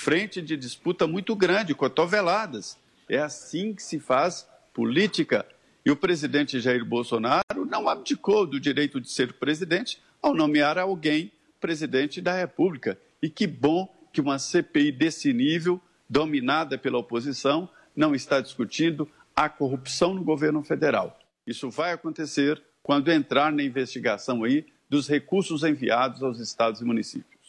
frente 0.00 0.40
de 0.40 0.56
disputa 0.56 1.06
muito 1.06 1.36
grande, 1.36 1.74
cotoveladas. 1.74 2.78
É 3.06 3.18
assim 3.18 3.74
que 3.74 3.82
se 3.82 4.00
faz 4.00 4.48
política. 4.72 5.44
E 5.84 5.90
o 5.90 5.96
presidente 5.96 6.58
Jair 6.58 6.84
Bolsonaro 6.86 7.66
não 7.68 7.86
abdicou 7.86 8.46
do 8.46 8.58
direito 8.58 8.98
de 8.98 9.10
ser 9.10 9.34
presidente 9.34 10.00
ao 10.22 10.34
nomear 10.34 10.78
alguém 10.78 11.30
presidente 11.60 12.20
da 12.22 12.34
República. 12.34 12.98
E 13.22 13.28
que 13.28 13.46
bom 13.46 13.94
que 14.10 14.22
uma 14.22 14.38
CPI 14.38 14.90
desse 14.90 15.34
nível, 15.34 15.78
dominada 16.08 16.78
pela 16.78 16.98
oposição, 16.98 17.68
não 17.94 18.14
está 18.14 18.40
discutindo 18.40 19.06
a 19.36 19.50
corrupção 19.50 20.14
no 20.14 20.24
governo 20.24 20.62
federal. 20.62 21.18
Isso 21.46 21.68
vai 21.68 21.92
acontecer 21.92 22.60
quando 22.82 23.12
entrar 23.12 23.52
na 23.52 23.62
investigação 23.62 24.44
aí 24.44 24.64
dos 24.88 25.06
recursos 25.06 25.62
enviados 25.62 26.22
aos 26.22 26.40
estados 26.40 26.80
e 26.80 26.84
municípios. 26.84 27.39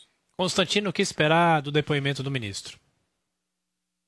Constantino, 0.42 0.90
o 0.90 0.94
que 0.94 1.04
esperar 1.04 1.62
do 1.62 1.72
depoimento 1.72 2.24
do 2.24 2.32
ministro? 2.32 2.80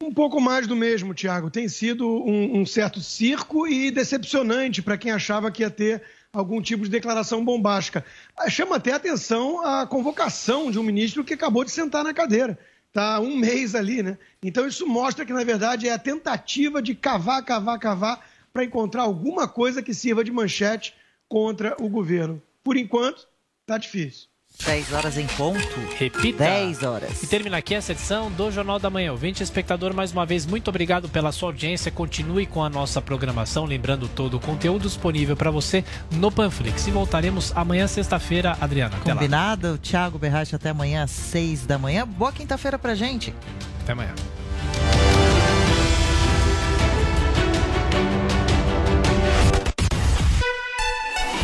Um 0.02 0.12
pouco 0.12 0.42
mais 0.42 0.66
do 0.66 0.76
mesmo, 0.76 1.14
Tiago. 1.14 1.52
Tem 1.52 1.70
sido 1.70 2.10
um, 2.10 2.62
um 2.62 2.66
certo 2.66 3.00
circo 3.00 3.68
e 3.68 3.92
decepcionante 3.92 4.82
para 4.82 4.98
quem 4.98 5.12
achava 5.12 5.52
que 5.52 5.62
ia 5.62 5.70
ter 5.70 6.02
algum 6.34 6.60
tipo 6.60 6.86
de 6.86 6.90
declaração 6.90 7.46
bombástica. 7.46 8.04
Chama 8.50 8.78
até 8.78 8.94
atenção 8.94 9.64
a 9.64 9.86
convocação 9.86 10.72
de 10.72 10.80
um 10.80 10.84
ministro 10.84 11.24
que 11.24 11.36
acabou 11.36 11.64
de 11.64 11.70
sentar 11.70 12.04
na 12.04 12.16
cadeira. 12.16 12.58
Está 12.88 13.20
um 13.20 13.38
mês 13.38 13.76
ali, 13.76 14.02
né? 14.02 14.18
Então 14.42 14.66
isso 14.66 14.88
mostra 14.88 15.28
que, 15.28 15.34
na 15.34 15.44
verdade, 15.44 15.88
é 15.88 15.92
a 15.92 16.00
tentativa 16.00 16.82
de 16.82 16.96
cavar, 16.96 17.46
cavar, 17.46 17.78
cavar 17.78 18.28
para 18.52 18.64
encontrar 18.64 19.04
alguma 19.04 19.48
coisa 19.48 19.84
que 19.84 19.94
sirva 19.94 20.24
de 20.24 20.32
manchete 20.32 20.96
contra 21.30 21.78
o 21.80 21.88
governo. 21.88 22.42
Por 22.64 22.76
enquanto, 22.76 23.28
está 23.62 23.78
difícil. 23.78 24.33
10 24.66 24.94
horas 24.94 25.18
em 25.18 25.28
ponto. 25.28 25.80
Repita. 25.98 26.44
10 26.44 26.84
horas. 26.84 27.24
E 27.24 27.28
termina 27.28 27.58
aqui 27.58 27.74
essa 27.76 27.92
edição 27.92 28.32
do 28.32 28.52
Jornal 28.52 28.80
da 28.80 28.90
Manhã. 28.90 29.12
Ouvinte 29.12 29.44
espectador, 29.44 29.94
mais 29.94 30.12
uma 30.12 30.26
vez, 30.26 30.46
muito 30.46 30.70
obrigado 30.70 31.10
pela 31.10 31.32
sua 31.32 31.50
audiência. 31.50 31.92
Continue 31.92 32.46
com 32.46 32.64
a 32.64 32.70
nossa 32.70 33.02
programação, 33.02 33.66
lembrando 33.66 34.08
todo 34.08 34.36
o 34.36 34.40
conteúdo 34.40 34.84
disponível 34.84 35.36
para 35.36 35.52
você 35.52 35.84
no 36.12 36.32
Panflix. 36.32 36.88
E 36.88 36.92
voltaremos 36.92 37.52
amanhã, 37.56 37.88
sexta-feira, 37.88 38.58
Adriana. 38.62 38.96
Até 38.98 39.12
Combinado? 39.12 39.72
Lá. 39.72 39.78
Thiago 39.78 40.18
Berrache 40.18 40.56
até 40.56 40.70
amanhã 40.70 41.04
às 41.04 41.12
6 41.12 41.66
da 41.66 41.78
manhã. 41.78 42.08
Boa 42.08 42.32
quinta-feira 42.32 42.80
pra 42.80 42.96
gente. 42.96 43.34
Até 43.82 43.92
amanhã. 43.92 44.14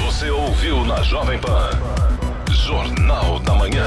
Você 0.06 0.30
ouviu 0.30 0.84
na 0.86 1.02
Jovem 1.02 1.40
Pan. 1.40 2.09
Jornal 2.66 3.40
da 3.40 3.56
Manhã. 3.56 3.86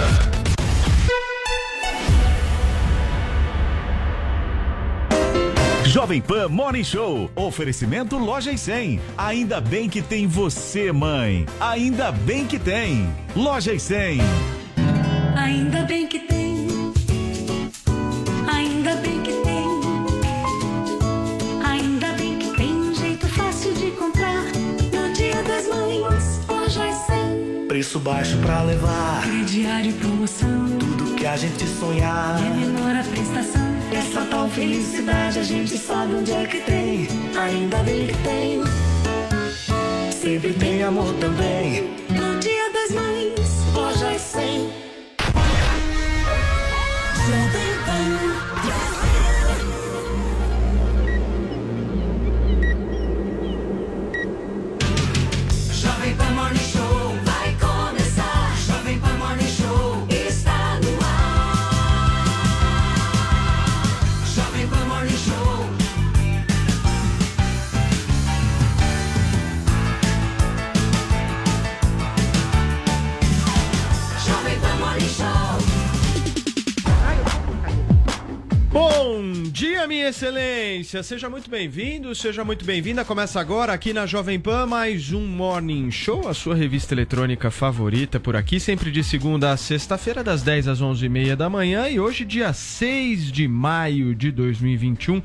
Jovem 5.84 6.22
Pan 6.22 6.48
Morning 6.48 6.82
Show. 6.82 7.30
Oferecimento 7.36 8.16
Loja 8.16 8.50
e 8.50 8.58
100. 8.58 9.00
Ainda 9.16 9.60
bem 9.60 9.88
que 9.88 10.00
tem 10.00 10.26
você, 10.26 10.90
mãe. 10.90 11.44
Ainda 11.60 12.10
bem 12.10 12.46
que 12.46 12.58
tem. 12.58 13.08
Loja 13.36 13.74
e 13.74 13.78
100. 13.78 14.20
Ainda 15.36 15.82
bem 15.82 16.06
que 16.06 16.18
tem. 16.18 16.31
Preço 27.82 27.98
baixo 27.98 28.38
pra 28.38 28.62
levar. 28.62 29.22
Crediário 29.22 29.90
e 29.90 29.92
promoção. 29.94 30.68
Tudo 30.78 31.16
que 31.16 31.26
a 31.26 31.36
gente 31.36 31.66
sonhar. 31.66 32.40
É 32.40 32.48
menor 32.48 32.94
a 32.94 33.02
prestação. 33.02 33.60
Essa 33.92 34.24
tal 34.26 34.48
felicidade 34.48 35.40
a 35.40 35.42
gente 35.42 35.76
sabe 35.76 36.14
onde 36.14 36.30
é 36.30 36.46
que 36.46 36.60
tem. 36.60 37.08
Ainda 37.36 37.78
bem 37.78 38.06
que 38.06 38.16
tem. 38.18 38.62
Sempre 40.12 40.52
tem 40.52 40.84
amor 40.84 41.12
também. 41.14 41.90
No 42.08 42.38
Dia 42.38 42.72
das 42.72 42.92
Mães, 42.92 43.74
Loja 43.74 44.16
100. 44.16 44.91
Bom 79.04 79.42
dia, 79.50 79.84
minha 79.88 80.10
excelência! 80.10 81.02
Seja 81.02 81.28
muito 81.28 81.50
bem-vindo, 81.50 82.14
seja 82.14 82.44
muito 82.44 82.64
bem-vinda. 82.64 83.04
Começa 83.04 83.40
agora 83.40 83.72
aqui 83.72 83.92
na 83.92 84.06
Jovem 84.06 84.38
Pan 84.38 84.64
mais 84.64 85.12
um 85.12 85.26
Morning 85.26 85.90
Show, 85.90 86.28
a 86.28 86.32
sua 86.32 86.54
revista 86.54 86.94
eletrônica 86.94 87.50
favorita 87.50 88.20
por 88.20 88.36
aqui, 88.36 88.60
sempre 88.60 88.92
de 88.92 89.02
segunda 89.02 89.50
a 89.50 89.56
sexta-feira, 89.56 90.22
das 90.22 90.42
10 90.42 90.68
às 90.68 90.80
11h30 90.80 91.34
da 91.34 91.50
manhã. 91.50 91.88
E 91.88 91.98
hoje, 91.98 92.24
dia 92.24 92.52
6 92.52 93.32
de 93.32 93.48
maio 93.48 94.14
de 94.14 94.30
2021, 94.30 95.20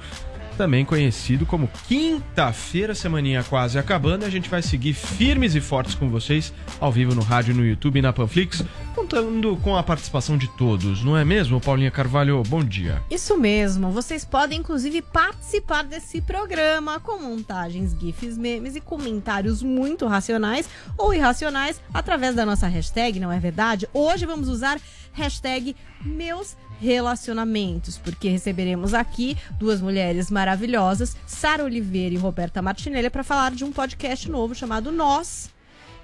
também 0.57 0.83
conhecido 0.83 1.45
como 1.45 1.69
quinta-feira, 1.87 2.95
semaninha 2.95 3.43
quase 3.43 3.77
acabando. 3.77 4.25
A 4.25 4.29
gente 4.29 4.49
vai 4.49 4.61
seguir 4.61 4.93
firmes 4.93 5.53
e 5.53 5.61
fortes 5.61 5.93
com 5.93 6.09
vocês 6.09 6.51
ao 6.79 6.91
vivo 6.91 7.13
no 7.13 7.21
rádio, 7.21 7.53
no 7.53 7.65
YouTube 7.65 7.99
e 7.99 8.01
na 8.01 8.11
Panflix, 8.11 8.63
contando 8.95 9.55
com 9.57 9.77
a 9.77 9.83
participação 9.83 10.37
de 10.37 10.47
todos, 10.57 11.03
não 11.03 11.15
é 11.15 11.23
mesmo, 11.23 11.61
Paulinha 11.61 11.91
Carvalho? 11.91 12.41
Bom 12.47 12.63
dia. 12.63 13.01
Isso 13.11 13.37
mesmo, 13.37 13.91
vocês 13.91 14.25
podem 14.25 14.59
inclusive 14.59 15.01
participar 15.03 15.83
desse 15.83 16.19
programa 16.19 16.99
com 16.99 17.19
montagens, 17.19 17.95
gifs, 17.97 18.37
memes 18.37 18.75
e 18.75 18.81
comentários 18.81 19.61
muito 19.61 20.07
racionais 20.07 20.67
ou 20.97 21.13
irracionais 21.13 21.79
através 21.93 22.35
da 22.35 22.45
nossa 22.45 22.67
hashtag, 22.67 23.19
não 23.19 23.31
é 23.31 23.39
verdade? 23.39 23.87
Hoje 23.93 24.25
vamos 24.25 24.49
usar 24.49 24.79
hashtag 25.13 25.75
meus 26.03 26.55
relacionamentos, 26.79 27.97
porque 27.97 28.29
receberemos 28.29 28.93
aqui 28.93 29.37
duas 29.59 29.81
mulheres 29.81 30.29
maravilhosas, 30.29 31.17
Sara 31.25 31.63
Oliveira 31.63 32.15
e 32.15 32.17
Roberta 32.17 32.61
Martinelli, 32.61 33.09
para 33.09 33.23
falar 33.23 33.51
de 33.51 33.63
um 33.63 33.71
podcast 33.71 34.29
novo 34.29 34.53
chamado 34.55 34.91
Nós, 34.91 35.49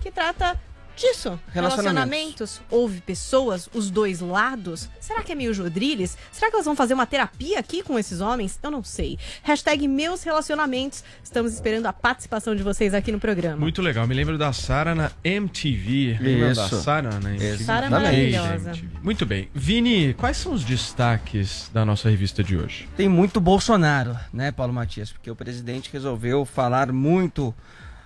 que 0.01 0.11
trata 0.11 0.59
disso. 0.95 1.39
Relacionamentos. 1.51 2.61
Houve 2.69 3.01
pessoas, 3.01 3.69
os 3.73 3.89
dois 3.89 4.19
lados. 4.19 4.89
Será 4.99 5.23
que 5.23 5.31
é 5.31 5.35
meio 5.35 5.53
Jodriles? 5.53 6.17
Será 6.31 6.49
que 6.49 6.55
elas 6.55 6.65
vão 6.65 6.75
fazer 6.75 6.93
uma 6.93 7.05
terapia 7.05 7.59
aqui 7.59 7.83
com 7.83 7.97
esses 7.97 8.21
homens? 8.21 8.59
Eu 8.61 8.71
não 8.71 8.83
sei. 8.83 9.17
Hashtag 9.43 9.87
meus 9.87 10.23
relacionamentos. 10.23 11.03
Estamos 11.23 11.53
esperando 11.53 11.85
a 11.85 11.93
participação 11.93 12.55
de 12.55 12.63
vocês 12.63 12.93
aqui 12.93 13.11
no 13.11 13.19
programa. 13.19 13.57
Muito 13.57 13.81
legal, 13.81 14.07
me 14.07 14.13
lembro 14.13 14.37
da 14.37 14.53
Sara 14.53 14.95
na 14.95 15.11
MTV. 15.23 16.17
Lembra 16.19 16.53
da 16.53 16.65
Isso. 16.65 16.81
Sara 16.81 17.19
na 17.19 17.29
MTV? 17.31 17.63
Sara 17.63 17.89
maravilhosa. 17.89 18.69
MTV. 18.71 18.87
Muito 19.01 19.25
bem. 19.25 19.49
Vini, 19.53 20.13
quais 20.13 20.37
são 20.37 20.53
os 20.53 20.63
destaques 20.63 21.69
da 21.73 21.85
nossa 21.85 22.09
revista 22.09 22.43
de 22.43 22.57
hoje? 22.57 22.87
Tem 22.95 23.09
muito 23.09 23.39
Bolsonaro, 23.39 24.17
né, 24.31 24.51
Paulo 24.51 24.73
Matias? 24.73 25.11
Porque 25.11 25.29
o 25.29 25.35
presidente 25.35 25.89
resolveu 25.91 26.45
falar 26.45 26.91
muito 26.91 27.53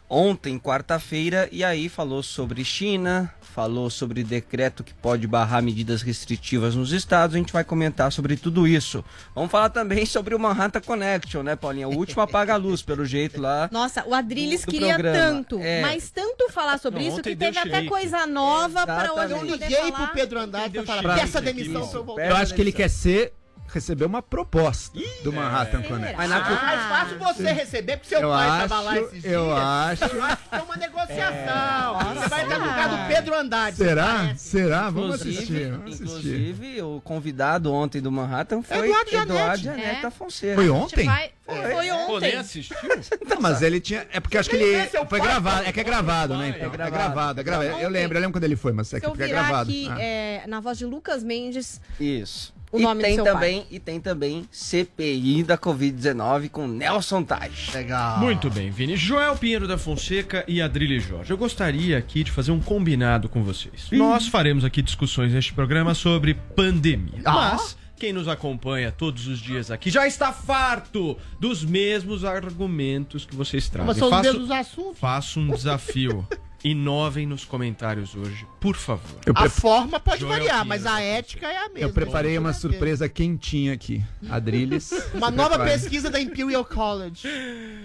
ontem, 0.09 0.57
quarta-feira, 0.57 1.49
e 1.51 1.63
aí 1.63 1.89
falou 1.89 2.23
sobre 2.23 2.63
China, 2.63 3.33
falou 3.41 3.89
sobre 3.89 4.23
decreto 4.23 4.83
que 4.83 4.93
pode 4.93 5.25
barrar 5.27 5.61
medidas 5.63 6.01
restritivas 6.01 6.75
nos 6.75 6.91
estados. 6.91 7.35
A 7.35 7.39
gente 7.39 7.51
vai 7.51 7.63
comentar 7.63 8.11
sobre 8.11 8.37
tudo 8.37 8.67
isso. 8.67 9.03
Vamos 9.35 9.49
falar 9.51 9.69
também 9.69 10.05
sobre 10.05 10.35
o 10.35 10.39
Manhattan 10.39 10.79
Connection, 10.81 11.41
né, 11.43 11.55
Paulinha? 11.55 11.87
O 11.89 11.95
último 11.97 12.21
apaga-luz, 12.21 12.81
pelo 12.81 13.03
jeito 13.05 13.41
lá. 13.41 13.67
Nossa, 13.71 14.05
o 14.07 14.13
Adriles 14.13 14.61
do 14.63 14.71
queria 14.71 14.93
programa. 14.93 15.17
tanto, 15.17 15.59
É. 15.59 15.81
mas 15.81 16.09
tanto 16.11 16.49
falar 16.51 16.77
sobre 16.77 17.01
Não, 17.01 17.07
isso 17.07 17.21
que 17.21 17.35
teve 17.35 17.57
até 17.57 17.69
shake. 17.77 17.89
coisa 17.89 18.25
nova 18.27 18.85
para 18.85 19.13
hoje 19.13 19.33
poder 19.33 19.51
Liguei 19.51 19.91
falar. 19.91 19.91
pro 19.91 20.13
Pedro 20.15 20.39
Andrade 20.39 20.73
pra 20.83 20.85
falar, 21.01 21.15
peça 21.19 21.41
demissão 21.41 21.89
eu 21.93 22.19
Eu 22.19 22.35
acho 22.35 22.53
que 22.53 22.61
ele 22.61 22.71
quer 22.71 22.89
ser 22.89 23.33
receber 23.67 24.05
uma 24.05 24.21
proposta 24.21 24.97
do 25.23 25.31
Manhattan 25.33 25.81
Connect. 25.83 26.15
Mas 26.17 26.29
na- 26.29 26.37
Ah, 26.37 26.63
mais 26.65 26.81
fácil 26.83 27.19
você 27.19 27.51
receber, 27.51 27.97
porque 27.97 28.09
seu 28.09 28.21
Eu 28.21 28.29
pai 28.29 28.47
acho, 28.47 28.69
tava 28.69 28.81
lá 28.81 28.97
esses 28.99 29.21
dias. 29.21 29.25
eu 29.33 29.55
acho. 29.55 30.03
Eu 30.05 30.23
acho 30.23 30.37
que 30.49 30.55
é 30.55 30.61
uma 30.61 30.75
negociação. 30.77 32.13
Você 32.15 32.29
vai 32.29 32.43
estar 32.43 32.59
no 32.59 32.65
lugar 32.65 32.89
do 32.89 33.07
Pedro 33.13 33.35
Andrade. 33.35 33.77
Será? 33.77 34.35
Será? 34.35 34.89
Vamos 34.89 35.15
Inclusive, 35.21 35.37
assistir. 35.37 35.71
Vamos 35.71 35.85
assistir. 36.01 36.03
inclusive, 36.03 36.81
o 36.81 37.01
convidado 37.01 37.73
ontem 37.73 38.01
do 38.01 38.11
Manhattan 38.11 38.61
foi 38.61 38.77
Eduardo 38.89 39.09
Eduardo, 39.15 39.33
Janete. 39.57 39.63
Janete 39.63 39.99
É. 39.99 40.01
da 40.01 40.11
Fonseca. 40.11 40.55
Foi 40.55 40.69
ontem? 40.69 41.05
vai- 41.05 41.31
Foi, 41.45 41.55
foi 41.61 41.71
Pô, 41.71 41.79
nem 41.81 41.91
ontem. 41.93 42.35
assistiu? 42.35 42.75
Não, 43.27 43.39
mas 43.39 43.61
ele 43.61 43.79
tinha. 43.79 44.05
É 44.11 44.19
porque 44.19 44.37
acho 44.37 44.49
que 44.49 44.55
Ele 44.57 44.73
é 44.75 44.85
Foi 45.07 45.19
gravado. 45.21 45.65
É 45.65 45.71
que 45.71 45.79
é 45.79 45.83
gravado, 45.83 46.35
né? 46.35 46.49
pai. 46.51 46.59
Então. 46.59 46.61
É 46.63 46.67
É 46.67 46.69
gravado. 46.77 46.91
gravado, 46.97 47.39
é 47.39 47.43
gravado. 47.43 47.69
Eu 47.69 47.75
Ontem. 47.75 47.87
lembro, 47.89 48.17
eu 48.17 48.21
lembro 48.21 48.33
quando 48.37 48.43
ele 48.43 48.55
foi, 48.57 48.73
mas 48.73 48.91
é 48.93 48.99
que 48.99 49.05
é 49.05 49.09
virar 49.11 49.27
gravado. 49.27 49.69
aqui 49.69 49.87
Ah. 49.89 50.01
é, 50.01 50.43
na 50.47 50.59
voz 50.59 50.77
de 50.77 50.85
Lucas 50.85 51.23
Mendes, 51.23 51.79
Isso. 51.99 52.53
O 52.71 52.79
e 52.79 52.81
nome 52.83 53.01
do 53.01 53.05
tem 53.05 53.15
seu 53.15 53.23
também 53.23 53.65
E 53.71 53.79
tem 53.79 53.99
também 53.99 54.45
CPI 54.51 55.43
da 55.43 55.57
Covid-19 55.57 56.49
com 56.49 56.67
Nelson 56.67 57.23
Taj. 57.23 57.71
Legal. 57.73 58.19
Muito 58.19 58.49
bem, 58.49 58.69
Vini. 58.69 58.95
Joel 58.97 59.35
Pinheiro 59.37 59.67
da 59.67 59.77
Fonseca 59.77 60.43
e 60.47 60.61
Adrilho 60.61 60.99
Jorge. 60.99 61.31
Eu 61.31 61.37
gostaria 61.37 61.97
aqui 61.97 62.23
de 62.23 62.31
fazer 62.31 62.51
um 62.51 62.59
combinado 62.59 63.29
com 63.29 63.43
vocês. 63.43 63.87
Nós 63.91 64.27
faremos 64.27 64.63
aqui 64.65 64.81
discussões 64.81 65.33
neste 65.33 65.53
programa 65.53 65.93
sobre 65.93 66.33
pandemia. 66.33 67.21
Ah. 67.25 67.51
Mas 67.53 67.77
quem 67.95 68.13
nos 68.13 68.27
acompanha 68.27 68.91
todos 68.91 69.25
os 69.27 69.39
dias 69.39 69.71
aqui 69.71 69.89
já 69.89 70.05
está 70.05 70.31
farto 70.31 71.17
dos 71.39 71.65
mesmos 71.65 72.23
argumentos 72.23 73.25
que 73.25 73.35
vocês 73.35 73.67
trazem. 73.69 73.87
Mas 73.87 73.97
são 73.97 74.07
os 74.07 74.13
Faço- 74.13 74.29
mesmos 74.31 74.51
assuntos. 74.51 74.99
Faço 74.99 75.39
um 75.39 75.47
desafio. 75.49 76.27
Inovem 76.63 77.25
nos 77.27 77.45
comentários 77.45 78.15
hoje, 78.15 78.45
por 78.59 78.75
favor. 78.75 79.19
Eu, 79.25 79.33
A 79.35 79.41
pre- 79.41 79.49
forma 79.49 79.99
pode 79.99 80.21
Joel 80.21 80.31
variar, 80.39 80.63
Pinheiro 80.63 80.67
mas 80.69 80.85
a 80.85 80.99
ética 81.01 81.47
é 81.47 81.57
a 81.57 81.69
mesma. 81.69 81.79
eu 81.81 81.93
preparei 81.93 82.37
uma 82.37 82.51
surpresa 82.51 83.07
quentinha 83.07 83.73
aqui. 83.73 84.03
Adriles. 84.29 84.91
Uma 85.13 85.29
nova 85.29 85.57
prepare. 85.57 85.71
pesquisa 85.79 86.09
da 86.09 86.19
Imperial 86.19 86.65
College. 86.65 87.27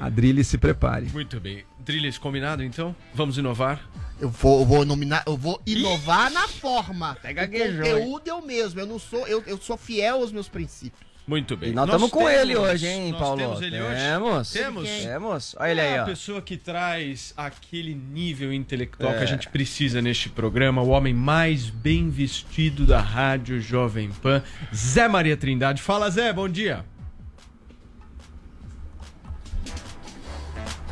Adriles, 0.00 0.46
se 0.48 0.56
prepare. 0.56 1.06
Muito 1.12 1.38
bem. 1.38 1.64
Trilhas 1.84 2.16
combinado 2.16 2.62
então? 2.64 2.96
Vamos 3.14 3.36
inovar? 3.36 3.80
Eu 4.20 4.30
vou, 4.30 4.60
eu 4.60 4.66
vou 4.66 4.84
nominar, 4.86 5.22
eu 5.26 5.36
vou 5.36 5.60
inovar 5.66 6.30
na 6.30 6.48
forma. 6.48 7.10
Até 7.10 7.32
O 7.32 7.34
gaguejou, 7.34 7.84
hein? 7.84 7.92
conteúdo 7.94 8.28
é 8.30 8.34
o 8.34 8.46
mesmo. 8.46 8.80
Eu 8.80 8.86
não 8.86 8.98
sou, 8.98 9.26
eu, 9.28 9.42
eu 9.46 9.58
sou 9.58 9.76
fiel 9.76 10.16
aos 10.16 10.32
meus 10.32 10.48
princípios. 10.48 11.12
Muito 11.26 11.56
bem. 11.56 11.70
E 11.70 11.72
nós 11.72 11.84
estamos 11.86 12.10
com 12.10 12.28
ele 12.28 12.54
temos- 12.54 12.69
hoje, 12.70 12.86
hein, 12.86 13.10
nós 13.12 13.20
Paulo? 13.20 13.38
Temos 13.38 13.62
ele 13.62 13.80
hoje? 13.80 13.96
Temos. 14.00 14.50
Temos. 14.52 14.88
Temos. 14.88 15.56
Olha 15.58 15.70
ele 15.70 15.80
aí, 15.80 15.92
É 15.94 15.98
a 15.98 16.02
ó. 16.02 16.06
pessoa 16.06 16.42
que 16.42 16.56
traz 16.56 17.32
aquele 17.36 17.94
nível 17.94 18.52
intelectual 18.52 19.12
que 19.12 19.20
É. 19.20 19.22
a 19.22 19.26
gente 19.26 19.48
precisa 19.48 20.02
neste 20.02 20.28
programa, 20.28 20.82
o 20.82 20.88
homem 20.88 21.14
mais 21.14 21.70
bem 21.70 22.10
vestido 22.10 22.84
da 22.84 23.00
rádio 23.00 23.60
Jovem 23.60 24.10
Pan, 24.10 24.42
Zé 24.74 25.06
Maria 25.06 25.36
Trindade. 25.36 25.80
Fala, 25.80 26.10
Zé, 26.10 26.32
bom 26.32 26.48
dia. 26.48 26.84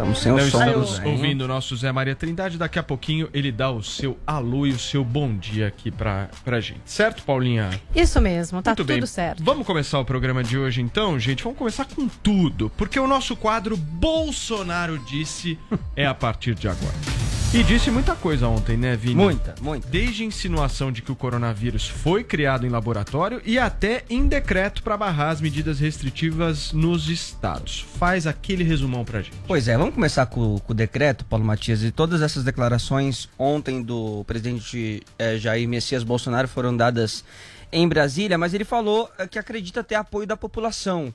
Estamos 0.01 0.19
sem 0.19 0.33
o 0.33 0.37
Não 0.37 0.49
som. 0.51 0.59
estamos 0.59 0.99
ouvindo 1.05 1.43
o 1.43 1.49
nosso 1.49 1.77
Zé 1.77 1.93
Maria 1.93 2.17
Trindade. 2.17 2.57
Daqui 2.57 2.79
a 2.79 2.83
pouquinho 2.83 3.29
ele 3.35 3.53
dá 3.53 3.71
o 3.71 3.83
seu 3.83 4.17
alô 4.27 4.67
e 4.67 4.71
o 4.71 4.79
seu 4.79 5.05
bom 5.05 5.37
dia 5.37 5.67
aqui 5.67 5.91
pra, 5.91 6.29
pra 6.43 6.59
gente. 6.59 6.81
Certo, 6.87 7.23
Paulinha? 7.23 7.69
Isso 7.95 8.19
mesmo, 8.21 8.63
tá 8.63 8.71
Muito 8.71 8.79
tudo 8.79 8.87
bem. 8.89 9.05
certo. 9.07 9.45
Vamos 9.45 9.67
começar 9.67 9.99
o 9.99 10.05
programa 10.05 10.43
de 10.43 10.57
hoje 10.57 10.81
então, 10.81 11.19
gente? 11.19 11.43
Vamos 11.43 11.59
começar 11.59 11.85
com 11.85 12.09
tudo, 12.09 12.71
porque 12.79 12.99
o 12.99 13.07
nosso 13.07 13.37
quadro 13.37 13.77
Bolsonaro 13.77 14.99
disse 15.01 15.59
é 15.95 16.07
a 16.07 16.15
partir 16.15 16.55
de 16.55 16.67
agora. 16.67 17.20
E 17.53 17.65
disse 17.65 17.91
muita 17.91 18.15
coisa 18.15 18.47
ontem, 18.47 18.77
né, 18.77 18.95
Vini? 18.95 19.17
Muita, 19.17 19.57
muita. 19.61 19.89
Desde 19.89 20.23
a 20.23 20.27
insinuação 20.27 20.93
de 20.93 21.03
que 21.03 21.11
o 21.11 21.17
coronavírus 21.17 21.89
foi 21.89 22.23
criado 22.23 22.65
em 22.65 22.69
laboratório 22.69 23.43
e 23.45 23.59
até 23.59 24.05
em 24.09 24.29
decreto 24.29 24.85
para 24.85 24.97
barrar 24.97 25.31
as 25.31 25.41
medidas 25.41 25.81
restritivas 25.81 26.73
nos 26.73 27.09
estados. 27.09 27.85
Faz 27.99 28.25
aquele 28.25 28.63
resumão 28.63 29.05
pra 29.05 29.21
gente. 29.21 29.37
Pois 29.49 29.67
é, 29.67 29.77
vamos 29.77 29.97
começar 29.97 30.27
com, 30.27 30.61
com 30.61 30.73
o 30.73 30.77
decreto, 30.77 31.25
Paulo 31.25 31.45
Matias. 31.45 31.83
E 31.83 31.91
todas 31.91 32.23
essas 32.23 32.45
declarações 32.45 33.29
ontem 33.37 33.83
do 33.83 34.23
presidente 34.29 35.03
eh, 35.19 35.37
Jair 35.37 35.69
Messias 35.69 36.05
Bolsonaro 36.05 36.47
foram 36.47 36.77
dadas 36.77 37.25
em 37.73 37.89
Brasília, 37.89 38.39
mas 38.39 38.55
ele 38.55 38.65
falou 38.65 39.11
eh, 39.19 39.27
que 39.27 39.41
acredita 39.41 39.83
ter 39.83 39.97
apoio 39.97 40.25
da 40.25 40.37
população. 40.37 41.13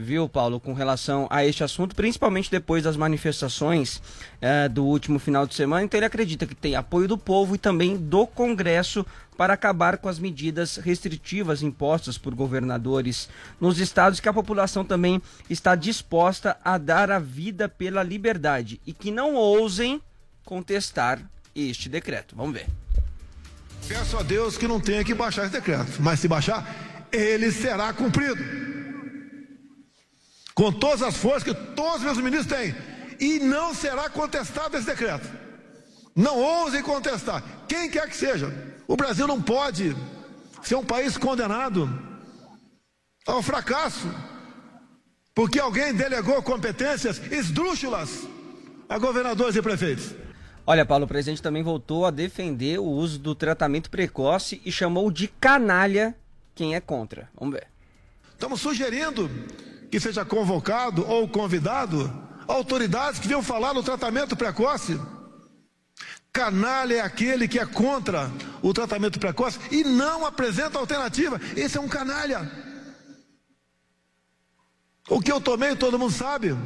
Viu, 0.00 0.28
Paulo, 0.28 0.60
com 0.60 0.72
relação 0.72 1.26
a 1.28 1.44
este 1.44 1.64
assunto, 1.64 1.96
principalmente 1.96 2.48
depois 2.48 2.84
das 2.84 2.96
manifestações 2.96 4.00
eh, 4.40 4.68
do 4.68 4.84
último 4.84 5.18
final 5.18 5.44
de 5.44 5.56
semana. 5.56 5.82
Então, 5.82 5.98
ele 5.98 6.06
acredita 6.06 6.46
que 6.46 6.54
tem 6.54 6.76
apoio 6.76 7.08
do 7.08 7.18
povo 7.18 7.56
e 7.56 7.58
também 7.58 7.96
do 7.96 8.24
Congresso 8.24 9.04
para 9.36 9.54
acabar 9.54 9.98
com 9.98 10.08
as 10.08 10.20
medidas 10.20 10.76
restritivas 10.76 11.64
impostas 11.64 12.16
por 12.16 12.32
governadores 12.32 13.28
nos 13.60 13.80
estados, 13.80 14.20
que 14.20 14.28
a 14.28 14.32
população 14.32 14.84
também 14.84 15.20
está 15.50 15.74
disposta 15.74 16.56
a 16.64 16.78
dar 16.78 17.10
a 17.10 17.18
vida 17.18 17.68
pela 17.68 18.04
liberdade 18.04 18.80
e 18.86 18.92
que 18.92 19.10
não 19.10 19.34
ousem 19.34 20.00
contestar 20.44 21.20
este 21.56 21.88
decreto. 21.88 22.36
Vamos 22.36 22.54
ver. 22.54 22.66
Peço 23.88 24.16
a 24.16 24.22
Deus 24.22 24.56
que 24.56 24.68
não 24.68 24.78
tenha 24.78 25.02
que 25.02 25.12
baixar 25.12 25.42
esse 25.42 25.52
decreto, 25.52 26.00
mas 26.00 26.20
se 26.20 26.28
baixar, 26.28 26.64
ele 27.10 27.50
será 27.50 27.92
cumprido. 27.92 28.77
Com 30.58 30.72
todas 30.72 31.02
as 31.02 31.16
forças 31.16 31.44
que 31.44 31.54
todos 31.54 31.98
os 31.98 32.02
meus 32.02 32.18
ministros 32.18 32.52
têm. 32.52 32.74
E 33.20 33.38
não 33.38 33.72
será 33.72 34.10
contestado 34.10 34.76
esse 34.76 34.86
decreto. 34.86 35.30
Não 36.16 36.36
ousem 36.36 36.82
contestar. 36.82 37.44
Quem 37.68 37.88
quer 37.88 38.08
que 38.08 38.16
seja. 38.16 38.52
O 38.88 38.96
Brasil 38.96 39.28
não 39.28 39.40
pode 39.40 39.94
ser 40.60 40.74
um 40.74 40.84
país 40.84 41.16
condenado 41.16 41.88
ao 43.24 43.40
fracasso. 43.40 44.12
Porque 45.32 45.60
alguém 45.60 45.94
delegou 45.94 46.42
competências 46.42 47.22
esdrúxulas 47.30 48.26
a 48.88 48.98
governadores 48.98 49.54
e 49.54 49.62
prefeitos. 49.62 50.12
Olha, 50.66 50.84
Paulo, 50.84 51.04
o 51.04 51.08
presidente 51.08 51.40
também 51.40 51.62
voltou 51.62 52.04
a 52.04 52.10
defender 52.10 52.80
o 52.80 52.84
uso 52.84 53.20
do 53.20 53.32
tratamento 53.32 53.90
precoce 53.90 54.60
e 54.64 54.72
chamou 54.72 55.08
de 55.08 55.28
canalha 55.28 56.16
quem 56.52 56.74
é 56.74 56.80
contra. 56.80 57.30
Vamos 57.38 57.54
ver. 57.54 57.68
Estamos 58.32 58.60
sugerindo 58.60 59.30
que 59.90 60.00
seja 60.00 60.24
convocado 60.24 61.06
ou 61.06 61.28
convidado 61.28 62.12
autoridades 62.46 63.20
que 63.20 63.28
venham 63.28 63.42
falar 63.42 63.74
no 63.74 63.82
tratamento 63.82 64.36
precoce. 64.36 64.98
Canalha 66.32 66.94
é 66.94 67.00
aquele 67.00 67.48
que 67.48 67.58
é 67.58 67.66
contra 67.66 68.30
o 68.62 68.72
tratamento 68.72 69.18
precoce 69.18 69.58
e 69.70 69.84
não 69.84 70.24
apresenta 70.24 70.78
alternativa. 70.78 71.40
Esse 71.56 71.76
é 71.76 71.80
um 71.80 71.88
canalha. 71.88 72.50
O 75.08 75.20
que 75.20 75.32
eu 75.32 75.40
tomei, 75.40 75.74
todo 75.74 75.98
mundo 75.98 76.12
sabe. 76.12 76.56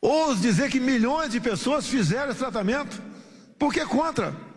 Ouso 0.00 0.40
dizer 0.40 0.70
que 0.70 0.78
milhões 0.78 1.32
de 1.32 1.40
pessoas 1.40 1.86
fizeram 1.86 2.30
esse 2.30 2.38
tratamento. 2.38 3.02
Por 3.58 3.72
que 3.72 3.84
contra? 3.84 4.47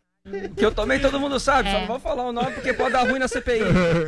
Que 0.55 0.63
eu 0.63 0.71
tomei, 0.71 0.99
todo 0.99 1.19
mundo 1.19 1.39
sabe, 1.39 1.67
É. 1.69 1.71
só 1.71 1.79
não 1.79 1.87
vou 1.87 1.99
falar 1.99 2.23
o 2.27 2.31
nome 2.31 2.51
porque 2.51 2.71
pode 2.73 2.93
dar 2.93 3.09
ruim 3.09 3.17
na 3.17 3.27
CPI. 3.27 3.61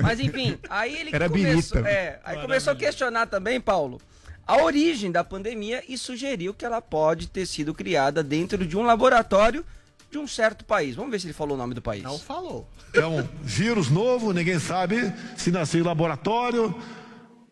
Mas 0.04 0.20
enfim, 0.20 0.60
aí 0.70 0.96
ele 0.96 1.10
Era 1.12 1.28
começou, 1.28 1.82
birita. 1.82 1.90
é, 1.90 2.20
aí 2.24 2.40
começou 2.40 2.74
a 2.74 2.76
questionar 2.76 3.26
também, 3.26 3.60
Paulo, 3.60 4.00
a 4.46 4.58
origem 4.62 5.12
da 5.12 5.24
pandemia 5.24 5.84
e 5.90 5.98
sugeriu 5.98 6.54
que 6.54 6.64
ela 6.64 6.80
pode 6.82 7.28
ter 7.28 7.48
sido 7.48 7.74
criada 7.74 8.22
dentro 8.22 8.64
de 8.66 8.78
um 8.78 8.84
laboratório 8.84 9.66
de 10.12 10.20
um 10.20 10.28
certo 10.28 10.64
país. 10.64 10.96
Vamos 10.96 11.10
ver 11.10 11.20
se 11.20 11.26
ele 11.26 11.34
falou 11.34 11.56
o 11.56 11.58
nome 11.58 11.74
do 11.74 11.82
país. 11.82 12.04
Não 12.04 12.20
falou. 12.20 12.70
É 12.94 13.04
um 13.08 13.28
vírus 13.42 13.90
novo, 13.90 14.32
ninguém 14.34 14.60
sabe 14.60 15.12
se 15.36 15.50
nasceu 15.50 15.82
em 15.82 15.84
laboratório 15.84 16.76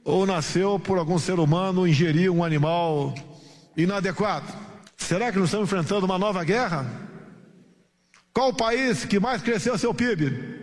ou 0.03 0.27
nasceu 0.27 0.77
por 0.79 0.99
algum 0.99 1.17
ser 1.17 1.39
humano 1.39 1.87
ingerir 1.87 2.31
um 2.31 2.43
animal 2.43 3.15
inadequado. 3.75 4.53
Será 4.95 5.31
que 5.31 5.39
nós 5.39 5.47
estamos 5.47 5.67
enfrentando 5.67 6.05
uma 6.05 6.19
nova 6.19 6.43
guerra? 6.43 6.85
Qual 8.33 8.49
o 8.49 8.53
país 8.53 9.03
que 9.05 9.19
mais 9.19 9.41
cresceu 9.41 9.77
seu 9.77 9.93
PIB? 9.93 10.61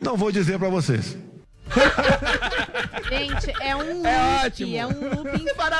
Não 0.00 0.16
vou 0.16 0.30
dizer 0.30 0.58
para 0.58 0.68
vocês. 0.68 1.16
Gente, 3.08 3.52
é 3.62 3.74
um 3.74 3.78
loop, 3.94 4.06
É 4.06 4.44
ótimo. 4.46 4.76
é 4.76 4.86
um 4.86 4.90
loop 4.90 5.28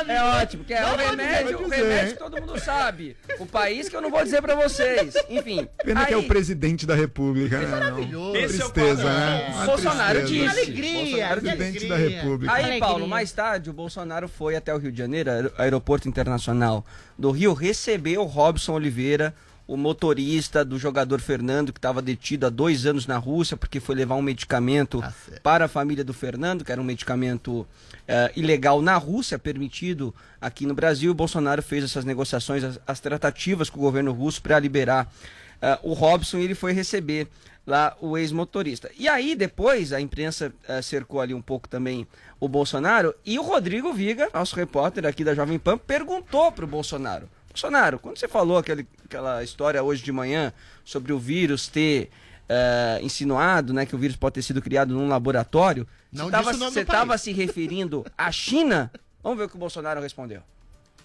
É 0.09 0.23
ótimo, 0.43 0.65
que 0.65 0.73
é 0.73 0.85
o 0.87 0.97
remédio, 0.97 1.59
o 1.63 1.69
remédio 1.69 2.13
que 2.15 2.19
todo 2.19 2.41
mundo 2.41 2.59
sabe. 2.59 3.17
O 3.39 3.45
país 3.47 3.89
que 3.89 3.97
eu 3.97 4.01
não 4.01 4.11
vou 4.11 4.23
dizer 4.25 4.41
pra 4.41 4.55
vocês. 4.55 5.15
Enfim. 5.29 5.69
Pena 5.85 6.07
que 6.07 6.15
é 6.15 6.17
aí- 6.17 6.25
o 6.25 6.27
presidente 6.27 6.87
da 6.87 6.95
república, 6.95 7.59
né? 7.61 7.67
maravilhoso. 7.67 8.31
Uma 8.31 8.39
Esse 8.39 8.63
é 8.63 8.65
o 8.65 8.71
tristeza, 8.71 9.05
né? 9.05 9.63
Bolsonaro 9.67 10.19
tristeza. 10.21 10.49
disse. 10.55 10.61
Alegria, 10.61 10.99
Bolsonaro. 11.03 11.41
Presidente 11.41 11.89
da 11.89 11.97
república. 11.97 12.53
Aí. 12.55 12.79
Paulo, 12.81 13.07
mais 13.07 13.33
tarde, 13.33 13.71
o 13.71 13.73
Bolsonaro 13.73 14.29
foi 14.29 14.57
até 14.57 14.75
o 14.75 14.79
Rio 14.79 14.91
de 14.93 14.99
Janeiro, 14.99 15.31
aer- 15.31 15.53
aeroporto 15.59 16.09
internacional 16.09 16.85
do 17.19 17.31
Rio, 17.31 17.53
recebeu 17.53 18.23
o 18.23 18.27
Robson 18.27 18.73
Oliveira, 18.73 19.35
o 19.67 19.77
motorista 19.77 20.65
do 20.65 20.79
jogador 20.79 21.21
Fernando, 21.21 21.73
que 21.73 21.79
estava 21.79 22.03
detido 22.03 22.47
há 22.47 22.51
dois 22.51 22.85
anos 22.85 23.07
na 23.07 23.17
Rússia, 23.17 23.57
porque 23.57 23.81
foi 23.81 23.95
levar 23.95 24.17
um 24.17 24.23
medicamento 24.23 25.01
certo. 25.01 25.41
para 25.43 25.67
a 25.67 25.69
família 25.69 26.05
do 26.05 26.13
Fernando, 26.13 26.65
que 26.65 26.73
era 26.73 26.81
um 26.81 26.85
medicamento 26.85 27.67
eh, 28.07 28.33
ilegal 28.37 28.83
na 28.83 28.97
Rússia, 28.97 29.39
permitido 29.39 30.15
aqui 30.41 30.67
no 30.67 30.75
Brasil. 30.75 31.13
O 31.13 31.15
Bolsonaro 31.15 31.63
fez 31.63 31.85
essas 31.85 32.05
negociações, 32.05 32.65
as, 32.65 32.81
as 32.87 33.01
tratativas 33.01 33.71
com 33.71 33.79
o 33.79 33.83
governo 33.83 34.13
russo 34.13 34.43
para 34.43 34.59
liberar 34.59 35.13
eh, 35.61 35.79
o 35.83 35.93
Robson 35.93 36.39
e 36.39 36.45
ele 36.45 36.55
foi 36.55 36.73
receber 36.73 37.29
lá 37.67 37.97
o 38.01 38.19
ex-motorista. 38.19 38.91
E 38.99 39.09
aí, 39.09 39.35
depois, 39.37 39.93
a 39.93 40.01
imprensa 40.01 40.53
eh, 40.69 40.83
cercou 40.83 41.21
ali 41.21 41.33
um 41.33 41.43
pouco 41.43 41.69
também 41.69 42.07
o 42.41 42.49
Bolsonaro 42.49 43.15
e 43.25 43.39
o 43.39 43.43
Rodrigo 43.43 43.93
Viga, 43.93 44.29
nosso 44.35 44.57
repórter 44.57 45.07
aqui 45.07 45.23
da 45.23 45.35
Jovem 45.35 45.59
Pan, 45.59 45.79
perguntou 45.79 46.51
pro 46.51 46.67
Bolsonaro. 46.67 47.29
Bolsonaro, 47.53 47.99
quando 47.99 48.19
você 48.19 48.27
falou 48.27 48.57
aquele, 48.57 48.87
aquela 49.05 49.43
história 49.43 49.83
hoje 49.83 50.03
de 50.03 50.11
manhã 50.11 50.53
sobre 50.85 51.13
o 51.13 51.19
vírus 51.19 51.69
ter 51.69 52.11
eh, 52.49 52.99
insinuado 53.03 53.75
né, 53.75 53.85
que 53.85 53.95
o 53.95 53.99
vírus 53.99 54.17
pode 54.17 54.35
ter 54.35 54.43
sido 54.43 54.63
criado 54.63 54.95
num 54.95 55.07
laboratório, 55.07 55.87
Não 56.11 56.31
você 56.31 56.81
estava 56.81 57.19
se 57.19 57.33
referindo 57.33 58.05
à 58.17 58.33
China? 58.33 58.91
Vamos 59.23 59.39
ver 59.39 59.45
o 59.45 59.49
que 59.49 59.57
o 59.57 59.59
Bolsonaro 59.59 60.01
respondeu. 60.01 60.43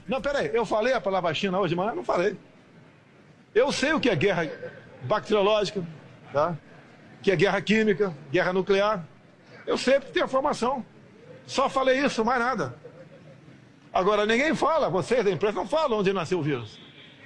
Não, 0.07 0.21
peraí, 0.21 0.49
eu 0.53 0.65
falei 0.65 0.93
a 0.93 1.01
palavra 1.01 1.33
China 1.33 1.59
hoje 1.59 1.69
de 1.69 1.75
manhã? 1.75 1.93
Não 1.93 2.03
falei. 2.03 2.37
Eu 3.53 3.71
sei 3.71 3.93
o 3.93 3.99
que 3.99 4.09
é 4.09 4.15
guerra 4.15 4.49
bacteriológica, 5.03 5.85
tá? 6.31 6.57
que 7.21 7.31
é 7.31 7.35
guerra 7.35 7.61
química, 7.61 8.13
guerra 8.31 8.53
nuclear. 8.53 9.05
Eu 9.65 9.77
sempre 9.77 10.11
tenho 10.11 10.25
a 10.25 10.29
formação. 10.29 10.85
Só 11.45 11.69
falei 11.69 12.03
isso, 12.05 12.23
mais 12.23 12.39
nada. 12.39 12.75
Agora, 13.97 14.27
ninguém 14.27 14.53
fala, 14.53 14.91
vocês 14.91 15.25
da 15.25 15.31
imprensa 15.31 15.55
não 15.55 15.67
falam 15.67 15.97
onde 15.97 16.13
nasceu 16.13 16.37
o 16.37 16.43
vírus. 16.43 16.79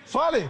Falem. 0.06 0.50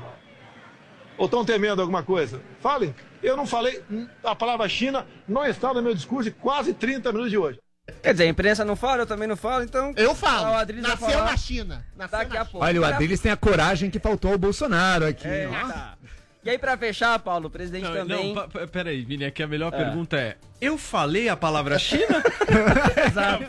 Ou 1.18 1.26
estão 1.26 1.44
temendo 1.44 1.82
alguma 1.82 2.04
coisa? 2.04 2.40
Falem. 2.60 2.94
Eu 3.24 3.36
não 3.36 3.48
falei, 3.48 3.84
a 4.24 4.36
palavra 4.36 4.70
China 4.70 5.08
não 5.28 5.44
está 5.44 5.74
no 5.74 5.82
meu 5.82 5.96
discurso 5.96 6.30
de 6.30 6.36
quase 6.36 6.76
30 6.76 7.12
minutos 7.12 7.32
de 7.32 7.40
hoje. 7.40 7.60
Quer 8.04 8.12
dizer, 8.12 8.26
a 8.26 8.28
imprensa 8.28 8.64
não 8.64 8.76
fala, 8.76 9.02
eu 9.02 9.08
também 9.08 9.28
não 9.28 9.36
falo, 9.36 9.64
então. 9.64 9.94
Eu 9.98 10.14
falo. 10.14 10.52
O 10.52 10.54
Adriles 10.54 10.84
vai 10.86 10.92
Nasceu 10.92 11.10
falar 11.10 11.32
na 11.32 11.38
China. 11.38 11.86
Nasceu 11.96 12.20
daqui 12.20 12.34
na 12.36 12.42
a 12.42 12.46
pouco. 12.46 12.66
Olha, 12.68 12.82
o 12.82 12.86
Adriles 12.86 13.20
tem 13.20 13.32
a 13.32 13.38
coragem 13.38 13.90
que 13.90 13.98
faltou 13.98 14.32
ao 14.32 14.38
Bolsonaro 14.38 15.08
aqui. 15.08 15.28
É, 15.28 15.50
ó. 15.50 15.68
tá. 15.68 15.98
E 16.44 16.50
aí, 16.50 16.58
pra 16.58 16.76
fechar, 16.76 17.20
Paulo, 17.20 17.48
o 17.48 17.50
presidente 17.52 17.84
Não, 17.84 17.94
também. 17.94 18.34
não, 18.34 18.48
peraí, 18.68 19.04
Vini, 19.06 19.26
é 19.26 19.32
que 19.32 19.44
a 19.44 19.48
melhor 19.48 19.72
É. 19.72 19.78
pergunta 19.78 20.18
é: 20.18 20.38
eu 20.60 20.76
falei 20.76 21.30
a 21.30 21.38
palavra 21.38 21.78
China? 21.78 22.24
Exato. 23.08 23.46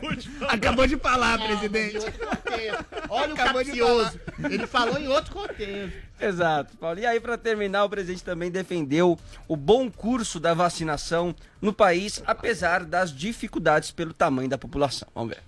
Acabou 0.48 0.86
de 0.86 0.96
falar, 0.98 1.38
Não, 1.38 1.46
presidente. 1.46 1.96
outro 1.96 2.12
contexto. 2.26 2.84
Olha 3.08 3.30
o 3.30 3.32
Acabou 3.34 3.64
de 3.64 3.70
capcioso. 3.70 4.20
Ele 4.50 4.66
falou 4.66 4.98
em 4.98 5.08
outro 5.08 5.32
contexto. 5.34 5.92
Exato, 6.20 6.76
Paulo. 6.76 6.98
E 6.98 7.06
aí, 7.06 7.18
pra 7.18 7.38
terminar, 7.38 7.84
o 7.84 7.88
presidente 7.88 8.22
também 8.22 8.50
defendeu 8.50 9.18
o 9.48 9.56
bom 9.56 9.90
curso 9.90 10.38
da 10.38 10.52
vacinação 10.52 11.34
no 11.62 11.72
país, 11.72 12.22
apesar 12.26 12.84
das 12.84 13.10
dificuldades 13.10 13.90
pelo 13.90 14.12
tamanho 14.12 14.48
da 14.50 14.58
população. 14.58 15.08
Vamos 15.14 15.34
ver. 15.34 15.42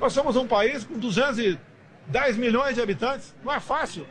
Nós 0.00 0.12
somos 0.12 0.34
um 0.36 0.46
país 0.46 0.82
com 0.84 0.98
210 0.98 2.36
milhões 2.36 2.74
de 2.74 2.82
habitantes. 2.82 3.32
Não 3.44 3.52
é 3.52 3.60
fácil. 3.60 4.06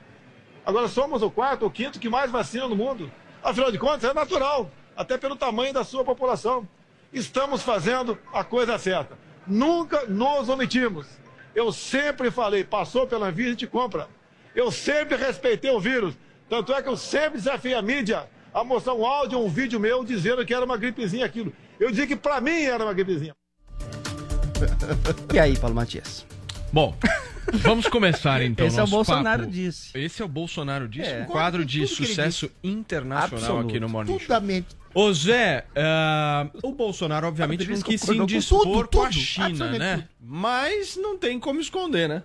Agora 0.65 0.87
somos 0.87 1.21
o 1.21 1.29
quarto 1.29 1.63
ou 1.63 1.71
quinto 1.71 1.99
que 1.99 2.09
mais 2.09 2.31
vacina 2.31 2.67
no 2.67 2.75
mundo. 2.75 3.11
Afinal 3.43 3.71
de 3.71 3.77
contas, 3.77 4.09
é 4.09 4.13
natural, 4.13 4.71
até 4.95 5.17
pelo 5.17 5.35
tamanho 5.35 5.73
da 5.73 5.83
sua 5.83 6.03
população. 6.03 6.67
Estamos 7.11 7.61
fazendo 7.61 8.17
a 8.33 8.43
coisa 8.43 8.77
certa. 8.77 9.17
Nunca 9.45 10.05
nos 10.05 10.47
omitimos. 10.47 11.05
Eu 11.53 11.71
sempre 11.71 12.31
falei, 12.31 12.63
passou 12.63 13.05
pela 13.05 13.27
Anvisa, 13.27 13.49
a 13.49 13.51
gente 13.51 13.67
compra. 13.67 14.07
Eu 14.55 14.71
sempre 14.71 15.17
respeitei 15.17 15.69
o 15.69 15.79
vírus. 15.79 16.15
Tanto 16.49 16.73
é 16.73 16.81
que 16.81 16.89
eu 16.89 16.97
sempre 16.97 17.37
desafiei 17.39 17.75
a 17.75 17.81
mídia 17.81 18.27
a 18.53 18.63
mostrar 18.63 18.93
um 18.93 19.05
áudio 19.05 19.39
ou 19.39 19.45
um 19.45 19.49
vídeo 19.49 19.79
meu 19.79 20.03
dizendo 20.03 20.45
que 20.45 20.53
era 20.53 20.63
uma 20.63 20.77
gripezinha 20.77 21.25
aquilo. 21.25 21.53
Eu 21.79 21.89
dizia 21.89 22.07
que 22.07 22.15
pra 22.15 22.39
mim 22.39 22.63
era 22.63 22.83
uma 22.83 22.93
gripezinha. 22.93 23.35
E 25.33 25.39
aí, 25.39 25.57
Paulo 25.57 25.75
Matias? 25.75 26.25
Bom, 26.73 26.95
vamos 27.53 27.87
começar 27.87 28.41
então. 28.43 28.65
Esse 28.65 28.79
é 28.79 28.83
o 28.83 28.87
Bolsonaro 28.87 29.41
papo. 29.43 29.51
disse. 29.53 29.91
Esse 29.95 30.21
é 30.23 30.25
o 30.25 30.27
Bolsonaro 30.27 30.87
disse, 30.89 31.07
É. 31.07 31.21
um 31.21 31.25
quadro 31.25 31.63
de 31.63 31.85
sucesso 31.85 32.49
internacional 32.63 33.37
Absoluto. 33.37 33.69
aqui 33.69 33.79
no 33.79 33.87
Morning 33.87 34.09
Show. 34.13 34.19
Fundamente. 34.21 34.75
Ô 34.91 35.13
Zé, 35.13 35.65
ah, 35.75 36.47
o 36.63 36.71
Bolsonaro 36.71 37.27
obviamente 37.27 37.67
não 37.67 37.79
quis 37.81 38.01
se 38.01 38.07
concordou 38.07 38.25
com 38.27 38.33
indispor 38.33 38.63
tudo, 38.63 38.87
com 38.89 39.03
a 39.03 39.11
China, 39.11 39.71
né? 39.71 39.95
tudo. 39.97 40.07
Mas 40.19 40.97
não 40.97 41.15
tem 41.15 41.39
como 41.39 41.59
esconder, 41.59 42.09
né? 42.09 42.23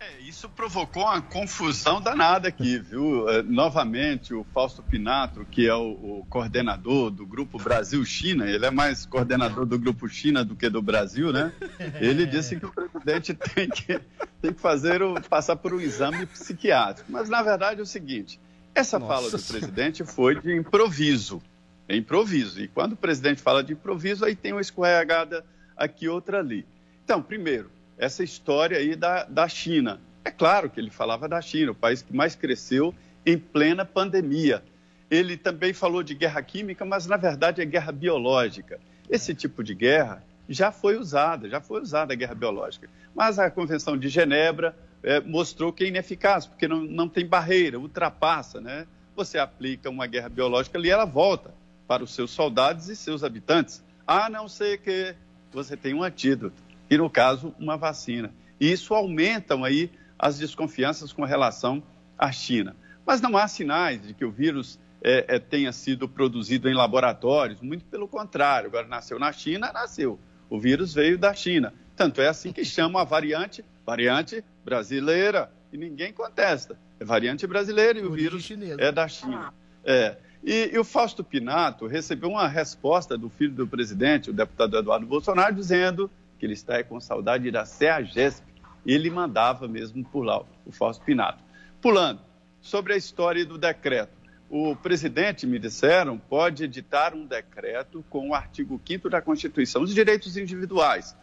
É, 0.00 0.18
isso 0.22 0.48
provocou 0.48 1.02
uma 1.02 1.20
confusão 1.20 2.00
danada 2.00 2.48
aqui, 2.48 2.78
viu? 2.78 3.28
Eh, 3.28 3.42
Novamente, 3.42 4.32
o 4.32 4.42
Fausto 4.44 4.82
Pinato, 4.82 5.44
que 5.44 5.68
é 5.68 5.74
o, 5.74 5.90
o 6.20 6.26
coordenador 6.30 7.10
do 7.10 7.26
Grupo 7.26 7.58
Brasil-China, 7.58 8.48
ele 8.48 8.64
é 8.64 8.70
mais 8.70 9.04
coordenador 9.04 9.66
do 9.66 9.78
Grupo 9.78 10.08
China 10.08 10.42
do 10.42 10.56
que 10.56 10.70
do 10.70 10.80
Brasil, 10.80 11.30
né? 11.34 11.52
Ele 12.00 12.24
disse 12.24 12.58
que 12.58 12.64
o 12.64 12.72
presidente 12.72 13.34
tem 13.54 13.68
que, 13.68 14.00
tem 14.40 14.54
que 14.54 14.60
fazer 14.60 15.02
o, 15.02 15.20
passar 15.20 15.56
por 15.56 15.74
um 15.74 15.80
exame 15.80 16.24
psiquiátrico. 16.24 17.12
Mas, 17.12 17.28
na 17.28 17.42
verdade, 17.42 17.80
é 17.80 17.82
o 17.82 17.86
seguinte: 17.86 18.40
essa 18.74 18.98
Nossa 18.98 19.14
fala 19.14 19.30
do 19.30 19.38
Senhora. 19.38 19.66
presidente 19.66 20.02
foi 20.02 20.40
de 20.40 20.56
improviso. 20.56 21.42
É 21.86 21.94
improviso. 21.94 22.58
E 22.62 22.68
quando 22.68 22.92
o 22.92 22.96
presidente 22.96 23.42
fala 23.42 23.62
de 23.62 23.74
improviso, 23.74 24.24
aí 24.24 24.34
tem 24.34 24.52
uma 24.52 24.62
escorregada 24.62 25.44
aqui, 25.76 26.08
outra 26.08 26.38
ali. 26.38 26.64
Então, 27.04 27.20
primeiro, 27.20 27.70
essa 28.00 28.24
história 28.24 28.78
aí 28.78 28.96
da, 28.96 29.24
da 29.24 29.46
China. 29.46 30.00
É 30.24 30.30
claro 30.30 30.70
que 30.70 30.80
ele 30.80 30.90
falava 30.90 31.28
da 31.28 31.40
China, 31.42 31.72
o 31.72 31.74
país 31.74 32.00
que 32.00 32.16
mais 32.16 32.34
cresceu 32.34 32.94
em 33.26 33.38
plena 33.38 33.84
pandemia. 33.84 34.64
Ele 35.10 35.36
também 35.36 35.74
falou 35.74 36.02
de 36.02 36.14
guerra 36.14 36.42
química, 36.42 36.82
mas 36.82 37.06
na 37.06 37.18
verdade 37.18 37.60
é 37.60 37.64
guerra 37.66 37.92
biológica. 37.92 38.80
Esse 39.08 39.34
tipo 39.34 39.62
de 39.62 39.74
guerra 39.74 40.24
já 40.48 40.72
foi 40.72 40.96
usada, 40.96 41.46
já 41.46 41.60
foi 41.60 41.82
usada 41.82 42.14
a 42.14 42.16
guerra 42.16 42.34
biológica. 42.34 42.88
Mas 43.14 43.38
a 43.38 43.50
Convenção 43.50 43.98
de 43.98 44.08
Genebra 44.08 44.74
eh, 45.02 45.20
mostrou 45.20 45.70
que 45.70 45.84
é 45.84 45.88
ineficaz, 45.88 46.46
porque 46.46 46.66
não, 46.66 46.80
não 46.80 47.08
tem 47.08 47.26
barreira, 47.26 47.78
ultrapassa, 47.78 48.62
né? 48.62 48.86
Você 49.14 49.38
aplica 49.38 49.90
uma 49.90 50.06
guerra 50.06 50.30
biológica 50.30 50.78
ali, 50.78 50.88
ela 50.88 51.04
volta 51.04 51.52
para 51.86 52.02
os 52.02 52.14
seus 52.14 52.30
soldados 52.30 52.88
e 52.88 52.96
seus 52.96 53.22
habitantes, 53.22 53.84
a 54.06 54.30
não 54.30 54.48
ser 54.48 54.78
que 54.78 55.14
você 55.52 55.76
tenha 55.76 55.96
um 55.96 56.02
antídoto, 56.02 56.69
e 56.90 56.98
no 56.98 57.08
caso, 57.08 57.54
uma 57.58 57.76
vacina. 57.76 58.34
E 58.58 58.70
isso 58.70 58.92
aumentam 58.92 59.64
aí 59.64 59.90
as 60.18 60.38
desconfianças 60.38 61.12
com 61.12 61.24
relação 61.24 61.82
à 62.18 62.32
China. 62.32 62.76
Mas 63.06 63.20
não 63.20 63.36
há 63.36 63.48
sinais 63.48 64.06
de 64.06 64.12
que 64.12 64.24
o 64.24 64.30
vírus 64.30 64.78
eh, 65.02 65.24
eh, 65.28 65.38
tenha 65.38 65.72
sido 65.72 66.08
produzido 66.08 66.68
em 66.68 66.74
laboratórios, 66.74 67.60
muito 67.60 67.84
pelo 67.86 68.06
contrário. 68.06 68.68
Agora, 68.68 68.86
nasceu 68.86 69.18
na 69.18 69.32
China, 69.32 69.72
nasceu. 69.72 70.18
O 70.50 70.58
vírus 70.58 70.92
veio 70.92 71.16
da 71.16 71.32
China. 71.32 71.72
Tanto 71.96 72.20
é 72.20 72.28
assim 72.28 72.52
que 72.52 72.64
chamam 72.64 73.00
a 73.00 73.04
variante, 73.04 73.64
variante 73.86 74.44
brasileira, 74.64 75.50
e 75.72 75.78
ninguém 75.78 76.12
contesta. 76.12 76.76
É 76.98 77.04
variante 77.04 77.46
brasileira 77.46 77.98
e 77.98 78.02
o 78.02 78.10
Origem 78.10 78.28
vírus 78.28 78.42
chinesa. 78.42 78.80
é 78.80 78.92
da 78.92 79.06
China. 79.06 79.54
É. 79.84 80.16
E, 80.42 80.70
e 80.72 80.78
o 80.78 80.84
Fausto 80.84 81.22
Pinato 81.22 81.86
recebeu 81.86 82.30
uma 82.30 82.48
resposta 82.48 83.16
do 83.16 83.28
filho 83.28 83.54
do 83.54 83.66
presidente, 83.66 84.30
o 84.30 84.32
deputado 84.32 84.76
Eduardo 84.76 85.06
Bolsonaro, 85.06 85.54
dizendo 85.54 86.10
que 86.40 86.46
ele 86.46 86.54
está 86.54 86.82
com 86.82 86.98
saudade 86.98 87.50
da 87.50 87.66
CEAGESP. 87.66 88.42
Ele 88.84 89.10
mandava 89.10 89.68
mesmo 89.68 90.02
por 90.02 90.22
lá, 90.22 90.42
o 90.64 90.72
Fausto 90.72 91.04
Pinato. 91.04 91.44
Pulando, 91.82 92.22
sobre 92.62 92.94
a 92.94 92.96
história 92.96 93.44
do 93.44 93.58
decreto. 93.58 94.18
O 94.48 94.74
presidente, 94.74 95.46
me 95.46 95.58
disseram, 95.58 96.18
pode 96.18 96.64
editar 96.64 97.14
um 97.14 97.24
decreto 97.24 98.02
com 98.08 98.30
o 98.30 98.34
artigo 98.34 98.80
5 98.84 99.08
da 99.08 99.20
Constituição, 99.20 99.82
os 99.82 99.94
direitos 99.94 100.36
individuais, 100.36 101.14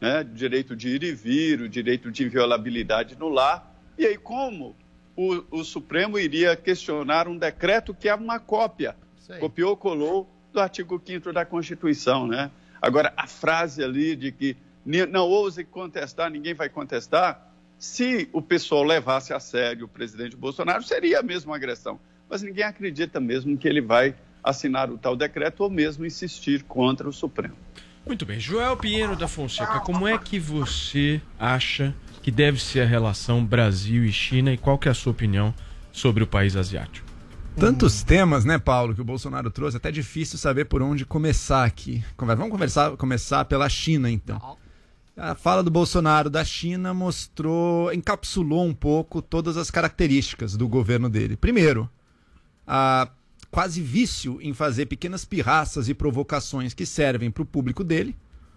né? 0.00 0.20
o 0.20 0.24
direito 0.24 0.74
de 0.74 0.88
ir 0.88 1.02
e 1.02 1.12
vir, 1.12 1.60
o 1.60 1.68
direito 1.68 2.10
de 2.10 2.24
inviolabilidade 2.24 3.18
no 3.18 3.28
lar. 3.28 3.74
E 3.98 4.06
aí, 4.06 4.16
como 4.16 4.74
o, 5.14 5.44
o 5.50 5.64
Supremo 5.64 6.18
iria 6.18 6.56
questionar 6.56 7.28
um 7.28 7.36
decreto 7.36 7.92
que 7.92 8.08
é 8.08 8.14
uma 8.14 8.38
cópia, 8.38 8.96
aí. 9.28 9.38
copiou, 9.40 9.76
colou 9.76 10.30
do 10.52 10.60
artigo 10.60 11.00
5 11.04 11.32
da 11.32 11.44
Constituição, 11.44 12.26
né? 12.26 12.50
Agora, 12.80 13.12
a 13.16 13.26
frase 13.26 13.82
ali 13.82 14.16
de 14.16 14.32
que 14.32 14.56
"Ni- 14.84 15.06
não 15.06 15.28
ouse 15.28 15.62
contestar, 15.64 16.30
ninguém 16.30 16.54
vai 16.54 16.68
contestar, 16.68 17.48
se 17.78 18.28
o 18.32 18.42
pessoal 18.42 18.82
levasse 18.82 19.32
a 19.32 19.40
sério 19.40 19.86
o 19.86 19.88
presidente 19.88 20.36
Bolsonaro, 20.36 20.82
seria 20.82 21.20
a 21.20 21.22
mesma 21.22 21.56
agressão. 21.56 21.98
Mas 22.28 22.42
ninguém 22.42 22.64
acredita 22.64 23.18
mesmo 23.18 23.56
que 23.56 23.66
ele 23.66 23.80
vai 23.80 24.14
assinar 24.42 24.90
o 24.90 24.96
tal 24.96 25.16
decreto 25.16 25.62
ou 25.62 25.70
mesmo 25.70 26.06
insistir 26.06 26.62
contra 26.64 27.08
o 27.08 27.12
Supremo. 27.12 27.54
Muito 28.06 28.24
bem, 28.24 28.40
Joel 28.40 28.76
Pinheiro 28.76 29.14
da 29.16 29.28
Fonseca, 29.28 29.80
como 29.80 30.08
é 30.08 30.16
que 30.16 30.38
você 30.38 31.20
acha 31.38 31.94
que 32.22 32.30
deve 32.30 32.62
ser 32.62 32.80
a 32.80 32.86
relação 32.86 33.44
Brasil 33.44 34.04
e 34.04 34.12
China 34.12 34.52
e 34.52 34.56
qual 34.56 34.78
que 34.78 34.88
é 34.88 34.90
a 34.90 34.94
sua 34.94 35.12
opinião 35.12 35.54
sobre 35.92 36.22
o 36.22 36.26
país 36.26 36.56
asiático? 36.56 37.09
Tantos 37.60 38.02
temas, 38.02 38.46
né, 38.46 38.58
Paulo, 38.58 38.94
que 38.94 39.02
o 39.02 39.04
Bolsonaro 39.04 39.50
trouxe, 39.50 39.76
até 39.76 39.92
difícil 39.92 40.38
saber 40.38 40.64
por 40.64 40.80
onde 40.80 41.04
começar 41.04 41.62
aqui. 41.62 42.02
Vamos 42.16 42.48
conversar, 42.48 42.96
começar 42.96 43.44
pela 43.44 43.68
China, 43.68 44.10
então. 44.10 44.56
A 45.14 45.34
fala 45.34 45.62
do 45.62 45.70
Bolsonaro 45.70 46.30
da 46.30 46.42
China 46.42 46.94
mostrou, 46.94 47.92
encapsulou 47.92 48.64
um 48.64 48.72
pouco 48.72 49.20
todas 49.20 49.58
as 49.58 49.70
características 49.70 50.56
do 50.56 50.66
governo 50.66 51.10
dele. 51.10 51.36
Primeiro, 51.36 51.86
a 52.66 53.10
quase 53.50 53.82
vício 53.82 54.38
em 54.40 54.54
fazer 54.54 54.86
pequenas 54.86 55.26
pirraças 55.26 55.86
e 55.86 55.92
provocações 55.92 56.72
que 56.72 56.86
servem 56.86 57.30
para 57.30 57.42
o 57.42 57.46
público 57.46 57.84
dele, 57.84 58.16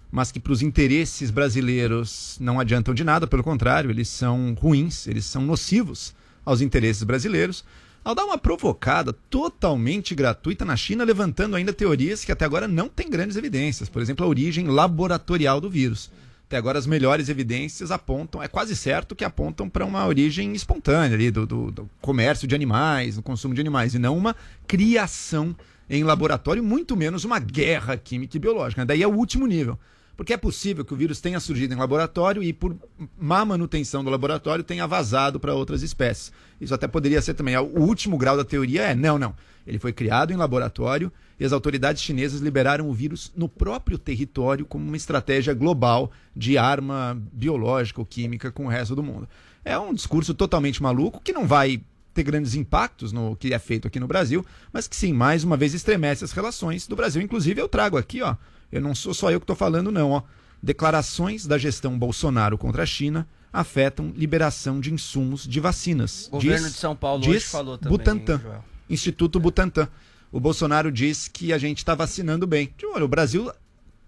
mas 0.09 0.31
que 0.31 0.39
para 0.39 0.53
os 0.53 0.61
interesses 0.61 1.29
brasileiros 1.29 2.37
não 2.39 2.57
adiantam 2.57 2.93
de 2.93 3.03
nada, 3.03 3.27
pelo 3.27 3.43
contrário, 3.43 3.89
eles 3.89 4.07
são 4.07 4.55
ruins, 4.57 5.07
eles 5.07 5.25
são 5.25 5.41
nocivos 5.41 6.15
aos 6.45 6.61
interesses 6.61 7.03
brasileiros. 7.03 7.65
Ao 8.03 8.13
dar 8.13 8.25
uma 8.25 8.37
provocada 8.37 9.13
totalmente 9.13 10.13
gratuita 10.13 10.65
na 10.65 10.75
China, 10.75 11.05
levantando 11.05 11.55
ainda 11.55 11.71
teorias 11.71 12.25
que 12.25 12.31
até 12.33 12.43
agora 12.43 12.67
não 12.67 12.89
têm 12.89 13.09
grandes 13.09 13.37
evidências, 13.37 13.87
por 13.87 14.01
exemplo, 14.01 14.25
a 14.25 14.27
origem 14.27 14.67
laboratorial 14.67 15.61
do 15.61 15.69
vírus. 15.69 16.11
Até 16.45 16.57
agora 16.57 16.77
as 16.77 16.85
melhores 16.85 17.29
evidências 17.29 17.91
apontam, 17.91 18.43
é 18.43 18.47
quase 18.49 18.75
certo 18.75 19.15
que 19.15 19.23
apontam 19.23 19.69
para 19.69 19.85
uma 19.85 20.05
origem 20.05 20.51
espontânea 20.53 21.15
ali, 21.15 21.31
do, 21.31 21.45
do- 21.47 21.71
do 21.71 21.89
comércio 22.01 22.45
de 22.45 22.53
animais, 22.53 23.15
do 23.15 23.21
consumo 23.23 23.53
de 23.55 23.61
animais, 23.61 23.95
e 23.95 23.99
não 23.99 24.17
uma 24.17 24.35
criação 24.67 25.55
em 25.89 26.03
laboratório, 26.03 26.61
muito 26.63 26.97
menos 26.97 27.23
uma 27.23 27.39
guerra 27.39 27.95
química 27.95 28.35
e 28.35 28.39
biológica. 28.39 28.85
Daí 28.85 29.01
é 29.01 29.07
o 29.07 29.15
último 29.15 29.47
nível. 29.47 29.79
Porque 30.15 30.33
é 30.33 30.37
possível 30.37 30.85
que 30.85 30.93
o 30.93 30.97
vírus 30.97 31.19
tenha 31.19 31.39
surgido 31.39 31.73
em 31.73 31.77
laboratório 31.77 32.43
e, 32.43 32.53
por 32.53 32.75
má 33.17 33.43
manutenção 33.43 34.03
do 34.03 34.11
laboratório, 34.11 34.63
tenha 34.63 34.85
vazado 34.85 35.39
para 35.39 35.55
outras 35.55 35.81
espécies. 35.81 36.31
Isso 36.61 36.73
até 36.73 36.87
poderia 36.87 37.21
ser 37.21 37.33
também. 37.33 37.57
O 37.57 37.81
último 37.81 38.17
grau 38.17 38.37
da 38.37 38.45
teoria 38.45 38.83
é: 38.83 38.95
não, 38.95 39.17
não. 39.17 39.35
Ele 39.65 39.79
foi 39.79 39.93
criado 39.93 40.31
em 40.31 40.35
laboratório 40.35 41.11
e 41.39 41.45
as 41.45 41.53
autoridades 41.53 42.01
chinesas 42.01 42.41
liberaram 42.41 42.89
o 42.89 42.93
vírus 42.93 43.31
no 43.35 43.47
próprio 43.49 43.97
território 43.97 44.65
como 44.65 44.85
uma 44.85 44.97
estratégia 44.97 45.53
global 45.53 46.11
de 46.35 46.57
arma 46.57 47.17
biológica 47.31 48.01
ou 48.01 48.05
química 48.05 48.51
com 48.51 48.65
o 48.65 48.69
resto 48.69 48.95
do 48.95 49.01
mundo. 49.01 49.27
É 49.65 49.77
um 49.79 49.93
discurso 49.93 50.33
totalmente 50.33 50.83
maluco 50.83 51.21
que 51.23 51.31
não 51.31 51.47
vai 51.47 51.81
ter 52.13 52.23
grandes 52.23 52.53
impactos 52.53 53.11
no 53.11 53.35
que 53.35 53.53
é 53.53 53.59
feito 53.59 53.87
aqui 53.87 53.99
no 53.99 54.07
Brasil, 54.07 54.45
mas 54.71 54.87
que 54.87 54.95
sim, 54.95 55.13
mais 55.13 55.43
uma 55.43 55.57
vez 55.57 55.73
estremece 55.73 56.23
as 56.23 56.31
relações 56.31 56.85
do 56.85 56.95
Brasil. 56.95 57.21
Inclusive, 57.21 57.59
eu 57.59 57.67
trago 57.67 57.97
aqui, 57.97 58.21
ó, 58.21 58.35
eu 58.73 58.81
não 58.81 58.95
sou 58.95 59.13
só 59.13 59.31
eu 59.31 59.39
que 59.39 59.43
estou 59.43 59.55
falando, 59.55 59.91
não, 59.91 60.11
ó. 60.11 60.23
Declarações 60.61 61.45
da 61.45 61.59
gestão 61.59 61.97
Bolsonaro 61.97 62.57
contra 62.57 62.83
a 62.83 62.85
China 62.85 63.27
afetam 63.51 64.11
liberação 64.17 64.79
de 64.79 64.91
insumos 64.91 65.47
de 65.47 65.59
vacinas. 65.59 66.27
O 66.29 66.31
governo 66.31 66.67
de 66.67 66.75
São 66.75 66.95
Paulo 66.95 67.29
hoje 67.29 67.41
falou 67.41 67.77
também, 67.77 67.95
Butantan, 67.95 68.39
Joel. 68.39 68.65
Instituto 68.89 69.39
Butantan. 69.39 69.87
O 70.31 70.39
Bolsonaro 70.39 70.91
diz 70.91 71.27
que 71.27 71.53
a 71.53 71.59
gente 71.59 71.77
está 71.77 71.93
vacinando 71.93 72.47
bem. 72.47 72.73
Olha, 72.95 73.05
o 73.05 73.07
Brasil 73.07 73.51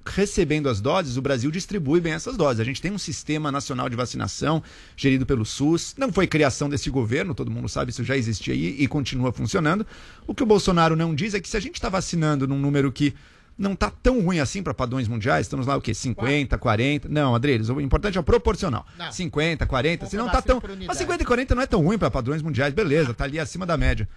recebendo 0.04 0.70
as 0.70 0.80
doses, 0.82 1.18
o 1.18 1.22
Brasil 1.22 1.52
distribui 1.52 2.00
bem 2.00 2.14
essas 2.14 2.38
doses. 2.38 2.60
A 2.60 2.64
gente 2.64 2.82
tem 2.82 2.92
um 2.92 2.98
sistema 2.98 3.52
nacional 3.52 3.90
de 3.90 3.96
vacinação 3.96 4.64
gerido 4.96 5.26
pelo 5.26 5.46
SUS. 5.46 5.94
Não 5.98 6.12
foi 6.12 6.26
criação 6.26 6.70
desse 6.70 6.90
governo, 6.90 7.36
todo 7.36 7.52
mundo 7.52 7.68
sabe, 7.68 7.92
isso 7.92 8.04
já 8.04 8.16
existia 8.18 8.54
aí 8.54 8.76
e 8.80 8.88
continua 8.88 9.32
funcionando. 9.32 9.86
O 10.26 10.34
que 10.34 10.44
o 10.44 10.46
Bolsonaro 10.46 10.96
não 10.96 11.14
diz 11.14 11.34
é 11.34 11.40
que 11.40 11.50
se 11.50 11.58
a 11.58 11.60
gente 11.60 11.76
está 11.76 11.90
vacinando 11.90 12.48
num 12.48 12.60
número 12.60 12.92
que 12.92 13.14
não 13.58 13.74
está 13.74 13.90
tão 13.90 14.22
ruim 14.22 14.40
assim 14.40 14.62
para 14.62 14.74
padrões 14.74 15.08
mundiais, 15.08 15.46
estamos 15.46 15.66
lá 15.66 15.78
o 15.78 15.82
quê? 15.82 15.94
50, 15.94 16.58
40. 16.58 17.08
Não, 17.08 17.34
Adriles, 17.34 17.70
o 17.70 17.80
importante 17.80 18.18
é 18.18 18.22
o 18.22 18.24
proporcional. 18.24 18.86
Não. 18.98 19.12
50, 19.12 19.66
40, 19.66 20.06
se 20.08 20.18
não 20.18 20.30
tá 20.30 20.42
tão. 20.42 20.62
Mas 20.62 20.72
unidade. 20.72 21.00
50 21.00 21.24
e 21.24 21.26
40 21.26 21.56
não 21.56 21.62
é 21.62 21.66
tão 21.66 21.82
ruim 21.82 21.98
para 21.98 22.12
padrões 22.12 22.42
mundiais, 22.42 22.74
beleza, 22.74 23.14
tá 23.14 23.24
ali 23.24 23.40
acima 23.40 23.66
da 23.66 23.78
média. 23.78 24.08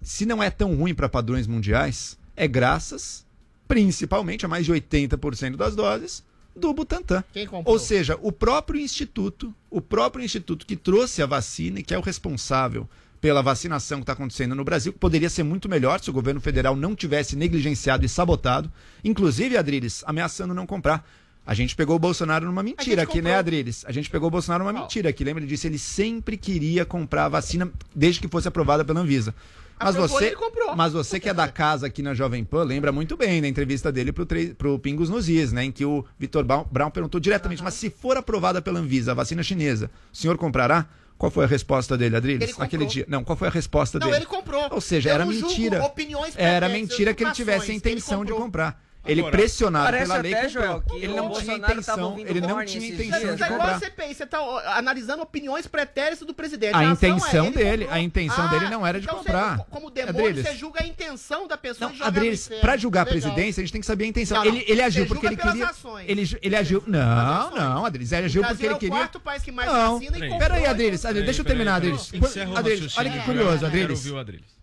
Se 0.00 0.24
não 0.24 0.42
é 0.42 0.48
tão 0.48 0.74
ruim 0.74 0.94
para 0.94 1.08
padrões 1.08 1.46
mundiais, 1.46 2.18
é 2.36 2.48
graças, 2.48 3.26
principalmente, 3.66 4.46
a 4.46 4.48
mais 4.48 4.64
de 4.64 4.72
80% 4.72 5.56
das 5.56 5.74
doses 5.76 6.24
do 6.56 6.72
Butantan. 6.72 7.22
Ou 7.64 7.78
seja, 7.78 8.18
o 8.22 8.32
próprio 8.32 8.80
instituto, 8.80 9.54
o 9.70 9.80
próprio 9.80 10.24
instituto 10.24 10.66
que 10.66 10.76
trouxe 10.76 11.22
a 11.22 11.26
vacina 11.26 11.80
e 11.80 11.82
que 11.82 11.94
é 11.94 11.98
o 11.98 12.02
responsável 12.02 12.88
pela 13.20 13.42
vacinação 13.42 13.98
que 13.98 14.04
está 14.04 14.12
acontecendo 14.12 14.54
no 14.54 14.64
Brasil, 14.64 14.92
que 14.92 14.98
poderia 14.98 15.28
ser 15.28 15.42
muito 15.42 15.68
melhor 15.68 16.00
se 16.00 16.10
o 16.10 16.12
governo 16.12 16.40
federal 16.40 16.76
não 16.76 16.94
tivesse 16.94 17.36
negligenciado 17.36 18.04
e 18.04 18.08
sabotado, 18.08 18.70
inclusive, 19.04 19.56
Adriles, 19.56 20.04
ameaçando 20.06 20.54
não 20.54 20.66
comprar. 20.66 21.08
A 21.44 21.54
gente 21.54 21.74
pegou 21.74 21.96
o 21.96 21.98
Bolsonaro 21.98 22.44
numa 22.44 22.62
mentira 22.62 23.02
aqui, 23.02 23.22
né, 23.22 23.36
Adriles? 23.36 23.82
A 23.86 23.92
gente 23.92 24.10
pegou 24.10 24.28
o 24.28 24.30
Bolsonaro 24.30 24.64
numa 24.64 24.80
mentira 24.82 25.08
aqui. 25.08 25.24
Lembra? 25.24 25.42
Ele 25.42 25.48
disse 25.48 25.62
que 25.62 25.68
ele 25.68 25.78
sempre 25.78 26.36
queria 26.36 26.84
comprar 26.84 27.24
a 27.24 27.28
vacina 27.30 27.70
desde 27.94 28.20
que 28.20 28.28
fosse 28.28 28.46
aprovada 28.46 28.84
pela 28.84 29.00
Anvisa. 29.00 29.34
Mas 29.80 29.94
Aprovou 29.94 30.18
você, 30.18 30.30
comprou. 30.32 30.76
mas 30.76 30.92
você 30.92 31.20
que 31.20 31.28
é 31.28 31.32
da 31.32 31.48
casa 31.48 31.86
aqui 31.86 32.02
na 32.02 32.12
Jovem 32.12 32.44
Pan, 32.44 32.64
lembra 32.64 32.90
muito 32.90 33.16
bem 33.16 33.40
da 33.40 33.46
entrevista 33.46 33.92
dele 33.92 34.12
pro, 34.12 34.26
pro 34.58 34.78
Pingos 34.78 35.08
nos 35.08 35.28
Is, 35.28 35.52
né? 35.52 35.64
Em 35.64 35.72
que 35.72 35.84
o 35.84 36.04
Vitor 36.18 36.44
Brown, 36.44 36.66
Brown 36.70 36.90
perguntou 36.90 37.20
diretamente, 37.20 37.62
mas 37.62 37.74
se 37.74 37.88
for 37.88 38.16
aprovada 38.16 38.60
pela 38.60 38.80
Anvisa 38.80 39.12
a 39.12 39.14
vacina 39.14 39.42
chinesa, 39.42 39.88
o 40.12 40.16
senhor 40.16 40.36
comprará? 40.36 40.86
Qual 41.18 41.30
foi 41.32 41.44
a 41.44 41.48
resposta 41.48 41.98
dele, 41.98 42.16
Adriles, 42.16 42.42
Ele 42.42 42.52
comprou. 42.52 42.64
naquele 42.64 42.86
dia? 42.86 43.04
Não, 43.08 43.24
qual 43.24 43.36
foi 43.36 43.48
a 43.48 43.50
resposta 43.50 43.98
Não, 43.98 44.06
dele? 44.06 44.20
ele 44.20 44.26
comprou. 44.26 44.68
Ou 44.70 44.80
seja, 44.80 45.10
Eu 45.10 45.14
era 45.16 45.24
não 45.24 45.32
mentira. 45.32 45.84
opiniões 45.84 46.32
Era 46.36 46.68
mentira 46.68 47.12
que 47.12 47.24
ele 47.24 47.32
tivesse 47.32 47.72
a 47.72 47.74
intenção 47.74 48.24
de 48.24 48.32
comprar. 48.32 48.80
Ele 49.06 49.20
Agora, 49.20 49.36
pressionado 49.38 49.96
pela 49.96 50.16
lei 50.18 50.34
até, 50.34 50.42
comprou. 50.48 50.62
Joel, 50.64 50.80
que 50.82 50.96
ele 50.96 51.14
não 51.14 51.30
tinha 51.32 51.56
intenção, 51.56 52.18
ele 52.18 52.40
não 52.42 52.64
tinha 52.64 52.88
intenção 52.88 53.34
de 53.34 53.42
igual 53.42 53.60
a 53.60 53.72
comprar. 53.72 53.80
CPI, 53.80 54.14
você 54.14 54.26
tá 54.26 54.38
analisando 54.76 55.22
opiniões 55.22 55.66
pretéritas 55.66 56.26
do 56.26 56.34
presidente. 56.34 56.74
A 56.74 56.80
ação 56.80 56.92
intenção 56.92 57.44
é, 57.44 57.48
ele 57.48 57.56
dele, 57.56 57.84
comprou. 57.84 57.94
a 57.94 58.00
intenção 58.02 58.48
dele 58.50 58.68
não 58.68 58.86
era 58.86 59.00
de 59.00 59.06
então 59.06 59.18
comprar. 59.18 59.56
Você, 59.56 59.64
como 59.70 59.90
demônio, 59.90 60.20
Adriles. 60.28 60.46
você 60.46 60.54
julga 60.56 60.82
a 60.82 60.86
intenção 60.86 61.46
da 61.48 61.56
pessoa 61.56 61.86
Não, 61.88 61.92
de 61.92 61.98
jogar 61.98 62.08
Adriles, 62.08 62.50
pra 62.60 62.76
julgar 62.76 63.02
a 63.02 63.06
presidência, 63.06 63.60
a 63.60 63.64
gente 63.64 63.72
tem 63.72 63.80
que 63.80 63.86
saber 63.86 64.04
a 64.04 64.08
intenção. 64.08 64.38
Não, 64.38 64.44
não. 64.44 64.52
Ele, 64.52 64.64
ele 64.68 64.82
agiu 64.82 65.04
Você 65.04 65.08
porque 65.08 65.26
julga 65.28 65.34
ele 65.34 65.36
pelas 65.36 65.52
queria. 65.54 65.70
ações. 65.70 66.04
Ele, 66.08 66.38
ele 66.42 66.56
agiu. 66.56 66.82
Não, 66.86 67.50
não, 67.52 67.84
Adriles. 67.86 68.12
Ele 68.12 68.26
agiu 68.26 68.42
porque 68.42 68.62
ele 68.66 68.72
é 68.72 68.76
o 68.76 68.78
queria. 68.78 68.96
quarto 68.96 69.20
país 69.20 69.42
que 69.42 69.52
mais 69.52 69.72
Não. 69.72 69.98
vacina 69.98 70.18
e. 70.18 70.38
Peraí, 70.38 70.66
Adriles. 70.66 71.02
Deixa 71.02 71.40
eu 71.40 71.44
terminar, 71.46 71.76
Adriles. 71.76 72.10
Adriles, 72.54 72.98
olha 72.98 73.10
que 73.10 73.20
curioso, 73.20 73.64
Adriles. 73.64 74.04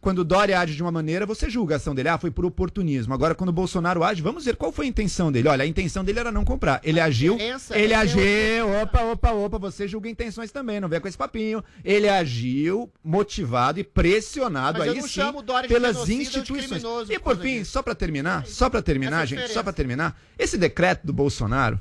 Quando 0.02 0.20
o 0.20 0.24
Dória 0.24 0.60
age 0.60 0.76
de 0.76 0.84
uma 0.84 0.92
maneira, 0.92 1.26
você 1.26 1.50
julga 1.50 1.74
a 1.74 1.78
ação 1.78 1.96
dele. 1.96 2.10
Ah, 2.10 2.18
foi 2.20 2.30
por 2.30 2.46
oportunismo. 2.46 3.12
Agora, 3.12 3.34
quando 3.34 3.50
o 3.50 3.54
Bolsonaro 3.54 4.04
age, 4.04 4.22
vamos 4.22 4.35
ver 4.44 4.58
qual 4.58 4.72
foi 4.72 4.86
a 4.86 4.90
intenção 4.90 5.32
dele. 5.32 5.48
Olha, 5.48 5.64
a 5.64 5.66
intenção 5.68 6.04
dele 6.04 6.20
era 6.20 6.32
não 6.32 6.44
comprar. 6.44 6.82
Ele 6.84 7.00
agiu. 7.00 7.34
diferença 7.36 7.78
Ele 7.78 7.94
é 7.94 7.96
agiu. 7.96 8.20
ter 8.20 8.64
Opa, 8.84 9.02
opa, 9.04 9.32
opa. 9.32 9.58
Você 9.60 9.88
julga 9.88 10.10
intenções 10.10 10.52
também. 10.52 10.80
Não 10.82 10.90
vem 10.90 11.00
com 11.00 11.08
esse 11.08 11.18
papinho. 11.18 11.64
Ele 11.84 12.10
agiu 12.10 12.92
motivado 13.04 13.80
e 13.80 13.84
pressionado 13.84 14.80
Mas 14.80 14.88
eu 14.88 14.94
aí 14.96 15.02
sim 15.04 15.68
pelas 15.68 16.10
instituições. 16.10 16.84
E 17.10 17.18
por 17.20 17.38
fim, 17.38 17.60
disso. 17.60 17.72
só 17.72 17.82
pra 17.82 17.96
terminar, 17.96 18.46
só 18.46 18.70
pra 18.70 18.82
terminar, 18.82 19.18
Essa 19.18 19.26
gente, 19.28 19.30
diferença. 19.38 19.54
só 19.54 19.64
pra 19.64 19.72
terminar, 19.72 20.20
esse 20.38 20.58
decreto 20.58 21.06
do 21.06 21.14
Bolsonaro. 21.14 21.80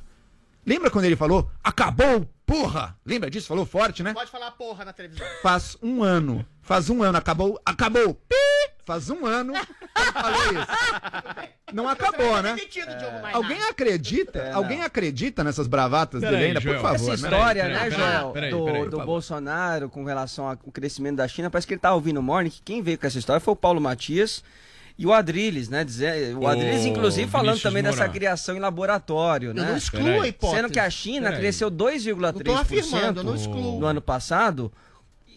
Lembra 0.67 0.91
quando 0.91 1.05
ele 1.05 1.17
falou? 1.17 1.51
Acabou, 1.63 2.27
porra! 2.47 2.97
Lembra 3.05 3.29
disso? 3.31 3.47
Falou 3.49 3.67
forte, 3.67 4.03
né? 4.03 4.15
Pode 4.15 4.31
falar 4.31 4.51
porra 4.53 4.85
na 4.85 4.93
televisão. 4.93 5.27
Faz 5.43 5.77
um 5.83 6.03
ano. 6.03 6.45
Faz 6.63 6.89
um 6.89 7.03
ano. 7.03 7.19
Acabou. 7.19 7.61
Acabou. 7.67 8.15
Pi! 8.15 8.74
Faz 8.85 9.09
um 9.09 9.25
ano 9.25 9.53
que 9.55 9.61
ele 10.03 10.13
falou 10.13 10.43
isso. 10.53 10.67
Não 11.73 11.89
acabou, 11.89 12.43
né? 12.43 12.55
Maynard. 12.55 13.33
Alguém 13.33 13.63
acredita? 13.63 14.53
Alguém 14.53 14.83
acredita 14.83 15.43
nessas 15.43 15.67
bravatas 15.67 16.21
Peraí, 16.21 16.37
dele 16.37 16.47
ainda, 16.49 16.61
por 16.61 16.69
Joel. 16.69 16.81
favor? 16.83 16.97
Essa 16.97 17.09
né? 17.09 17.15
história, 17.15 17.63
Peraí, 17.65 17.73
né, 17.73 17.91
peraí, 17.91 17.99
Joel, 17.99 18.31
peraí, 18.31 18.51
do, 18.51 18.65
peraí, 18.65 18.85
do 18.85 18.97
por. 18.99 19.07
Bolsonaro 19.07 19.89
com 19.89 20.05
relação 20.05 20.49
ao 20.49 20.57
crescimento 20.57 21.17
da 21.17 21.27
China, 21.27 21.51
parece 21.51 21.67
que 21.67 21.75
ele 21.75 21.81
tá 21.81 21.95
ouvindo 21.95 22.19
o 22.21 22.23
Morning, 22.23 22.51
que 22.51 22.61
quem 22.63 22.83
veio 22.83 22.99
com 22.99 23.07
essa 23.07 23.19
história 23.19 23.41
foi 23.41 23.53
o 23.53 23.57
Paulo 23.57 23.81
Matias 23.81 24.45
e 24.97 25.07
o 25.07 25.13
Adriles, 25.13 25.69
né? 25.69 25.83
Dizer, 25.83 26.37
o 26.37 26.43
Ô, 26.43 26.47
Adriles, 26.47 26.85
inclusive, 26.85 27.29
falando 27.29 27.61
também 27.61 27.83
dessa 27.83 27.97
Moura. 27.99 28.13
criação 28.13 28.55
em 28.57 28.61
laboratório, 28.61 29.51
Eu 29.51 29.55
né? 29.55 29.63
não 29.71 29.77
excluo 29.77 30.05
Peraí. 30.05 30.21
a 30.21 30.29
hipótese. 30.29 30.61
Sendo 30.61 30.73
que 30.73 30.79
a 30.79 30.91
China 30.91 31.33
cresceu 31.33 31.71
Não 31.71 31.77
tô 31.79 31.87
afirmando, 31.89 32.45
2,3% 32.45 33.17
eu 33.17 33.25
não 33.25 33.35
excluo. 33.35 33.81
no 33.81 33.87
ano 33.87 34.01
passado. 34.01 34.71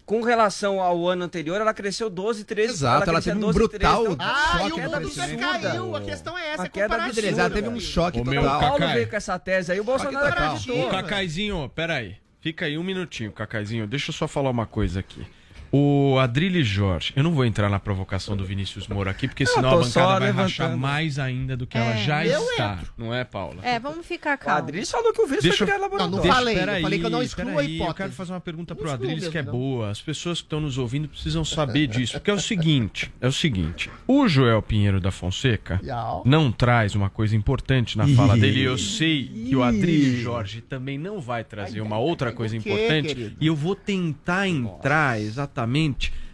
Com 0.08 0.22
relação 0.22 0.82
ao 0.82 1.06
ano 1.08 1.26
anterior, 1.26 1.60
ela 1.60 1.74
cresceu 1.74 2.10
12, 2.10 2.46
13. 2.46 2.74
Exato, 2.76 3.04
ela 3.10 3.20
crescia 3.20 3.34
teve 3.34 3.43
um 3.43 3.52
12, 3.52 3.60
brutal 3.60 4.04
13, 4.06 4.17
Ah, 4.22 4.58
choque 4.58 4.80
e 4.80 4.86
o 4.86 4.89
já 4.89 4.98
absurda. 4.98 5.38
caiu. 5.60 5.96
A 5.98 6.02
questão 6.02 6.38
é 6.38 6.48
essa, 6.48 6.62
Uma 6.62 6.65
é 6.65 6.70
queda 6.70 6.88
comparativa. 6.96 7.20
absurda. 7.28 7.41
Ela 7.41 7.50
teve 7.54 7.67
um 7.67 7.80
choque 7.82 8.20
Ô, 8.22 8.24
meu, 8.24 8.41
O 8.41 8.43
total. 8.46 8.60
Paulo 8.62 8.80
Cacai. 8.80 8.96
veio 8.96 9.10
com 9.10 9.15
essa 9.17 9.38
tese 9.38 9.72
aí, 9.74 9.80
o 9.82 9.84
Bolsonaro 9.84 10.30
total. 10.30 10.48
acreditou. 10.56 10.88
Ô, 10.88 10.89
Cacaizinho, 10.89 11.72
peraí. 11.76 12.15
Fica 12.39 12.65
aí 12.65 12.78
um 12.78 12.84
minutinho, 12.84 13.34
Cacaizinho. 13.34 13.86
Deixa 13.86 14.10
eu 14.10 14.13
só 14.13 14.30
falar 14.30 14.50
uma 14.50 14.65
coisa 14.65 15.02
aqui. 15.02 15.28
O 15.71 16.17
Adrilles 16.19 16.67
Jorge, 16.67 17.13
eu 17.15 17.23
não 17.23 17.32
vou 17.32 17.45
entrar 17.45 17.69
na 17.69 17.80
provocação 17.80 18.36
do 18.38 18.45
Vinícius 18.45 18.88
Moura 18.88 19.12
aqui, 19.12 19.27
porque 19.27 19.45
senão 19.45 19.69
a 19.69 19.75
bancada 19.84 20.19
vai 20.19 20.32
rachar 20.32 20.77
mais 20.77 21.19
ainda 21.19 21.56
do 21.58 21.67
que 21.67 21.77
ela 21.77 21.93
É, 21.95 22.03
já 22.03 22.25
eu 22.25 22.41
está. 22.51 22.80
Não 22.97 23.13
é, 23.13 23.23
Paula? 23.23 23.58
É, 23.63 23.80
vamos 23.80 24.06
ficar 24.06 24.36
O 24.36 24.39
calmos. 24.39 24.63
Adriles 24.63 24.89
falou 24.91 25.13
que 25.13 25.21
o 25.21 25.27
vírus 25.27 25.43
Deixa 25.43 25.58
foi 25.58 25.63
eu- 25.65 25.67
criado 25.67 25.80
em 25.80 25.84
laboratório. 25.84 26.12
Não, 26.12 26.17
não 26.17 26.23
Deixa- 26.23 26.38
falei, 26.38 26.53
eu 26.56 26.60
peraí, 26.60 26.82
falei 26.82 26.99
que 26.99 27.06
eu 27.06 27.10
não 27.10 27.21
excluo 27.23 27.60
a 27.60 27.63
hipótese. 27.63 27.88
Eu 27.89 27.93
quero 27.93 28.12
fazer 28.13 28.34
uma 28.34 28.39
pergunta 28.41 28.73
excluo 28.73 28.91
Adriles 28.93 29.27
que 29.27 29.38
é 29.38 29.43
não. 29.43 29.51
boa. 29.51 29.89
As 29.91 30.01
pessoas 30.01 30.39
que 30.39 30.45
estão 30.45 30.60
nos 30.62 30.77
ouvindo 30.77 31.08
precisam 31.10 31.43
saber 31.43 31.88
disso. 31.88 32.13
Porque 32.13 32.32
é 32.32 32.34
o 32.34 32.39
seguinte, 32.39 33.12
é 33.19 33.27
o 33.27 33.32
seguinte. 33.32 33.89
O 34.08 34.27
Joel 34.27 34.62
Pinheiro 34.62 34.99
da 35.01 35.12
Fonseca 35.12 35.82
não 36.25 36.51
traz 36.51 36.95
uma 36.95 37.10
coisa 37.10 37.36
importante 37.36 37.97
na 37.97 38.08
fala 38.08 38.38
dele. 38.38 38.62
Eu 38.62 38.77
sei 38.77 39.25
que 39.47 39.56
o 39.56 39.63
Adriles 39.63 40.21
Jorge 40.21 40.62
também 40.62 40.97
não 40.97 41.19
vai 41.19 41.43
trazer 41.43 41.82
uma 41.82 41.97
outra 41.97 42.32
coisa 42.32 42.56
o 42.56 42.58
importante. 42.58 43.36
E 43.39 43.47
eu 43.47 43.56
vou 43.56 43.75
tentar 43.75 44.47
entrar 44.47 45.19
exatamente 45.19 45.57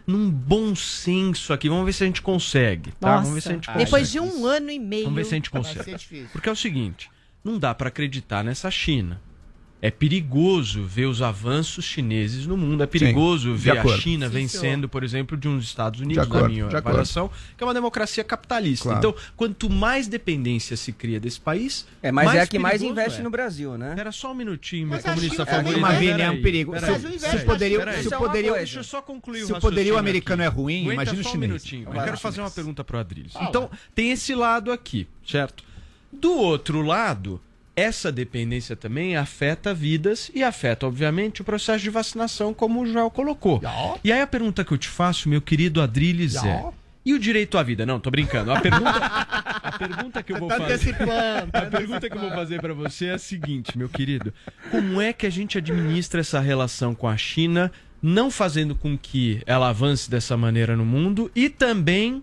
num 0.06 0.30
bom 0.30 0.74
senso 0.74 1.52
aqui. 1.52 1.68
Vamos 1.68 1.86
ver 1.86 1.92
se 1.92 2.02
a 2.02 2.06
gente 2.06 2.20
consegue, 2.20 2.92
tá? 2.92 3.16
Vamos 3.16 3.34
ver 3.34 3.40
se 3.40 3.48
a 3.48 3.52
gente 3.52 3.66
consegue. 3.66 3.84
Depois 3.84 4.10
de 4.10 4.20
um 4.20 4.46
ano 4.46 4.70
e 4.70 4.78
meio. 4.78 5.04
Vamos 5.04 5.16
ver 5.16 5.24
se 5.24 5.34
a 5.34 5.36
gente 5.36 5.50
consegue. 5.50 6.28
Porque 6.32 6.48
é 6.48 6.52
o 6.52 6.56
seguinte, 6.56 7.10
não 7.42 7.58
dá 7.58 7.74
para 7.74 7.88
acreditar 7.88 8.42
nessa 8.42 8.70
China. 8.70 9.20
É 9.86 9.90
perigoso 9.90 10.82
ver 10.82 11.04
os 11.04 11.20
avanços 11.20 11.84
chineses 11.84 12.46
no 12.46 12.56
mundo. 12.56 12.82
É 12.82 12.86
perigoso 12.86 13.50
de 13.52 13.56
ver 13.58 13.76
a. 13.76 13.88
China 13.98 14.28
Sim, 14.28 14.32
vencendo, 14.32 14.88
por 14.88 15.04
exemplo, 15.04 15.36
de 15.36 15.46
uns 15.46 15.62
Estados 15.64 16.00
Unidos, 16.00 16.24
acordo, 16.24 16.44
na 16.44 16.48
minha 16.48 16.64
avaliação, 16.78 17.30
que 17.54 17.62
é 17.62 17.66
uma 17.66 17.74
democracia 17.74 18.24
capitalista. 18.24 18.84
Claro. 18.84 18.98
Então, 18.98 19.14
quanto 19.36 19.68
mais 19.68 20.08
dependência 20.08 20.74
se 20.74 20.90
cria 20.90 21.20
desse 21.20 21.38
país, 21.38 21.86
É, 22.02 22.10
mas 22.10 22.34
é 22.34 22.40
a 22.40 22.46
que 22.46 22.58
mais 22.58 22.80
investe 22.80 23.20
é. 23.20 23.22
no 23.22 23.28
Brasil, 23.28 23.76
né? 23.76 23.90
Espera 23.90 24.10
só 24.10 24.32
um 24.32 24.34
minutinho, 24.34 24.86
meu 24.86 24.96
Mas 24.96 25.04
a 25.04 25.10
comunista 25.10 25.44
China 25.44 25.46
favorito. 25.46 25.82
também 25.82 26.14
Uma 26.14 26.22
é 26.24 26.30
um 26.30 26.40
perigo. 26.40 26.72
peraí, 26.72 26.90
o 26.94 27.18
Se 27.20 27.36
o 27.36 27.44
poderio, 27.44 27.80
se 27.82 27.86
é 27.86 28.16
o 28.16 28.20
uma 28.20 28.26
poderio. 28.26 28.54
Deixa 28.54 28.78
eu 28.78 28.84
só 28.84 29.02
concluir 29.02 29.44
se 29.44 29.52
o 29.52 29.56
o 29.56 29.60
poderio 29.60 29.98
americano 29.98 30.42
aqui. 30.42 30.50
é 30.50 30.54
ruim, 30.54 30.80
Aguenta 30.84 30.92
imagina 30.94 31.20
o 31.20 31.22
só 31.24 31.28
um 31.28 31.32
chinês. 31.32 31.50
minutinho. 31.50 31.88
Eu 31.94 32.02
quero 32.04 32.16
fazer 32.16 32.40
uma 32.40 32.46
chinês. 32.48 32.54
pergunta 32.54 32.82
pro 32.82 32.96
Adriles. 32.98 33.34
Então, 33.42 33.70
tem 33.94 34.12
esse 34.12 34.34
lado 34.34 34.72
aqui, 34.72 35.06
certo? 35.26 35.62
Do 36.10 36.32
outro 36.32 36.80
lado, 36.80 37.38
essa 37.76 38.12
dependência 38.12 38.76
também 38.76 39.16
afeta 39.16 39.74
vidas 39.74 40.30
e 40.34 40.42
afeta, 40.42 40.86
obviamente, 40.86 41.42
o 41.42 41.44
processo 41.44 41.82
de 41.82 41.90
vacinação, 41.90 42.54
como 42.54 42.82
o 42.82 42.86
Joel 42.86 43.10
colocou. 43.10 43.60
E 44.04 44.12
aí 44.12 44.20
a 44.20 44.26
pergunta 44.26 44.64
que 44.64 44.72
eu 44.72 44.78
te 44.78 44.88
faço, 44.88 45.28
meu 45.28 45.40
querido 45.42 45.80
Adriles, 45.82 46.36
é... 46.36 46.64
E 47.06 47.12
o 47.12 47.18
direito 47.18 47.58
à 47.58 47.62
vida? 47.62 47.84
Não, 47.84 48.00
tô 48.00 48.10
brincando. 48.10 48.50
A 48.50 48.58
pergunta, 48.62 48.90
A 48.98 49.72
pergunta 49.78 50.22
que 50.22 50.32
eu 50.32 50.38
vou 50.38 50.48
Tá 50.48 50.56
fazer. 50.56 50.94
tá 50.96 51.58
A 51.60 51.66
pergunta 51.66 52.08
que 52.08 52.16
eu 52.16 52.20
vou 52.20 52.30
fazer 52.30 52.60
pra 52.62 52.72
você 52.72 53.06
é 53.06 53.12
a 53.12 53.18
seguinte, 53.18 53.76
meu 53.76 53.90
querido: 53.90 54.32
como 54.70 55.02
é 55.02 55.12
que 55.12 55.26
a 55.26 55.30
gente 55.30 55.58
administra 55.58 56.20
essa 56.22 56.40
relação 56.40 56.94
com 56.94 57.06
a 57.06 57.14
China, 57.14 57.70
não 58.00 58.30
fazendo 58.30 58.74
com 58.74 58.96
que 58.96 59.42
ela 59.44 59.68
avance 59.68 60.10
dessa 60.10 60.34
maneira 60.34 60.74
no 60.76 60.84
mundo 60.86 61.30
e 61.34 61.50
também 61.50 62.22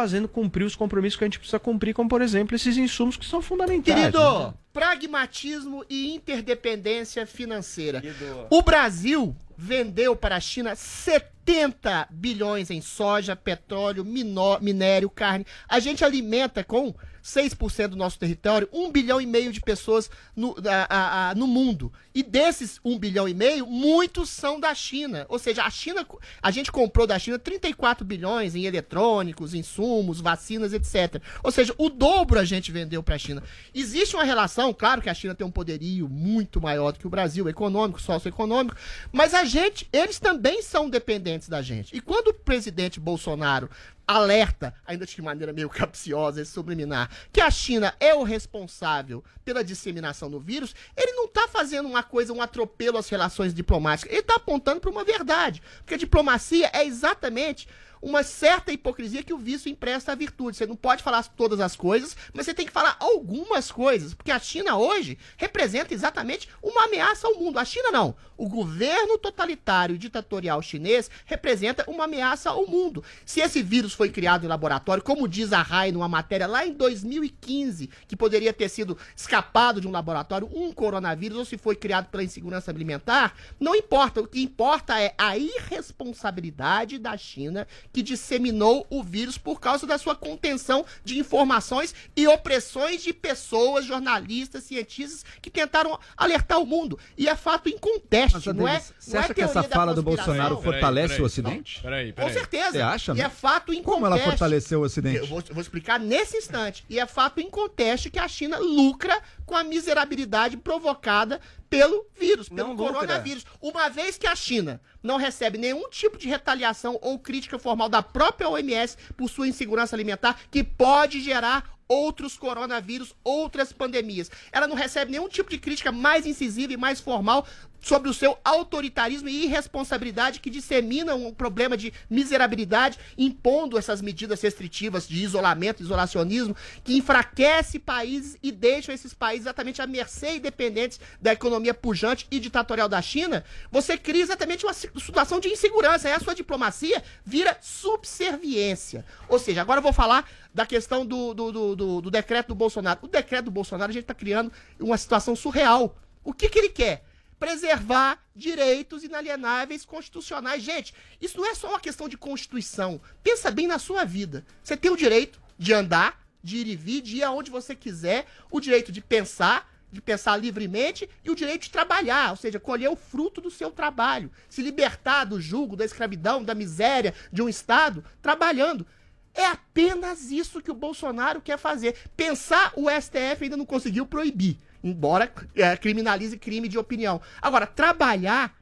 fazendo 0.00 0.26
cumprir 0.28 0.64
os 0.64 0.74
compromissos 0.74 1.18
que 1.18 1.24
a 1.24 1.26
gente 1.26 1.38
precisa 1.38 1.58
cumprir, 1.58 1.92
como 1.94 2.08
por 2.08 2.22
exemplo 2.22 2.56
esses 2.56 2.76
insumos 2.78 3.16
que 3.18 3.26
são 3.26 3.42
fundamentais. 3.42 3.98
Querido, 3.98 4.18
né? 4.46 4.54
pragmatismo 4.72 5.84
e 5.90 6.14
interdependência 6.14 7.26
financeira. 7.26 8.02
O 8.50 8.62
Brasil 8.62 9.36
vendeu 9.58 10.16
para 10.16 10.36
a 10.36 10.40
China 10.40 10.74
70 10.74 12.08
bilhões 12.10 12.70
em 12.70 12.80
soja, 12.80 13.36
petróleo, 13.36 14.04
minó- 14.04 14.58
minério, 14.60 15.10
carne. 15.10 15.44
A 15.68 15.78
gente 15.80 16.02
alimenta 16.04 16.64
com 16.64 16.94
6% 17.22 17.88
do 17.88 17.96
nosso 17.96 18.18
território 18.18 18.68
1 18.72 18.90
bilhão 18.90 19.20
e 19.20 19.26
meio 19.26 19.52
de 19.52 19.60
pessoas 19.60 20.10
no, 20.34 20.56
a- 20.66 20.86
a- 20.88 21.30
a- 21.30 21.34
no 21.34 21.46
mundo. 21.46 21.92
E 22.14 22.22
desses 22.22 22.80
1 22.84 22.98
bilhão 22.98 23.28
e 23.28 23.34
meio, 23.34 23.66
muitos 23.66 24.30
são 24.30 24.58
da 24.58 24.74
China. 24.74 25.26
Ou 25.28 25.38
seja, 25.38 25.62
a 25.62 25.70
China, 25.70 26.06
a 26.42 26.50
gente 26.50 26.72
comprou 26.72 27.06
da 27.06 27.18
China 27.18 27.38
34 27.38 28.04
bilhões 28.04 28.54
em 28.54 28.64
eletrônicos, 28.64 29.54
insumos, 29.54 30.20
vacinas, 30.20 30.72
etc. 30.72 31.22
Ou 31.42 31.52
seja, 31.52 31.74
o 31.78 31.88
dobro 31.88 32.38
a 32.38 32.44
gente 32.44 32.72
vendeu 32.72 33.02
para 33.02 33.14
a 33.14 33.18
China. 33.18 33.42
Existe 33.74 34.16
uma 34.16 34.24
relação, 34.24 34.72
claro 34.72 35.00
que 35.00 35.08
a 35.08 35.14
China 35.14 35.34
tem 35.34 35.46
um 35.46 35.50
poderio 35.50 36.08
muito 36.08 36.60
maior 36.60 36.92
do 36.92 36.98
que 36.98 37.06
o 37.06 37.10
Brasil, 37.10 37.48
econômico, 37.48 38.00
socioeconômico, 38.00 38.76
mas 39.12 39.32
a 39.34 39.44
gente, 39.44 39.88
eles 39.92 40.18
também 40.18 40.62
são 40.62 40.90
dependentes 40.90 41.48
da 41.48 41.62
gente. 41.62 41.96
E 41.96 42.00
quando 42.00 42.28
o 42.28 42.34
presidente 42.34 42.98
Bolsonaro 42.98 43.70
alerta, 44.10 44.74
ainda 44.84 45.06
de 45.06 45.22
maneira 45.22 45.52
meio 45.52 45.68
capciosa 45.68 46.42
e 46.42 46.44
subliminar, 46.44 47.08
que 47.32 47.40
a 47.40 47.50
China 47.50 47.94
é 48.00 48.12
o 48.12 48.24
responsável 48.24 49.22
pela 49.44 49.62
disseminação 49.62 50.28
do 50.28 50.40
vírus, 50.40 50.74
ele 50.96 51.12
não 51.12 51.26
está 51.26 51.46
fazendo 51.46 51.88
uma 51.88 51.99
coisa, 52.02 52.32
um 52.32 52.42
atropelo 52.42 52.98
às 52.98 53.08
relações 53.08 53.54
diplomáticas. 53.54 54.12
Ele 54.12 54.20
está 54.20 54.36
apontando 54.36 54.80
para 54.80 54.90
uma 54.90 55.04
verdade. 55.04 55.62
Porque 55.78 55.94
a 55.94 55.98
diplomacia 55.98 56.70
é 56.72 56.84
exatamente 56.84 57.68
uma 58.02 58.22
certa 58.22 58.72
hipocrisia 58.72 59.22
que 59.22 59.32
o 59.32 59.38
vício 59.38 59.70
empresta 59.70 60.12
à 60.12 60.14
virtude. 60.14 60.56
Você 60.56 60.66
não 60.66 60.76
pode 60.76 61.02
falar 61.02 61.22
todas 61.24 61.60
as 61.60 61.76
coisas, 61.76 62.16
mas 62.32 62.46
você 62.46 62.54
tem 62.54 62.66
que 62.66 62.72
falar 62.72 62.96
algumas 62.98 63.70
coisas. 63.70 64.14
Porque 64.14 64.30
a 64.30 64.38
China 64.38 64.76
hoje 64.76 65.18
representa 65.36 65.92
exatamente 65.92 66.48
uma 66.62 66.84
ameaça 66.84 67.26
ao 67.26 67.34
mundo. 67.34 67.58
A 67.58 67.64
China 67.64 67.90
não. 67.90 68.14
O 68.36 68.48
governo 68.48 69.18
totalitário 69.18 69.94
e 69.94 69.98
ditatorial 69.98 70.62
chinês 70.62 71.10
representa 71.26 71.84
uma 71.86 72.04
ameaça 72.04 72.48
ao 72.48 72.66
mundo. 72.66 73.04
Se 73.26 73.40
esse 73.40 73.62
vírus 73.62 73.92
foi 73.92 74.08
criado 74.08 74.44
em 74.44 74.48
laboratório, 74.48 75.02
como 75.02 75.28
diz 75.28 75.52
a 75.52 75.60
RAI 75.60 75.92
numa 75.92 76.08
matéria 76.08 76.46
lá 76.46 76.66
em 76.66 76.72
2015, 76.72 77.90
que 78.08 78.16
poderia 78.16 78.52
ter 78.52 78.70
sido 78.70 78.96
escapado 79.14 79.78
de 79.78 79.86
um 79.86 79.90
laboratório, 79.90 80.48
um 80.54 80.72
coronavírus, 80.72 81.36
ou 81.36 81.44
se 81.44 81.58
foi 81.58 81.76
criado 81.76 82.06
pela 82.06 82.24
insegurança 82.24 82.70
alimentar, 82.70 83.34
não 83.58 83.74
importa. 83.74 84.22
O 84.22 84.26
que 84.26 84.42
importa 84.42 84.98
é 84.98 85.14
a 85.18 85.36
irresponsabilidade 85.36 86.98
da 86.98 87.16
China 87.18 87.66
que 87.92 88.02
disseminou 88.02 88.86
o 88.90 89.02
vírus 89.02 89.38
por 89.38 89.60
causa 89.60 89.86
da 89.86 89.98
sua 89.98 90.14
contenção 90.14 90.84
de 91.04 91.18
informações 91.18 91.94
e 92.16 92.26
opressões 92.26 93.02
de 93.02 93.12
pessoas, 93.12 93.84
jornalistas, 93.84 94.64
cientistas 94.64 95.24
que 95.40 95.50
tentaram 95.50 95.98
alertar 96.16 96.60
o 96.60 96.66
mundo. 96.66 96.98
E 97.16 97.28
é 97.28 97.34
fato 97.34 97.68
inconteste, 97.68 98.52
não 98.52 98.68
é? 98.68 98.80
Você 98.80 99.12
não 99.12 99.20
é 99.20 99.24
acha 99.24 99.34
que 99.34 99.42
essa 99.42 99.62
fala 99.62 99.94
do. 99.94 100.10
Bolsonaro 100.10 100.60
fortalece 100.60 101.20
o 101.20 101.24
Ocidente? 101.24 101.80
Peraí, 101.82 102.12
Com 102.12 102.28
certeza. 102.30 102.72
Você 102.72 102.80
acha? 102.80 103.12
E 103.12 103.16
né? 103.16 103.24
é 103.24 103.28
fato 103.28 103.72
inconteste. 103.72 103.90
Como 103.90 104.06
ela 104.06 104.18
fortaleceu 104.18 104.80
o 104.80 104.84
Ocidente? 104.84 105.18
Eu 105.18 105.26
vou, 105.26 105.42
eu 105.48 105.54
vou 105.54 105.60
explicar 105.60 105.98
nesse 105.98 106.36
instante. 106.36 106.84
E 106.88 106.98
é 106.98 107.06
fato 107.06 107.40
inconteste 107.40 108.10
que 108.10 108.18
a 108.18 108.26
China 108.26 108.58
lucra 108.58 109.20
com 109.46 109.54
a 109.54 109.64
miserabilidade 109.64 110.56
provocada 110.56 111.40
pelo 111.70 112.04
vírus, 112.18 112.48
pelo 112.48 112.68
Não 112.68 112.74
lucra. 112.74 112.92
coronavírus. 112.94 113.46
Uma 113.62 113.88
vez 113.88 114.18
que 114.18 114.26
a 114.26 114.34
China 114.34 114.80
não 115.00 115.16
recebe 115.16 115.56
nenhum 115.56 115.88
tipo 115.88 116.18
de 116.18 116.28
retaliação 116.28 116.98
ou 117.00 117.18
crítica 117.18 117.58
formal 117.58 117.88
da 117.88 118.02
própria 118.02 118.48
OMS 118.50 118.98
por 119.16 119.30
sua 119.30 119.46
insegurança 119.46 119.94
alimentar, 119.94 120.38
que 120.50 120.64
pode 120.64 121.20
gerar 121.20 121.78
outros 121.86 122.36
coronavírus, 122.36 123.14
outras 123.24 123.72
pandemias. 123.72 124.30
Ela 124.52 124.68
não 124.68 124.76
recebe 124.76 125.10
nenhum 125.10 125.28
tipo 125.28 125.50
de 125.50 125.58
crítica 125.58 125.90
mais 125.90 126.26
incisiva 126.26 126.72
e 126.72 126.76
mais 126.76 127.00
formal 127.00 127.46
sobre 127.80 128.08
o 128.10 128.14
seu 128.14 128.38
autoritarismo 128.44 129.28
e 129.28 129.44
irresponsabilidade 129.44 130.40
que 130.40 130.50
dissemina 130.50 131.14
um 131.14 131.32
problema 131.32 131.76
de 131.76 131.92
miserabilidade, 132.08 132.98
impondo 133.16 133.78
essas 133.78 134.00
medidas 134.02 134.40
restritivas 134.42 135.08
de 135.08 135.22
isolamento, 135.22 135.82
isolacionismo, 135.82 136.54
que 136.84 136.96
enfraquece 136.96 137.78
países 137.78 138.36
e 138.42 138.52
deixam 138.52 138.94
esses 138.94 139.14
países 139.14 139.46
exatamente 139.46 139.80
à 139.80 139.86
mercê 139.86 140.36
e 140.36 140.40
dependentes 140.40 141.00
da 141.20 141.32
economia 141.32 141.72
pujante 141.74 142.26
e 142.30 142.38
ditatorial 142.38 142.88
da 142.88 143.00
China, 143.00 143.44
você 143.70 143.96
cria 143.96 144.22
exatamente 144.22 144.64
uma 144.66 144.72
si- 144.74 144.90
situação 144.98 145.40
de 145.40 145.48
insegurança. 145.48 146.08
Aí 146.08 146.14
a 146.14 146.20
sua 146.20 146.34
diplomacia 146.34 147.02
vira 147.24 147.56
subserviência. 147.60 149.04
Ou 149.28 149.38
seja, 149.38 149.60
agora 149.62 149.78
eu 149.78 149.82
vou 149.82 149.92
falar 149.92 150.28
da 150.52 150.66
questão 150.66 151.06
do, 151.06 151.32
do, 151.34 151.52
do, 151.52 151.76
do- 151.76 152.00
do 152.02 152.10
decreto 152.10 152.48
do 152.48 152.54
Bolsonaro. 152.54 153.00
O 153.02 153.08
decreto 153.08 153.46
do 153.46 153.50
Bolsonaro, 153.50 153.90
a 153.90 153.92
gente 153.92 154.02
está 154.02 154.14
criando 154.14 154.52
uma 154.78 154.98
situação 154.98 155.34
surreal. 155.34 155.96
O 156.22 156.32
que, 156.32 156.48
que 156.48 156.58
ele 156.58 156.68
quer? 156.68 157.04
Preservar 157.40 158.22
direitos 158.36 159.02
inalienáveis 159.02 159.84
constitucionais. 159.84 160.62
Gente, 160.62 160.94
isso 161.20 161.38
não 161.38 161.46
é 161.46 161.54
só 161.54 161.70
uma 161.70 161.80
questão 161.80 162.08
de 162.08 162.16
Constituição. 162.16 163.00
Pensa 163.24 163.50
bem 163.50 163.66
na 163.66 163.78
sua 163.78 164.04
vida. 164.04 164.46
Você 164.62 164.76
tem 164.76 164.90
o 164.90 164.96
direito 164.96 165.40
de 165.58 165.72
andar, 165.72 166.24
de 166.42 166.58
ir 166.58 166.68
e 166.68 166.76
vir, 166.76 167.00
de 167.00 167.16
ir 167.16 167.22
aonde 167.24 167.50
você 167.50 167.74
quiser, 167.74 168.26
o 168.50 168.60
direito 168.60 168.92
de 168.92 169.00
pensar, 169.00 169.68
de 169.90 170.00
pensar 170.00 170.36
livremente 170.36 171.08
e 171.24 171.30
o 171.30 171.34
direito 171.34 171.62
de 171.62 171.70
trabalhar, 171.70 172.30
ou 172.30 172.36
seja, 172.36 172.60
colher 172.60 172.88
o 172.88 172.96
fruto 172.96 173.40
do 173.40 173.50
seu 173.50 173.70
trabalho, 173.70 174.30
se 174.48 174.62
libertar 174.62 175.24
do 175.24 175.40
jugo, 175.40 175.76
da 175.76 175.84
escravidão, 175.84 176.44
da 176.44 176.54
miséria 176.54 177.14
de 177.32 177.42
um 177.42 177.48
Estado, 177.48 178.04
trabalhando. 178.22 178.86
É 179.34 179.46
apenas 179.46 180.30
isso 180.30 180.60
que 180.60 180.70
o 180.70 180.74
Bolsonaro 180.74 181.40
quer 181.40 181.58
fazer. 181.58 181.96
Pensar, 182.16 182.72
o 182.76 182.88
STF 182.90 183.44
ainda 183.44 183.56
não 183.56 183.66
conseguiu 183.66 184.06
proibir, 184.06 184.58
embora 184.82 185.32
é, 185.54 185.76
criminalize 185.76 186.36
crime 186.36 186.68
de 186.68 186.78
opinião. 186.78 187.20
Agora, 187.40 187.66
trabalhar 187.66 188.54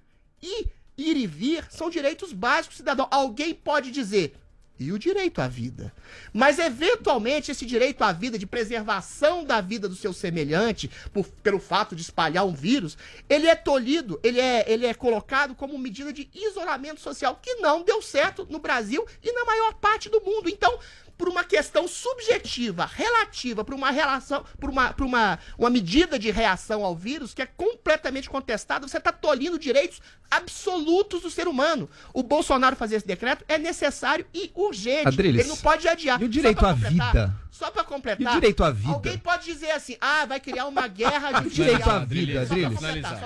e 0.42 0.66
ir 0.96 1.16
e 1.16 1.26
vir 1.26 1.64
são 1.70 1.88
direitos 1.88 2.32
básicos 2.32 2.76
do 2.76 2.78
cidadão. 2.78 3.06
Alguém 3.10 3.54
pode 3.54 3.90
dizer, 3.90 4.36
e 4.78 4.92
o 4.92 4.98
direito 4.98 5.40
à 5.40 5.48
vida. 5.48 5.92
Mas, 6.32 6.58
eventualmente, 6.58 7.50
esse 7.50 7.66
direito 7.66 8.02
à 8.02 8.12
vida, 8.12 8.38
de 8.38 8.46
preservação 8.46 9.44
da 9.44 9.60
vida 9.60 9.88
do 9.88 9.96
seu 9.96 10.12
semelhante, 10.12 10.90
por- 11.12 11.26
pelo 11.42 11.58
fato 11.58 11.96
de 11.96 12.02
espalhar 12.02 12.44
um 12.46 12.54
vírus, 12.54 12.96
ele 13.28 13.46
é 13.46 13.54
tolhido, 13.54 14.20
ele 14.22 14.40
é, 14.40 14.64
ele 14.70 14.86
é 14.86 14.94
colocado 14.94 15.54
como 15.54 15.78
medida 15.78 16.12
de 16.12 16.28
isolamento 16.34 17.00
social, 17.00 17.38
que 17.42 17.54
não 17.56 17.82
deu 17.82 18.00
certo 18.00 18.46
no 18.50 18.58
Brasil 18.58 19.06
e 19.22 19.32
na 19.32 19.44
maior 19.44 19.74
parte 19.74 20.08
do 20.08 20.20
mundo. 20.20 20.48
Então, 20.48 20.78
por 21.16 21.28
uma 21.28 21.42
questão 21.42 21.88
subjetiva, 21.88 22.86
relativa, 22.86 23.64
por 23.64 23.74
uma 23.74 23.90
relação, 23.90 24.44
por 24.60 24.70
uma, 24.70 24.92
por 24.92 25.04
uma, 25.04 25.36
uma 25.58 25.68
medida 25.68 26.16
de 26.16 26.30
reação 26.30 26.84
ao 26.84 26.94
vírus 26.94 27.34
que 27.34 27.42
é 27.42 27.46
completamente 27.46 28.30
contestada, 28.30 28.86
você 28.86 28.98
está 28.98 29.10
tolhindo 29.10 29.58
direitos 29.58 30.00
absolutos 30.30 31.22
do 31.22 31.30
ser 31.30 31.48
humano. 31.48 31.90
O 32.14 32.22
Bolsonaro 32.22 32.76
fazer 32.76 32.96
esse 32.96 33.06
decreto 33.06 33.44
é 33.48 33.58
necessário 33.58 34.26
e 34.32 34.52
urgente. 34.68 35.08
Adriles, 35.08 35.40
Ele 35.40 35.48
não 35.48 35.56
pode 35.56 35.86
adiar. 35.88 36.20
e 36.20 36.24
o 36.24 36.28
direito 36.28 36.64
à 36.64 36.72
vida? 36.72 37.34
Só 37.50 37.70
para 37.70 37.82
completar. 37.84 38.20
E 38.20 38.26
o 38.36 38.40
direito 38.40 38.62
à 38.62 38.70
vida? 38.70 38.92
Alguém 38.92 39.18
pode 39.18 39.44
dizer 39.44 39.70
assim: 39.72 39.96
"Ah, 40.00 40.24
vai 40.26 40.38
criar 40.38 40.66
uma 40.66 40.86
guerra 40.86 41.40
O 41.40 41.42
judicial". 41.44 41.66
direito 41.66 41.90
à 41.90 41.98
vida, 41.98 42.40
Adriles. 42.42 42.80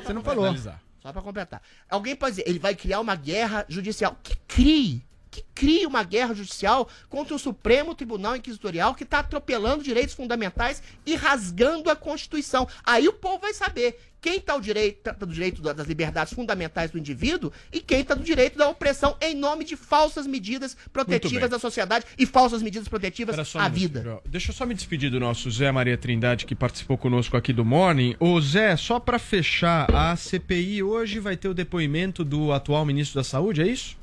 Você 0.04 0.12
não 0.12 0.22
falou. 0.22 0.54
Só 1.02 1.12
pra 1.12 1.20
completar. 1.20 1.60
Alguém 1.90 2.14
pode 2.14 2.36
dizer, 2.36 2.48
ele 2.48 2.58
vai 2.60 2.74
criar 2.76 3.00
uma 3.00 3.16
guerra 3.16 3.66
judicial. 3.68 4.16
Que 4.22 4.36
crie. 4.46 5.04
Que 5.32 5.42
crie 5.54 5.86
uma 5.86 6.04
guerra 6.04 6.34
judicial 6.34 6.86
contra 7.08 7.34
o 7.34 7.38
Supremo 7.38 7.94
Tribunal 7.94 8.36
Inquisitorial 8.36 8.94
que 8.94 9.02
está 9.02 9.18
atropelando 9.20 9.82
direitos 9.82 10.14
fundamentais 10.14 10.82
e 11.06 11.14
rasgando 11.16 11.90
a 11.90 11.96
Constituição. 11.96 12.68
Aí 12.84 13.08
o 13.08 13.14
povo 13.14 13.38
vai 13.38 13.52
saber 13.54 13.98
quem 14.22 14.36
está 14.36 14.56
direito, 14.58 15.02
tá 15.02 15.12
do 15.12 15.26
direito 15.26 15.60
da- 15.60 15.72
das 15.72 15.86
liberdades 15.86 16.32
fundamentais 16.32 16.92
do 16.92 16.98
indivíduo 16.98 17.52
e 17.72 17.80
quem 17.80 18.00
está 18.00 18.14
do 18.14 18.22
direito 18.22 18.56
da 18.56 18.68
opressão 18.68 19.16
em 19.20 19.34
nome 19.34 19.64
de 19.64 19.74
falsas 19.76 20.26
medidas 20.26 20.76
protetivas 20.92 21.50
da 21.50 21.58
sociedade 21.58 22.06
e 22.16 22.24
falsas 22.24 22.62
medidas 22.62 22.86
protetivas 22.88 23.36
um 23.54 23.58
à 23.58 23.68
vida. 23.68 24.20
Deixa 24.24 24.50
eu 24.50 24.54
só 24.54 24.64
me 24.64 24.74
despedir 24.74 25.10
do 25.10 25.18
nosso 25.18 25.50
Zé 25.50 25.72
Maria 25.72 25.98
Trindade, 25.98 26.46
que 26.46 26.54
participou 26.54 26.96
conosco 26.96 27.36
aqui 27.36 27.52
do 27.52 27.64
Morning. 27.64 28.14
Ô 28.20 28.40
Zé, 28.40 28.76
só 28.76 29.00
pra 29.00 29.18
fechar, 29.18 29.92
a 29.92 30.14
CPI 30.14 30.82
hoje 30.84 31.18
vai 31.18 31.36
ter 31.36 31.48
o 31.48 31.54
depoimento 31.54 32.24
do 32.24 32.52
atual 32.52 32.86
ministro 32.86 33.16
da 33.20 33.24
Saúde, 33.24 33.60
é 33.62 33.66
isso? 33.66 34.00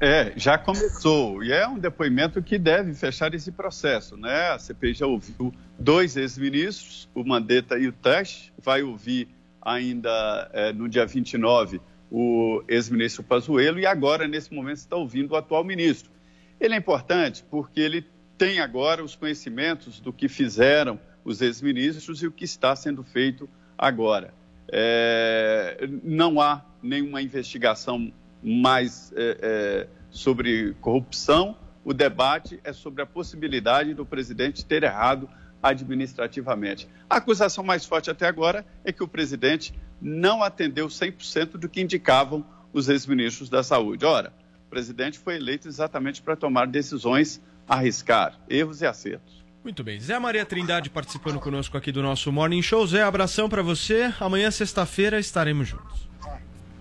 É, 0.00 0.32
já 0.34 0.56
começou. 0.56 1.44
E 1.44 1.52
é 1.52 1.68
um 1.68 1.78
depoimento 1.78 2.42
que 2.42 2.58
deve 2.58 2.94
fechar 2.94 3.34
esse 3.34 3.52
processo, 3.52 4.16
né? 4.16 4.48
A 4.52 4.58
CPI 4.58 4.94
já 4.94 5.06
ouviu 5.06 5.52
dois 5.78 6.16
ex-ministros, 6.16 7.06
o 7.14 7.22
Mandetta 7.22 7.78
e 7.78 7.86
o 7.86 7.92
Tesh. 7.92 8.50
Vai 8.62 8.82
ouvir 8.82 9.28
ainda 9.62 10.50
é, 10.52 10.72
no 10.72 10.88
dia 10.88 11.06
29 11.06 11.80
o 12.10 12.62
ex-ministro 12.66 13.22
Pazuello 13.22 13.78
e 13.78 13.86
agora, 13.86 14.26
nesse 14.26 14.52
momento, 14.52 14.78
está 14.78 14.96
ouvindo 14.96 15.32
o 15.32 15.36
atual 15.36 15.62
ministro. 15.62 16.10
Ele 16.58 16.74
é 16.74 16.76
importante 16.76 17.44
porque 17.48 17.80
ele 17.80 18.04
tem 18.36 18.58
agora 18.58 19.04
os 19.04 19.14
conhecimentos 19.14 20.00
do 20.00 20.12
que 20.12 20.28
fizeram 20.28 20.98
os 21.24 21.40
ex-ministros 21.40 22.22
e 22.22 22.26
o 22.26 22.32
que 22.32 22.44
está 22.44 22.74
sendo 22.74 23.04
feito 23.04 23.48
agora. 23.78 24.34
É, 24.72 25.88
não 26.02 26.40
há 26.40 26.64
nenhuma 26.82 27.22
investigação 27.22 28.12
mais 28.42 29.12
é, 29.14 29.36
é, 29.40 29.88
sobre 30.10 30.74
corrupção, 30.80 31.56
o 31.84 31.94
debate 31.94 32.60
é 32.62 32.72
sobre 32.72 33.02
a 33.02 33.06
possibilidade 33.06 33.94
do 33.94 34.04
presidente 34.04 34.64
ter 34.64 34.82
errado 34.82 35.28
administrativamente. 35.62 36.88
A 37.08 37.16
acusação 37.16 37.62
mais 37.62 37.84
forte 37.84 38.10
até 38.10 38.26
agora 38.26 38.64
é 38.84 38.92
que 38.92 39.02
o 39.02 39.08
presidente 39.08 39.74
não 40.00 40.42
atendeu 40.42 40.88
100% 40.88 41.52
do 41.52 41.68
que 41.68 41.80
indicavam 41.80 42.44
os 42.72 42.88
ex-ministros 42.88 43.48
da 43.48 43.62
Saúde. 43.62 44.04
Ora, 44.04 44.32
o 44.66 44.70
presidente 44.70 45.18
foi 45.18 45.36
eleito 45.36 45.68
exatamente 45.68 46.22
para 46.22 46.36
tomar 46.36 46.66
decisões, 46.66 47.40
arriscar 47.68 48.38
erros 48.48 48.80
e 48.80 48.86
acertos. 48.86 49.44
Muito 49.62 49.84
bem. 49.84 50.00
Zé 50.00 50.18
Maria 50.18 50.46
Trindade 50.46 50.88
participando 50.88 51.38
conosco 51.38 51.76
aqui 51.76 51.92
do 51.92 52.02
nosso 52.02 52.32
Morning 52.32 52.62
Show. 52.62 52.86
Zé, 52.86 53.02
abração 53.02 53.48
para 53.48 53.62
você. 53.62 54.12
Amanhã, 54.18 54.50
sexta-feira, 54.50 55.20
estaremos 55.20 55.68
juntos. 55.68 56.09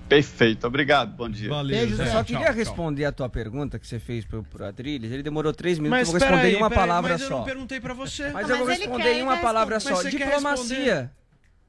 Perfeito, 0.09 0.65
obrigado, 0.65 1.15
bom 1.15 1.29
dia. 1.29 1.49
Valeu, 1.49 1.77
Beijo, 1.77 1.95
só 1.97 2.23
queria 2.23 2.45
tchau, 2.45 2.53
responder 2.53 3.03
tchau. 3.03 3.09
a 3.09 3.11
tua 3.11 3.29
pergunta 3.29 3.77
que 3.77 3.87
você 3.87 3.99
fez 3.99 4.25
pro, 4.25 4.43
pro 4.43 4.65
Adriles. 4.65 5.11
Ele 5.11 5.21
demorou 5.21 5.53
três 5.53 5.77
minutos, 5.77 5.99
mas, 5.99 6.07
eu 6.07 6.19
vou 6.19 6.19
responder 6.19 6.47
aí, 6.47 6.53
em 6.53 6.57
uma 6.57 6.69
palavra 6.69 7.13
aí, 7.13 7.19
mas 7.19 7.27
só. 7.27 7.27
Mas 7.27 7.31
eu 7.31 7.37
não 7.37 7.45
perguntei 7.45 7.79
pra 7.79 7.93
você. 7.93 8.29
Mas, 8.31 8.49
eu 8.49 8.57
vou 8.57 8.67
responder 8.67 9.13
em 9.13 9.17
né, 9.17 9.23
uma 9.23 9.37
palavra 9.37 9.75
mas 9.75 9.83
só. 9.83 10.03
Diplomacia. 10.03 11.11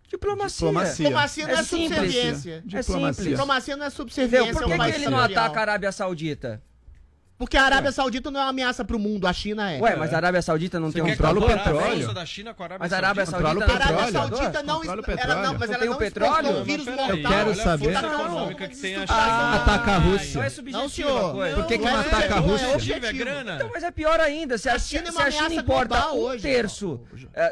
Diplomacia. 0.08 0.66
Diplomacia. 0.66 1.04
Diplomacia 1.04 1.46
não 1.46 1.54
é, 1.54 1.60
é 1.60 1.62
subserviência. 1.62 2.62
Diplomacia. 2.64 3.06
É 3.06 3.12
simples. 3.12 3.28
Diplomacia 3.28 3.76
não 3.76 3.86
é 3.86 3.90
subserviência. 3.90 4.52
Por 4.52 4.64
que, 4.64 4.72
é 4.72 4.74
um 4.74 4.78
que 4.78 4.96
ele 4.96 5.08
não 5.08 5.18
ataca 5.18 5.58
a 5.58 5.62
Arábia 5.62 5.92
Saudita? 5.92 6.62
Porque 7.40 7.56
a 7.56 7.62
Arábia 7.62 7.90
Saudita 7.90 8.30
não 8.30 8.38
é 8.38 8.42
uma 8.42 8.50
ameaça 8.50 8.84
pro 8.84 8.98
mundo, 8.98 9.26
a 9.26 9.32
China 9.32 9.72
é. 9.72 9.80
Ué, 9.80 9.96
mas 9.96 10.12
a 10.12 10.18
Arábia 10.18 10.42
Saudita 10.42 10.78
não 10.78 10.92
tem 10.92 11.02
um 11.02 11.06
controla 11.06 11.46
petróleo. 11.46 12.12
Da 12.12 12.26
China 12.26 12.52
com 12.52 12.62
a 12.62 12.66
Arábia 12.66 12.84
mas 12.84 12.92
a 12.92 12.96
Arábia 12.98 13.24
Saudita, 13.24 13.64
a 13.64 13.74
Arábia 13.76 14.12
Saudita 14.12 14.62
não, 14.62 14.84
ela 14.84 15.42
não, 15.42 15.58
mas 15.58 15.70
ela 15.70 15.84
não 15.86 15.96
petróleo? 15.96 16.50
um 16.58 16.64
vírus 16.64 16.84
mortal. 16.84 17.16
Eu 17.16 17.22
quero 17.22 17.54
saber 17.54 17.96
ah, 19.08 19.54
atacar 19.54 19.94
a 19.94 19.98
Rússia. 20.00 20.50
Não, 20.70 20.84
é 20.84 20.88
senhor. 20.90 21.34
Por 21.54 21.66
que 21.66 21.74
é 21.74 21.78
não 21.78 21.96
ataca 21.96 22.34
a 22.34 22.38
Rússia? 22.40 22.66
É 22.66 23.54
então, 23.54 23.70
mas 23.72 23.84
é 23.84 23.90
pior 23.90 24.20
ainda, 24.20 24.58
se 24.58 24.68
a 24.68 24.78
China, 24.78 25.10
se 25.10 25.22
a 25.22 25.30
China 25.30 25.54
importa 25.54 26.12
um 26.12 26.38
terço, 26.38 27.00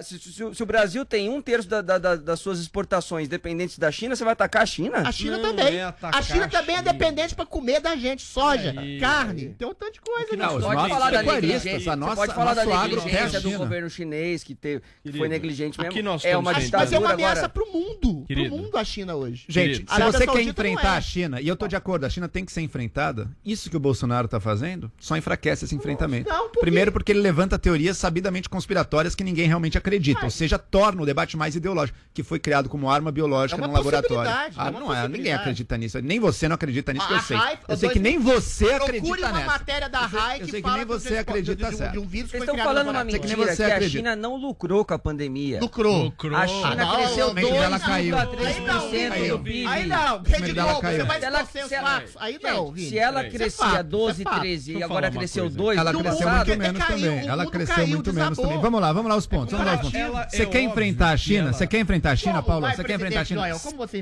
se, 0.02 0.62
o 0.62 0.66
Brasil 0.66 1.06
tem 1.06 1.30
um 1.30 1.40
terço 1.40 1.66
das 1.66 2.38
suas 2.40 2.58
exportações 2.60 3.26
dependentes 3.26 3.78
da 3.78 3.90
China, 3.90 4.14
você 4.14 4.22
vai 4.22 4.34
atacar 4.34 4.64
a 4.64 4.66
China? 4.66 4.98
A 4.98 5.12
China 5.12 5.38
também. 5.38 5.80
A 5.80 6.20
China 6.20 6.46
também 6.46 6.76
é 6.76 6.82
dependente 6.82 7.34
para 7.34 7.46
comer 7.46 7.80
da 7.80 7.96
gente, 7.96 8.20
soja, 8.20 8.74
carne. 9.00 9.44
Então 9.44 9.77
bastante 9.78 10.00
coisa. 10.00 10.36
Não, 10.36 10.58
né? 10.58 10.74
pode 10.74 10.88
falar, 10.88 11.10
da 11.10 11.22
negligência. 11.22 11.96
Nossa, 11.96 12.16
pode 12.16 12.34
falar 12.34 12.54
da 12.54 12.64
negligência 12.64 13.40
do 13.40 13.50
né? 13.50 13.56
governo 13.56 13.88
chinês 13.88 14.42
que, 14.42 14.54
teve, 14.54 14.82
que 15.02 15.12
foi 15.12 15.28
negligente 15.28 15.80
mesmo. 15.80 16.18
é 16.24 16.36
uma 16.36 16.52
ditadura 16.52 16.78
Mas 16.78 16.92
é 16.92 16.98
uma 16.98 17.12
ameaça 17.12 17.46
agora. 17.46 17.48
pro 17.48 17.66
mundo. 17.72 18.24
Querido. 18.26 18.48
Pro 18.48 18.58
mundo 18.58 18.76
a 18.76 18.84
China 18.84 19.14
hoje. 19.14 19.44
Gente, 19.48 19.84
se 19.88 20.02
você 20.02 20.26
quer 20.26 20.42
enfrentar 20.42 20.94
é. 20.94 20.98
a 20.98 21.00
China, 21.00 21.40
e 21.40 21.48
eu 21.48 21.56
tô 21.56 21.68
de 21.68 21.76
acordo, 21.76 22.04
a 22.04 22.10
China 22.10 22.28
tem 22.28 22.44
que 22.44 22.52
ser 22.52 22.60
enfrentada, 22.60 23.30
isso 23.44 23.70
que 23.70 23.76
o 23.76 23.80
Bolsonaro 23.80 24.26
tá 24.26 24.40
fazendo 24.40 24.90
só 24.98 25.16
enfraquece 25.16 25.64
esse 25.64 25.74
enfrentamento. 25.74 26.28
Não, 26.28 26.50
por 26.50 26.60
Primeiro 26.60 26.90
porque 26.92 27.12
ele 27.12 27.20
levanta 27.20 27.58
teorias 27.58 27.96
sabidamente 27.96 28.48
conspiratórias 28.48 29.14
que 29.14 29.22
ninguém 29.22 29.46
realmente 29.46 29.78
acredita, 29.78 30.20
Ai. 30.20 30.24
ou 30.26 30.30
seja, 30.30 30.58
torna 30.58 31.02
o 31.02 31.06
debate 31.06 31.36
mais 31.36 31.54
ideológico, 31.54 31.98
que 32.12 32.22
foi 32.22 32.38
criado 32.38 32.68
como 32.68 32.90
arma 32.90 33.12
biológica 33.12 33.62
é 33.62 33.66
num 33.66 33.72
laboratório. 33.72 34.30
É 34.30 34.50
ah, 34.56 34.70
não 34.70 34.94
é, 34.94 35.08
ninguém 35.08 35.32
acredita 35.32 35.76
nisso, 35.76 36.00
nem 36.00 36.18
você 36.18 36.48
não 36.48 36.54
acredita 36.54 36.92
nisso, 36.92 37.06
que 37.06 37.14
eu 37.14 37.20
sei. 37.20 37.38
Eu 37.68 37.76
sei 37.76 37.88
que 37.90 37.98
nem 37.98 38.18
você 38.18 38.72
acredita 38.72 39.32
nisso 39.32 39.67
matéria 39.68 39.88
da 39.88 40.06
RAI 40.06 40.40
que, 40.40 40.50
que 40.50 40.62
fala 40.62 40.78
que 40.78 40.84
você 40.86 41.10
de, 41.10 41.18
acredita 41.18 41.70
de, 41.70 41.76
de, 41.76 41.92
de 41.92 41.98
um 41.98 42.06
vírus 42.06 42.30
Vocês 42.30 42.42
estão 42.42 42.56
falando 42.56 42.88
uma 42.88 43.04
mentira 43.04 43.54
que, 43.54 43.62
a 43.62 43.88
China 43.88 44.16
não 44.16 44.36
lucrou 44.36 44.82
com 44.84 44.94
a 44.94 44.98
pandemia. 44.98 45.60
Lucrou. 45.60 46.04
lucrou. 46.04 46.36
A 46.36 46.46
China 46.46 46.90
ah, 46.90 46.96
cresceu 46.96 47.34
2,3% 47.34 49.28
do 49.28 49.38
PIB. 49.40 49.66
Aí 49.66 49.86
não, 49.86 50.22
Rede 50.22 50.52
Globo, 50.52 50.80
você 50.80 51.04
vai 51.04 51.18
os 51.18 51.70
fatos. 51.70 52.14
Aí 52.18 52.38
não, 52.42 52.74
Se 52.74 52.98
ela 52.98 53.24
é 53.24 53.30
crescia 53.30 53.82
12, 53.82 54.24
13 54.24 54.74
é 54.74 54.78
e 54.78 54.82
agora 54.82 55.10
cresceu 55.10 55.50
2, 55.50 55.78
ela 55.78 55.92
cresceu 55.92 56.30
muito 56.30 56.56
menos 56.56 56.86
também. 56.86 57.26
Ela 57.26 57.50
cresceu 57.50 57.86
muito 57.86 58.12
menos 58.12 58.38
também. 58.38 58.58
Vamos 58.58 58.80
lá, 58.80 58.92
vamos 58.92 59.10
lá 59.10 59.16
os 59.16 59.26
pontos. 59.26 59.54
É 59.58 60.28
você 60.28 60.46
quer 60.46 60.62
enfrentar 60.62 61.10
a 61.10 61.16
China? 61.16 61.52
Você 61.52 61.66
quer 61.66 61.80
enfrentar 61.80 62.12
a 62.12 62.16
China, 62.16 62.42
Paulo? 62.42 62.66
Você 62.70 62.82
quer 62.84 62.94
enfrentar 62.94 63.20
a 63.20 63.24
China? 63.24 63.42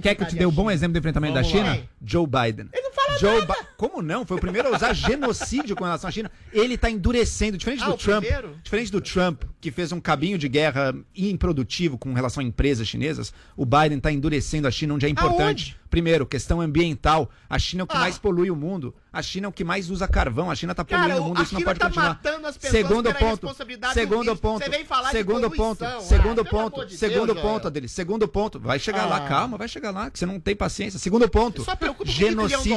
Quer 0.00 0.14
que 0.14 0.22
eu 0.22 0.28
te 0.28 0.36
dê 0.36 0.46
um 0.46 0.52
bom 0.52 0.70
exemplo 0.70 0.92
do 0.92 0.98
enfrentamento 0.98 1.34
da 1.34 1.42
China? 1.42 1.78
Joe 2.04 2.26
Biden. 2.26 2.68
Ele 2.72 2.82
não 2.82 2.92
fala 2.92 3.18
Joe 3.18 3.40
nada. 3.40 3.56
Como 3.76 4.00
não? 4.00 4.24
Foi 4.24 4.36
o 4.36 4.40
primeiro 4.40 4.68
a 4.68 4.76
usar 4.76 4.92
genocídio 4.94 5.55
genocídio 5.56 5.76
com 5.76 5.84
relação 5.84 6.08
à 6.08 6.10
China, 6.10 6.30
ele 6.52 6.74
está 6.74 6.90
endurecendo. 6.90 7.56
Diferente 7.56 7.82
ah, 7.82 7.90
do 7.90 7.96
Trump, 7.96 8.24
primeiro? 8.24 8.58
diferente 8.62 8.92
do 8.92 9.00
Trump, 9.00 9.42
que 9.60 9.70
fez 9.70 9.92
um 9.92 10.00
cabinho 10.00 10.38
de 10.38 10.48
guerra 10.48 10.94
improdutivo 11.16 11.98
com 11.98 12.12
relação 12.12 12.40
a 12.40 12.44
empresas 12.44 12.86
chinesas, 12.86 13.32
o 13.56 13.64
Biden 13.64 13.98
está 13.98 14.12
endurecendo 14.12 14.68
a 14.68 14.70
China, 14.70 14.94
onde 14.94 15.06
é 15.06 15.08
importante. 15.08 15.72
Aonde? 15.72 15.85
Primeiro, 15.96 16.26
questão 16.26 16.60
ambiental. 16.60 17.30
A 17.48 17.58
China 17.58 17.80
é 17.80 17.84
o 17.84 17.86
que 17.86 17.96
ah. 17.96 18.00
mais 18.00 18.18
polui 18.18 18.50
o 18.50 18.54
mundo. 18.54 18.94
A 19.10 19.22
China 19.22 19.46
é 19.46 19.48
o 19.48 19.52
que 19.52 19.64
mais 19.64 19.88
usa 19.88 20.06
carvão. 20.06 20.50
A 20.50 20.54
China 20.54 20.72
está 20.72 20.84
poluindo 20.84 21.08
Cara, 21.08 21.22
o 21.22 21.24
mundo. 21.24 21.42
Isso 21.42 21.54
não 21.54 21.62
pode 21.62 21.78
tá 21.78 21.86
continuar. 21.86 22.08
Matando 22.10 22.46
as 22.46 22.58
pessoas 22.58 22.82
segundo 22.82 23.14
ponto. 23.14 23.56
Segundo 23.94 24.36
ponto. 24.36 24.62
Você 24.62 24.68
vem 24.68 24.84
falar 24.84 25.10
segundo 25.10 25.48
de 25.48 25.56
ponto. 25.56 25.82
Ah, 25.82 26.00
segundo 26.02 26.44
ponto. 26.44 26.84
De 26.84 26.98
segundo 26.98 27.32
Deus, 27.32 27.40
ponto, 27.40 27.66
Adeli. 27.68 27.88
Segundo 27.88 28.28
ponto. 28.28 28.60
Vai 28.60 28.78
chegar 28.78 29.04
ah. 29.04 29.06
lá, 29.06 29.20
calma, 29.26 29.56
vai 29.56 29.68
chegar 29.68 29.90
lá, 29.90 30.10
que 30.10 30.18
você 30.18 30.26
não 30.26 30.38
tem 30.38 30.54
paciência. 30.54 30.98
Segundo 30.98 31.26
ponto. 31.30 31.64
Só 31.64 31.74
preocupa 31.74 32.10
genocídio. 32.10 32.76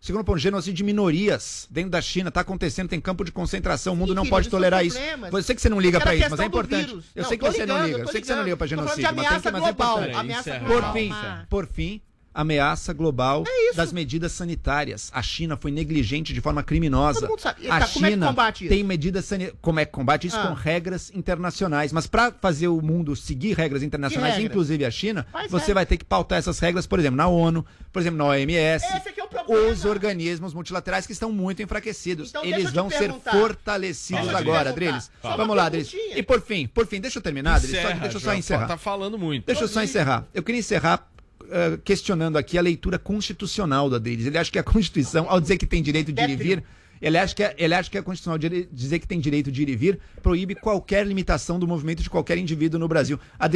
Segundo 0.00 0.24
ponto, 0.24 0.38
genocídio 0.38 0.76
de 0.76 0.84
minorias 0.84 1.66
dentro 1.68 1.90
da 1.90 2.00
China 2.00 2.28
está 2.28 2.40
acontecendo, 2.40 2.88
tem 2.88 3.00
campo 3.00 3.22
de 3.22 3.32
concentração, 3.32 3.92
o 3.92 3.96
mundo 3.96 4.10
Sim, 4.10 4.14
não 4.14 4.26
pode 4.26 4.48
tolerar 4.48 4.86
isso. 4.86 4.96
Eu 4.96 5.42
sei 5.42 5.54
que 5.54 5.60
você 5.60 5.68
não 5.68 5.80
liga 5.80 6.00
para 6.00 6.14
isso, 6.14 6.30
mas 6.30 6.40
é 6.40 6.44
importante. 6.44 6.98
Eu 7.14 7.24
sei 7.24 7.36
que 7.36 7.44
você 7.44 7.66
não 7.66 7.84
liga, 7.84 7.98
eu 7.98 8.08
sei 8.08 8.20
que 8.20 8.26
você 8.28 8.34
não 8.34 8.44
liga 8.44 8.56
para 8.56 8.66
genocídio, 8.68 9.02
mas, 9.14 9.42
mas 9.42 9.64
é 9.66 9.70
importante. 9.70 10.64
Por 10.66 10.92
fim, 10.92 11.12
por 11.50 11.66
fim, 11.66 12.00
ameaça 12.40 12.92
global 12.92 13.44
é 13.46 13.74
das 13.74 13.92
medidas 13.92 14.32
sanitárias. 14.32 15.10
A 15.14 15.22
China 15.22 15.56
foi 15.56 15.70
negligente 15.70 16.32
de 16.32 16.40
forma 16.40 16.62
criminosa. 16.62 17.28
A 17.70 17.86
China 17.86 18.34
é 18.48 18.68
tem 18.68 18.82
medidas 18.82 19.24
sanitárias. 19.24 19.58
Como 19.60 19.80
é 19.80 19.84
que 19.84 19.92
combate 19.92 20.26
isso? 20.26 20.36
Ah. 20.36 20.48
Com 20.48 20.54
regras 20.54 21.10
internacionais. 21.14 21.92
Mas 21.92 22.06
para 22.06 22.32
fazer 22.32 22.68
o 22.68 22.80
mundo 22.80 23.14
seguir 23.14 23.56
regras 23.56 23.82
internacionais, 23.82 24.38
inclusive 24.38 24.84
a 24.84 24.90
China, 24.90 25.26
Faz 25.30 25.50
você 25.50 25.74
vai 25.74 25.86
ter 25.86 25.96
que 25.96 26.04
pautar 26.04 26.38
essas 26.38 26.58
regras, 26.58 26.86
por 26.86 26.98
exemplo, 26.98 27.16
na 27.16 27.28
ONU, 27.28 27.64
por 27.92 28.00
exemplo, 28.00 28.18
na 28.18 28.24
OMS. 28.26 28.84
É 28.84 29.00
os 29.48 29.84
organismos 29.84 30.54
multilaterais 30.54 31.06
que 31.06 31.12
estão 31.12 31.32
muito 31.32 31.62
enfraquecidos. 31.62 32.30
Então, 32.30 32.44
Eles 32.44 32.72
vão 32.72 32.90
ser 32.90 33.12
fortalecidos 33.12 34.34
agora, 34.34 34.70
Adriles. 34.70 35.10
Vamos 35.22 35.56
lá, 35.56 35.66
Adriles. 35.66 35.92
E 36.14 36.22
por 36.22 36.40
fim, 36.40 36.66
por 36.66 36.86
fim, 36.86 37.00
deixa 37.00 37.18
eu 37.18 37.22
terminar, 37.22 37.56
Adriles. 37.56 37.82
Deixa 38.00 38.16
eu 38.16 38.20
só 38.20 38.34
encerrar. 38.34 38.66
Tá 38.66 38.76
falando 38.76 39.18
muito. 39.18 39.46
Deixa 39.46 39.64
eu 39.64 39.68
só 39.68 39.82
encerrar. 39.82 40.24
Eu 40.32 40.42
queria 40.42 40.58
encerrar 40.58 41.09
eh, 41.52 41.78
questionando 41.84 42.38
aqui 42.38 42.56
a 42.56 42.62
leitura 42.62 42.96
constitucional 42.96 43.90
da 43.90 43.98
deles. 43.98 44.24
Ele 44.24 44.38
acha 44.38 44.52
que 44.52 44.58
a 44.58 44.62
Constituição, 44.62 45.26
ao 45.28 45.40
dizer 45.40 45.58
que 45.58 45.66
tem 45.66 45.82
direito 45.82 46.12
de 46.12 46.22
ir 46.22 46.30
e 46.30 46.36
vir, 46.36 46.64
ele 47.02 47.18
acha 47.18 47.34
que, 47.34 47.42
é, 47.42 47.54
ele 47.58 47.74
acha 47.74 47.90
que 47.90 47.98
a 47.98 48.02
Constituição, 48.04 48.38
dizer 48.70 48.98
que 49.00 49.06
tem 49.08 49.18
direito 49.18 49.50
de 49.50 49.62
ir 49.62 49.68
e 49.68 49.74
vir, 49.74 49.98
proíbe 50.22 50.54
qualquer 50.54 51.04
limitação 51.04 51.58
do 51.58 51.66
movimento 51.66 52.04
de 52.04 52.10
qualquer 52.10 52.38
indivíduo 52.38 52.78
no 52.78 52.86
Brasil. 52.86 53.18
A 53.36 53.48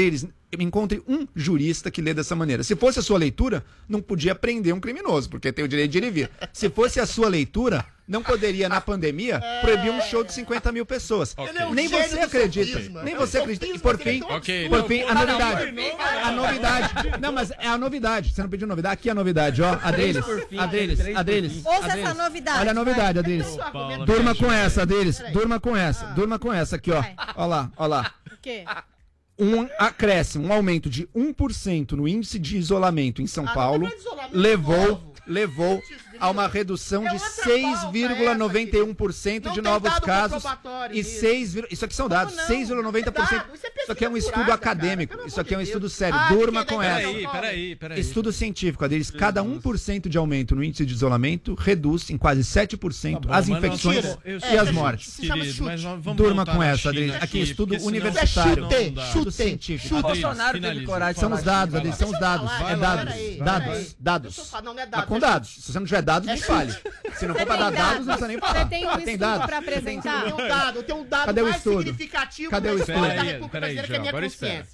encontre 0.59 1.02
um 1.07 1.24
jurista 1.37 1.88
que 1.88 2.02
lê 2.02 2.12
dessa 2.12 2.35
maneira. 2.35 2.64
Se 2.64 2.74
fosse 2.74 2.98
a 2.98 3.02
sua 3.02 3.18
leitura, 3.18 3.64
não 3.88 4.02
podia 4.02 4.35
prender 4.35 4.74
um 4.74 4.80
criminoso, 4.80 5.30
porque 5.30 5.52
tem 5.52 5.64
o 5.64 5.68
direito 5.68 5.92
de 5.92 5.98
ir 5.98 6.04
e 6.04 6.11
vir. 6.11 6.30
Se 6.52 6.68
fosse 6.70 6.98
a 6.98 7.07
sua 7.07 7.28
leitura, 7.28 7.87
não 8.07 8.23
poderia, 8.23 8.69
na 8.69 8.81
pandemia, 8.81 9.40
proibir 9.62 9.90
um 9.90 10.01
show 10.03 10.23
de 10.23 10.33
50 10.33 10.71
mil 10.73 10.85
pessoas. 10.85 11.35
Okay. 11.37 11.53
Nem 11.73 11.88
você 11.88 12.19
acredita. 12.21 13.03
Nem 13.03 13.14
você 13.14 13.38
acredita. 13.38 13.67
E 13.67 13.79
por 13.79 13.99
fim, 13.99 14.23
okay, 14.23 14.69
por 14.69 14.87
fim 14.87 15.03
a 15.03 15.14
novidade. 15.14 15.75
A 16.23 16.31
novidade. 16.33 16.95
Não, 17.21 17.33
mas 17.33 17.51
é 17.51 17.67
a 17.67 17.79
novidade. 17.79 18.35
Você 18.35 18.43
não 18.43 18.49
pediu 18.49 18.67
novidade? 18.67 18.95
Aqui 18.95 19.09
é 19.09 19.12
a 19.12 19.14
novidade, 19.14 19.62
ó. 19.62 19.79
A 19.83 19.90
deles. 19.90 20.25
A 20.59 20.67
deles. 20.67 21.17
A 21.17 21.23
deles. 21.23 21.64
Ouça 21.64 21.99
essa 21.99 22.14
novidade. 22.14 22.61
Olha 22.61 22.71
a 22.71 22.75
novidade, 22.75 23.19
a 23.19 23.23
deles. 23.23 23.47
Durma 24.07 24.35
com 24.35 24.53
essa, 24.53 24.83
a 24.83 24.85
deles. 24.85 25.23
Durma 25.33 25.59
com 25.59 25.77
essa. 25.77 26.07
Ah. 26.07 26.11
Durma 26.11 26.38
com 26.38 26.53
essa 26.53 26.77
aqui, 26.77 26.90
ó. 26.90 27.03
Ó 27.37 27.47
lá, 27.47 27.71
ó 27.77 27.87
lá. 27.87 28.12
O 28.33 28.37
quê? 28.40 28.64
um 29.38 29.69
acréscimo, 29.79 30.47
um 30.47 30.53
aumento 30.53 30.88
de 30.88 31.07
1% 31.09 31.93
no 31.93 32.07
índice 32.07 32.38
de 32.38 32.57
isolamento 32.57 33.21
em 33.21 33.27
São 33.27 33.47
ah, 33.49 33.53
Paulo, 33.53 33.87
é 33.87 33.90
levou, 34.33 35.12
levou 35.27 35.83
há 36.18 36.31
uma 36.31 36.48
redução 36.48 37.07
é 37.07 37.11
de 37.11 37.16
6,91% 37.16 39.53
de 39.53 39.61
novos 39.61 39.98
casos 40.00 40.42
e 40.92 41.03
6, 41.03 41.57
isso 41.70 41.85
aqui 41.85 41.94
são 41.94 42.09
dados, 42.09 42.35
6,90%. 42.35 43.44
Isso, 43.55 43.66
é 43.66 43.72
isso 43.83 43.92
aqui 43.92 44.05
é 44.05 44.09
um 44.09 44.16
estudo 44.16 44.50
acadêmico, 44.53 45.18
isso 45.27 45.40
aqui 45.40 45.55
é 45.55 45.57
um 45.57 45.61
Deus. 45.61 45.68
estudo 45.68 45.88
sério, 45.88 46.18
ah, 46.18 46.29
durma 46.29 46.64
com 46.64 46.83
essa. 46.83 47.09
Peraí, 47.09 47.27
peraí, 47.27 47.77
peraí. 47.77 48.00
Estudo 48.00 48.33
científico, 48.33 48.85
Adriles, 48.85 49.11
cada 49.11 49.42
1% 49.42 50.09
de 50.09 50.18
aumento 50.18 50.55
no 50.55 50.62
índice 50.62 50.87
de 50.87 50.92
isolamento 50.92 51.55
reduz 51.55 52.11
em 52.11 52.18
quase 52.18 52.42
7% 52.42 53.14
tá 53.14 53.20
bom, 53.20 53.33
as 53.33 53.48
infecções 53.48 54.05
não, 54.05 54.18
e 54.53 54.59
as 54.59 54.70
mortes. 54.70 55.18
Durma 56.16 56.46
com 56.46 56.62
essa, 56.62 56.90
Adriles. 56.90 57.14
É 57.14 57.24
aqui 57.24 57.40
estudo 57.40 57.74
universitário, 57.83 58.68
Chute, 59.12 59.33
científico. 59.33 60.03
Bolsonaro 60.03 60.61
teve 60.61 60.87
coragem. 60.87 61.20
São 61.20 61.33
os 61.33 61.42
dados, 61.42 61.74
Adriles, 61.74 61.96
são 61.96 62.11
os 62.11 62.18
dados, 62.18 62.50
é 62.68 62.77
dados, 62.77 63.14
dados, 63.38 63.96
dados. 63.98 64.53
Não, 64.62 64.79
é 64.79 64.87
tá 64.87 64.87
dados. 64.87 65.09
Com 65.09 65.18
dados. 65.18 65.48
Se 65.50 65.72
você 65.72 65.79
não 65.79 65.87
tiver 65.87 66.03
dados, 66.05 66.29
me 66.29 66.37
fale. 66.40 66.73
Se 67.14 67.27
não 67.27 67.35
for 67.35 67.47
pra 67.47 67.57
dar 67.57 67.71
dados, 67.73 67.99
não 67.99 68.05
precisa 68.07 68.29
nem 68.29 68.38
falar. 68.38 68.53
Você 68.61 68.64
tem 68.67 68.85
um 68.87 68.90
Ah, 68.90 68.99
estudo 68.99 69.19
dados? 69.19 69.47
pra 69.47 69.59
apresentar? 69.59 70.23
Tem 70.25 70.33
um 70.33 70.37
dado, 70.49 70.83
tem 70.83 70.95
um 70.95 71.05
dado 71.07 71.27
Cadê 71.27 71.40
o 71.40 71.45
mais 71.45 71.57
estudo? 71.57 71.79
significativo 71.79 72.51
Cadê 72.51 72.69
o 72.71 72.75
da 72.75 72.81
história 72.81 73.01
estudo? 73.03 73.17
da 73.17 73.23
República 73.23 73.59
Brasileira, 73.61 73.88
que 73.88 73.93
é 73.95 73.97
a 73.97 74.01
minha 74.01 74.12
consciência. 74.12 74.67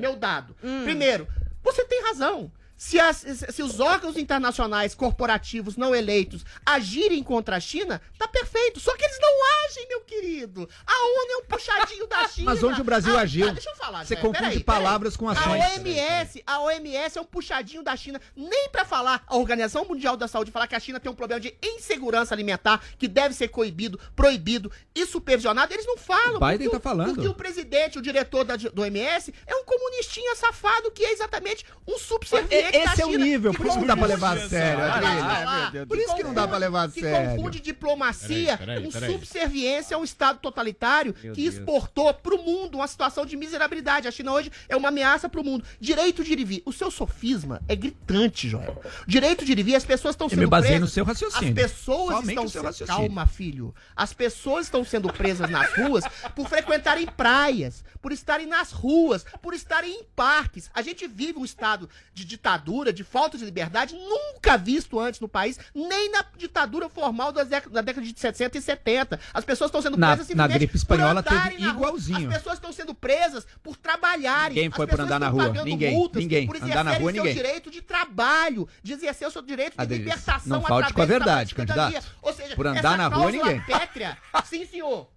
Meu 0.00 0.16
dado. 0.16 0.56
Hum. 0.64 0.80
Primeiro, 0.84 1.28
você 1.62 1.84
tem 1.84 2.02
razão. 2.04 2.50
Se, 2.82 2.98
as- 2.98 3.26
se 3.50 3.62
os 3.62 3.78
órgãos 3.78 4.16
internacionais 4.16 4.94
corporativos 4.94 5.76
não 5.76 5.94
eleitos 5.94 6.42
agirem 6.64 7.22
contra 7.22 7.56
a 7.56 7.60
China, 7.60 8.00
tá 8.18 8.26
perfeito. 8.26 8.80
Só 8.80 8.96
que 8.96 9.04
eles 9.04 9.18
não 9.20 9.66
agem, 9.66 9.86
meu 9.86 10.00
querido. 10.00 10.66
A 10.86 11.06
ONU 11.06 11.32
é 11.32 11.36
um 11.36 11.44
puxadinho 11.44 12.06
da 12.06 12.24
China. 12.32 12.46
Mas 12.50 12.62
onde 12.62 12.80
o 12.80 12.84
Brasil 12.84 13.18
Ah, 13.18 13.20
agiu? 13.20 13.48
ah, 13.48 13.52
deixa 13.52 13.68
eu 13.68 13.76
falar, 13.76 14.06
Você 14.06 14.14
Zé, 14.14 14.20
confunde 14.22 14.38
peraí, 14.48 14.64
palavras 14.64 15.14
peraí. 15.14 15.34
com 15.34 15.38
ações. 15.40 15.62
A 15.62 15.68
OMS, 15.76 16.42
a 16.46 16.60
OMS 16.62 17.18
é 17.18 17.20
um 17.20 17.24
puxadinho 17.26 17.82
da 17.82 17.94
China. 17.94 18.18
Nem 18.34 18.70
pra 18.70 18.86
falar, 18.86 19.24
a 19.26 19.36
Organização 19.36 19.84
Mundial 19.84 20.16
da 20.16 20.26
Saúde 20.26 20.50
falar 20.50 20.66
que 20.66 20.74
a 20.74 20.80
China 20.80 20.98
tem 20.98 21.12
um 21.12 21.14
problema 21.14 21.38
de 21.38 21.54
insegurança 21.62 22.34
alimentar 22.34 22.82
que 22.98 23.06
deve 23.06 23.34
ser 23.34 23.48
coibido, 23.48 24.00
proibido 24.16 24.72
e 24.94 25.04
supervisionado, 25.04 25.70
eles 25.74 25.84
não 25.86 25.98
falam. 25.98 26.36
O 26.36 26.40
Biden 26.40 26.70
porque 26.70 26.70
tá 26.70 26.80
falando. 26.80 27.14
Porque 27.16 27.28
o 27.28 27.34
presidente, 27.34 27.98
o 27.98 28.02
diretor 28.02 28.42
da- 28.44 28.56
do 28.56 28.80
OMS, 28.80 29.34
é 29.46 29.54
um 29.54 29.64
comunistinha 29.64 30.34
safado 30.34 30.90
que 30.90 31.04
é 31.04 31.12
exatamente 31.12 31.66
um 31.86 31.98
subserviente 31.98 32.69
da 32.72 32.78
Esse 32.92 33.02
é 33.02 33.06
o 33.06 33.16
nível, 33.16 33.52
que 33.52 33.58
por 33.58 33.66
isso 33.66 33.74
que 33.74 33.80
não 33.80 33.86
dá 33.86 33.96
pra 33.96 34.06
levar 34.06 34.36
a 34.36 34.48
sério. 34.48 34.84
Adriano. 34.84 35.86
Por 35.86 35.98
isso 35.98 36.16
que 36.16 36.22
não 36.22 36.34
dá 36.34 36.48
pra 36.48 36.58
levar 36.58 36.84
a 36.84 36.88
que 36.88 37.00
sério. 37.00 37.36
confunde 37.36 37.60
diplomacia 37.60 38.58
com 38.58 38.90
subserviência 38.90 39.96
a 39.96 40.00
um 40.00 40.04
Estado 40.04 40.38
totalitário 40.40 41.14
Meu 41.22 41.34
que 41.34 41.42
Deus. 41.42 41.54
exportou 41.54 42.12
pro 42.14 42.38
mundo 42.42 42.76
uma 42.76 42.86
situação 42.86 43.24
de 43.26 43.36
miserabilidade. 43.36 44.08
A 44.08 44.10
China 44.10 44.32
hoje 44.32 44.50
é 44.68 44.76
uma 44.76 44.88
ameaça 44.88 45.28
pro 45.28 45.44
mundo. 45.44 45.64
Direito 45.80 46.24
de 46.24 46.32
ir 46.32 46.40
e 46.40 46.44
vir. 46.44 46.62
O 46.66 46.72
seu 46.72 46.90
sofisma 46.90 47.60
é 47.68 47.76
gritante, 47.76 48.48
Joel. 48.48 48.80
Direito 49.06 49.44
de 49.44 49.52
ir 49.52 49.58
e 49.58 49.62
vir, 49.62 49.74
as 49.74 49.84
pessoas 49.84 50.14
estão 50.14 50.26
Eu 50.26 50.30
sendo 50.30 50.40
me 50.40 50.46
baseei 50.46 50.72
presas. 50.72 50.88
no 50.88 50.92
seu 50.92 51.04
raciocínio. 51.04 51.48
As 51.48 51.70
pessoas 51.70 52.14
Somente 52.16 52.28
estão 52.28 52.44
no 52.44 52.50
seu 52.50 52.60
sendo... 52.60 52.66
raciocínio. 52.66 53.00
Calma, 53.00 53.26
filho. 53.26 53.74
As 53.96 54.12
pessoas 54.12 54.66
estão 54.66 54.84
sendo 54.84 55.12
presas 55.12 55.48
nas 55.50 55.72
ruas 55.74 56.04
por 56.34 56.48
frequentarem 56.48 57.06
praias, 57.06 57.84
por 58.00 58.12
estarem 58.12 58.46
nas 58.46 58.72
ruas, 58.72 59.24
por 59.42 59.54
estarem 59.54 59.90
em 59.92 60.04
parques. 60.14 60.70
A 60.74 60.82
gente 60.82 61.06
vive 61.06 61.38
um 61.38 61.44
estado 61.44 61.88
de 62.12 62.24
ditadura, 62.24 62.59
de 62.92 63.02
falta 63.04 63.36
de 63.38 63.44
liberdade, 63.44 63.94
nunca 63.94 64.56
visto 64.56 64.98
antes 65.00 65.20
no 65.20 65.28
país, 65.28 65.58
nem 65.74 66.10
na 66.10 66.24
ditadura 66.36 66.88
formal 66.88 67.32
da 67.32 67.42
década 67.44 68.00
de 68.02 68.14
60 68.18 68.58
e 68.58 68.60
70. 68.62 69.18
As 69.34 69.44
pessoas 69.44 69.68
estão 69.68 69.82
sendo 69.82 69.96
Na- 69.96 70.08
presas 70.08 70.28
na 70.28 70.44
simplesmente 70.44 70.58
gripe 70.58 70.72
por 70.72 70.76
espanhola 70.76 71.22
teve 71.22 71.58
na 71.58 71.68
igualzinho. 71.70 72.28
As 72.30 72.36
pessoas 72.36 72.54
estão 72.56 72.72
sendo 72.72 72.94
presas 72.94 73.46
por 73.62 73.76
trabalharem. 73.76 74.54
Ninguém 74.56 74.70
foi 74.70 74.86
por 74.86 75.00
andar 75.00 75.18
na 75.18 75.28
rua. 75.28 75.46
pagando 75.48 75.64
Ninguém, 75.64 75.92
multas 75.94 76.22
ninguém. 76.22 76.46
Por 76.46 76.56
Andar 76.56 76.84
na 76.84 76.92
rua, 76.92 77.12
seu 77.12 77.22
ninguém. 77.22 77.34
direito 77.34 77.70
de 77.70 77.80
trabalho, 77.80 78.68
de 78.82 78.92
exercer 78.92 79.26
o 79.26 79.30
seu 79.30 79.42
direito 79.42 79.76
de 79.76 79.94
libertação 79.94 80.60
não 80.60 80.62
falte 80.62 80.92
com 80.92 81.02
a 81.02 81.06
verdade, 81.06 81.54
candidato. 81.54 82.06
Ou 82.22 82.32
seja, 82.32 82.54
Por 82.54 82.66
andar 82.66 82.96
na 82.98 83.08
rua, 83.08 83.30
cláusula 83.30 83.44
ninguém. 83.44 83.60
pétrea, 83.66 84.18
sim, 84.44 84.66
senhor. 84.66 85.08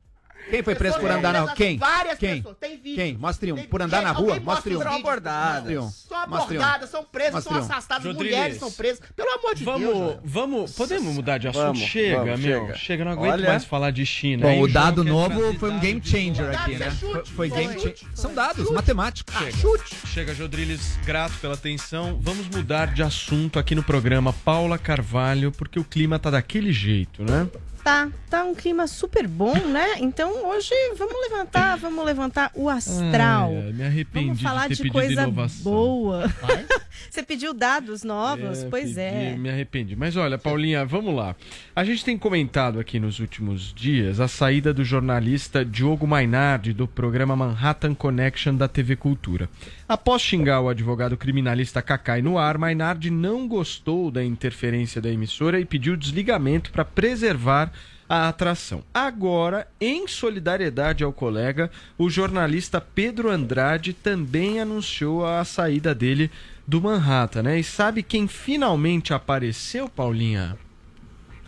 Quem 0.49 0.61
foi 0.61 0.75
preso 0.75 0.99
por 0.99 1.09
andar 1.09 1.33
na 1.33 1.39
rua? 1.41 1.53
Quem? 1.55 1.77
Várias 1.77 2.17
Quem? 2.19 2.37
pessoas. 2.37 2.57
Tem 2.59 2.77
vídeo. 2.77 2.95
Quem? 2.95 3.17
Mostre 3.17 3.51
um. 3.51 3.55
Tem- 3.55 3.65
Por 3.65 3.81
andar 3.81 4.01
na 4.03 4.11
rua? 4.11 4.39
mostra 4.39 4.43
Mostre 4.43 4.75
um. 4.75 4.77
os 4.77 4.83
vídeos? 4.83 5.03
Mostre 5.03 5.77
um. 5.77 5.89
São 5.91 6.27
Mostre 6.27 6.57
um. 6.57 6.61
abordadas, 6.61 6.89
são 6.89 7.03
presas, 7.03 7.33
Mostre 7.33 7.49
são 7.53 7.61
um. 7.61 7.65
assastadas, 7.65 8.05
Rodrigues. 8.05 8.35
mulheres 8.37 8.57
são 8.59 8.71
presas. 8.71 8.99
Pelo 9.15 9.29
amor 9.31 9.55
de 9.55 9.65
Deus. 9.65 9.79
Vamos, 9.81 9.97
Joel. 9.97 10.19
vamos, 10.23 10.71
podemos 10.73 11.13
mudar 11.15 11.37
de 11.37 11.47
assunto? 11.47 11.63
Vamos, 11.63 11.79
chega, 11.79 12.17
vamos, 12.23 12.39
meu. 12.39 12.61
chega. 12.61 12.75
Chega, 12.77 13.05
não 13.05 13.11
aguento 13.13 13.31
Olha. 13.33 13.49
mais 13.49 13.63
falar 13.65 13.91
de 13.91 14.05
China. 14.05 14.43
Bom, 14.43 14.49
Aí 14.49 14.55
o 14.61 14.69
João 14.69 14.71
dado 14.73 15.03
quer 15.03 15.09
novo 15.09 15.39
trazer 15.39 15.57
foi 15.59 15.69
um 15.69 15.73
dado 15.73 15.81
game 15.81 15.99
de 15.99 16.09
changer 16.09 16.59
aqui, 16.59 16.75
né? 16.75 16.91
Foi, 16.91 17.25
foi 17.25 17.49
game 17.49 17.73
changer. 17.73 17.95
São 18.13 18.33
dados, 18.33 18.63
Chute. 18.63 18.73
matemáticos. 18.73 19.33
Chega. 19.35 19.83
Chega, 20.07 20.35
Jodriles, 20.35 20.97
grato 21.05 21.33
pela 21.39 21.53
atenção. 21.55 22.19
Vamos 22.21 22.47
mudar 22.47 22.87
de 22.93 23.01
assunto 23.01 23.57
aqui 23.57 23.73
no 23.75 23.83
programa 23.83 24.31
Paula 24.33 24.77
Carvalho, 24.77 25.51
porque 25.51 25.79
o 25.79 25.83
clima 25.83 26.19
tá 26.19 26.29
daquele 26.29 26.71
jeito, 26.71 27.23
né? 27.23 27.47
Tá, 27.83 28.09
tá 28.29 28.45
um 28.45 28.55
clima 28.55 28.87
super 28.87 29.27
bom, 29.27 29.53
né? 29.67 29.97
Então 29.99 30.47
hoje 30.47 30.71
vamos 30.97 31.15
levantar, 31.29 31.77
vamos 31.77 32.05
levantar 32.05 32.49
o 32.55 32.69
astral. 32.69 33.51
Ai, 33.53 33.73
me 33.73 33.83
arrependi 33.83 34.27
Vamos 34.27 34.41
falar 34.41 34.69
de 34.69 34.81
de, 34.81 34.89
coisa 34.89 35.23
inovação. 35.23 35.63
boa. 35.63 36.33
Você 37.11 37.21
pediu 37.23 37.53
dados 37.53 38.03
novos? 38.03 38.63
É, 38.63 38.69
pois 38.69 38.93
pedi, 38.93 38.99
é. 39.01 39.35
Me 39.35 39.49
arrependi. 39.49 39.95
Mas 39.97 40.15
olha, 40.15 40.37
Paulinha, 40.37 40.85
vamos 40.85 41.13
lá. 41.13 41.35
A 41.75 41.83
gente 41.83 42.05
tem 42.05 42.17
comentado 42.17 42.79
aqui 42.79 42.99
nos 42.99 43.19
últimos 43.19 43.73
dias 43.73 44.21
a 44.21 44.29
saída 44.29 44.73
do 44.73 44.85
jornalista 44.85 45.65
Diogo 45.65 46.07
Mainardi 46.07 46.71
do 46.71 46.87
programa 46.87 47.35
Manhattan 47.35 47.93
Connection 47.93 48.55
da 48.55 48.69
TV 48.69 48.95
Cultura. 48.95 49.49
Após 49.89 50.21
xingar 50.21 50.61
o 50.61 50.69
advogado 50.69 51.17
criminalista 51.17 51.81
Cacai 51.81 52.21
no 52.21 52.37
ar, 52.37 52.57
Mainardi 52.57 53.09
não 53.09 53.45
gostou 53.47 54.09
da 54.09 54.23
interferência 54.23 55.01
da 55.01 55.09
emissora 55.09 55.59
e 55.59 55.65
pediu 55.65 55.97
desligamento 55.97 56.71
para 56.71 56.85
preservar 56.85 57.72
a 58.13 58.29
atração. 58.29 58.83
Agora, 58.93 59.67
em 59.81 60.07
solidariedade 60.07 61.03
ao 61.03 61.11
colega, 61.11 61.71
o 61.97 62.11
jornalista 62.11 62.79
Pedro 62.79 63.31
Andrade 63.31 63.91
também 63.91 64.59
anunciou 64.59 65.25
a 65.25 65.43
saída 65.43 65.95
dele 65.95 66.29
do 66.67 66.79
Manhattan, 66.79 67.41
né? 67.41 67.59
E 67.59 67.63
sabe 67.63 68.03
quem 68.03 68.27
finalmente 68.27 69.15
apareceu, 69.15 69.89
Paulinha? 69.89 70.55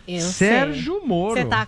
Eu 0.08 0.22
Sérgio 0.22 1.00
sei. 1.00 1.08
Moro. 1.08 1.36
Você 1.36 1.46
tá, 1.46 1.68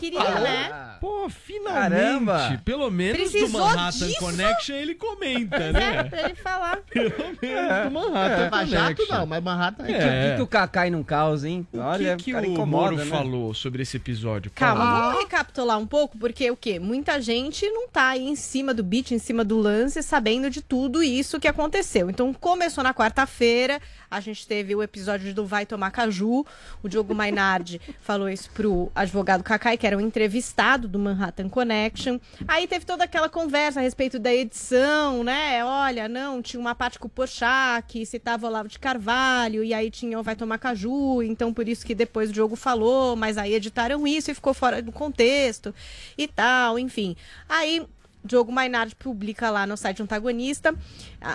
queria, 0.00 0.40
né? 0.40 0.93
Pô, 1.04 1.28
finalmente. 1.28 1.90
Caramba! 1.90 2.62
Pelo 2.64 2.90
menos 2.90 3.18
Precisou 3.30 3.48
do 3.48 3.58
Manhattan 3.58 4.06
disso? 4.06 4.20
Connection 4.20 4.74
ele 4.74 4.94
comenta, 4.94 5.56
É, 5.56 5.72
né? 5.72 6.04
pra 6.04 6.20
ele 6.22 6.34
falar. 6.34 6.78
Pelo 6.90 7.10
menos 7.42 7.84
do 7.84 7.90
Manhattan 7.90 8.66
jato 8.66 8.94
Connection. 8.96 9.18
não, 9.18 9.26
mas 9.26 9.42
Manhattan 9.42 9.82
O 9.82 9.86
que, 9.86 9.92
É. 9.92 10.30
que, 10.30 10.36
que 10.36 10.42
o 10.42 10.46
Cacai 10.46 10.88
não 10.88 11.02
causa, 11.02 11.46
hein? 11.46 11.66
O 11.74 11.78
Olha, 11.78 12.16
que, 12.16 12.24
que 12.24 12.30
o 12.30 12.34
cara 12.36 12.46
o 12.48 12.50
incomoda, 12.52 12.92
Moro 12.92 12.96
né? 12.96 13.04
falou 13.04 13.52
sobre 13.52 13.82
esse 13.82 13.98
episódio? 13.98 14.50
Calma, 14.54 14.82
Paula? 14.82 15.00
vamos 15.08 15.18
recapitular 15.24 15.78
um 15.78 15.86
pouco, 15.86 16.16
porque 16.16 16.50
o 16.50 16.56
quê? 16.56 16.78
Muita 16.78 17.20
gente 17.20 17.68
não 17.68 17.86
tá 17.86 18.08
aí 18.08 18.24
em 18.26 18.34
cima 18.34 18.72
do 18.72 18.82
beat, 18.82 19.10
em 19.10 19.18
cima 19.18 19.44
do 19.44 19.58
lance, 19.58 20.02
sabendo 20.02 20.48
de 20.48 20.62
tudo 20.62 21.02
isso 21.02 21.38
que 21.38 21.46
aconteceu. 21.46 22.08
Então, 22.08 22.32
começou 22.32 22.82
na 22.82 22.94
quarta-feira, 22.94 23.78
a 24.14 24.20
gente 24.20 24.46
teve 24.46 24.76
o 24.76 24.82
episódio 24.82 25.34
do 25.34 25.44
Vai 25.44 25.66
Tomar 25.66 25.90
Caju, 25.90 26.46
o 26.82 26.88
Diogo 26.88 27.12
Mainardi 27.12 27.80
falou 28.00 28.28
isso 28.28 28.48
pro 28.50 28.90
advogado 28.94 29.42
Kakai, 29.42 29.76
que 29.76 29.84
era 29.84 29.96
o 29.96 30.00
entrevistado 30.00 30.86
do 30.86 31.00
Manhattan 31.00 31.48
Connection. 31.48 32.20
Aí 32.46 32.68
teve 32.68 32.86
toda 32.86 33.02
aquela 33.02 33.28
conversa 33.28 33.80
a 33.80 33.82
respeito 33.82 34.20
da 34.20 34.32
edição, 34.32 35.24
né? 35.24 35.64
Olha, 35.64 36.08
não, 36.08 36.40
tinha 36.40 36.60
uma 36.60 36.76
parte 36.76 36.96
com 36.96 37.08
o 37.08 37.10
Porchat, 37.10 38.06
citava 38.06 38.46
o 38.46 38.48
Olavo 38.48 38.68
de 38.68 38.78
Carvalho, 38.78 39.64
e 39.64 39.74
aí 39.74 39.90
tinha 39.90 40.16
o 40.16 40.22
Vai 40.22 40.36
Tomar 40.36 40.58
Caju, 40.58 41.20
então 41.20 41.52
por 41.52 41.68
isso 41.68 41.84
que 41.84 41.94
depois 41.94 42.30
o 42.30 42.32
Diogo 42.32 42.54
falou, 42.54 43.16
mas 43.16 43.36
aí 43.36 43.52
editaram 43.52 44.06
isso 44.06 44.30
e 44.30 44.34
ficou 44.34 44.54
fora 44.54 44.80
do 44.80 44.92
contexto 44.92 45.74
e 46.16 46.28
tal, 46.28 46.78
enfim. 46.78 47.16
Aí 47.48 47.84
Diogo 48.24 48.50
Mainardi 48.50 48.94
publica 48.94 49.50
lá 49.50 49.66
no 49.66 49.76
site 49.76 50.02
Antagonista 50.02 50.74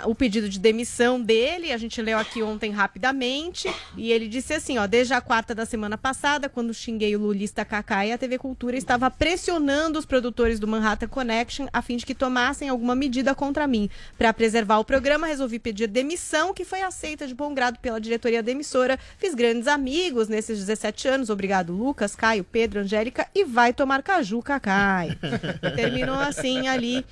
o 0.05 0.15
pedido 0.15 0.49
de 0.49 0.59
demissão 0.59 1.21
dele. 1.21 1.71
A 1.71 1.77
gente 1.77 2.01
leu 2.01 2.17
aqui 2.17 2.41
ontem 2.41 2.71
rapidamente. 2.71 3.73
E 3.97 4.11
ele 4.11 4.27
disse 4.27 4.53
assim: 4.53 4.77
ó, 4.77 4.87
desde 4.87 5.13
a 5.13 5.21
quarta 5.21 5.53
da 5.53 5.65
semana 5.65 5.97
passada, 5.97 6.49
quando 6.49 6.73
xinguei 6.73 7.15
o 7.15 7.19
lulista 7.19 7.65
Kakai, 7.65 8.11
a 8.11 8.17
TV 8.17 8.37
Cultura 8.37 8.77
estava 8.77 9.09
pressionando 9.09 9.99
os 9.99 10.05
produtores 10.05 10.59
do 10.59 10.67
Manhattan 10.67 11.07
Connection 11.07 11.67
a 11.71 11.81
fim 11.81 11.97
de 11.97 12.05
que 12.05 12.15
tomassem 12.15 12.69
alguma 12.69 12.95
medida 12.95 13.35
contra 13.35 13.67
mim. 13.67 13.89
Para 14.17 14.33
preservar 14.33 14.79
o 14.79 14.85
programa, 14.85 15.27
resolvi 15.27 15.59
pedir 15.59 15.87
demissão, 15.87 16.53
que 16.53 16.65
foi 16.65 16.81
aceita 16.81 17.27
de 17.27 17.33
bom 17.33 17.53
grado 17.53 17.79
pela 17.79 17.99
diretoria 17.99 18.41
da 18.41 18.51
emissora. 18.51 18.97
Fiz 19.17 19.33
grandes 19.33 19.67
amigos 19.67 20.27
nesses 20.27 20.57
17 20.59 21.07
anos. 21.07 21.29
Obrigado, 21.29 21.73
Lucas, 21.73 22.15
Caio, 22.15 22.43
Pedro, 22.43 22.81
Angélica. 22.81 23.27
E 23.33 23.43
vai 23.43 23.73
tomar 23.73 24.01
caju, 24.01 24.41
Kakai. 24.41 25.17
Terminou 25.75 26.15
assim 26.15 26.67
ali 26.79 27.05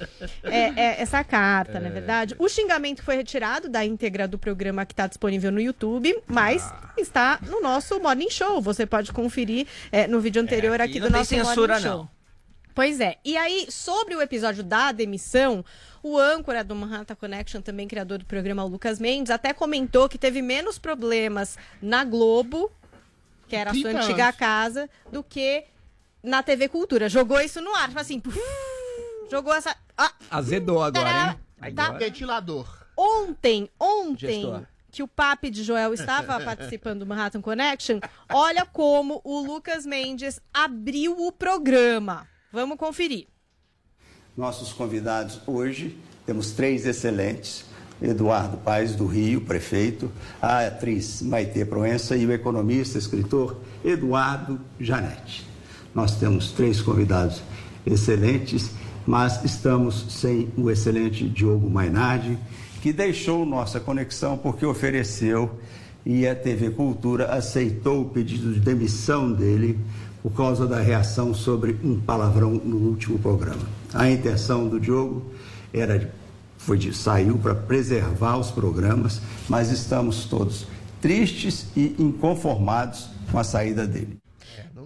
é, 0.44 0.60
é, 0.70 1.02
essa 1.02 1.24
carta, 1.24 1.80
na 1.80 1.90
verdade. 1.90 2.36
O 2.40 2.50
xingamento 2.50 3.04
foi 3.04 3.16
retirado 3.16 3.70
da 3.70 3.86
íntegra 3.86 4.28
do 4.28 4.38
programa 4.38 4.86
que 4.86 4.94
está 4.94 5.08
disponível 5.08 5.52
no 5.52 5.60
YouTube, 5.60 6.18
mas 6.26 6.72
está 6.98 7.40
no 7.46 7.62
nosso 7.62 8.00
Morning 8.00 8.30
Show. 8.30 8.62
Você 8.62 8.86
pode 8.86 9.12
conferir 9.12 9.68
é, 9.92 10.08
no 10.08 10.20
vídeo 10.20 10.42
anterior 10.42 10.82
aqui, 10.82 10.98
aqui 10.98 11.00
do 11.00 11.10
nosso 11.10 11.30
censura, 11.30 11.74
Morning 11.74 11.84
Show. 11.84 11.98
não. 11.98 12.18
Pois 12.78 13.00
é. 13.00 13.16
E 13.26 13.36
aí, 13.36 13.66
sobre 13.72 14.16
o 14.16 14.22
episódio 14.22 14.64
da 14.64 14.92
demissão, 14.92 15.66
o 16.04 16.16
âncora 16.16 16.64
do 16.64 16.76
Manhattan 16.76 17.16
Connection, 17.16 17.60
também 17.60 17.88
criador 17.88 18.20
do 18.20 18.26
programa 18.26 18.64
o 18.64 18.68
Lucas 18.68 19.00
Mendes, 19.00 19.32
até 19.32 19.52
comentou 19.52 20.08
que 20.08 20.18
teve 20.18 20.44
menos 20.44 20.78
problemas 20.78 21.58
na 21.82 22.04
Globo, 22.04 22.72
que 23.48 23.56
era 23.56 23.72
a 23.72 23.74
sua 23.74 23.90
30 23.90 24.00
antiga 24.00 24.32
casa, 24.32 24.88
do 25.12 25.24
que 25.24 25.64
na 26.22 26.44
TV 26.44 26.70
Cultura. 26.70 27.10
Jogou 27.10 27.42
isso 27.42 27.60
no 27.62 27.74
ar, 27.74 27.88
tipo 27.88 28.00
assim, 28.00 28.20
puf, 28.20 28.38
jogou 29.30 29.54
essa. 29.54 29.76
Ah, 29.98 30.12
Azedou 30.30 30.82
agora, 30.82 31.38
hein? 31.62 31.74
tá. 31.74 31.92
Ventilador. 31.94 32.68
Ontem, 32.96 33.70
ontem, 33.80 34.42
Gestor. 34.42 34.62
que 34.92 35.04
o 35.04 35.08
papi 35.08 35.50
de 35.50 35.64
Joel 35.64 35.94
estava 35.94 36.40
participando 36.44 37.00
do 37.00 37.06
Manhattan 37.06 37.42
Connection, 37.42 38.00
olha 38.32 38.66
como 38.66 39.22
o 39.24 39.40
Lucas 39.40 39.86
Mendes 39.86 40.40
abriu 40.54 41.16
o 41.18 41.32
programa. 41.32 42.28
Vamos 42.52 42.78
conferir. 42.78 43.28
Nossos 44.36 44.72
convidados 44.74 45.40
hoje, 45.46 45.98
temos 46.26 46.52
três 46.52 46.86
excelentes. 46.86 47.66
Eduardo 48.00 48.58
Paes 48.58 48.96
do 48.96 49.08
Rio, 49.08 49.42
prefeito, 49.42 50.12
a 50.40 50.68
atriz 50.68 51.22
Maite 51.24 51.66
Proença 51.66 52.16
e 52.16 52.28
o 52.28 52.32
economista, 52.32 52.98
escritor 52.98 53.60
Eduardo 53.84 54.62
Janete. 54.80 55.48
Nós 55.96 56.16
temos 56.16 56.52
três 56.52 56.80
convidados 56.80 57.42
excelentes, 57.86 58.70
mas 59.08 59.44
estamos 59.46 60.06
sem 60.10 60.50
o 60.58 60.70
excelente 60.70 61.28
Diogo 61.28 61.70
Mainardi, 61.70 62.38
que 62.82 62.92
deixou 62.92 63.46
nossa 63.46 63.80
conexão 63.80 64.38
porque 64.38 64.66
ofereceu 64.66 65.50
e 66.06 66.28
a 66.28 66.36
TV 66.36 66.72
Cultura 66.72 67.34
aceitou 67.34 68.02
o 68.02 68.10
pedido 68.10 68.54
de 68.54 68.60
demissão 68.60 69.32
dele 69.32 69.80
por 70.22 70.32
causa 70.34 70.68
da 70.68 70.82
reação 70.82 71.34
sobre 71.34 71.78
um 71.82 71.98
palavrão 72.00 72.52
no 72.52 72.76
último 72.78 73.18
programa. 73.18 73.62
A 73.94 74.10
intenção 74.10 74.68
do 74.68 74.80
Diogo 74.80 75.26
era 75.74 76.14
foi 76.58 76.78
de, 76.78 76.94
saiu 76.94 77.38
para 77.38 77.56
preservar 77.56 78.38
os 78.38 78.52
programas, 78.52 79.22
mas 79.48 79.72
estamos 79.72 80.26
todos 80.26 80.68
tristes 81.00 81.68
e 81.78 81.96
inconformados 81.98 83.10
com 83.32 83.40
a 83.40 83.44
saída 83.44 83.88
dele. 83.88 84.18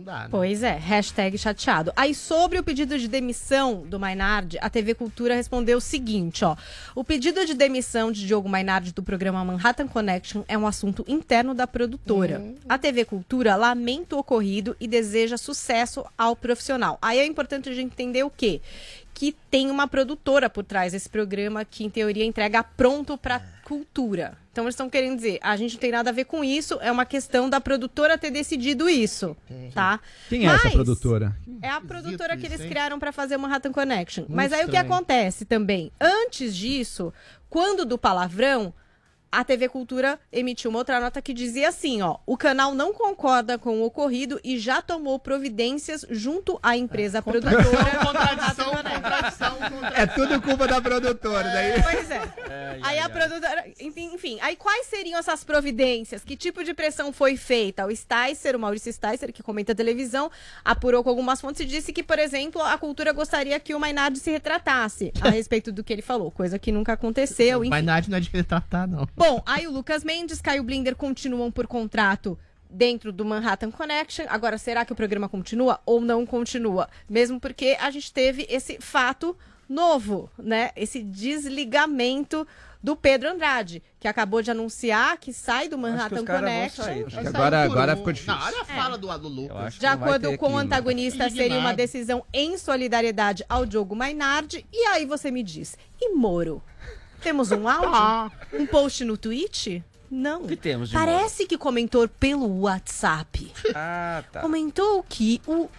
Não 0.01 0.05
dá, 0.05 0.19
né? 0.23 0.27
Pois 0.31 0.63
é, 0.63 0.75
hashtag 0.75 1.37
chateado. 1.37 1.93
Aí, 1.95 2.15
sobre 2.15 2.57
o 2.57 2.63
pedido 2.63 2.97
de 2.97 3.07
demissão 3.07 3.83
do 3.85 3.99
Mainardi, 3.99 4.57
a 4.59 4.69
TV 4.69 4.95
Cultura 4.95 5.35
respondeu 5.35 5.77
o 5.77 5.81
seguinte, 5.81 6.43
ó. 6.43 6.55
O 6.95 7.03
pedido 7.03 7.45
de 7.45 7.53
demissão 7.53 8.11
de 8.11 8.25
Diogo 8.25 8.49
Mainardi 8.49 8.91
do 8.91 9.03
programa 9.03 9.45
Manhattan 9.45 9.87
Connection 9.87 10.43
é 10.47 10.57
um 10.57 10.65
assunto 10.65 11.05
interno 11.07 11.53
da 11.53 11.67
produtora. 11.67 12.41
A 12.67 12.77
TV 12.77 13.05
Cultura 13.05 13.55
lamenta 13.55 14.15
o 14.15 14.19
ocorrido 14.19 14.75
e 14.79 14.87
deseja 14.87 15.37
sucesso 15.37 16.03
ao 16.17 16.35
profissional. 16.35 16.97
Aí 17.01 17.19
é 17.19 17.25
importante 17.25 17.69
a 17.69 17.73
gente 17.73 17.91
entender 17.91 18.23
o 18.23 18.29
quê? 18.29 18.61
Que 19.21 19.35
tem 19.51 19.69
uma 19.69 19.87
produtora 19.87 20.49
por 20.49 20.63
trás 20.63 20.93
desse 20.93 21.07
programa 21.07 21.63
que, 21.63 21.83
em 21.83 21.91
teoria, 21.91 22.25
entrega 22.25 22.63
pronto 22.63 23.15
para 23.19 23.39
cultura. 23.63 24.35
Então, 24.51 24.63
eles 24.63 24.73
estão 24.73 24.89
querendo 24.89 25.15
dizer, 25.15 25.37
a 25.43 25.55
gente 25.55 25.73
não 25.73 25.79
tem 25.79 25.91
nada 25.91 26.09
a 26.09 26.11
ver 26.11 26.25
com 26.25 26.43
isso, 26.43 26.79
é 26.81 26.91
uma 26.91 27.05
questão 27.05 27.47
da 27.47 27.61
produtora 27.61 28.17
ter 28.17 28.31
decidido 28.31 28.89
isso, 28.89 29.37
tá? 29.75 29.99
Quem 30.27 30.47
é 30.47 30.51
essa 30.51 30.63
Mas- 30.63 30.73
produtora? 30.73 31.37
é 31.61 31.69
a 31.69 31.79
produtora 31.79 32.35
que 32.35 32.47
eles 32.47 32.61
hein? 32.61 32.67
criaram 32.67 32.97
para 32.97 33.11
fazer 33.11 33.35
o 33.35 33.39
Manhattan 33.39 33.71
Connection. 33.71 34.23
Muito 34.23 34.35
Mas 34.35 34.51
aí 34.51 34.61
o 34.65 34.69
que 34.69 34.75
estranho. 34.75 34.91
acontece 34.91 35.45
também? 35.45 35.91
Antes 36.01 36.55
disso, 36.57 37.13
quando 37.47 37.85
do 37.85 37.99
palavrão, 37.99 38.73
a 39.31 39.43
TV 39.45 39.69
Cultura 39.69 40.19
emitiu 40.31 40.69
uma 40.69 40.79
outra 40.79 40.99
nota 40.99 41.21
que 41.21 41.33
dizia 41.33 41.69
assim, 41.69 42.01
ó, 42.01 42.17
o 42.25 42.35
canal 42.35 42.73
não 42.73 42.93
concorda 42.93 43.57
com 43.57 43.79
o 43.79 43.85
ocorrido 43.85 44.39
e 44.43 44.59
já 44.59 44.81
tomou 44.81 45.17
providências 45.17 46.05
junto 46.09 46.59
à 46.61 46.75
empresa 46.75 47.21
produtora. 47.21 47.61
Contradição, 48.05 48.71
contradição, 48.71 49.57
É 49.95 50.05
tudo 50.05 50.41
culpa 50.41 50.67
da 50.67 50.81
produtora, 50.81 51.43
daí. 51.43 51.81
Pois 51.81 52.11
é. 52.11 52.21
aí 52.81 52.99
a 52.99 53.07
produtora. 53.09 53.65
Enfim, 53.79 54.13
enfim, 54.13 54.37
aí 54.41 54.55
quais 54.55 54.87
seriam 54.87 55.17
essas 55.17 55.43
providências? 55.43 56.23
Que 56.23 56.35
tipo 56.35 56.63
de 56.63 56.73
pressão 56.73 57.13
foi 57.13 57.37
feita? 57.37 57.85
O 57.85 57.95
Sticer, 57.95 58.55
o 58.55 58.59
Maurício 58.59 58.91
Sticer, 58.91 59.31
que 59.31 59.41
comenta 59.41 59.73
televisão, 59.73 60.29
apurou 60.65 61.03
com 61.03 61.09
algumas 61.09 61.39
fontes 61.39 61.61
e 61.61 61.65
disse 61.65 61.93
que, 61.93 62.03
por 62.03 62.19
exemplo, 62.19 62.61
a 62.61 62.77
cultura 62.77 63.13
gostaria 63.13 63.59
que 63.59 63.73
o 63.73 63.79
Mainardi 63.79 64.19
se 64.19 64.29
retratasse 64.29 65.13
a 65.21 65.29
respeito 65.29 65.71
do 65.71 65.83
que 65.83 65.93
ele 65.93 66.01
falou, 66.01 66.31
coisa 66.31 66.59
que 66.59 66.71
nunca 66.71 66.93
aconteceu. 66.93 67.59
enfim. 67.59 67.69
Mainardi 67.69 68.09
não 68.09 68.17
é 68.17 68.21
de 68.21 68.29
retratar, 68.29 68.87
não. 68.87 69.07
Bom, 69.21 69.43
aí 69.45 69.67
o 69.67 69.71
Lucas 69.71 70.03
Mendes, 70.03 70.41
Caio 70.41 70.63
Blinder 70.63 70.95
continuam 70.95 71.51
por 71.51 71.67
contrato 71.67 72.35
dentro 72.67 73.11
do 73.11 73.23
Manhattan 73.23 73.69
Connection. 73.69 74.25
Agora, 74.27 74.57
será 74.57 74.83
que 74.83 74.91
o 74.91 74.95
programa 74.95 75.29
continua 75.29 75.79
ou 75.85 76.01
não 76.01 76.25
continua? 76.25 76.89
Mesmo 77.07 77.39
porque 77.39 77.77
a 77.79 77.91
gente 77.91 78.11
teve 78.11 78.47
esse 78.49 78.79
fato 78.81 79.37
novo, 79.69 80.27
né? 80.39 80.71
Esse 80.75 81.03
desligamento 81.03 82.47
do 82.81 82.95
Pedro 82.95 83.29
Andrade, 83.29 83.83
que 83.99 84.07
acabou 84.07 84.41
de 84.41 84.49
anunciar 84.49 85.15
que 85.19 85.31
sai 85.31 85.69
do 85.69 85.77
Manhattan 85.77 86.25
Connection. 86.25 86.83
Agora, 87.27 87.61
agora 87.61 87.95
ficou 87.95 88.11
difícil. 88.11 88.33
Não, 88.33 88.43
olha 88.43 88.61
a 88.61 88.65
fala 88.65 88.97
do, 88.97 89.17
do 89.19 89.27
Lucas. 89.27 89.75
De 89.75 89.85
acordo 89.85 90.35
com 90.39 90.53
o 90.53 90.57
antagonista, 90.57 91.29
seria 91.29 91.59
uma 91.59 91.75
decisão 91.75 92.25
em 92.33 92.57
solidariedade 92.57 93.45
ao 93.47 93.67
Diogo 93.67 93.95
Mainardi. 93.95 94.65
E 94.73 94.83
aí 94.87 95.05
você 95.05 95.29
me 95.29 95.43
diz, 95.43 95.77
e 95.99 96.09
Moro? 96.15 96.63
Temos 97.21 97.51
um 97.51 97.67
áudio? 97.67 98.37
Um 98.53 98.65
post 98.65 99.05
no 99.05 99.17
Twitch? 99.17 99.81
Não. 100.09 100.45
Que 100.45 100.57
temos 100.57 100.89
de 100.89 100.95
Parece 100.95 101.45
que 101.45 101.57
comentou 101.57 102.07
pelo 102.07 102.61
WhatsApp. 102.61 103.51
Ah, 103.73 104.23
tá. 104.31 104.41
Comentou 104.41 105.03
que 105.07 105.41
o 105.47 105.69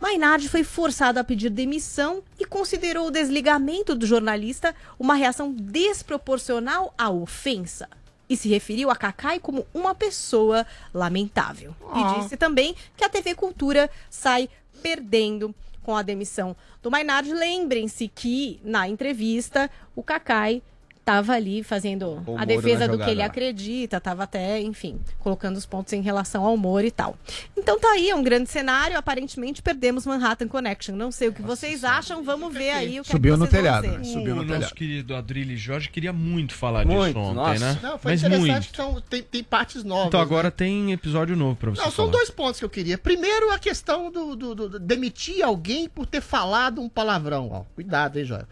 Mainardi 0.00 0.48
foi 0.48 0.62
forçado 0.62 1.18
a 1.18 1.24
pedir 1.24 1.50
demissão 1.50 2.22
e 2.38 2.44
considerou 2.44 3.08
o 3.08 3.10
desligamento 3.10 3.94
do 3.94 4.06
jornalista 4.06 4.74
uma 4.98 5.14
reação 5.14 5.52
desproporcional 5.52 6.94
à 6.96 7.10
ofensa. 7.10 7.88
E 8.28 8.36
se 8.36 8.48
referiu 8.48 8.90
a 8.90 8.96
Kakai 8.96 9.40
como 9.40 9.66
uma 9.74 9.94
pessoa 9.94 10.66
lamentável. 10.92 11.74
Ah. 11.90 12.16
E 12.18 12.20
disse 12.20 12.36
também 12.36 12.76
que 12.96 13.04
a 13.04 13.08
TV 13.08 13.34
Cultura 13.34 13.90
sai 14.08 14.48
perdendo 14.82 15.54
com 15.82 15.96
a 15.96 16.02
demissão 16.02 16.56
do 16.82 16.90
Mainardi. 16.90 17.32
Lembrem-se 17.32 18.08
que, 18.08 18.60
na 18.62 18.88
entrevista, 18.88 19.70
o 19.96 20.02
Kakai 20.02 20.62
estava 21.04 21.34
ali 21.34 21.62
fazendo 21.62 22.08
o 22.08 22.18
a 22.18 22.20
Moro 22.22 22.46
defesa 22.46 22.88
do 22.88 22.98
que 22.98 23.10
ele 23.10 23.20
acredita, 23.22 23.98
estava 23.98 24.22
até, 24.22 24.58
enfim, 24.60 24.98
colocando 25.18 25.56
os 25.58 25.66
pontos 25.66 25.92
em 25.92 26.00
relação 26.00 26.44
ao 26.46 26.54
humor 26.54 26.82
e 26.82 26.90
tal. 26.90 27.14
Então 27.54 27.78
tá 27.78 27.88
aí, 27.92 28.08
é 28.08 28.14
um 28.14 28.22
grande 28.22 28.48
cenário. 28.48 28.96
Aparentemente 28.96 29.60
perdemos 29.60 30.06
Manhattan 30.06 30.48
Connection. 30.48 30.96
Não 30.96 31.12
sei 31.12 31.28
o 31.28 31.32
que 31.34 31.42
vocês 31.42 31.84
acham, 31.84 32.24
vamos 32.24 32.52
ver 32.54 32.70
aí 32.70 33.00
o 33.00 33.04
que 33.04 33.10
Subiu 33.10 33.34
é 33.34 33.36
que 33.36 33.40
no 33.42 33.46
telhado, 33.46 33.86
né? 33.86 34.02
Subiu 34.04 34.34
no 34.34 34.42
o 34.42 34.44
telhado. 34.46 34.62
nosso 34.62 34.74
querido 34.74 35.14
Adrilho 35.14 35.56
Jorge 35.58 35.90
queria 35.90 36.12
muito 36.12 36.54
falar 36.54 36.86
Muito, 36.86 37.06
disso 37.14 37.18
ontem, 37.18 37.34
nossa. 37.34 37.58
né? 37.74 37.78
Não, 37.82 37.98
foi 37.98 38.12
Mas 38.12 38.22
interessante 38.22 38.50
muito. 38.50 38.76
são, 38.76 39.00
tem, 39.02 39.22
tem 39.22 39.44
partes 39.44 39.84
novas. 39.84 40.06
Então 40.06 40.20
né? 40.20 40.24
agora 40.26 40.50
tem 40.50 40.90
episódio 40.92 41.36
novo 41.36 41.54
pra 41.56 41.70
você 41.70 41.82
Não, 41.82 41.90
são 41.90 42.06
falar. 42.06 42.12
dois 42.12 42.30
pontos 42.30 42.58
que 42.58 42.64
eu 42.64 42.70
queria. 42.70 42.96
Primeiro, 42.96 43.50
a 43.52 43.58
questão 43.58 44.10
do, 44.10 44.34
do- 44.34 44.54
do- 44.54 44.68
do 44.70 44.78
demitir 44.78 45.44
alguém 45.44 45.86
por 45.88 46.06
ter 46.06 46.22
falado 46.22 46.80
um 46.80 46.88
palavrão. 46.88 47.50
Ó, 47.52 47.60
cuidado, 47.74 48.18
hein, 48.18 48.24
Joel. 48.24 48.46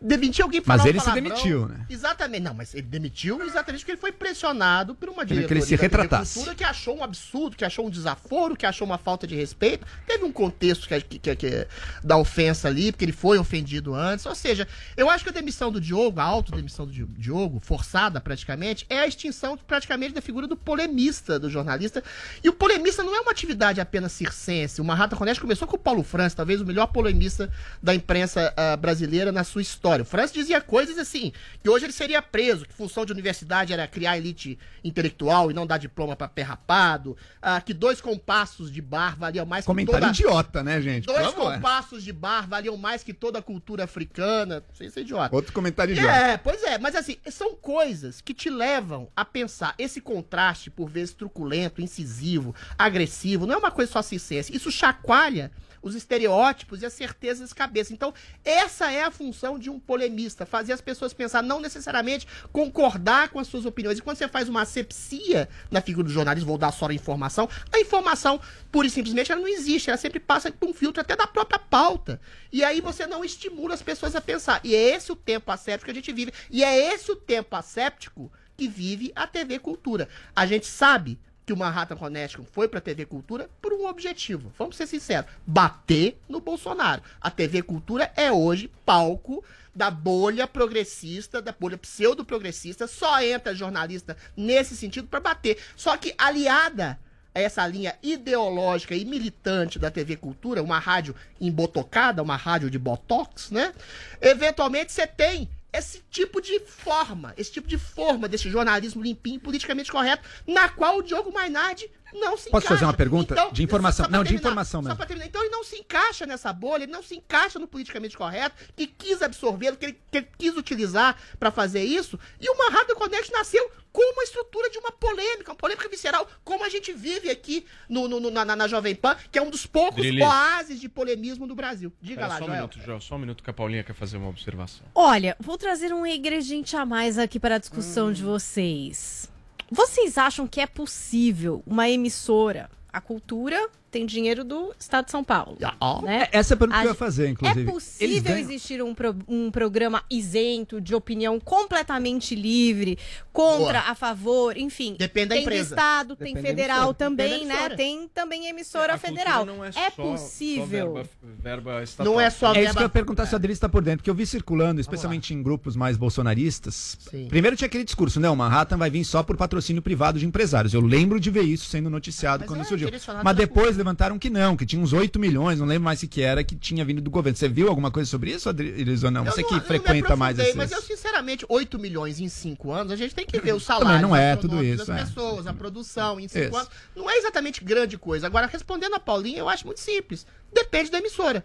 Demitir 0.00 0.44
alguém 0.44 0.62
Mas 0.64 0.84
ele 0.84 0.98
um 0.98 1.00
se 1.00 1.06
palavrão. 1.06 1.28
demitiu, 1.28 1.66
né? 1.68 1.84
Exatamente. 1.90 2.40
Não, 2.42 2.54
mas 2.54 2.72
ele 2.72 2.86
demitiu 2.86 3.42
exatamente 3.42 3.80
porque 3.80 3.90
ele 3.92 4.00
foi 4.00 4.12
pressionado 4.12 4.94
por 4.94 5.08
uma 5.08 5.24
diretoria 5.26 5.48
que 5.48 5.54
ele 5.54 5.60
se 5.62 5.74
retratasse. 5.74 6.34
Cultura 6.34 6.54
que 6.54 6.62
achou 6.62 6.96
um 6.98 7.02
absurdo, 7.02 7.56
que 7.56 7.64
achou 7.64 7.84
um 7.84 7.90
desaforo, 7.90 8.54
que 8.56 8.64
achou 8.64 8.86
uma 8.86 8.96
falta 8.96 9.26
de 9.26 9.34
respeito. 9.34 9.84
Teve 10.06 10.24
um 10.24 10.30
contexto 10.30 10.86
que, 10.86 11.00
que, 11.00 11.18
que- 11.18 11.34
que- 11.36 11.66
da 12.04 12.16
ofensa 12.16 12.68
ali, 12.68 12.92
porque 12.92 13.04
ele 13.04 13.12
foi 13.12 13.38
ofendido 13.38 13.92
antes. 13.92 14.24
Ou 14.24 14.36
seja, 14.36 14.68
eu 14.96 15.10
acho 15.10 15.24
que 15.24 15.30
a 15.30 15.32
demissão 15.32 15.72
do 15.72 15.80
Diogo, 15.80 16.20
a 16.20 16.24
autodemissão 16.24 16.86
do 16.86 16.92
Di- 16.92 17.04
Diogo, 17.18 17.58
forçada 17.60 18.20
praticamente, 18.20 18.86
é 18.88 19.00
a 19.00 19.06
extinção 19.06 19.56
praticamente 19.56 20.14
da 20.14 20.20
figura 20.20 20.46
do 20.46 20.56
polemista, 20.56 21.40
do 21.40 21.50
jornalista. 21.50 22.04
E 22.44 22.48
o 22.48 22.52
polemista 22.52 23.02
não 23.02 23.16
é 23.16 23.20
uma 23.20 23.32
atividade 23.32 23.80
apenas 23.80 24.12
circense. 24.12 24.80
O 24.80 24.84
Manhattan 24.84 25.16
Connection 25.16 25.42
começou 25.42 25.66
com 25.66 25.74
o 25.74 25.78
Paulo 25.78 26.04
França, 26.04 26.36
talvez 26.36 26.60
o 26.60 26.64
melhor 26.64 26.86
polemista 26.86 27.50
da 27.82 27.92
imprensa 27.94 28.54
ah, 28.56 28.76
brasileira 28.76 29.32
na 29.32 29.42
sua 29.42 29.60
história. 29.60 29.87
O 30.02 30.04
França 30.04 30.34
dizia 30.34 30.60
coisas 30.60 30.98
assim, 30.98 31.32
que 31.62 31.68
hoje 31.68 31.86
ele 31.86 31.92
seria 31.92 32.20
preso, 32.20 32.66
que 32.66 32.74
função 32.74 33.04
de 33.04 33.12
universidade 33.12 33.72
era 33.72 33.86
criar 33.86 34.16
elite 34.16 34.58
intelectual 34.84 35.50
e 35.50 35.54
não 35.54 35.66
dar 35.66 35.78
diploma 35.78 36.14
pra 36.14 36.28
perrapado, 36.28 37.16
ah, 37.40 37.60
que 37.60 37.72
dois 37.72 38.00
compassos 38.00 38.70
de 38.70 38.80
bar 38.80 39.16
valiam 39.18 39.46
mais 39.46 39.64
Comentário 39.64 40.12
que 40.12 40.22
toda... 40.22 40.30
idiota, 40.30 40.62
né, 40.62 40.80
gente? 40.80 41.06
Dois 41.06 41.32
compassos 41.32 42.02
de 42.02 42.12
bar 42.12 42.48
valiam 42.48 42.76
mais 42.76 43.02
que 43.02 43.12
toda 43.12 43.38
a 43.38 43.42
cultura 43.42 43.84
africana. 43.84 44.62
Não 44.68 44.74
sei 44.74 44.90
se 44.90 45.00
é 45.00 45.02
idiota. 45.02 45.34
Outro 45.34 45.52
comentário 45.52 45.92
idiota. 45.92 46.12
É, 46.12 46.36
pois 46.36 46.62
é, 46.62 46.78
mas 46.78 46.94
assim, 46.94 47.16
são 47.30 47.54
coisas 47.54 48.20
que 48.20 48.34
te 48.34 48.50
levam 48.50 49.08
a 49.16 49.24
pensar 49.24 49.74
esse 49.78 50.00
contraste, 50.00 50.70
por 50.70 50.88
vezes 50.88 51.14
truculento, 51.14 51.80
incisivo, 51.80 52.54
agressivo, 52.78 53.46
não 53.46 53.54
é 53.54 53.58
uma 53.58 53.70
coisa 53.70 53.92
só 53.92 54.02
circense. 54.02 54.54
Isso 54.54 54.70
chacoalha 54.70 55.50
os 55.82 55.94
estereótipos 55.94 56.82
e 56.82 56.86
as 56.86 56.92
certezas 56.92 57.52
cabeça. 57.52 57.92
Então, 57.92 58.12
essa 58.44 58.90
é 58.90 59.02
a 59.02 59.10
função 59.10 59.58
de 59.58 59.70
um 59.70 59.78
polemista, 59.78 60.46
fazer 60.46 60.72
as 60.72 60.80
pessoas 60.80 61.12
pensar, 61.12 61.42
não 61.42 61.60
necessariamente 61.60 62.26
concordar 62.52 63.28
com 63.30 63.38
as 63.38 63.46
suas 63.46 63.66
opiniões. 63.66 63.98
E 63.98 64.02
quando 64.02 64.16
você 64.16 64.28
faz 64.28 64.48
uma 64.48 64.62
asepsia 64.62 65.48
na 65.70 65.80
figura 65.80 66.06
do 66.06 66.12
jornalismo, 66.12 66.48
vou 66.48 66.58
dar 66.58 66.72
só 66.72 66.86
a 66.88 66.94
informação, 66.94 67.48
a 67.72 67.80
informação, 67.80 68.40
pura 68.70 68.86
e 68.86 68.90
simplesmente, 68.90 69.32
ela 69.32 69.40
não 69.40 69.48
existe, 69.48 69.90
ela 69.90 69.96
sempre 69.96 70.20
passa 70.20 70.50
por 70.50 70.68
um 70.68 70.74
filtro 70.74 71.00
até 71.00 71.16
da 71.16 71.26
própria 71.26 71.58
pauta. 71.58 72.20
E 72.52 72.64
aí 72.64 72.80
você 72.80 73.06
não 73.06 73.24
estimula 73.24 73.74
as 73.74 73.82
pessoas 73.82 74.14
a 74.14 74.20
pensar. 74.20 74.60
E 74.64 74.74
é 74.74 74.94
esse 74.94 75.12
o 75.12 75.16
tempo 75.16 75.50
asséptico 75.50 75.86
que 75.86 75.90
a 75.90 75.94
gente 75.94 76.12
vive. 76.12 76.32
E 76.50 76.64
é 76.64 76.94
esse 76.94 77.10
o 77.10 77.16
tempo 77.16 77.54
asséptico 77.56 78.30
que 78.56 78.66
vive 78.66 79.12
a 79.14 79.26
TV 79.26 79.58
Cultura. 79.58 80.08
A 80.34 80.44
gente 80.44 80.66
sabe 80.66 81.18
que 81.48 81.52
o 81.54 81.56
Manhattan 81.56 81.96
Connection 81.96 82.44
foi 82.44 82.68
pra 82.68 82.78
TV 82.78 83.06
Cultura 83.06 83.48
por 83.62 83.72
um 83.72 83.86
objetivo. 83.86 84.52
Vamos 84.58 84.76
ser 84.76 84.86
sinceros, 84.86 85.30
bater 85.46 86.20
no 86.28 86.42
Bolsonaro. 86.42 87.02
A 87.18 87.30
TV 87.30 87.62
Cultura 87.62 88.12
é 88.16 88.30
hoje 88.30 88.70
palco 88.84 89.42
da 89.74 89.90
bolha 89.90 90.46
progressista, 90.46 91.40
da 91.40 91.50
bolha 91.50 91.78
pseudo-progressista, 91.78 92.86
só 92.86 93.22
entra 93.22 93.54
jornalista 93.54 94.14
nesse 94.36 94.76
sentido 94.76 95.08
pra 95.08 95.20
bater. 95.20 95.56
Só 95.74 95.96
que 95.96 96.14
aliada 96.18 97.00
a 97.34 97.40
essa 97.40 97.66
linha 97.66 97.96
ideológica 98.02 98.94
e 98.94 99.06
militante 99.06 99.78
da 99.78 99.90
TV 99.90 100.16
Cultura, 100.16 100.62
uma 100.62 100.78
rádio 100.78 101.14
embotocada, 101.40 102.22
uma 102.22 102.36
rádio 102.36 102.68
de 102.68 102.78
botox, 102.78 103.50
né? 103.50 103.72
Eventualmente 104.20 104.92
você 104.92 105.06
tem 105.06 105.48
esse 105.78 106.02
tipo 106.10 106.40
de 106.40 106.60
forma, 106.60 107.32
esse 107.36 107.52
tipo 107.52 107.68
de 107.68 107.78
forma 107.78 108.28
desse 108.28 108.50
jornalismo 108.50 109.02
limpinho, 109.02 109.40
politicamente 109.40 109.90
correto, 109.90 110.28
na 110.46 110.68
qual 110.68 110.98
o 110.98 111.02
Diogo 111.02 111.32
Mainardi 111.32 111.90
não 112.12 112.36
se 112.36 112.44
Posso 112.50 112.64
encaixa. 112.66 112.68
fazer 112.68 112.84
uma 112.84 112.94
pergunta 112.94 113.34
Então, 113.34 113.52
de 113.52 113.62
informação? 113.62 114.04
só 114.06 114.10
Não, 114.10 114.20
de 114.22 114.28
terminar, 114.30 114.40
informação 114.48 114.80
só 114.82 114.88
mesmo. 114.88 114.96
pra 114.96 115.06
terminar. 115.06 115.26
Então 115.28 115.42
ele 115.42 115.50
não 115.50 115.62
se 115.64 115.76
encaixa 115.76 116.26
nessa 116.26 116.52
bolha, 116.52 116.84
ele 116.84 116.92
não 116.92 117.02
se 117.02 117.14
encaixa 117.16 117.58
no 117.58 117.66
politicamente 117.68 118.16
correto, 118.16 118.56
que 118.76 118.86
quis 118.86 119.20
absorver, 119.22 119.76
que 119.76 119.86
ele, 119.86 119.98
que 120.10 120.18
ele 120.18 120.28
quis 120.38 120.56
utilizar 120.56 121.16
pra 121.38 121.50
fazer 121.50 121.82
isso. 121.84 122.18
E 122.40 122.48
o 122.50 122.56
Manhattan 122.56 122.94
Connect 122.94 123.30
nasceu 123.32 123.70
com 123.92 124.12
uma 124.12 124.22
estrutura 124.22 124.70
de 124.70 124.78
uma 124.78 124.92
polêmica, 124.92 125.50
uma 125.50 125.56
polêmica 125.56 125.88
visceral, 125.88 126.28
como 126.44 126.64
a 126.64 126.68
gente 126.68 126.92
vive 126.92 127.30
aqui 127.30 127.66
no, 127.88 128.06
no- 128.06 128.20
no- 128.20 128.30
na, 128.30 128.44
na 128.44 128.68
Jovem 128.68 128.94
Pan, 128.94 129.16
que 129.32 129.38
é 129.38 129.42
um 129.42 129.50
dos 129.50 129.66
poucos 129.66 129.96
Drilis. 130.02 130.22
oásis 130.24 130.80
de 130.80 130.88
polemismo 130.88 131.46
do 131.46 131.54
Brasil. 131.54 131.92
Diga 132.00 132.20
Pera 132.22 132.28
lá, 132.28 132.38
só 132.38 132.44
um 132.44 132.46
Joel. 132.46 132.56
minuto, 132.60 132.80
Joel. 132.80 133.00
Só 133.00 133.14
um 133.16 133.18
minuto 133.18 133.42
que 133.42 133.50
a 133.50 133.52
Paulinha 133.52 133.82
quer 133.82 133.94
fazer 133.94 134.16
uma 134.18 134.28
observação. 134.28 134.86
Olha, 134.94 135.36
vou 135.40 135.58
trazer 135.58 135.92
um 135.92 136.06
ingrediente 136.06 136.76
a 136.76 136.86
mais 136.86 137.18
aqui 137.18 137.40
para 137.40 137.56
a 137.56 137.58
discussão 137.58 138.08
Hum. 138.08 138.12
de 138.12 138.22
vocês. 138.22 139.28
Vocês 139.70 140.16
acham 140.16 140.46
que 140.46 140.60
é 140.60 140.66
possível 140.66 141.62
uma 141.66 141.88
emissora, 141.88 142.70
a 142.90 143.00
cultura 143.00 143.68
tem 143.90 144.04
dinheiro 144.06 144.44
do 144.44 144.72
Estado 144.78 145.06
de 145.06 145.10
São 145.10 145.24
Paulo, 145.24 145.56
né? 146.02 146.28
Essa 146.32 146.52
é 146.52 146.56
a 146.56 146.58
pergunta 146.58 146.80
que 146.80 146.86
eu 146.86 146.90
ia 146.90 146.94
fazer, 146.94 147.28
inclusive. 147.30 147.62
É 147.68 147.72
possível 147.72 148.36
existir 148.36 148.82
um, 148.82 148.94
pro- 148.94 149.16
um 149.26 149.50
programa 149.50 150.02
isento, 150.10 150.80
de 150.80 150.94
opinião 150.94 151.40
completamente 151.40 152.34
livre, 152.34 152.98
contra, 153.32 153.80
Boa. 153.80 153.90
a 153.90 153.94
favor, 153.94 154.56
enfim. 154.56 154.96
Depende 154.98 155.28
da 155.28 155.34
tem 155.36 155.44
empresa. 155.44 155.68
do 155.74 155.78
Estado, 155.78 156.16
tem 156.16 156.34
Depende 156.34 156.42
da 156.42 156.48
federal 156.62 156.92
também, 156.94 157.46
né? 157.46 157.70
Tem 157.70 158.08
também 158.12 158.46
emissora 158.48 158.94
A 158.94 158.98
federal. 158.98 159.46
não 159.46 159.64
é 159.64 159.68
é 159.68 159.72
só- 159.72 160.02
possível. 160.02 160.64
só 160.64 160.70
verba, 160.70 161.02
verba 161.22 161.82
estatal. 161.82 162.12
Não 162.12 162.20
é 162.20 162.28
só 162.30 162.48
É 162.48 162.50
isso 162.50 162.58
verba- 162.64 162.72
que 162.74 162.78
eu 162.78 162.84
ia 162.84 162.88
perguntar 162.88 163.26
se 163.26 163.34
a 163.34 163.38
Adriles 163.38 163.56
está 163.56 163.68
por 163.68 163.82
dentro, 163.82 163.98
porque 163.98 164.10
eu 164.10 164.14
vi 164.14 164.26
circulando, 164.26 164.80
especialmente 164.80 165.32
em 165.32 165.42
grupos 165.42 165.76
mais 165.76 165.96
bolsonaristas. 165.96 166.98
Sim. 167.10 167.26
Primeiro 167.28 167.56
tinha 167.56 167.66
aquele 167.66 167.84
discurso, 167.84 168.20
né? 168.20 168.28
O 168.28 168.36
Manhattan 168.36 168.76
vai 168.76 168.90
vir 168.90 169.04
só 169.04 169.22
por 169.22 169.36
patrocínio 169.36 169.80
privado 169.80 170.18
de 170.18 170.26
empresários. 170.26 170.74
Eu 170.74 170.80
lembro 170.80 171.18
de 171.18 171.30
ver 171.30 171.42
isso 171.42 171.66
sendo 171.70 171.88
noticiado 171.88 172.40
Mas 172.40 172.48
quando 172.48 172.60
é 172.60 172.64
surgiu. 172.64 172.90
Mas 173.24 173.36
depois 173.36 173.77
levantaram 173.78 174.18
que 174.18 174.28
não, 174.28 174.56
que 174.56 174.66
tinha 174.66 174.82
uns 174.82 174.92
8 174.92 175.18
milhões, 175.18 175.58
não 175.58 175.66
lembro 175.66 175.84
mais 175.84 175.98
se 176.00 176.06
que 176.06 176.20
era, 176.20 176.44
que 176.44 176.54
tinha 176.54 176.84
vindo 176.84 177.00
do 177.00 177.10
governo. 177.10 177.36
Você 177.36 177.48
viu 177.48 177.68
alguma 177.68 177.90
coisa 177.90 178.10
sobre 178.10 178.30
isso, 178.32 178.48
Adriles, 178.48 179.02
ou 179.02 179.10
não? 179.10 179.24
Eu 179.24 179.32
Você 179.32 179.40
não- 179.42 179.48
que 179.48 179.60
frequenta 179.60 180.14
mais 180.16 180.38
esses... 180.38 180.54
Mas 180.54 180.70
eu, 180.72 180.82
sinceramente, 180.82 181.46
8 181.48 181.78
milhões 181.78 182.20
em 182.20 182.28
5 182.28 182.70
anos, 182.70 182.92
a 182.92 182.96
gente 182.96 183.14
tem 183.14 183.24
que 183.24 183.38
ver 183.40 183.52
o 183.54 183.60
Também 183.60 183.60
salário 183.60 184.02
não 184.02 184.14
é 184.14 184.36
tudo 184.36 184.62
isso, 184.62 184.84
das 184.84 184.88
é. 185.00 185.04
pessoas, 185.04 185.46
a 185.46 185.54
produção 185.54 186.20
em 186.20 186.28
5 186.28 186.44
Isso. 186.46 186.56
anos. 186.56 186.70
Não 186.94 187.08
é 187.08 187.16
exatamente 187.16 187.64
grande 187.64 187.96
coisa. 187.96 188.26
Agora, 188.26 188.46
respondendo 188.46 188.94
a 188.94 189.00
Paulinha, 189.00 189.38
eu 189.38 189.48
acho 189.48 189.64
muito 189.64 189.80
simples. 189.80 190.26
Depende 190.52 190.90
da 190.90 190.98
emissora. 190.98 191.44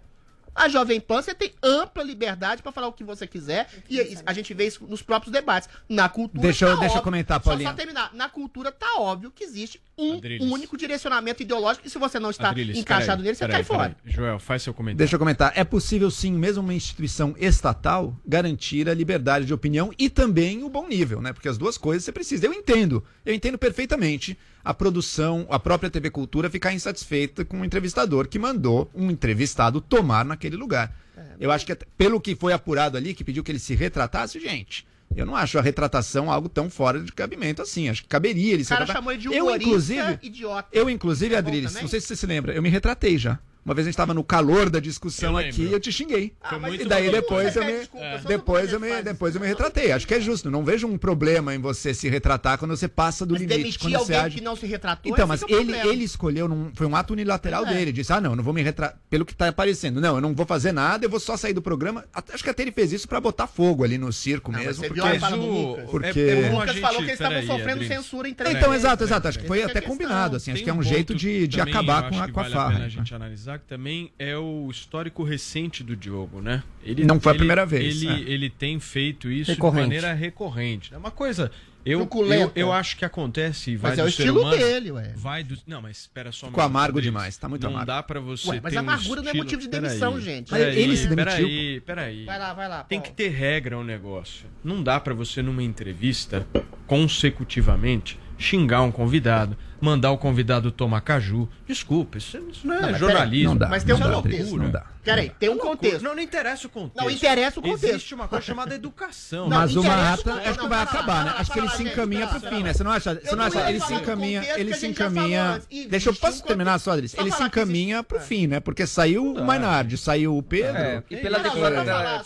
A 0.56 0.70
Jovem 0.70 1.00
Pan, 1.00 1.20
você 1.20 1.34
tem 1.34 1.52
ampla 1.64 2.04
liberdade 2.04 2.62
pra 2.62 2.72
falar 2.72 2.88
o 2.88 2.94
que 2.94 3.04
você 3.04 3.26
quiser. 3.26 3.68
E 3.90 4.00
a 4.24 4.34
gente 4.34 4.54
vê 4.54 4.68
isso 4.68 4.86
nos 4.88 5.02
próprios 5.02 5.32
debates. 5.34 5.68
Na 5.90 6.08
cultura. 6.08 6.44
Deixa 6.44 6.66
eu- 6.66 6.76
tá 6.76 6.82
deixa 6.82 6.86
eu 6.94 6.98
óbvio- 6.98 7.04
comentar, 7.04 7.40
só- 7.42 7.50
Paulinha. 7.50 7.70
Só, 7.72 7.76
terminar. 7.76 8.12
Na 8.14 8.30
cultura 8.30 8.72
tá 8.72 9.00
óbvio 9.00 9.32
que 9.32 9.44
existe 9.44 9.82
um 9.98 10.14
Adriles. 10.18 10.50
único 10.52 10.76
direcionamento 10.78 11.44
ideológico. 11.44 11.86
E 11.88 11.90
se 11.90 11.98
você 12.00 12.20
não 12.20 12.30
está 12.30 12.50
Adriles, 12.50 12.78
encaixado 12.78 13.18
peraí, 13.22 13.24
nele, 13.24 13.36
você 13.36 13.46
peraí, 13.48 13.56
cai 13.56 13.64
fora. 13.64 13.96
Joel, 14.06 14.40
faz 14.40 14.62
seu 14.64 14.74
comentário. 14.74 14.98
Deixa 14.98 15.16
eu 15.16 15.20
comentar. 15.20 15.52
É 15.56 15.64
possível, 15.64 16.10
sim, 16.10 16.34
mesmo 16.34 16.64
uma 16.64 16.74
instituição 16.74 17.36
estatal, 17.40 18.18
garantir 18.26 18.90
a 18.90 18.94
liberdade 18.94 19.46
de 19.46 19.54
opinião 19.54 19.92
e 19.98 20.10
também 20.10 20.64
o 20.64 20.70
bom 20.70 20.88
nível, 20.88 21.22
né? 21.22 21.32
Porque 21.34 21.48
as 21.48 21.58
duas 21.58 21.78
coisas 21.78 22.04
você 22.04 22.12
precisa. 22.12 22.46
Eu 22.46 22.54
entendo, 22.54 23.04
eu 23.26 23.34
entendo 23.34 23.58
perfeitamente 23.58 24.38
a 24.64 24.74
produção, 24.74 25.46
a 25.50 25.60
própria 25.60 25.90
TV 25.90 26.10
Cultura 26.10 26.50
ficar 26.50 26.74
insatisfeita 26.74 27.44
com 27.46 27.62
o 27.62 27.66
entrevistador 27.66 28.28
que 28.28 28.40
mandou 28.40 28.90
um 28.96 29.12
entrevistado 29.12 29.80
tomar 29.82 30.24
naquele 30.26 30.56
lugar. 30.56 30.96
Eu 31.40 31.52
acho 31.52 31.66
que, 31.66 31.72
até- 31.72 31.86
pelo 31.98 32.20
que 32.20 32.36
foi 32.36 32.54
apurado 32.54 32.98
ali, 32.98 33.14
que 33.14 33.24
pediu 33.24 33.44
que 33.44 33.52
ele 33.52 33.60
se 33.60 33.76
retratasse, 33.76 34.40
gente. 34.40 34.86
Eu 35.16 35.26
não 35.26 35.36
acho 35.36 35.58
a 35.58 35.62
retratação 35.62 36.32
algo 36.32 36.50
tão 36.50 36.70
fora 36.70 37.00
de 37.00 37.12
cabimento 37.12 37.62
assim. 37.62 37.90
Acho 37.90 38.02
que 38.04 38.08
caberia 38.08 38.54
ele 38.54 38.62
O 38.62 38.66
se 38.66 38.70
cara 38.70 38.82
retratar. 38.82 39.02
chamou 39.02 39.12
ele 39.14 39.22
de 39.22 39.28
eu, 39.34 39.56
inclusive, 39.56 40.20
idiota. 40.22 40.70
eu, 40.72 40.90
inclusive, 40.90 41.36
É 41.36 41.38
Adriles, 41.38 41.74
não 41.82 41.88
sei 41.88 42.00
se 42.02 42.08
você 42.08 42.16
se 42.16 42.26
lembra, 42.26 42.54
eu 42.54 42.62
me 42.62 42.70
retratei 42.70 43.18
já. 43.18 43.40
Uma 43.66 43.74
vez 43.74 43.86
a 43.88 43.90
gente 43.90 43.94
estava 43.94 44.14
no 44.14 44.24
calor 44.24 44.70
da 44.70 44.80
discussão 44.80 45.40
Eu 45.40 45.48
aqui 45.48 45.64
e 45.64 45.72
eu 45.72 45.80
te 45.80 45.92
xinguei. 45.92 46.34
Ah, 46.44 46.60
e 46.70 46.84
daí 46.86 47.10
depois 47.10 47.56
eu 47.56 47.64
me, 47.64 47.72
desculpa, 47.80 48.06
todo 48.18 48.28
depois 48.28 48.74
eu 48.74 48.80
me, 48.80 49.02
depois 49.02 49.36
eu 49.36 49.42
me 49.42 49.48
retratei. 49.48 49.92
Acho 49.94 50.06
que 50.06 50.14
é 50.14 50.20
justo. 50.20 50.52
Não 50.52 50.66
vejo 50.66 50.86
um 50.86 50.98
problema 50.98 51.56
em 51.56 51.60
você 51.60 51.94
se 51.94 52.10
retratar 52.10 52.58
quando 52.58 52.76
você 52.76 52.88
passa 52.90 53.26
do 53.26 53.34
Mas 53.34 53.42
limite. 53.42 53.58
demitir 53.58 53.80
Quando 53.82 53.94
você 53.94 54.14
alguém 54.14 54.18
age... 54.20 54.36
que 54.38 54.42
não 54.44 54.56
se 54.58 54.66
retratou, 54.66 55.12
Então, 55.12 55.26
mas 55.26 55.42
é 55.44 55.46
ele, 55.52 55.72
ele 55.88 56.04
escolheu, 56.04 56.48
num- 56.50 56.72
foi 56.76 56.86
um 56.88 56.96
ato 56.96 57.14
unilateral 57.14 57.66
é. 57.66 57.74
dele. 57.74 57.92
Disse, 57.94 58.12
ah, 58.12 58.20
não, 58.20 58.36
não 58.36 58.44
vou 58.44 58.54
me 58.54 58.62
retratar. 58.62 59.00
Pelo 59.10 59.26
que 59.26 59.34
tá 59.34 59.48
aparecendo. 59.48 60.02
Não, 60.02 60.16
eu 60.16 60.22
não 60.22 60.34
vou 60.34 60.46
fazer 60.46 60.74
nada, 60.74 61.06
eu 61.06 61.10
vou 61.10 61.20
só 61.20 61.38
sair 61.38 61.54
do 61.54 61.62
programa. 61.62 62.04
Até- 62.14 62.34
Acho 62.34 62.44
que 62.44 62.50
até 62.50 62.64
ele 62.64 62.72
fez 62.72 62.92
isso 62.92 63.08
pra 63.08 63.22
botar 63.22 63.48
fogo 63.48 63.84
ali 63.86 63.98
no 63.98 64.12
circo 64.12 64.52
Não, 64.52 64.58
mas 64.60 64.68
mesmo. 64.68 64.82
você 64.84 64.88
porque... 64.90 65.20
do 65.38 65.42
o- 65.42 65.70
Lucas? 65.72 65.90
Porque- 65.90 66.20
é, 66.20 66.42
é 66.48 66.50
O 66.50 66.54
Lucas 66.54 66.70
gente- 66.72 66.82
falou 66.82 66.98
que 66.98 67.04
eles 67.06 67.14
estavam 67.14 67.44
sofrendo 67.46 67.84
censura 67.86 68.28
em 68.28 68.34
três 68.34 68.56
Então, 68.58 68.74
exato, 68.74 69.04
exato. 69.06 69.28
Acho 69.30 69.40
que 69.40 69.48
foi 69.48 69.60
até 69.64 69.68
é 69.68 69.72
a 69.72 69.82
questão. 69.82 69.92
combinado, 69.98 70.36
assim. 70.36 70.52
Acho 70.52 70.64
que 70.64 70.70
é 70.70 70.74
um 70.74 70.84
jeito 70.84 71.16
de, 71.16 71.48
acabar 71.62 72.10
com 72.10 72.20
a, 72.20 72.28
farra. 72.44 72.74
a 72.74 72.76
a 72.76 72.80
né? 72.80 72.90
gente 72.90 73.14
analisar 73.16 73.53
que 73.60 73.66
também 73.66 74.12
é 74.20 74.38
o 74.38 74.68
histórico 74.70 75.24
recente 75.24 75.84
do 75.84 75.96
Diogo, 75.96 76.42
né? 76.42 76.64
Ele, 76.84 77.04
Não 77.04 77.20
foi 77.20 77.32
a 77.32 77.34
ele- 77.34 77.40
primeira 77.40 77.66
vez, 77.66 78.02
Ele, 78.02 78.12
é. 78.12 78.32
ele 78.34 78.50
tem 78.50 78.80
feito 78.80 79.30
isso 79.32 79.52
Recorrente. 79.52 79.82
de 79.82 79.88
maneira 79.88 80.14
recorrente. 80.14 80.94
É 80.94 80.98
uma 80.98 81.12
coisa. 81.12 81.52
Eu, 81.86 82.08
eu, 82.32 82.52
eu 82.56 82.72
acho 82.72 82.96
que 82.96 83.04
acontece 83.04 83.72
e 83.72 83.76
vai 83.76 83.92
Mas 83.92 84.00
é 84.00 84.04
do 84.04 84.08
o 84.08 84.12
ser 84.12 84.22
estilo 84.22 84.40
humano. 84.40 84.56
dele, 84.58 84.92
ué. 84.94 85.12
Vai 85.18 85.44
do... 85.44 85.58
Não, 85.68 85.82
mas 85.82 85.98
espera 85.98 86.32
só 86.32 86.46
um 86.46 86.50
Ficou 86.50 86.64
amargo 86.64 87.02
demais, 87.02 87.36
tá 87.36 87.50
muito 87.50 87.64
não 87.64 87.72
amargo. 87.72 87.88
dá 87.88 88.02
pra 88.02 88.22
você 88.22 88.52
Ué, 88.52 88.60
mas 88.64 88.72
ter 88.72 88.78
um 88.78 88.84
amargura 88.84 89.22
não 89.22 89.32
é 89.32 89.34
motivo 89.34 89.62
de 89.62 89.68
Peraí, 89.68 89.88
demissão, 89.90 90.22
gente. 90.22 90.50
Mas 90.50 90.62
Peraí, 90.62 90.82
ele 90.82 90.96
se 90.96 91.08
demitiu. 91.08 91.26
Peraí, 91.36 91.82
peraí. 91.82 92.26
Vai 92.26 92.40
lá, 92.40 92.54
vai 92.54 92.70
lá. 92.70 92.84
Tem 92.86 93.00
Paulo. 93.02 93.12
que 93.14 93.18
ter 93.22 93.30
regra 93.32 93.78
um 93.78 93.84
negócio. 93.84 94.46
Não 94.64 94.82
dá 94.82 94.98
pra 94.98 95.14
você 95.14 95.42
numa 95.42 95.62
entrevista 95.62 96.48
consecutivamente 96.88 98.18
xingar 98.38 98.82
um 98.82 98.92
convidado, 98.92 99.58
mandar 99.84 100.12
o 100.12 100.18
convidado 100.18 100.72
tomar 100.72 101.02
caju. 101.02 101.48
Desculpa, 101.68 102.18
isso, 102.18 102.38
isso 102.50 102.66
não 102.66 102.76
é 102.76 102.82
Não, 102.82 102.92
mas 102.92 103.00
jornalismo. 103.00 103.50
Não 103.50 103.58
dá. 103.58 103.70
Mas 103.70 103.84
tem 103.84 103.94
um 103.94 104.00
não 104.00 104.08
dá, 104.10 104.16
contexto. 104.16 104.40
Adriles, 104.40 104.62
Não 104.62 104.70
dá. 104.72 104.86
Peraí, 105.04 105.30
tem 105.40 105.50
um 105.50 105.58
contexto. 105.58 106.02
Não, 106.04 106.16
não 106.16 106.22
interessa 106.22 106.68
o 106.68 106.70
contexto. 106.70 106.98
Não, 107.04 107.10
interessa 107.10 107.60
o 107.60 107.64
contexto. 107.64 107.86
Existe 107.96 108.16
uma 108.16 108.28
coisa 108.28 108.46
chamada 108.46 108.74
educação. 108.74 109.50
Não, 109.50 109.58
Mas 109.58 109.76
o 109.76 109.82
o- 109.82 109.92
acho 109.92 110.60
que 110.60 110.68
vai 110.68 110.82
acabar, 110.84 111.26
né? 111.26 111.34
Acho 111.38 111.52
que 111.52 111.60
ele 111.60 111.70
se 111.70 111.84
encaminha 111.84 112.28
para 112.28 112.40
pro 112.40 112.50
fim, 112.50 112.64
né? 112.64 112.74
Você 112.74 112.84
não 112.84 112.92
acha? 112.92 113.16
Você 113.16 113.30
não 113.32 113.38
não 113.38 113.46
acha? 113.46 113.70
Ele 113.70 113.80
se 113.80 113.94
encaminha, 113.94 114.44
ele 114.58 114.74
se 114.74 114.88
encaminha. 114.88 115.62
Deixa 115.90 116.10
eu 116.10 116.16
posso 116.16 116.44
terminar 116.44 116.80
só, 116.80 116.92
Adriles? 116.92 117.12
Só 117.12 117.22
Ele 117.22 117.32
se 117.32 117.44
encaminha 117.44 118.04
pro 118.04 118.20
fim, 118.20 118.48
né? 118.48 118.60
Porque 118.60 118.86
saiu 118.88 119.34
o 119.34 119.44
Mainardi, 119.46 119.98
saiu 119.98 120.38
o 120.38 120.44
Pedro. 120.44 120.78
É, 120.82 121.04
e 121.10 121.18
pela 121.18 121.40
declaração- 121.40 122.26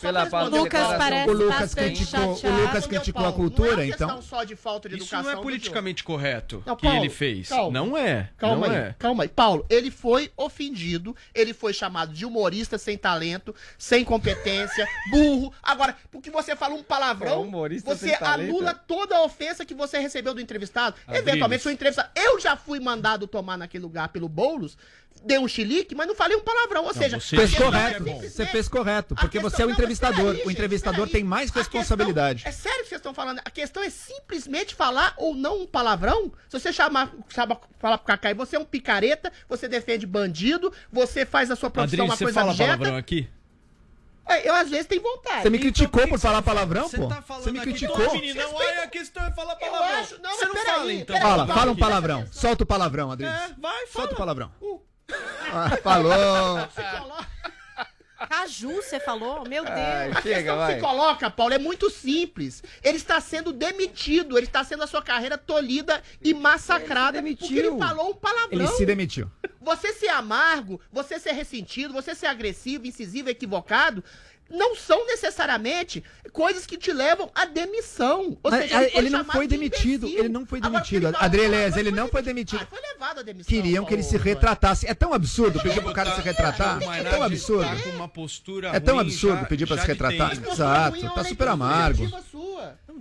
parece 0.97 1.30
O 1.30 1.34
Lucas 1.34 1.73
criticou- 1.75 2.34
o. 2.43 2.61
Lucas 2.61 2.86
criticou 2.88 3.25
a 3.25 3.34
cultura, 3.34 3.84
é 3.84 3.88
questão 3.88 4.09
então? 4.09 4.21
só 4.21 4.43
de 4.43 4.55
falta 4.55 4.89
de 4.89 4.97
Isso 4.97 5.15
não 5.15 5.30
é 5.30 5.36
politicamente 5.36 6.03
correto 6.03 6.63
que 6.80 6.88
ele 6.88 7.09
fez. 7.09 7.49
calma. 7.49 7.71
Não 7.71 7.97
é. 7.97 8.30
Calma 8.38 8.67
aí, 8.67 8.75
é. 8.75 8.95
calma 8.97 9.23
aí. 9.23 9.30
Paulo, 9.30 9.65
ele 9.69 9.91
foi 9.91 10.32
ofendido, 10.36 11.15
ele 11.34 11.53
foi 11.53 11.73
chamado 11.73 12.13
de 12.13 12.25
humorista 12.25 12.66
sem 12.76 12.97
talento, 12.97 13.53
sem 13.78 14.03
competência, 14.03 14.88
burro. 15.11 15.53
Agora, 15.61 15.95
porque 16.09 16.32
você 16.32 16.55
fala 16.55 16.74
um 16.74 16.80
É, 16.80 16.84
palavrão, 16.84 17.43
humorista 17.43 17.95
você 17.95 18.18
anula 18.20 18.74
toda 18.74 19.15
a 19.15 19.24
ofensa 19.24 19.63
que 19.63 19.76
você 19.76 19.99
recebeu 19.99 20.34
do 20.34 20.41
entrevistado. 20.41 20.95
Eventualmente, 21.07 21.61
sua 21.61 21.72
entrevista. 21.72 22.09
Eu 22.15 22.39
já 22.39 22.55
fui 22.57 22.80
mandado 22.80 23.28
tomar 23.28 23.57
naquele 23.57 23.84
lugar 23.84 24.09
pelo 24.09 24.28
Boulos, 24.28 24.76
dei 25.24 25.38
um 25.39 25.47
chilique, 25.47 25.93
mas 25.93 26.08
não 26.08 26.16
falei 26.16 26.38
um 26.38 26.41
palavrão. 26.41 26.86
Ou 26.86 26.93
seja, 26.93 27.20
você 27.20 27.36
a 27.36 27.39
Fez 27.39 27.49
questão 27.49 27.68
é 27.68 27.72
correto, 27.93 28.30
você 28.30 28.45
fez 28.45 28.68
correto, 28.70 29.16
porque 29.16 29.39
questão- 29.39 29.49
você 29.49 29.62
é 29.62 29.66
o 29.66 29.68
não, 29.68 29.70
mas 29.74 29.78
entrevistador. 29.78 30.32
peraí, 30.34 30.47
O 30.47 30.51
entrevistador 30.51 31.10
tem 31.10 31.24
mais 31.24 31.49
A 31.49 31.53
questão- 31.53 31.80
responsabilidade. 31.82 32.43
é 32.47 32.51
sério 32.51 32.84
que 32.84 32.89
vocês 32.89 32.99
estão 32.99 33.14
falando? 33.14 33.39
A 33.43 33.49
questão 33.51 33.84
é 33.84 33.89
simplesmente 33.89 34.74
falar 34.74 35.14
ou 35.18 35.36
não 35.36 35.64
um 35.64 35.68
palavrão? 35.68 36.32
Se 36.47 36.58
você 36.60 36.72
chamar, 36.72 37.12
sabe, 37.30 37.58
falar 37.78 37.97
pro 37.97 38.08
Cacai, 38.08 38.34
você 38.34 38.55
é 38.55 38.60
um 38.60 38.64
picareta, 38.66 39.32
você 39.49 39.68
defende 39.68 40.05
bandido, 40.08 40.72
você 40.91 41.26
faz 41.26 41.51
a 41.51 41.55
sua 41.58 41.70
profissão 41.70 42.05
uma 42.05 42.16
você 42.16 42.24
coisa 42.24 42.39
fala 42.39 42.51
abjeta. 42.51 42.72
palavrão 42.78 42.95
aqui? 42.97 43.28
É, 44.30 44.49
Eu 44.49 44.55
às 44.55 44.70
vezes 44.70 44.86
tenho 44.88 45.01
vontade. 45.01 45.41
Você 45.41 45.49
me 45.49 45.58
Então, 45.58 45.68
criticou 45.72 45.89
por 46.01 46.03
que 46.03 46.10
por 46.10 46.20
falar 46.20 46.39
você 46.39 46.43
fala- 46.43 46.55
palavrão, 46.60 46.89
Você 46.89 46.97
pô? 46.97 47.08
tá 47.08 47.22
Você 47.22 47.49
me 47.51 47.60
criticou. 47.62 48.10
"Ô, 48.10 48.14
meninão, 48.14 48.60
aí 48.60 48.78
a 48.80 48.88
questão 48.88 49.26
é 49.26 49.32
falar 49.32 49.55
palavrão. 49.55 49.99
acho- 49.99 50.22
não, 50.22 50.32
você 50.38 50.45
não 50.45 50.55
fala, 50.66 50.93
então. 50.93 51.16
peraí, 51.16 51.22
Fala, 51.32 51.47
fala 51.47 51.72
um 51.72 51.76
palavrão. 51.78 52.28
Solta 52.32 52.64
o 52.64 52.68
palavrão, 52.68 53.10
Adriles. 53.12 53.34
É, 53.34 53.47
vai, 53.58 53.88
fala. 53.88 53.91
Solta 53.93 54.14
o 54.14 54.18
palavrão. 54.18 54.51
Uh. 54.62 54.82
Ah, 55.12 55.78
falou. 55.82 56.60
Se 56.76 56.99
coloca- 56.99 57.28
Caju, 58.30 58.76
você 58.78 58.99
falou? 58.99 59.47
Meu 59.47 59.64
Deus. 59.64 59.78
Ai, 59.78 60.10
A 60.12 60.22
chega, 60.22 60.36
questão 60.36 60.53
que 60.55 60.60
vai. 60.60 60.76
se 60.76 60.82
coloca, 60.82 61.30
Paulo, 61.30 61.53
é 61.53 61.60
muito 61.60 61.89
simples. 61.89 62.64
Ele 62.84 62.97
está 62.97 63.22
sendo 63.22 63.53
demitido, 63.53 64.38
ele 64.38 64.47
está 64.47 64.64
sendo 64.64 64.84
a 64.84 64.88
sua 64.88 65.03
carreira 65.03 65.38
tolhida 65.38 66.01
e 66.22 66.34
massacrada 66.34 67.20
Ele 67.20 67.30
se 67.30 67.36
porque 67.38 67.53
ele 67.53 67.62
demitiu. 67.70 67.88
falou 67.88 68.10
um 68.10 68.16
palavrão. 68.16 68.60
Ele 68.60 68.68
se 68.68 68.86
demitiu. 68.86 69.32
Você 69.62 69.93
ser 69.93 70.10
amargo, 70.10 70.82
você 70.91 71.20
ser 71.20 71.34
ressentido, 71.34 71.93
você 71.93 72.16
ser 72.16 72.26
agressivo, 72.26 72.88
incisivo, 72.88 73.30
equivocado, 73.30 74.03
não 74.50 74.76
são 74.76 75.06
necessariamente 75.06 76.04
coisas 76.32 76.66
que 76.66 76.78
te 76.78 76.91
levam 76.91 77.30
à 77.34 77.45
demissão. 77.45 78.38
Ou 78.43 78.52
seja, 78.52 78.84
ele, 78.84 78.91
foi 78.91 79.10
não 79.10 79.26
foi 79.26 79.48
de 79.48 79.58
demitido. 79.58 80.08
Ele 80.08 80.30
não 80.30 80.45
foi 80.45 80.62
demitido. 80.62 81.08
ele 81.08 81.18
Adrielés, 81.20 81.72
mas 81.72 81.78
ele 81.78 81.91
não 81.91 82.08
foi 82.08 82.22
demitido. 82.22 82.62
Ah, 82.62 82.68
foi 82.70 82.80
levado 82.80 83.20
à 83.20 83.24
demissão. 83.24 83.50
Queriam 83.50 83.86
que 83.86 83.93
ele 83.93 84.04
se 84.04 84.18
retratasse. 84.18 84.88
É 84.88 84.93
tão 84.93 85.14
absurdo 85.14 85.60
pedir 85.62 85.82
pro 85.82 85.93
cara 85.93 86.16
se 86.16 86.22
retratar. 86.22 86.82
É 86.84 87.04
tão 87.04 87.24
absurdo. 87.24 87.70
É 88.74 88.80
tão 88.80 89.00
absurdo 89.00 89.45
pedir 89.45 89.68
pra 89.68 89.78
já 89.78 89.82
se 89.84 89.88
retratar. 89.88 90.32
Exato, 90.34 91.14
tá 91.14 91.24
super 91.24 91.48
amargo. 91.48 92.08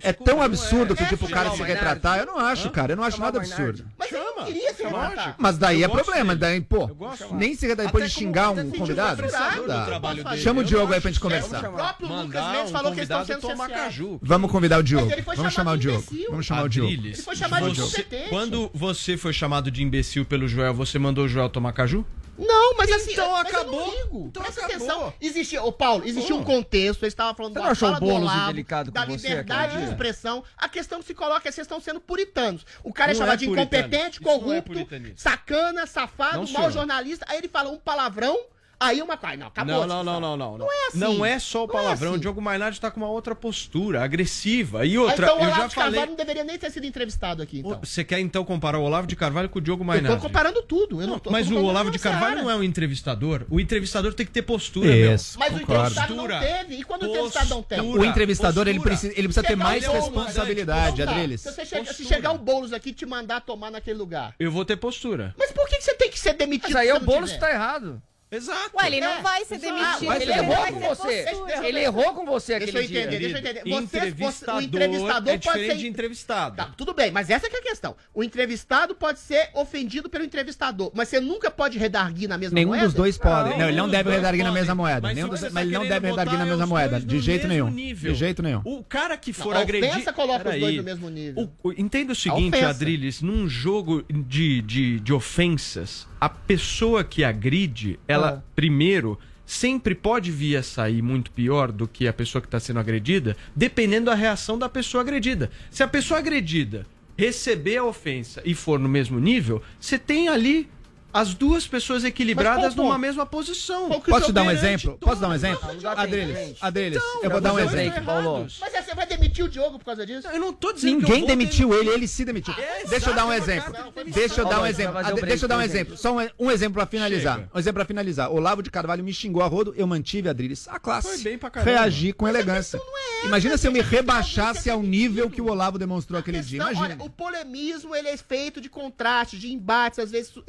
É 0.02 0.12
tão 0.12 0.42
absurdo 0.42 0.92
é. 0.92 0.96
pedir 0.96 1.16
pro 1.16 1.28
cara 1.28 1.50
se 1.50 1.56
Chama 1.56 1.68
o 1.68 1.72
retratar. 1.72 2.18
Eu 2.18 2.26
não 2.26 2.38
acho, 2.38 2.68
Hã? 2.68 2.70
cara. 2.70 2.92
Eu 2.92 2.96
não 2.96 3.04
acho 3.04 3.20
nada 3.20 3.38
o 3.38 3.40
absurdo. 3.40 3.84
Mas 3.98 4.10
não 4.10 4.44
queria 4.44 4.74
se 4.74 4.82
retratar. 4.82 5.34
Mas 5.38 5.58
daí 5.58 5.82
Eu 5.82 5.90
é 5.90 5.92
problema. 5.92 6.34
dele. 6.34 6.46
Daí, 6.46 6.60
pô, 6.60 6.90
nem 7.32 7.54
se 7.54 7.66
retratar 7.66 7.86
depois 7.92 8.04
de 8.04 8.18
xingar 8.18 8.50
um 8.50 8.70
convidado. 8.70 9.22
Dá. 9.66 10.36
Chama 10.36 10.60
o 10.60 10.64
Diogo 10.64 10.92
aí 10.92 11.00
pra 11.00 11.10
gente 11.10 11.20
conversar. 11.20 11.68
O 11.68 11.72
próprio 11.72 12.08
Lucas 12.08 12.52
Mendes 12.52 12.70
falou 12.70 12.92
que 12.92 12.98
eles 13.00 13.10
estão 13.10 13.24
sendo 13.24 13.68
caju. 13.68 14.18
Vamos 14.22 14.50
convidar 14.50 14.78
o 14.78 14.82
Diogo. 14.82 15.10
Vamos 15.36 15.52
chamar 15.52 15.72
o 15.72 15.78
Diogo. 15.78 16.04
Vamos 16.30 16.46
chamar 16.46 16.64
o 16.64 16.68
Diogo. 16.68 16.92
Ele 16.92 17.14
foi 17.14 17.36
chamado 17.36 17.72
de. 17.72 17.82
Quando 18.28 18.70
você 18.74 19.16
foi 19.16 19.32
chamado 19.32 19.70
de 19.70 19.82
imbecil 19.82 20.24
pelo 20.24 20.46
Joel, 20.48 20.74
você 20.74 20.98
mandou 20.98 21.24
o 21.24 21.28
Joel 21.28 21.48
tomar 21.48 21.72
caju? 21.72 22.04
Não, 22.38 22.76
mas 22.76 22.90
assim. 22.92 23.12
Então 23.12 23.30
mas 23.32 23.46
acabou. 23.46 23.94
Então 24.26 24.42
Presta 24.42 24.64
acabou. 24.66 24.86
atenção. 24.90 25.14
Existia, 25.20 25.62
ô 25.62 25.72
Paulo, 25.72 26.04
existia 26.06 26.34
um 26.34 26.42
contexto. 26.44 27.02
Eles 27.02 27.12
estavam 27.12 27.34
falando 27.34 27.54
Você 27.54 27.60
da 27.60 27.74
fala 27.74 27.94
do 27.94 28.00
Boulos 28.06 28.22
Olavo, 28.22 28.42
indelicado 28.50 28.90
da 28.90 29.04
você 29.04 29.28
liberdade 29.28 29.64
aquele 29.72 29.84
de 29.86 29.90
expressão. 29.92 30.44
A 30.56 30.68
questão 30.68 31.00
que 31.00 31.06
se 31.06 31.14
coloca 31.14 31.48
é 31.48 31.52
vocês 31.52 31.64
estão 31.64 31.80
sendo 31.80 32.00
puritanos. 32.00 32.64
O 32.84 32.92
cara 32.92 33.12
é 33.12 33.14
Não 33.14 33.20
chamado 33.20 33.34
é 33.34 33.38
de 33.38 33.48
incompetente, 33.50 34.20
Isso 34.20 34.28
é 34.28 34.32
corrupto, 34.32 34.62
puritanismo. 34.72 35.18
sacana, 35.18 35.86
safado, 35.86 36.34
Não, 36.38 36.42
mau 36.44 36.46
senhor. 36.46 36.70
jornalista. 36.72 37.24
Aí 37.28 37.38
ele 37.38 37.48
fala 37.48 37.70
um 37.70 37.78
palavrão. 37.78 38.38
Aí 38.78 39.00
uma 39.00 39.16
coisa. 39.16 39.36
Não, 39.36 39.46
acabou. 39.46 39.86
não, 39.86 40.04
não, 40.04 40.04
não, 40.04 40.20
não, 40.20 40.36
não, 40.36 40.58
Não 40.58 40.72
é 40.72 40.88
assim. 40.88 40.98
Não 40.98 41.24
é 41.24 41.38
só 41.38 41.62
o 41.62 41.64
é 41.64 41.72
palavrão. 41.72 42.10
assim. 42.10 42.18
O 42.18 42.20
Diogo 42.20 42.42
Mainardi 42.42 42.78
tá 42.78 42.90
com 42.90 43.00
uma 43.00 43.08
outra 43.08 43.34
postura, 43.34 44.04
agressiva. 44.04 44.84
E 44.84 44.98
outra, 44.98 45.26
então 45.26 45.38
o 45.38 45.40
eu 45.40 45.44
Olavo 45.46 45.60
já 45.62 45.66
de 45.66 45.74
falei. 45.74 45.90
Carvalho 45.92 46.10
não 46.10 46.16
deveria 46.16 46.44
nem 46.44 46.58
ter 46.58 46.70
sido 46.70 46.84
entrevistado 46.84 47.42
aqui, 47.42 47.60
então. 47.60 47.80
Você 47.82 48.04
quer 48.04 48.20
então 48.20 48.44
comparar 48.44 48.78
o 48.78 48.82
Olavo 48.82 49.06
de 49.06 49.16
Carvalho 49.16 49.48
com 49.48 49.58
o 49.58 49.62
Diogo 49.62 49.82
Eu 49.82 49.86
Mainardi? 49.86 50.20
tô 50.20 50.22
comparando 50.28 50.62
tudo. 50.62 51.00
Eu 51.00 51.06
não, 51.06 51.18
tô, 51.18 51.30
Mas 51.30 51.50
o 51.50 51.56
Olavo 51.56 51.90
de 51.90 51.98
Carvalho 51.98 52.42
não 52.42 52.50
é 52.50 52.56
o 52.56 52.62
entrevistador. 52.62 53.46
O 53.48 53.58
entrevistador 53.58 54.12
tem 54.12 54.26
que 54.26 54.32
ter 54.32 54.42
postura, 54.42 54.94
Isso, 54.94 55.38
Mas 55.38 55.54
o 55.54 55.60
entrevistado 55.60 56.14
não 56.14 56.26
teve. 56.26 56.74
E 56.76 56.84
quando 56.84 57.02
o 57.04 57.06
entrevistado 57.06 57.48
não 57.48 57.62
tem? 57.62 57.80
O 57.80 58.04
entrevistador, 58.04 58.68
ele 58.68 58.80
precisa, 58.80 59.12
ele 59.16 59.28
precisa 59.28 59.42
ter 59.46 59.56
mais 59.56 59.86
responsabilidade, 59.86 61.00
Então 61.00 61.14
tá, 61.14 61.20
Adriles. 61.20 61.40
Se, 61.40 62.04
chegar 62.04 62.32
o 62.32 62.38
Boulos 62.38 62.72
aqui 62.72 62.90
e 62.90 62.92
te 62.92 63.06
mandar 63.06 63.40
tomar 63.40 63.70
naquele 63.70 63.98
lugar. 63.98 64.34
Eu 64.38 64.50
vou 64.50 64.64
ter 64.64 64.76
postura. 64.76 65.34
Mas 65.38 65.50
por 65.50 65.66
que, 65.66 65.80
você 65.80 65.94
tem 65.94 66.10
que 66.10 66.18
ser 66.18 66.34
demitido? 66.34 66.72
Mas 66.72 66.76
aí 66.76 66.88
se 66.88 66.94
o 66.94 67.00
Boulos 67.00 67.32
tá 67.36 67.50
errado. 67.50 68.02
Exato. 68.30 68.76
Ué, 68.76 68.86
ele 68.88 68.96
É, 68.96 69.00
não 69.00 69.22
vai 69.22 69.44
ser 69.44 69.58
demitido. 69.58 70.04
Mas 70.06 70.20
ele 70.22 70.32
vai 70.32 70.40
errou 70.42 70.66
com 70.72 70.80
você. 70.80 71.22
postura. 71.22 71.68
Ele 71.68 71.78
errou 71.80 72.14
com 72.14 72.26
você 72.26 72.58
Deixa 72.58 72.78
aquele 72.78 72.78
eu 72.96 73.00
entender, 73.00 73.08
dia. 73.10 73.18
deixa 73.20 73.36
eu 73.36 73.40
entender. 73.40 73.60
Você, 73.70 73.70
você, 73.70 74.50
o 74.50 74.60
Entrevistador 74.60 74.62
entrevistador 74.62 75.34
é 75.34 75.38
pode 75.38 75.66
ser. 75.66 75.76
de 75.76 75.86
entrevistado. 75.86 76.56
Tá, 76.56 76.64
tudo 76.76 76.92
bem, 76.92 77.12
mas 77.12 77.30
essa 77.30 77.48
que 77.48 77.56
é 77.56 77.60
a 77.60 77.62
questão. 77.62 77.96
O 78.12 78.24
entrevistado 78.24 78.94
pode 78.96 79.20
ser 79.20 79.48
ofendido 79.54 80.10
pelo 80.10 80.24
entrevistador, 80.24 80.90
mas 80.94 81.08
você 81.08 81.20
nunca 81.20 81.50
pode 81.52 81.78
redarguir 81.78 82.28
na 82.28 82.36
mesma 82.36 82.54
Nenhum 82.56 82.68
moeda? 82.70 82.84
dos 82.86 82.94
dois 82.94 83.16
pode. 83.16 83.50
Não, 83.50 83.58
Não, 83.58 83.68
ele 83.68 83.76
não 83.76 83.86
nenhum 83.86 83.88
deve 83.90 84.10
redarguir 84.10 84.42
na 84.44 84.50
podem. 84.50 84.60
mesma 84.62 84.74
moeda. 84.74 85.00
Mas 85.02 85.14
Nenhum 85.14 85.28
dos- 85.28 85.40
tá 85.40 85.50
Mas 85.52 85.62
ele 85.62 85.72
não 85.72 85.80
querendo 85.82 85.94
deve 85.94 86.06
redarguir 86.10 86.38
na 86.38 86.44
é 86.44 86.48
mesma 86.48 86.66
moeda. 86.66 87.00
De 87.00 87.20
jeito 87.20 87.46
nenhum. 87.46 87.70
nível. 87.70 88.12
De 88.12 88.18
jeito 88.18 88.42
nenhum. 88.42 88.60
O 88.64 88.82
cara 88.82 89.16
que 89.16 89.32
for 89.32 89.52
Não, 89.54 89.60
a 89.60 89.62
agredir. 89.62 89.88
ofensa 89.90 90.12
coloca 90.12 90.48
os 90.50 90.58
dois 90.60 90.76
no 90.76 90.82
mesmo 90.82 91.08
nível. 91.08 91.48
Entenda 91.78 92.12
o 92.12 92.16
seguinte. 92.16 92.56
Adriles, 92.58 93.22
num 93.22 93.48
jogo 93.48 94.04
de 94.10 95.12
ofensas, 95.14 96.08
a 96.20 96.28
pessoa 96.28 97.04
que 97.04 97.22
agride, 97.24 97.98
ela, 98.08 98.42
Ah. 98.42 98.42
primeiro, 98.54 99.18
sempre 99.44 99.94
pode 99.94 100.30
vir 100.32 100.56
a 100.56 100.62
sair 100.62 101.02
muito 101.02 101.30
pior 101.30 101.70
do 101.70 101.86
que 101.86 102.08
a 102.08 102.12
pessoa 102.12 102.42
que 102.42 102.48
está 102.48 102.58
sendo 102.58 102.80
agredida, 102.80 103.36
dependendo 103.54 104.06
da 104.06 104.14
reação 104.14 104.58
da 104.58 104.68
pessoa 104.68 105.02
agredida. 105.02 105.50
Se 105.70 105.82
a 105.82 105.88
pessoa 105.88 106.18
agredida 106.18 106.84
receber 107.16 107.76
a 107.78 107.84
ofensa 107.84 108.42
e 108.44 108.54
for 108.54 108.78
no 108.78 108.88
mesmo 108.88 109.18
nível, 109.20 109.62
você 109.80 109.98
tem 109.98 110.28
ali 110.28 110.68
as 111.16 111.34
duas 111.34 111.66
pessoas 111.66 112.04
equilibradas 112.04 112.74
qual 112.74 112.86
numa 112.86 112.98
mesma 112.98 113.24
posição. 113.24 113.88
Posso 114.00 114.24
o 114.24 114.26
te 114.26 114.32
dar 114.32 114.42
um 114.42 114.50
exemplo? 114.50 114.98
Posso 115.00 115.20
dar 115.20 115.28
um 115.28 115.34
exemplo? 115.34 115.68
Adriles. 115.96 116.56
Adriles, 116.60 116.96
Então, 117.02 117.22
eu 117.22 117.30
vou 117.30 117.40
dar 117.40 117.52
um 117.54 117.58
exemplo. 117.58 118.04
Paulo. 118.04 118.46
Mas 118.60 118.72
você 118.84 118.94
vai 118.94 119.06
demitir 119.06 119.44
o 119.44 119.48
Diogo 119.48 119.78
por 119.78 119.84
causa 119.84 120.04
disso? 120.06 120.28
Eu 120.28 120.38
não 120.40 120.52
tô 120.52 120.72
dizendo 120.72 121.00
Ninguém 121.00 121.26
demitiu 121.26 121.72
ele, 121.74 121.90
ele 121.90 122.06
se 122.08 122.24
demitiu. 122.24 122.54
É, 122.54 122.84
Deixa 122.86 123.10
eu 123.10 123.14
dar 123.14 123.26
um 123.26 123.32
exemplo. 123.32 123.72
Deixa 124.12 124.40
eu 124.40 124.48
dar 124.48 124.60
um 124.60 124.66
exemplo. 124.66 124.94
Deixa 125.26 125.44
eu 125.44 125.48
dar 125.48 125.58
um 125.58 125.62
exemplo. 125.62 125.96
Só 125.96 126.16
um, 126.16 126.28
um 126.38 126.50
exemplo 126.50 126.74
pra 126.74 126.86
finalizar. 126.86 127.36
Chega. 127.36 127.50
Um 127.54 127.58
exemplo 127.58 127.74
pra 127.74 127.84
finalizar. 127.84 128.30
Olavo 128.30 128.62
de 128.62 128.70
Carvalho 128.70 129.02
me 129.02 129.12
xingou 129.12 129.42
a 129.42 129.46
rodo, 129.46 129.74
eu 129.76 129.86
mantive 129.86 130.28
Adriles. 130.28 130.68
A 130.68 130.78
classe. 130.78 131.08
Foi 131.08 131.18
bem 131.18 131.38
pra 131.38 131.50
caramba. 131.50 131.70
Reagi 131.70 132.12
com 132.12 132.28
elegância. 132.28 132.80
Imagina 133.24 133.56
se 133.56 133.66
eu 133.66 133.72
me 133.72 133.80
rebaixasse 133.80 134.68
ao 134.70 134.82
nível 134.82 135.28
que 135.30 135.40
o 135.40 135.48
Olavo 135.50 135.78
demonstrou 135.78 136.18
aquele 136.20 136.40
dia. 136.40 136.60
Imagina. 136.60 136.84
olha, 136.84 136.96
o 137.00 137.10
polemismo 137.10 137.94
ele 137.94 138.08
é 138.08 138.16
feito 138.16 138.60
de 138.60 138.68
contrastes, 138.68 139.40
de 139.40 139.52
embates, 139.52 139.98
às 139.98 140.10
vezes 140.10 140.32
su- 140.32 140.44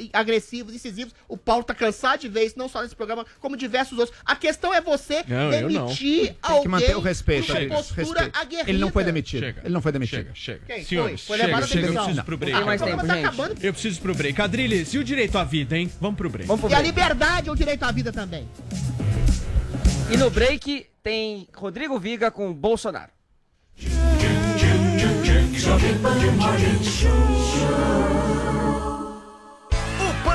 agressivos, 0.57 0.73
incisivos. 0.75 1.13
O 1.27 1.37
Paulo 1.37 1.63
tá 1.63 1.73
cansado 1.75 2.19
de 2.21 2.29
ver 2.29 2.45
isso, 2.45 2.57
não 2.57 2.67
só 2.67 2.81
nesse 2.81 2.95
programa, 2.95 3.25
como 3.39 3.55
diversos 3.55 3.97
outros. 3.97 4.17
A 4.25 4.35
questão 4.35 4.73
é 4.73 4.81
você 4.81 5.23
Não, 5.27 5.49
demitir 5.49 6.27
Tem 6.27 6.37
alguém 6.41 6.61
que 6.63 6.67
manter 6.67 6.95
o 6.95 6.99
respeito. 6.99 7.51
Adriles, 7.51 7.75
postura 7.91 8.19
respeito. 8.21 8.37
aguerrida. 8.39 8.69
Ele 8.69 8.79
não 8.79 8.91
foi 8.91 9.03
demitido. 9.03 9.39
Chega. 9.41 9.61
Ele 9.63 9.73
não 9.73 9.81
foi 9.81 9.91
demitido. 9.91 10.17
Chega, 10.33 10.35
chega. 10.35 10.61
Quem 10.65 10.83
Senhores, 10.83 11.21
foi? 11.25 11.37
Foi 11.37 11.45
chega, 11.47 11.67
chega, 11.67 11.87
eu 11.87 11.93
preciso 11.93 12.23
pro 12.23 12.37
break. 12.37 12.57
Tem 12.57 12.65
mais 12.65 12.81
tempo, 12.81 13.05
tá 13.07 13.15
gente. 13.15 13.25
acabando. 13.25 13.55
Eu 13.61 13.73
preciso 13.73 14.01
pro 14.01 14.15
break. 14.15 14.41
Adriles, 14.41 14.93
e 14.93 14.97
o 14.97 15.03
direito 15.03 15.37
à 15.37 15.43
vida, 15.43 15.77
hein? 15.77 15.91
Vamos 15.99 16.17
pro 16.17 16.29
break. 16.29 16.47
Vamos 16.47 16.61
pro 16.61 16.69
E 16.69 16.73
a 16.73 16.77
break. 16.77 16.87
liberdade 16.89 17.49
é 17.49 17.51
o 17.51 17.55
direito 17.55 17.83
à 17.83 17.91
vida 17.91 18.11
também. 18.11 18.47
E 20.09 20.17
no 20.17 20.29
break 20.29 20.87
tem 21.03 21.47
Rodrigo 21.53 21.99
Viga 21.99 22.31
com 22.31 22.53
Bolsonaro. 22.53 23.11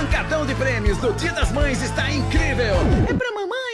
Pancadão 0.02 0.44
de 0.44 0.52
prêmios 0.56 0.98
do 0.98 1.12
Dia 1.12 1.32
das 1.32 1.52
Mães 1.52 1.80
está 1.80 2.10
incrível! 2.10 2.74
É 3.08 3.14
pra 3.14 3.31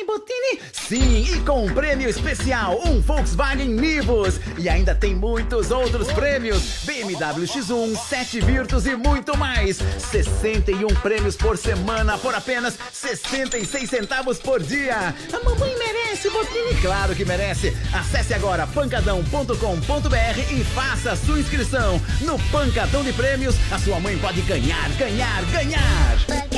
Botini? 0.08 0.58
Sim, 0.72 1.34
e 1.34 1.40
com 1.40 1.66
um 1.66 1.74
prêmio 1.74 2.08
especial, 2.08 2.80
um 2.86 2.98
Volkswagen 2.98 3.68
Nivus. 3.68 4.40
E 4.56 4.66
ainda 4.66 4.94
tem 4.94 5.14
muitos 5.14 5.70
outros 5.70 6.10
prêmios: 6.10 6.82
BMW 6.86 7.44
X1, 7.44 7.94
7 7.94 8.40
Virtus 8.40 8.86
e 8.86 8.96
muito 8.96 9.36
mais. 9.36 9.76
61 10.10 10.88
prêmios 11.02 11.36
por 11.36 11.58
semana 11.58 12.16
por 12.16 12.34
apenas 12.34 12.78
66 12.90 13.90
centavos 13.90 14.38
por 14.38 14.62
dia. 14.62 15.14
A 15.30 15.44
mamãe 15.44 15.76
merece, 15.76 16.30
Botini? 16.30 16.80
Claro 16.80 17.14
que 17.14 17.26
merece. 17.26 17.76
Acesse 17.92 18.32
agora 18.32 18.66
pancadão.com.br 18.66 20.52
e 20.52 20.64
faça 20.64 21.12
a 21.12 21.16
sua 21.16 21.38
inscrição. 21.38 22.00
No 22.22 22.38
Pancadão 22.50 23.04
de 23.04 23.12
Prêmios, 23.12 23.56
a 23.70 23.78
sua 23.78 24.00
mãe 24.00 24.16
pode 24.16 24.40
ganhar, 24.40 24.88
ganhar, 24.96 25.44
ganhar. 25.52 26.57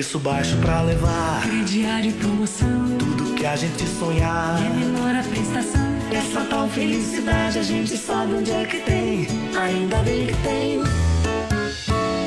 Preço 0.00 0.18
baixo 0.18 0.56
pra 0.62 0.80
levar. 0.80 1.42
Crediário 1.42 2.08
e 2.08 2.12
promoção. 2.14 2.96
Tudo 2.98 3.34
que 3.34 3.44
a 3.44 3.54
gente 3.54 3.86
sonhar. 3.86 4.58
É 4.64 4.70
menor 4.70 5.14
a 5.14 5.22
prestação. 5.22 5.78
Essa 6.10 6.40
tal 6.46 6.66
felicidade 6.70 7.58
a 7.58 7.62
gente 7.62 7.98
sabe 7.98 8.32
onde 8.32 8.50
é 8.50 8.64
que 8.64 8.78
tem. 8.78 9.26
Ainda 9.54 9.98
bem 9.98 10.28
que 10.28 10.32
tem. 10.38 10.82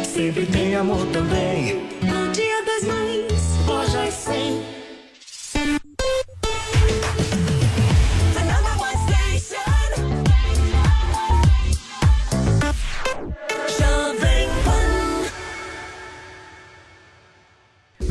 Sempre 0.06 0.46
tem 0.46 0.76
amor 0.76 1.04
também. 1.08 1.82
No 2.04 2.32
dia 2.32 2.64
das 2.64 2.84
mães, 2.84 3.42
lojas 3.66 4.14
100. 4.14 4.83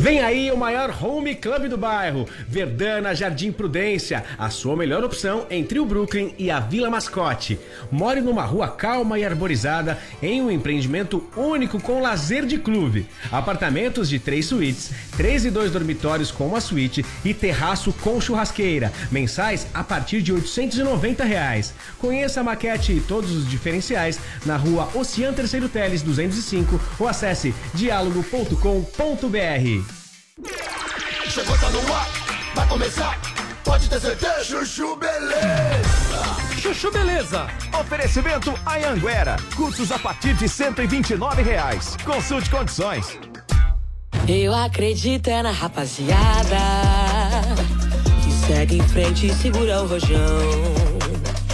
Vem 0.02 0.20
aí 0.20 0.50
o 0.50 0.56
maior 0.56 0.92
home 1.00 1.36
club 1.36 1.68
do 1.68 1.78
bairro, 1.78 2.26
Verdana 2.48 3.14
Jardim 3.14 3.52
Prudência, 3.52 4.24
a 4.36 4.50
sua 4.50 4.76
melhor 4.76 5.04
opção 5.04 5.46
entre 5.48 5.78
o 5.78 5.86
Brooklyn 5.86 6.34
e 6.36 6.50
a 6.50 6.58
Vila 6.58 6.90
Mascote. 6.90 7.56
More 7.88 8.20
numa 8.20 8.42
rua 8.42 8.66
calma 8.66 9.16
e 9.16 9.24
arborizada 9.24 9.96
em 10.20 10.42
um 10.42 10.50
empreendimento 10.50 11.22
único 11.36 11.80
com 11.80 12.02
lazer 12.02 12.46
de 12.46 12.58
clube. 12.58 13.06
Apartamentos 13.30 14.08
de 14.08 14.18
três 14.18 14.46
suítes, 14.46 14.90
três 15.16 15.44
e 15.44 15.52
dois 15.52 15.70
dormitórios 15.70 16.32
com 16.32 16.48
uma 16.48 16.60
suíte 16.60 17.06
e 17.24 17.32
terraço 17.32 17.92
com 17.92 18.20
churrasqueira. 18.20 18.92
Mensais 19.08 19.68
a 19.72 19.84
partir 19.84 20.20
de 20.20 20.32
890 20.32 21.22
reais. 21.22 21.74
Conheça 22.00 22.40
a 22.40 22.42
maquete 22.42 22.92
e 22.92 23.00
todos 23.00 23.30
os 23.30 23.48
diferenciais 23.48 24.18
na 24.44 24.56
rua 24.56 24.88
Ocean 24.96 25.32
Terceiro 25.32 25.68
Teles 25.68 26.02
205 26.02 26.80
ou 26.98 27.06
acesse 27.06 27.54
diálogo.com.br. 27.72 29.91
Chegou, 31.28 31.58
tá 31.58 31.68
no 31.68 31.92
ar, 31.92 32.08
vai 32.54 32.66
começar, 32.66 33.20
pode 33.62 33.88
ter 33.88 34.00
certeza. 34.00 34.44
Chuchu 34.44 34.96
Beleza. 34.96 36.58
Chuchu 36.58 36.90
Beleza. 36.90 37.46
Oferecimento 37.78 38.50
Anhanguera. 38.66 39.36
Cursos 39.54 39.92
a 39.92 39.98
partir 39.98 40.32
de 40.34 40.48
129 40.48 41.42
reais. 41.42 41.96
Consulte 42.02 42.48
condições. 42.48 43.18
Eu 44.26 44.54
acredito 44.54 45.28
é 45.28 45.42
na 45.42 45.50
rapaziada 45.50 46.56
que 48.24 48.46
segue 48.46 48.78
em 48.78 48.88
frente 48.88 49.26
e 49.26 49.34
segura 49.34 49.82
o 49.82 49.86
rojão. 49.86 50.81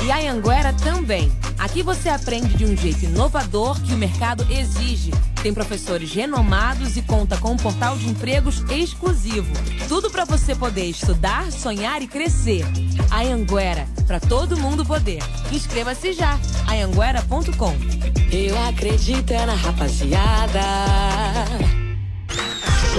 E 0.08 0.10
a 0.10 0.32
Anguera 0.32 0.72
também. 0.72 1.30
Aqui 1.58 1.82
você 1.82 2.08
aprende 2.08 2.54
de 2.54 2.64
um 2.64 2.74
jeito 2.74 3.04
inovador 3.04 3.78
que 3.82 3.92
o 3.92 3.96
mercado 3.98 4.42
exige. 4.50 5.10
Tem 5.42 5.52
professores 5.52 6.10
renomados 6.14 6.96
e 6.96 7.02
conta 7.02 7.36
com 7.36 7.52
um 7.52 7.58
portal 7.58 7.94
de 7.94 8.08
empregos 8.08 8.64
exclusivo. 8.70 9.46
Tudo 9.86 10.10
para 10.10 10.24
você 10.24 10.54
poder 10.54 10.86
estudar, 10.86 11.52
sonhar 11.52 12.00
e 12.00 12.06
crescer. 12.06 12.64
A 13.10 13.20
Anguera, 13.20 13.86
para 14.06 14.18
todo 14.18 14.56
mundo 14.56 14.82
poder. 14.82 15.22
Inscreva-se 15.52 16.14
já. 16.14 16.40
Anguera.com. 16.66 17.76
Eu 18.32 18.58
acredito 18.66 19.30
é 19.32 19.44
na 19.44 19.56
rapaziada. 19.56 20.62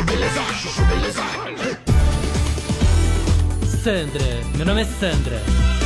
Beleza, 0.05 0.41
Beleza. 0.87 1.23
Sandra, 3.83 4.43
meu 4.55 4.65
nome 4.67 4.83
é 4.83 4.85
Sandra. 4.85 5.78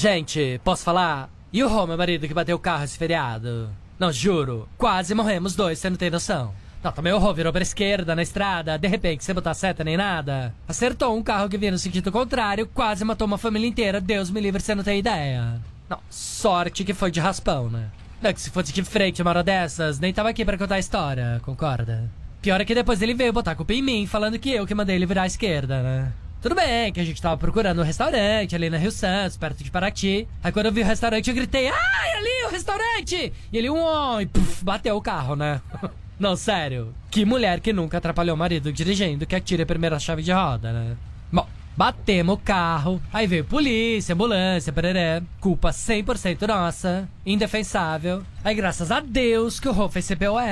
Gente, 0.00 0.58
posso 0.64 0.82
falar? 0.82 1.28
E 1.52 1.62
o 1.62 1.68
Rô, 1.68 1.86
meu 1.86 1.98
marido, 1.98 2.26
que 2.26 2.32
bateu 2.32 2.56
o 2.56 2.58
carro 2.58 2.84
esse 2.84 2.96
feriado? 2.96 3.68
Não, 3.98 4.10
juro, 4.10 4.66
quase 4.78 5.14
morremos 5.14 5.54
dois, 5.54 5.78
você 5.78 5.90
não 5.90 5.98
tem 5.98 6.08
noção. 6.08 6.54
Não, 6.82 6.90
também 6.90 7.12
o 7.12 7.18
Rô 7.18 7.34
virou 7.34 7.52
pra 7.52 7.60
esquerda 7.60 8.16
na 8.16 8.22
estrada, 8.22 8.78
de 8.78 8.88
repente, 8.88 9.22
sem 9.22 9.34
botar 9.34 9.52
seta 9.52 9.84
nem 9.84 9.98
nada. 9.98 10.54
Acertou 10.66 11.14
um 11.14 11.22
carro 11.22 11.50
que 11.50 11.58
vinha 11.58 11.72
no 11.72 11.76
sentido 11.76 12.10
contrário, 12.10 12.66
quase 12.66 13.04
matou 13.04 13.26
uma 13.26 13.36
família 13.36 13.68
inteira, 13.68 14.00
Deus 14.00 14.30
me 14.30 14.40
livre, 14.40 14.62
você 14.62 14.74
não 14.74 14.82
tem 14.82 15.00
ideia. 15.00 15.60
Não, 15.86 15.98
sorte 16.08 16.82
que 16.82 16.94
foi 16.94 17.10
de 17.10 17.20
raspão, 17.20 17.68
né? 17.68 17.90
Não, 18.22 18.32
que 18.32 18.40
se 18.40 18.48
fosse 18.48 18.72
de 18.72 18.82
frente 18.82 19.20
uma 19.20 19.32
hora 19.32 19.42
dessas, 19.42 19.98
nem 19.98 20.14
tava 20.14 20.30
aqui 20.30 20.46
pra 20.46 20.56
contar 20.56 20.76
a 20.76 20.78
história, 20.78 21.42
concorda? 21.44 22.10
Pior 22.40 22.58
é 22.58 22.64
que 22.64 22.74
depois 22.74 23.02
ele 23.02 23.12
veio 23.12 23.34
botar 23.34 23.50
a 23.50 23.54
culpa 23.54 23.74
em 23.74 23.82
mim, 23.82 24.06
falando 24.06 24.38
que 24.38 24.50
eu 24.50 24.66
que 24.66 24.74
mandei 24.74 24.96
ele 24.96 25.04
virar 25.04 25.24
à 25.24 25.26
esquerda, 25.26 25.82
né? 25.82 26.12
Tudo 26.40 26.54
bem, 26.54 26.90
que 26.90 26.98
a 26.98 27.04
gente 27.04 27.20
tava 27.20 27.36
procurando 27.36 27.82
um 27.82 27.84
restaurante 27.84 28.56
ali 28.56 28.70
na 28.70 28.78
Rio 28.78 28.90
Santos, 28.90 29.36
perto 29.36 29.62
de 29.62 29.70
Paraty. 29.70 30.26
Aí 30.42 30.50
quando 30.50 30.66
eu 30.66 30.72
vi 30.72 30.80
o 30.80 30.86
restaurante, 30.86 31.28
eu 31.28 31.34
gritei, 31.34 31.68
ai, 31.68 32.12
ali 32.14 32.46
o 32.46 32.50
restaurante! 32.50 33.30
E 33.52 33.58
ele, 33.58 33.68
um, 33.68 34.20
e 34.20 34.24
puf, 34.24 34.64
bateu 34.64 34.96
o 34.96 35.02
carro, 35.02 35.36
né? 35.36 35.60
Não, 36.18 36.34
sério. 36.36 36.94
Que 37.10 37.26
mulher 37.26 37.60
que 37.60 37.74
nunca 37.74 37.98
atrapalhou 37.98 38.34
o 38.34 38.38
marido 38.38 38.72
dirigindo 38.72 39.26
que 39.26 39.36
atira 39.36 39.64
a 39.64 39.66
primeira 39.66 39.98
chave 39.98 40.22
de 40.22 40.32
roda, 40.32 40.72
né? 40.72 40.96
Bom, 41.30 41.46
batemos 41.80 42.34
o 42.34 42.36
carro, 42.36 43.00
aí 43.10 43.26
veio 43.26 43.42
polícia, 43.42 44.12
ambulância, 44.14 44.70
pereré. 44.70 45.22
Culpa 45.40 45.70
100% 45.70 46.46
nossa, 46.46 47.08
indefensável. 47.24 48.22
Aí 48.44 48.54
graças 48.54 48.90
a 48.90 49.00
Deus 49.00 49.58
que 49.58 49.66
o 49.66 49.72
Rô 49.72 49.88
fez 49.88 50.04
CPOR, 50.06 50.42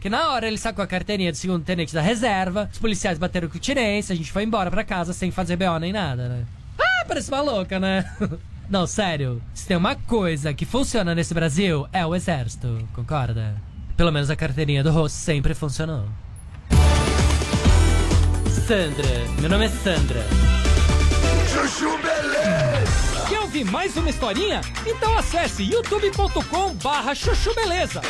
que 0.00 0.08
na 0.08 0.30
hora 0.30 0.48
ele 0.48 0.56
sacou 0.56 0.82
a 0.82 0.86
carteirinha 0.86 1.32
do 1.32 1.36
segundo 1.36 1.62
tenente 1.62 1.92
da 1.92 2.00
reserva, 2.00 2.66
os 2.72 2.78
policiais 2.78 3.18
bateram 3.18 3.46
com 3.46 3.58
tirência, 3.58 4.14
a 4.14 4.16
gente 4.16 4.32
foi 4.32 4.42
embora 4.42 4.70
pra 4.70 4.82
casa 4.82 5.12
sem 5.12 5.30
fazer 5.30 5.56
BO 5.56 5.78
nem 5.78 5.92
nada, 5.92 6.30
né? 6.30 6.44
Ah, 6.78 7.04
parece 7.06 7.30
uma 7.30 7.42
louca, 7.42 7.78
né? 7.78 8.10
Não, 8.70 8.86
sério, 8.86 9.42
se 9.52 9.66
tem 9.66 9.76
uma 9.76 9.94
coisa 9.94 10.54
que 10.54 10.64
funciona 10.64 11.14
nesse 11.14 11.34
Brasil, 11.34 11.86
é 11.92 12.06
o 12.06 12.14
exército, 12.14 12.88
concorda? 12.94 13.54
Pelo 13.98 14.12
menos 14.12 14.30
a 14.30 14.36
carteirinha 14.36 14.82
do 14.82 14.90
Rô 14.90 15.10
sempre 15.10 15.52
funcionou. 15.52 16.06
Sandra, 18.66 19.26
meu 19.42 19.50
nome 19.50 19.66
é 19.66 19.68
Sandra. 19.68 20.24
Chuchu 21.52 21.98
Beleza. 21.98 23.26
Quer 23.28 23.40
ouvir 23.40 23.64
mais 23.64 23.96
uma 23.96 24.08
historinha? 24.08 24.60
Então 24.86 25.18
acesse 25.18 25.64
youtube.com 25.64 26.74
barra 26.74 27.12
chuchu 27.12 27.52
beleza. 27.54 28.00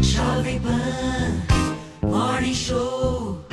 Jovem 0.00 0.60
Pan 0.60 2.08
Morning 2.08 2.54
Show. 2.54 3.45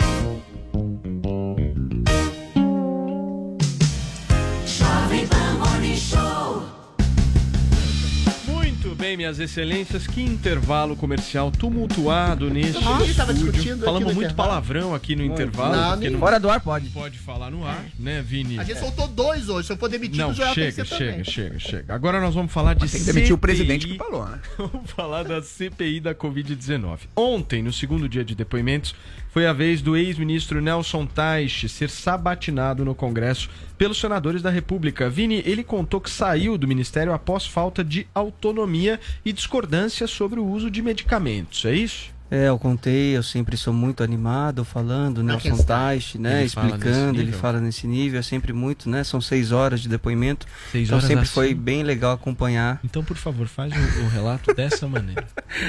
Bem, 9.03 9.17
minhas 9.17 9.37
excelências, 9.37 10.07
que 10.07 10.21
intervalo 10.21 10.95
comercial 10.95 11.51
tumultuado 11.51 12.49
neste 12.49 12.81
tava 13.17 13.33
estúdio. 13.33 13.77
Falamos 13.79 14.13
muito 14.13 14.33
palavrão 14.33 14.95
aqui 14.95 15.13
no 15.13 15.25
Muito. 15.25 15.33
intervalo. 15.41 15.75
Não, 15.75 15.95
nem- 15.97 16.17
Fora 16.17 16.39
do 16.39 16.49
ar 16.49 16.61
pode. 16.61 16.87
Pode 16.89 17.19
falar 17.19 17.51
no 17.51 17.65
ar, 17.67 17.83
né, 17.99 18.21
Vini? 18.21 18.57
A 18.57 18.63
gente 18.63 18.79
soltou 18.79 19.09
dois 19.09 19.49
hoje. 19.49 19.67
Se 19.67 19.73
eu 19.73 19.77
for 19.77 19.89
demitido, 19.89 20.19
Não, 20.19 20.33
já 20.33 20.53
chega, 20.53 20.85
chega, 20.85 21.11
também. 21.11 21.23
chega, 21.25 21.59
chega. 21.59 21.93
Agora 21.93 22.21
nós 22.21 22.33
vamos 22.33 22.53
falar 22.53 22.75
de 22.75 22.89
Tem 22.89 22.97
que 23.01 23.05
demitir 23.05 23.33
o 23.33 23.35
CPI. 23.35 23.41
presidente 23.41 23.87
que 23.87 23.97
falou, 23.97 24.25
né? 24.25 24.39
Vamos 24.57 24.89
falar 24.91 25.23
da 25.23 25.41
CPI 25.41 25.99
da 25.99 26.15
Covid-19. 26.15 26.99
Ontem, 27.13 27.61
no 27.61 27.73
segundo 27.73 28.07
dia 28.07 28.23
de 28.23 28.33
depoimentos, 28.35 28.95
foi 29.33 29.47
a 29.47 29.51
vez 29.51 29.81
do 29.81 29.97
ex-ministro 29.97 30.61
Nelson 30.61 31.07
Teich 31.07 31.67
ser 31.67 31.89
sabatinado 31.89 32.85
no 32.85 32.93
Congresso 32.93 33.49
pelos 33.75 33.99
senadores 33.99 34.43
da 34.43 34.51
República. 34.51 35.09
Vini, 35.09 35.41
ele 35.43 35.63
contou 35.63 35.99
que 35.99 36.11
saiu 36.11 36.55
do 36.55 36.67
ministério 36.67 37.11
após 37.11 37.43
falta 37.43 37.83
de 37.83 38.05
autonomia 38.13 38.99
e 39.25 39.33
discordância 39.33 40.05
sobre 40.05 40.39
o 40.39 40.45
uso 40.45 40.69
de 40.69 40.83
medicamentos. 40.83 41.65
É 41.65 41.73
isso? 41.73 42.12
É, 42.35 42.47
eu 42.49 42.57
contei, 42.57 43.15
eu 43.15 43.21
sempre 43.21 43.55
sou 43.55 43.71
muito 43.71 44.01
animado 44.03 44.65
falando, 44.65 45.21
Nelson 45.21 45.49
Nelson 45.49 45.63
Teich, 45.65 46.17
né, 46.17 46.39
Ele 46.39 46.49
fala 46.49 46.67
explicando, 46.67 47.19
ele 47.19 47.25
nível? 47.25 47.39
fala 47.39 47.61
nesse 47.61 47.85
nível, 47.85 48.19
é 48.19 48.23
sempre 48.23 48.51
muito, 48.51 48.89
né, 48.89 49.03
são 49.03 49.21
seis 49.21 49.51
horas 49.51 49.81
de 49.81 49.87
depoimento, 49.87 50.47
Seis 50.71 50.87
então 50.87 50.97
horas 50.97 51.07
sempre 51.07 51.25
assim? 51.25 51.31
foi 51.31 51.53
bem 51.53 51.83
legal 51.83 52.13
acompanhar. 52.13 52.79
Então, 52.83 53.03
por 53.03 53.17
favor, 53.17 53.47
faz 53.47 53.71
o, 53.71 54.05
o 54.05 54.07
relato 54.09 54.51
dessa 54.57 54.87
maneira. 54.87 55.27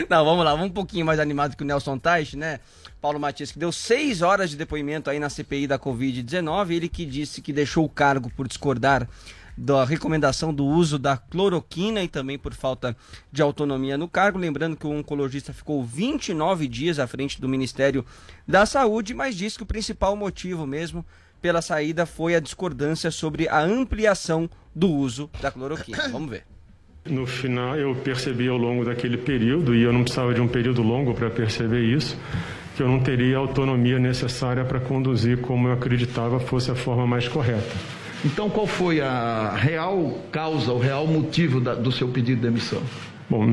Não, 0.09 0.25
vamos 0.25 0.43
lá, 0.43 0.53
vamos 0.53 0.69
um 0.69 0.73
pouquinho 0.73 1.05
mais 1.05 1.21
animado 1.21 1.55
que 1.55 1.63
o 1.63 1.67
Nelson 1.67 1.99
Teich, 1.99 2.35
né? 2.35 2.61
Paulo 2.99 3.21
Matias, 3.21 3.53
que 3.53 3.59
deu 3.59 3.71
seis 3.71 4.23
horas 4.23 4.49
de 4.49 4.57
depoimento 4.57 5.11
aí 5.11 5.19
na 5.19 5.29
CPI 5.29 5.67
da 5.67 5.79
Covid-19, 5.79 6.71
ele 6.71 6.89
que 6.89 7.05
disse 7.05 7.43
que 7.43 7.53
deixou 7.53 7.85
o 7.85 7.91
cargo 7.91 8.31
por 8.35 8.49
discordar 8.49 9.07
da 9.57 9.85
recomendação 9.85 10.53
do 10.53 10.65
uso 10.65 10.99
da 10.99 11.17
cloroquina 11.17 12.03
e 12.03 12.09
também 12.09 12.39
por 12.39 12.55
falta 12.55 12.97
de 13.31 13.43
autonomia 13.43 13.97
no 13.97 14.09
cargo. 14.09 14.39
Lembrando 14.39 14.77
que 14.77 14.87
o 14.87 14.91
oncologista 14.91 15.53
ficou 15.53 15.85
29 15.85 16.67
dias 16.69 16.99
à 16.99 17.07
frente 17.07 17.41
do 17.41 17.49
Ministério 17.49 18.05
da 18.47 18.67
Saúde, 18.67 19.15
mas 19.15 19.37
disse 19.37 19.57
que 19.57 19.63
o 19.63 19.67
principal 19.67 20.17
motivo 20.17 20.67
mesmo 20.67 21.05
pela 21.41 21.61
saída 21.61 22.07
foi 22.07 22.35
a 22.35 22.41
discordância 22.41 23.11
sobre 23.11 23.49
a 23.49 23.61
ampliação 23.61 24.49
do 24.75 24.91
uso 24.91 25.31
da 25.41 25.51
cloroquina. 25.51 26.09
Vamos 26.11 26.31
ver. 26.31 26.45
No 27.05 27.27
final, 27.27 27.77
eu 27.77 27.95
percebi 27.97 28.49
ao 28.49 28.57
longo 28.57 28.83
daquele 28.83 29.19
período, 29.19 29.75
e 29.75 29.83
eu 29.83 29.93
não 29.93 30.05
precisava 30.05 30.33
de 30.33 30.41
um 30.41 30.49
período 30.49 30.83
longo 30.83 31.13
para 31.13 31.29
perceber 31.29 31.83
isso, 31.83 32.19
que 32.75 32.83
eu 32.83 32.89
não 32.89 32.99
teria 33.01 33.37
a 33.37 33.41
autonomia 33.41 33.99
necessária 33.99 34.65
para 34.65 34.81
conduzir 34.81 35.39
como 35.43 35.69
eu 35.69 35.75
acreditava 35.75 36.41
fosse 36.41 36.71
a 36.71 36.75
forma 36.75 37.07
mais 37.07 37.29
correta. 37.29 38.04
Então, 38.25 38.49
qual 38.49 38.67
foi 38.67 39.01
a 39.01 39.51
real 39.57 40.19
causa, 40.33 40.73
o 40.73 40.79
real 40.79 41.07
motivo 41.07 41.61
da- 41.61 41.75
do 41.75 41.93
seu 41.93 42.09
pedido 42.09 42.37
de 42.41 42.47
demissão? 42.49 42.83
Bom, 43.29 43.45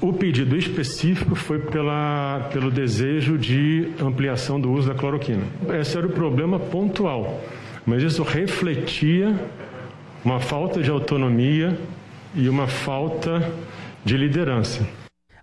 o, 0.00 0.08
o 0.08 0.12
pedido 0.12 0.56
específico 0.56 1.34
foi 1.34 1.58
pela, 1.58 2.48
pelo 2.52 2.70
desejo 2.70 3.36
de 3.38 3.88
ampliação 4.00 4.60
do 4.60 4.70
uso 4.72 4.88
da 4.88 4.94
cloroquina. 4.94 5.42
Esse 5.80 5.96
era 5.98 6.06
o 6.06 6.10
problema 6.10 6.58
pontual, 6.58 7.40
mas 7.86 8.02
isso 8.02 8.22
refletia 8.22 9.34
uma 10.24 10.40
falta 10.40 10.82
de 10.82 10.90
autonomia 10.90 11.78
e 12.34 12.48
uma 12.48 12.66
falta 12.66 13.52
de 14.04 14.16
liderança. 14.16 14.86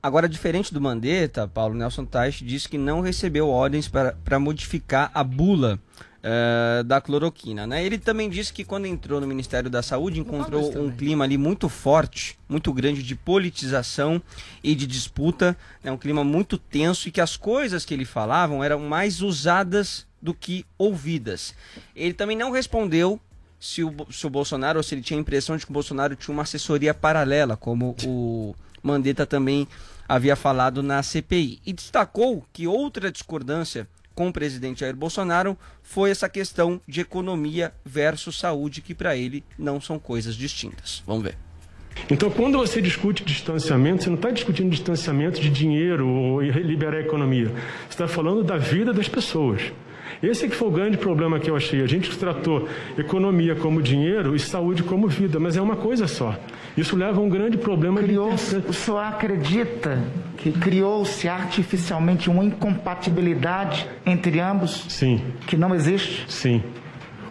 Agora, 0.02 0.30
diferente 0.30 0.74
do 0.74 0.80
Mandetta, 0.80 1.48
Paulo 1.48 1.76
Nelson 1.76 2.06
Teich 2.06 2.46
disse 2.46 2.70
que 2.70 2.78
não 2.78 3.02
recebeu 3.02 3.50
ordens 3.50 3.88
para 3.90 4.14
para 4.24 4.40
modificar 4.40 5.12
a 5.14 5.24
bula 5.24 5.80
eh, 6.24 6.84
da 6.84 7.00
cloroquina. 7.00 7.68
Né? 7.68 7.86
Ele 7.86 7.98
também 7.98 8.30
disse 8.30 8.52
que 8.52 8.64
quando 8.64 8.86
entrou 8.86 9.22
no 9.22 9.28
Ministério 9.28 9.70
da 9.70 9.84
Saúde 9.84 10.20
encontrou 10.20 10.76
um 10.78 10.92
clima 10.92 11.24
ali 11.24 11.38
muito 11.38 11.70
forte, 11.70 12.38
muito 12.50 12.74
grande 12.74 13.04
de 13.04 13.16
politização 13.16 14.22
e 14.64 14.74
de 14.74 14.88
disputa, 14.88 15.56
né? 15.84 15.92
um 15.92 15.98
clima 15.98 16.24
muito 16.24 16.58
tenso 16.58 17.08
e 17.08 17.12
que 17.12 17.22
as 17.22 17.38
coisas 17.38 17.86
que 17.86 17.94
ele 17.94 18.04
falavam 18.04 18.64
eram 18.64 18.80
mais 18.80 19.22
usadas 19.22 20.08
do 20.20 20.34
que 20.34 20.66
ouvidas. 20.78 21.54
Ele 21.96 22.14
também 22.14 22.36
não 22.36 22.52
respondeu 22.52 23.20
se 23.60 23.84
o, 23.84 23.94
se 24.10 24.26
o 24.26 24.30
Bolsonaro 24.30 24.80
ou 24.80 24.84
se 24.84 24.96
ele 24.96 25.02
tinha 25.02 25.20
a 25.20 25.22
impressão 25.22 25.56
de 25.56 25.66
que 25.66 25.72
o 25.72 25.74
Bolsonaro 25.74 26.16
tinha 26.16 26.34
uma 26.34 26.44
assessoria 26.44 26.94
paralela, 26.94 27.56
como 27.56 27.96
o 28.04 28.56
Mandetta 28.82 29.26
também 29.26 29.68
havia 30.10 30.36
falado 30.36 30.82
na 30.82 31.04
CPI. 31.04 31.60
E 31.66 31.74
destacou 31.74 32.46
que 32.52 32.68
outra 32.68 33.12
discordância 33.12 33.88
com 34.18 34.30
o 34.30 34.34
presidente 34.34 34.80
Jair 34.80 34.96
Bolsonaro 34.96 35.56
foi 35.84 36.10
essa 36.10 36.28
questão 36.28 36.82
de 36.88 37.02
economia 37.02 37.72
versus 37.86 38.40
saúde, 38.40 38.82
que 38.82 38.96
para 38.96 39.16
ele 39.16 39.44
não 39.60 39.80
são 39.80 40.00
coisas 40.00 40.34
distintas. 40.34 41.04
Vamos 41.06 41.24
ver. 41.24 41.38
Então, 42.10 42.32
quando 42.32 42.58
você 42.58 42.82
discute 42.82 43.24
distanciamento, 43.24 44.04
você 44.04 44.10
não 44.10 44.16
está 44.16 44.32
discutindo 44.32 44.72
distanciamento 44.72 45.40
de 45.40 45.52
dinheiro 45.52 46.08
ou 46.08 46.42
liberar 46.42 46.98
a 46.98 47.02
economia. 47.02 47.50
Você 47.50 47.90
está 47.90 48.08
falando 48.08 48.44
da 48.44 48.58
vida 48.58 48.92
das 48.92 49.08
pessoas. 49.08 49.72
Esse 50.22 50.46
é 50.46 50.50
que 50.50 50.56
foi 50.56 50.68
o 50.68 50.72
grande 50.72 50.98
problema 50.98 51.40
que 51.40 51.50
eu 51.50 51.56
achei. 51.56 51.82
A 51.82 51.88
gente 51.88 52.16
tratou 52.18 52.68
economia 52.98 53.56
como 53.56 53.82
dinheiro 53.82 54.36
e 54.36 54.40
saúde 54.40 54.84
como 54.84 55.08
vida, 55.08 55.40
mas 55.40 55.56
é 55.56 55.62
uma 55.62 55.76
coisa 55.76 56.08
só. 56.08 56.36
Isso 56.76 56.96
leva 56.96 57.20
a 57.20 57.24
um 57.24 57.30
grande 57.30 57.58
problema 57.58 58.02
Criou, 58.02 58.34
de 58.34 58.70
o 58.70 58.74
senhor 58.74 59.00
acredita 59.00 60.04
que 60.38 60.52
criou-se 60.52 61.28
artificialmente 61.28 62.30
uma 62.30 62.44
incompatibilidade 62.44 63.88
entre 64.06 64.40
ambos 64.40 64.86
Sim. 64.90 65.22
que 65.48 65.58
não 65.58 65.74
existe? 65.74 66.26
Sim. 66.28 66.64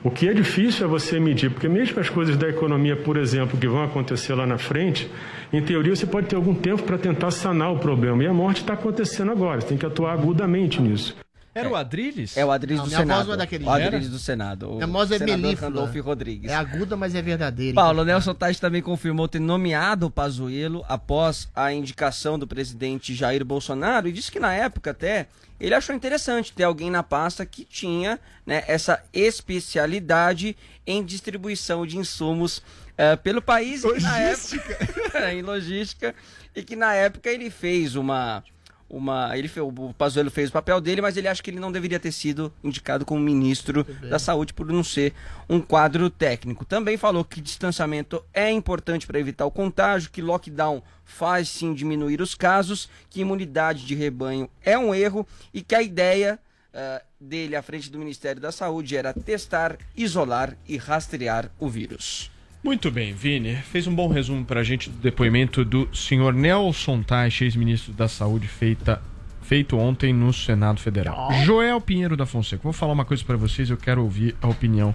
O 0.02 0.10
que 0.10 0.28
é 0.28 0.32
difícil 0.32 0.86
é 0.86 0.88
você 0.88 1.18
medir, 1.18 1.50
porque 1.50 1.68
mesmo 1.68 1.98
as 1.98 2.08
coisas 2.08 2.36
da 2.36 2.48
economia, 2.48 2.94
por 2.94 3.16
exemplo, 3.16 3.58
que 3.58 3.66
vão 3.66 3.82
acontecer 3.82 4.34
lá 4.34 4.46
na 4.46 4.56
frente, 4.56 5.10
em 5.52 5.60
teoria 5.60 5.96
você 5.96 6.06
pode 6.06 6.28
ter 6.28 6.36
algum 6.36 6.54
tempo 6.54 6.84
para 6.84 6.96
tentar 6.96 7.32
sanar 7.32 7.72
o 7.72 7.78
problema. 7.78 8.22
E 8.22 8.26
a 8.26 8.32
morte 8.32 8.60
está 8.60 8.74
acontecendo 8.74 9.32
agora, 9.32 9.60
você 9.60 9.68
tem 9.68 9.78
que 9.78 9.86
atuar 9.86 10.12
agudamente 10.12 10.80
nisso. 10.80 11.16
Era 11.56 11.70
o 11.70 11.74
Adrilles? 11.74 12.36
É 12.36 12.44
o 12.44 12.50
Adriles 12.50 12.78
Não, 12.78 12.84
do 12.84 12.90
voz 12.90 13.00
Senado. 13.00 13.26
não 13.26 13.34
é 13.34 13.36
daquele 13.38 13.64
o. 13.64 13.70
Adriles 13.70 14.08
do 14.10 14.18
Senado. 14.18 14.70
O 14.70 14.74
Minha 14.74 14.86
voz 14.86 15.10
é 15.10 15.18
melíflua. 15.18 15.68
Randolfo 15.68 16.00
Rodrigues. 16.02 16.50
É 16.50 16.54
aguda, 16.54 16.96
mas 16.96 17.14
é 17.14 17.22
verdadeira. 17.22 17.74
Paulo 17.74 18.04
Nelson 18.04 18.34
Tais 18.34 18.60
também 18.60 18.82
confirmou 18.82 19.26
ter 19.26 19.40
nomeado 19.40 20.06
o 20.06 20.10
Pazuello 20.10 20.84
após 20.86 21.48
a 21.54 21.72
indicação 21.72 22.38
do 22.38 22.46
presidente 22.46 23.14
Jair 23.14 23.42
Bolsonaro 23.42 24.06
e 24.06 24.12
disse 24.12 24.30
que 24.30 24.38
na 24.38 24.52
época 24.52 24.90
até 24.90 25.28
ele 25.58 25.74
achou 25.74 25.94
interessante 25.94 26.52
ter 26.52 26.64
alguém 26.64 26.90
na 26.90 27.02
pasta 27.02 27.46
que 27.46 27.64
tinha 27.64 28.20
né, 28.44 28.62
essa 28.66 29.02
especialidade 29.12 30.54
em 30.86 31.02
distribuição 31.02 31.86
de 31.86 31.96
insumos 31.96 32.62
eh, 32.98 33.16
pelo 33.16 33.40
país 33.40 33.82
e 33.82 34.00
na 34.00 34.18
época 34.18 35.32
em 35.32 35.40
logística 35.42 36.14
e 36.54 36.62
que 36.62 36.76
na 36.76 36.94
época 36.94 37.30
ele 37.30 37.50
fez 37.50 37.96
uma 37.96 38.44
uma 38.88 39.36
ele 39.36 39.50
o 39.60 39.94
Pazuello 39.94 40.30
fez 40.30 40.48
o 40.48 40.52
papel 40.52 40.80
dele, 40.80 41.00
mas 41.00 41.16
ele 41.16 41.28
acha 41.28 41.42
que 41.42 41.50
ele 41.50 41.60
não 41.60 41.72
deveria 41.72 41.98
ter 41.98 42.12
sido 42.12 42.52
indicado 42.62 43.04
como 43.04 43.20
ministro 43.20 43.84
da 44.08 44.18
Saúde 44.18 44.54
por 44.54 44.66
não 44.66 44.84
ser 44.84 45.12
um 45.48 45.60
quadro 45.60 46.08
técnico. 46.08 46.64
Também 46.64 46.96
falou 46.96 47.24
que 47.24 47.40
distanciamento 47.40 48.22
é 48.32 48.50
importante 48.50 49.06
para 49.06 49.18
evitar 49.18 49.44
o 49.46 49.50
contágio, 49.50 50.10
que 50.10 50.22
lockdown 50.22 50.82
faz 51.04 51.48
sim 51.48 51.74
diminuir 51.74 52.20
os 52.20 52.34
casos, 52.34 52.88
que 53.10 53.20
imunidade 53.20 53.84
de 53.84 53.94
rebanho 53.94 54.48
é 54.64 54.78
um 54.78 54.94
erro 54.94 55.26
e 55.52 55.62
que 55.62 55.74
a 55.74 55.82
ideia 55.82 56.38
eh, 56.72 57.02
dele 57.20 57.56
à 57.56 57.62
frente 57.62 57.90
do 57.90 57.98
Ministério 57.98 58.40
da 58.40 58.52
Saúde 58.52 58.96
era 58.96 59.14
testar, 59.14 59.78
isolar 59.96 60.56
e 60.68 60.76
rastrear 60.76 61.50
o 61.58 61.68
vírus. 61.68 62.30
Muito 62.66 62.90
bem, 62.90 63.14
Vini. 63.14 63.54
Fez 63.54 63.86
um 63.86 63.94
bom 63.94 64.08
resumo 64.08 64.44
pra 64.44 64.64
gente 64.64 64.90
do 64.90 64.98
depoimento 64.98 65.64
do 65.64 65.88
senhor 65.94 66.34
Nelson 66.34 67.00
Tais, 67.00 67.40
ex-ministro 67.40 67.92
da 67.92 68.08
Saúde, 68.08 68.48
feita, 68.48 69.00
feito 69.40 69.78
ontem 69.78 70.12
no 70.12 70.32
Senado 70.32 70.80
Federal. 70.80 71.32
Joel 71.44 71.80
Pinheiro 71.80 72.16
da 72.16 72.26
Fonseca. 72.26 72.64
Vou 72.64 72.72
falar 72.72 72.92
uma 72.92 73.04
coisa 73.04 73.22
pra 73.24 73.36
vocês, 73.36 73.70
eu 73.70 73.76
quero 73.76 74.02
ouvir 74.02 74.34
a 74.42 74.48
opinião 74.48 74.92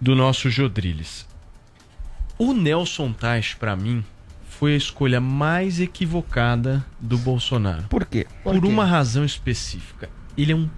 do 0.00 0.16
nosso 0.16 0.50
Jodriles. 0.50 1.24
O 2.36 2.52
Nelson 2.52 3.12
Tais, 3.12 3.54
pra 3.54 3.76
mim, 3.76 4.04
foi 4.48 4.74
a 4.74 4.76
escolha 4.76 5.20
mais 5.20 5.78
equivocada 5.78 6.84
do 6.98 7.16
Bolsonaro. 7.16 7.84
Por 7.84 8.04
quê? 8.04 8.26
Por, 8.42 8.56
uma 8.64 8.84
razão 8.84 9.24
específica. 9.24 10.10
Ele 10.36 10.50
é 10.50 10.56
um 10.56 10.68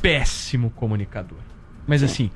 péssimo 0.00 0.70
comunicador. 0.70 1.40
Mas 1.86 2.02
assim, 2.02 2.30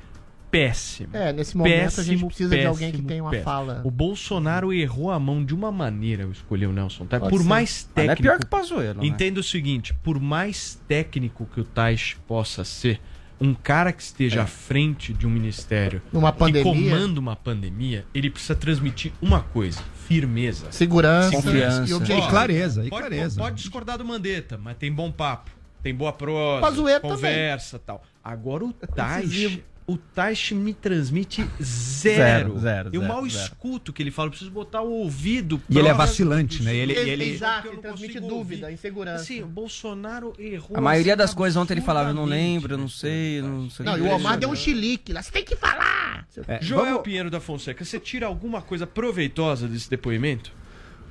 péssimo. 0.51 1.09
É, 1.15 1.31
nesse 1.31 1.55
momento 1.55 1.99
a 1.99 2.03
gente 2.03 2.25
precisa 2.25 2.55
de 2.55 2.65
alguém 2.65 2.87
que 2.91 2.97
péssimo, 2.97 3.07
tenha 3.07 3.23
uma 3.23 3.31
péssimo. 3.31 3.45
fala. 3.45 3.81
O 3.85 3.89
Bolsonaro 3.89 4.73
errou 4.73 5.09
a 5.09 5.17
mão 5.19 5.43
de 5.43 5.55
uma 5.55 5.71
maneira 5.71 6.25
ao 6.25 6.31
escolher 6.31 6.67
o 6.67 6.73
Nelson 6.73 7.05
Tais. 7.05 7.21
Pode 7.21 7.31
Por 7.31 7.41
ser. 7.41 7.47
mais 7.47 7.89
não 7.95 8.03
é 8.03 8.07
técnico. 8.07 8.21
pior 8.23 8.39
que 8.39 8.45
o 8.45 8.49
Pazuello, 8.49 9.01
né? 9.01 9.07
Entenda 9.07 9.39
o 9.39 9.43
seguinte: 9.43 9.93
por 10.03 10.19
mais 10.19 10.79
técnico 10.87 11.47
que 11.53 11.61
o 11.61 11.63
Tais 11.63 12.17
possa 12.27 12.63
ser, 12.65 12.99
um 13.39 13.53
cara 13.55 13.91
que 13.91 14.03
esteja 14.03 14.43
à 14.43 14.45
frente 14.45 15.13
de 15.13 15.25
um 15.25 15.29
ministério 15.29 16.01
É. 16.05 16.09
Numa 16.13 16.31
que 16.31 16.37
pandemia. 16.37 16.63
comanda 16.91 17.19
uma 17.19 17.35
pandemia, 17.35 18.05
ele 18.13 18.29
precisa 18.29 18.53
transmitir 18.55 19.11
uma 19.21 19.41
coisa: 19.41 19.81
firmeza, 20.07 20.67
Segurança 20.71 21.31
Confiança. 21.31 21.91
e. 21.91 22.17
E 22.19 22.27
clareza, 22.29 22.85
e 22.85 22.89
pode, 22.89 23.01
clareza. 23.07 23.41
Pode 23.41 23.55
discordar 23.55 23.97
do 23.97 24.05
Mandetta, 24.05 24.57
mas 24.57 24.75
tem 24.77 24.91
bom 24.91 25.11
papo. 25.11 25.49
Tem 25.81 25.95
boa 25.95 26.13
prosa, 26.13 26.61
Pazuello 26.61 27.01
conversa 27.01 27.79
tal. 27.79 28.03
Agora 28.23 28.65
o 28.65 28.71
Taish, 28.71 29.25
Incisivo. 29.25 29.61
O 29.93 29.97
Taish 29.97 30.51
me 30.53 30.73
transmite 30.73 31.45
zero. 31.61 32.57
Zero, 32.57 32.59
zero, 32.59 32.89
Eu 32.93 33.01
zero, 33.01 33.13
mal 33.13 33.27
zero. 33.27 33.43
escuto 33.45 33.91
o 33.91 33.93
que 33.93 34.01
ele 34.03 34.11
fala, 34.11 34.27
eu 34.27 34.31
preciso 34.31 34.51
botar 34.51 34.81
o 34.81 34.91
ouvido. 34.91 35.61
E 35.69 35.77
ele 35.77 35.87
é 35.87 35.93
vacilante, 35.93 36.61
né? 36.63 36.75
Ele- 36.75 36.95
som. 36.95 37.01
ele- 37.01 37.29
Exato, 37.31 37.67
ele 37.67 37.77
transmite 37.77 38.19
dúvida, 38.19 38.65
ouvir. 38.67 38.73
insegurança. 38.73 39.23
Assim, 39.23 39.41
o 39.41 39.47
Bolsonaro 39.47 40.33
errou. 40.39 40.77
A 40.77 40.81
maioria 40.81 41.15
das 41.15 41.33
coisas 41.33 41.55
ontem 41.57 41.73
ele 41.73 41.81
falava, 41.81 42.09
eu 42.09 42.13
não 42.13 42.25
lembro, 42.25 42.73
eu 42.73 42.77
não 42.77 42.89
sei, 42.89 43.39
eu 43.39 43.43
não 43.47 43.69
sei. 43.69 43.85
Não, 43.85 43.97
e 43.97 44.01
o 44.01 44.09
Omar 44.11 44.37
deu 44.37 44.49
um 44.49 44.55
chilique 44.55 45.11
lá. 45.13 45.21
Você 45.21 45.31
tem 45.31 45.43
que 45.43 45.55
falar! 45.55 46.25
É, 46.47 46.61
Joel 46.61 46.85
vamos- 46.85 47.01
Pinheiro 47.01 47.29
da 47.29 47.39
Fonseca, 47.41 47.83
você 47.83 47.99
tira 47.99 48.25
alguma 48.25 48.61
coisa 48.61 48.87
proveitosa 48.87 49.67
desse 49.67 49.89
depoimento? 49.89 50.51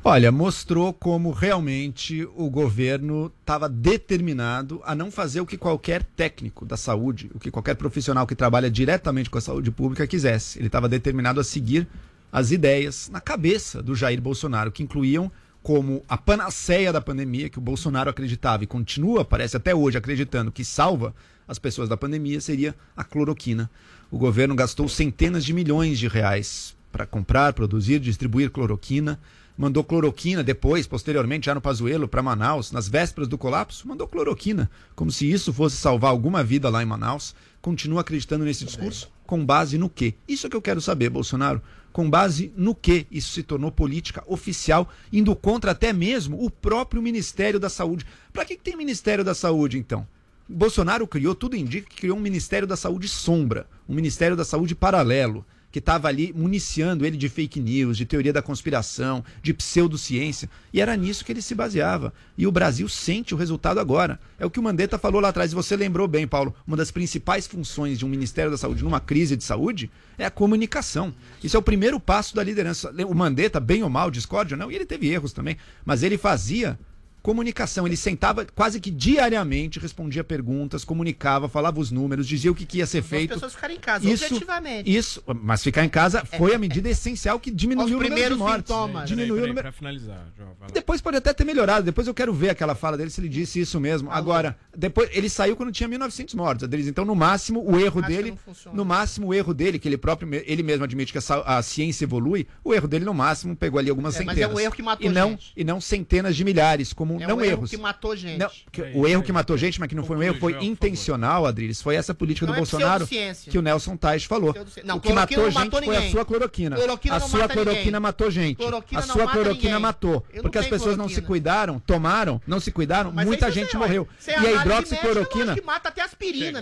Olha, 0.03 0.32
mostrou 0.32 0.94
como 0.94 1.30
realmente 1.30 2.26
o 2.34 2.48
governo 2.48 3.30
estava 3.38 3.68
determinado 3.68 4.80
a 4.82 4.94
não 4.94 5.11
fazer 5.11 5.42
o 5.42 5.46
que 5.46 5.59
qualquer 5.59 6.03
técnico 6.03 6.64
da 6.64 6.74
saúde, 6.74 7.30
o 7.34 7.38
que 7.38 7.51
qualquer 7.51 7.74
profissional 7.74 8.26
que 8.26 8.34
trabalha 8.34 8.70
diretamente 8.70 9.28
com 9.28 9.36
a 9.36 9.42
saúde 9.42 9.70
pública 9.70 10.07
quisesse. 10.07 10.59
Ele 10.59 10.68
estava 10.68 10.88
determinado 10.88 11.38
a 11.38 11.44
seguir 11.44 11.86
as 12.32 12.51
ideias 12.51 13.11
na 13.12 13.20
cabeça 13.20 13.82
do 13.82 13.94
Jair 13.94 14.22
Bolsonaro, 14.22 14.72
que 14.72 14.82
incluíam 14.82 15.30
como 15.62 16.03
a 16.09 16.16
panaceia 16.16 16.90
da 16.90 17.03
pandemia, 17.03 17.51
que 17.51 17.59
o 17.59 17.62
Bolsonaro 17.62 18.09
acreditava 18.09 18.64
e 18.64 18.66
continua, 18.66 19.22
parece 19.22 19.59
até 19.59 19.74
hoje, 19.74 19.98
acreditando 19.98 20.51
que 20.51 20.64
salva 20.64 21.14
as 21.46 21.59
pessoas 21.59 21.90
da 21.90 21.96
pandemia, 21.98 22.40
seria 22.40 22.74
a 22.96 23.05
cloroquina. 23.05 23.70
O 24.11 24.16
governo 24.16 24.55
gastou 24.55 24.88
centenas 24.88 25.44
de 25.44 25.53
milhões 25.53 25.98
de 25.98 26.09
reais 26.09 26.74
para 26.90 27.05
comprar, 27.05 27.53
produzir, 27.53 28.01
distribuir 28.01 28.51
cloroquina 28.51 29.20
mandou 29.61 29.84
cloroquina 29.84 30.42
depois, 30.42 30.86
posteriormente, 30.86 31.44
já 31.44 31.54
no 31.54 31.61
Pazuello, 31.61 32.08
para 32.08 32.22
Manaus, 32.22 32.72
nas 32.72 32.88
vésperas 32.88 33.28
do 33.28 33.36
colapso, 33.36 33.86
mandou 33.86 34.08
cloroquina, 34.08 34.70
como 34.96 35.12
se 35.12 35.30
isso 35.30 35.52
fosse 35.52 35.76
salvar 35.76 36.12
alguma 36.12 36.42
vida 36.42 36.70
lá 36.70 36.82
em 36.82 36.86
Manaus. 36.86 37.34
Continua 37.61 38.00
acreditando 38.00 38.46
nesse 38.46 38.64
discurso? 38.64 39.12
Com 39.26 39.44
base 39.44 39.76
no 39.76 39.90
quê? 39.90 40.14
Isso 40.26 40.46
é 40.46 40.50
que 40.50 40.56
eu 40.56 40.62
quero 40.62 40.80
saber, 40.80 41.11
Bolsonaro. 41.11 41.61
Com 41.92 42.08
base 42.08 42.50
no 42.56 42.74
que 42.74 43.06
isso 43.11 43.34
se 43.34 43.42
tornou 43.42 43.70
política 43.70 44.24
oficial, 44.26 44.88
indo 45.12 45.36
contra 45.36 45.72
até 45.72 45.92
mesmo 45.92 46.42
o 46.42 46.50
próprio 46.50 47.02
Ministério 47.02 47.61
da 47.61 47.68
Saúde. 47.68 48.06
Para 48.32 48.46
que, 48.46 48.56
que 48.56 48.62
tem 48.62 48.78
Ministério 48.78 49.22
da 49.22 49.34
Saúde, 49.34 49.76
então? 49.76 50.08
Bolsonaro 50.48 51.06
criou, 51.06 51.34
tudo 51.34 51.54
indica 51.54 51.86
que 51.86 51.96
criou 51.96 52.16
um 52.16 52.22
Ministério 52.22 52.66
da 52.66 52.78
Saúde 52.78 53.08
sombra, 53.08 53.66
um 53.86 53.94
Ministério 53.94 54.38
da 54.38 54.44
Saúde 54.44 54.74
paralelo, 54.74 55.44
que 55.71 55.79
estava 55.79 56.09
ali 56.09 56.33
municiando 56.37 57.07
ele 57.07 57.16
de 57.16 57.29
fake 57.29 57.61
news, 57.61 57.97
de 57.97 58.05
teoria 58.05 58.33
da 58.33 58.43
conspiração, 58.43 59.25
de 59.43 59.55
pseudociência, 59.55 60.49
e 60.73 60.81
era 60.81 60.97
nisso 60.97 61.25
que 61.25 61.33
ele 61.33 61.43
se 61.43 61.55
baseava. 61.55 62.12
E 62.37 62.47
o 62.47 62.53
Brasil 62.53 62.89
sente 62.89 63.35
o 63.35 63.37
resultado 63.37 63.79
agora. 63.79 64.18
É 64.39 64.45
o 64.45 64.51
que 64.51 64.59
o 64.59 64.62
Mandetta 64.62 64.99
falou 64.99 65.21
lá 65.21 65.29
atrás, 65.29 65.53
e 65.53 65.55
você 65.55 65.77
lembrou 65.77 66.09
bem, 66.09 66.27
Paulo, 66.27 66.55
uma 66.66 66.77
das 66.77 66.91
principais 66.91 67.47
funções 67.47 67.99
de 67.99 68.05
um 68.05 68.09
Ministério 68.09 68.51
da 68.51 68.59
Saúde 68.59 68.83
numa 68.83 69.01
crise 69.01 69.37
de 69.37 69.45
saúde 69.45 69.91
é 70.18 70.25
a 70.25 70.31
comunicação. 70.31 71.14
Isso 71.43 71.57
é 71.57 71.61
o 71.61 71.62
primeiro 71.62 72.01
passo 72.01 72.35
da 72.35 72.43
liderança. 72.43 72.93
O 73.09 73.14
Mandetta, 73.14 73.61
bem 73.61 73.83
ou 73.83 73.91
mal, 73.91 74.11
discórdia 74.11 74.57
não, 74.57 74.71
e 74.71 74.75
ele 74.75 74.87
teve 74.87 75.09
erros 75.09 75.33
também, 75.33 75.57
mas 75.85 76.03
ele 76.03 76.18
fazia 76.18 76.79
comunicação. 77.23 77.87
Ele 77.87 77.97
sentava 77.97 78.45
quase 78.45 78.81
que 78.81 78.91
diariamente, 78.91 79.79
respondia 79.79 80.25
perguntas, 80.25 80.85
comunicava, 80.85 81.49
falava 81.49 81.79
os 81.81 81.91
números, 81.91 82.27
dizia 82.27 82.51
o 82.51 82.55
que, 82.55 82.64
que 82.66 82.79
ia 82.79 82.87
ser 82.87 82.99
As 82.99 83.07
feito. 83.07 83.35
pessoas 83.35 83.55
ficarem 83.55 83.77
em 83.77 83.81
casa, 83.81 84.09
Isso, 84.09 84.25
objetivamente. 84.25 84.97
isso, 84.97 85.23
mas 85.43 85.62
ficar 85.62 85.85
em 85.85 85.89
casa 85.89 86.25
foi 86.25 86.55
a 86.55 86.59
medida 86.59 86.89
essencial 86.89 87.39
que 87.39 87.51
diminuiu 87.51 87.87
Os 87.87 87.91
o 87.91 87.95
número 87.95 88.09
de 88.09 88.14
primeiros 88.14 88.39
mortes. 88.39 88.66
sintomas. 88.68 89.09
Diminuiu 89.09 89.45
o 89.45 89.47
número. 89.47 89.73
Finalizar, 89.73 90.27
João. 90.37 90.51
Depois 90.73 91.01
pode 91.01 91.16
até 91.16 91.33
ter 91.33 91.45
melhorado. 91.45 91.85
Depois 91.85 92.07
eu 92.07 92.14
quero 92.14 92.33
ver 92.33 92.51
aquela 92.51 92.75
fala 92.75 92.97
dele 92.97 93.11
se 93.11 93.21
ele 93.21 93.29
disse 93.29 93.61
isso 93.61 93.79
mesmo. 93.81 94.11
Agora, 94.11 94.57
depois 94.77 95.09
ele 95.12 95.29
saiu 95.29 95.57
quando 95.57 95.73
tinha 95.73 95.89
1900 95.89 96.35
mortos, 96.35 96.64
Adriles. 96.64 96.89
Então, 96.89 97.05
no 97.05 97.14
máximo, 97.14 97.62
o 97.64 97.79
erro 97.79 98.01
Acho 98.01 98.09
dele, 98.09 98.35
no 98.73 98.85
máximo 98.85 99.29
o 99.29 99.35
erro 99.35 99.53
dele, 99.55 99.79
que 99.79 99.89
ele 99.89 99.97
próprio 99.97 100.29
ele 100.47 100.62
mesmo 100.62 100.85
admite 100.85 101.12
que 101.12 101.18
a, 101.18 101.23
a 101.59 101.62
ciência 101.62 102.05
evolui, 102.05 102.47
o 102.64 102.73
erro 102.75 102.89
dele 102.89 103.05
no 103.05 103.14
máximo 103.14 103.55
pegou 103.57 103.79
ali 103.79 103.91
algumas 103.91 104.14
É, 104.16 104.25
mas 104.25 104.35
centenas. 104.37 104.51
é 104.51 104.55
um 104.55 104.61
erro 104.64 104.75
que 104.75 104.83
matou 104.83 105.07
e 105.07 105.12
não 105.12 105.31
gente. 105.31 105.53
e 105.57 105.64
não 105.64 105.81
centenas 105.81 106.35
de 106.37 106.45
milhares, 106.45 106.93
como 106.93 107.09
É 107.18 107.26
não 107.26 107.36
um 107.36 107.40
erro 107.40 107.52
erros. 107.52 107.70
que 107.70 107.76
matou 107.76 108.14
gente. 108.14 108.38
Não, 108.38 108.50
que- 108.70 108.82
o 108.94 109.08
erro 109.08 109.22
que 109.22 109.32
matou 109.32 109.56
gente, 109.56 109.80
mas 109.80 109.88
que 109.88 109.94
não 109.94 110.04
foi 110.04 110.16
um 110.16 110.22
erro, 110.22 110.36
foi 110.38 110.62
intencional, 110.64 111.46
Adriles. 111.46 111.80
Foi 111.80 111.94
essa 111.96 112.12
política 112.14 112.46
Não 112.46 112.52
do 112.52 112.56
é 112.56 112.61
Bolsonaro 112.61 113.06
que 113.06 113.58
o 113.58 113.62
Nelson 113.62 113.96
Tais 113.96 114.24
falou. 114.24 114.54
Não, 114.84 114.96
o 114.96 115.00
que 115.00 115.08
cloroquina 115.08 115.14
matou 115.14 115.38
não 115.38 115.50
gente 115.50 115.54
matou 115.64 115.82
foi 115.82 115.96
a 115.96 116.11
sua 116.11 116.24
cloroquina. 116.24 116.76
Cloroquina 116.76 117.16
a 117.16 117.20
sua 117.20 117.48
cloroquina 117.48 117.84
ninguém. 117.84 118.00
matou 118.00 118.30
gente. 118.30 118.56
Cloroquina 118.56 119.00
a 119.00 119.02
sua 119.04 119.26
cloroquina 119.28 119.54
ninguém. 119.54 119.78
matou. 119.78 120.20
Porque 120.42 120.58
as 120.58 120.66
pessoas 120.66 120.96
não 120.96 121.08
se 121.08 121.14
cloroquina. 121.14 121.26
cuidaram, 121.26 121.78
tomaram, 121.80 122.40
não 122.46 122.61
se 122.61 122.70
cuidaram, 122.70 123.11
Mas 123.12 123.26
muita 123.26 123.50
gente 123.50 123.76
morreu. 123.76 124.06
E 124.26 124.30
a 124.32 124.52
hidroxicloroquina. 124.61 125.56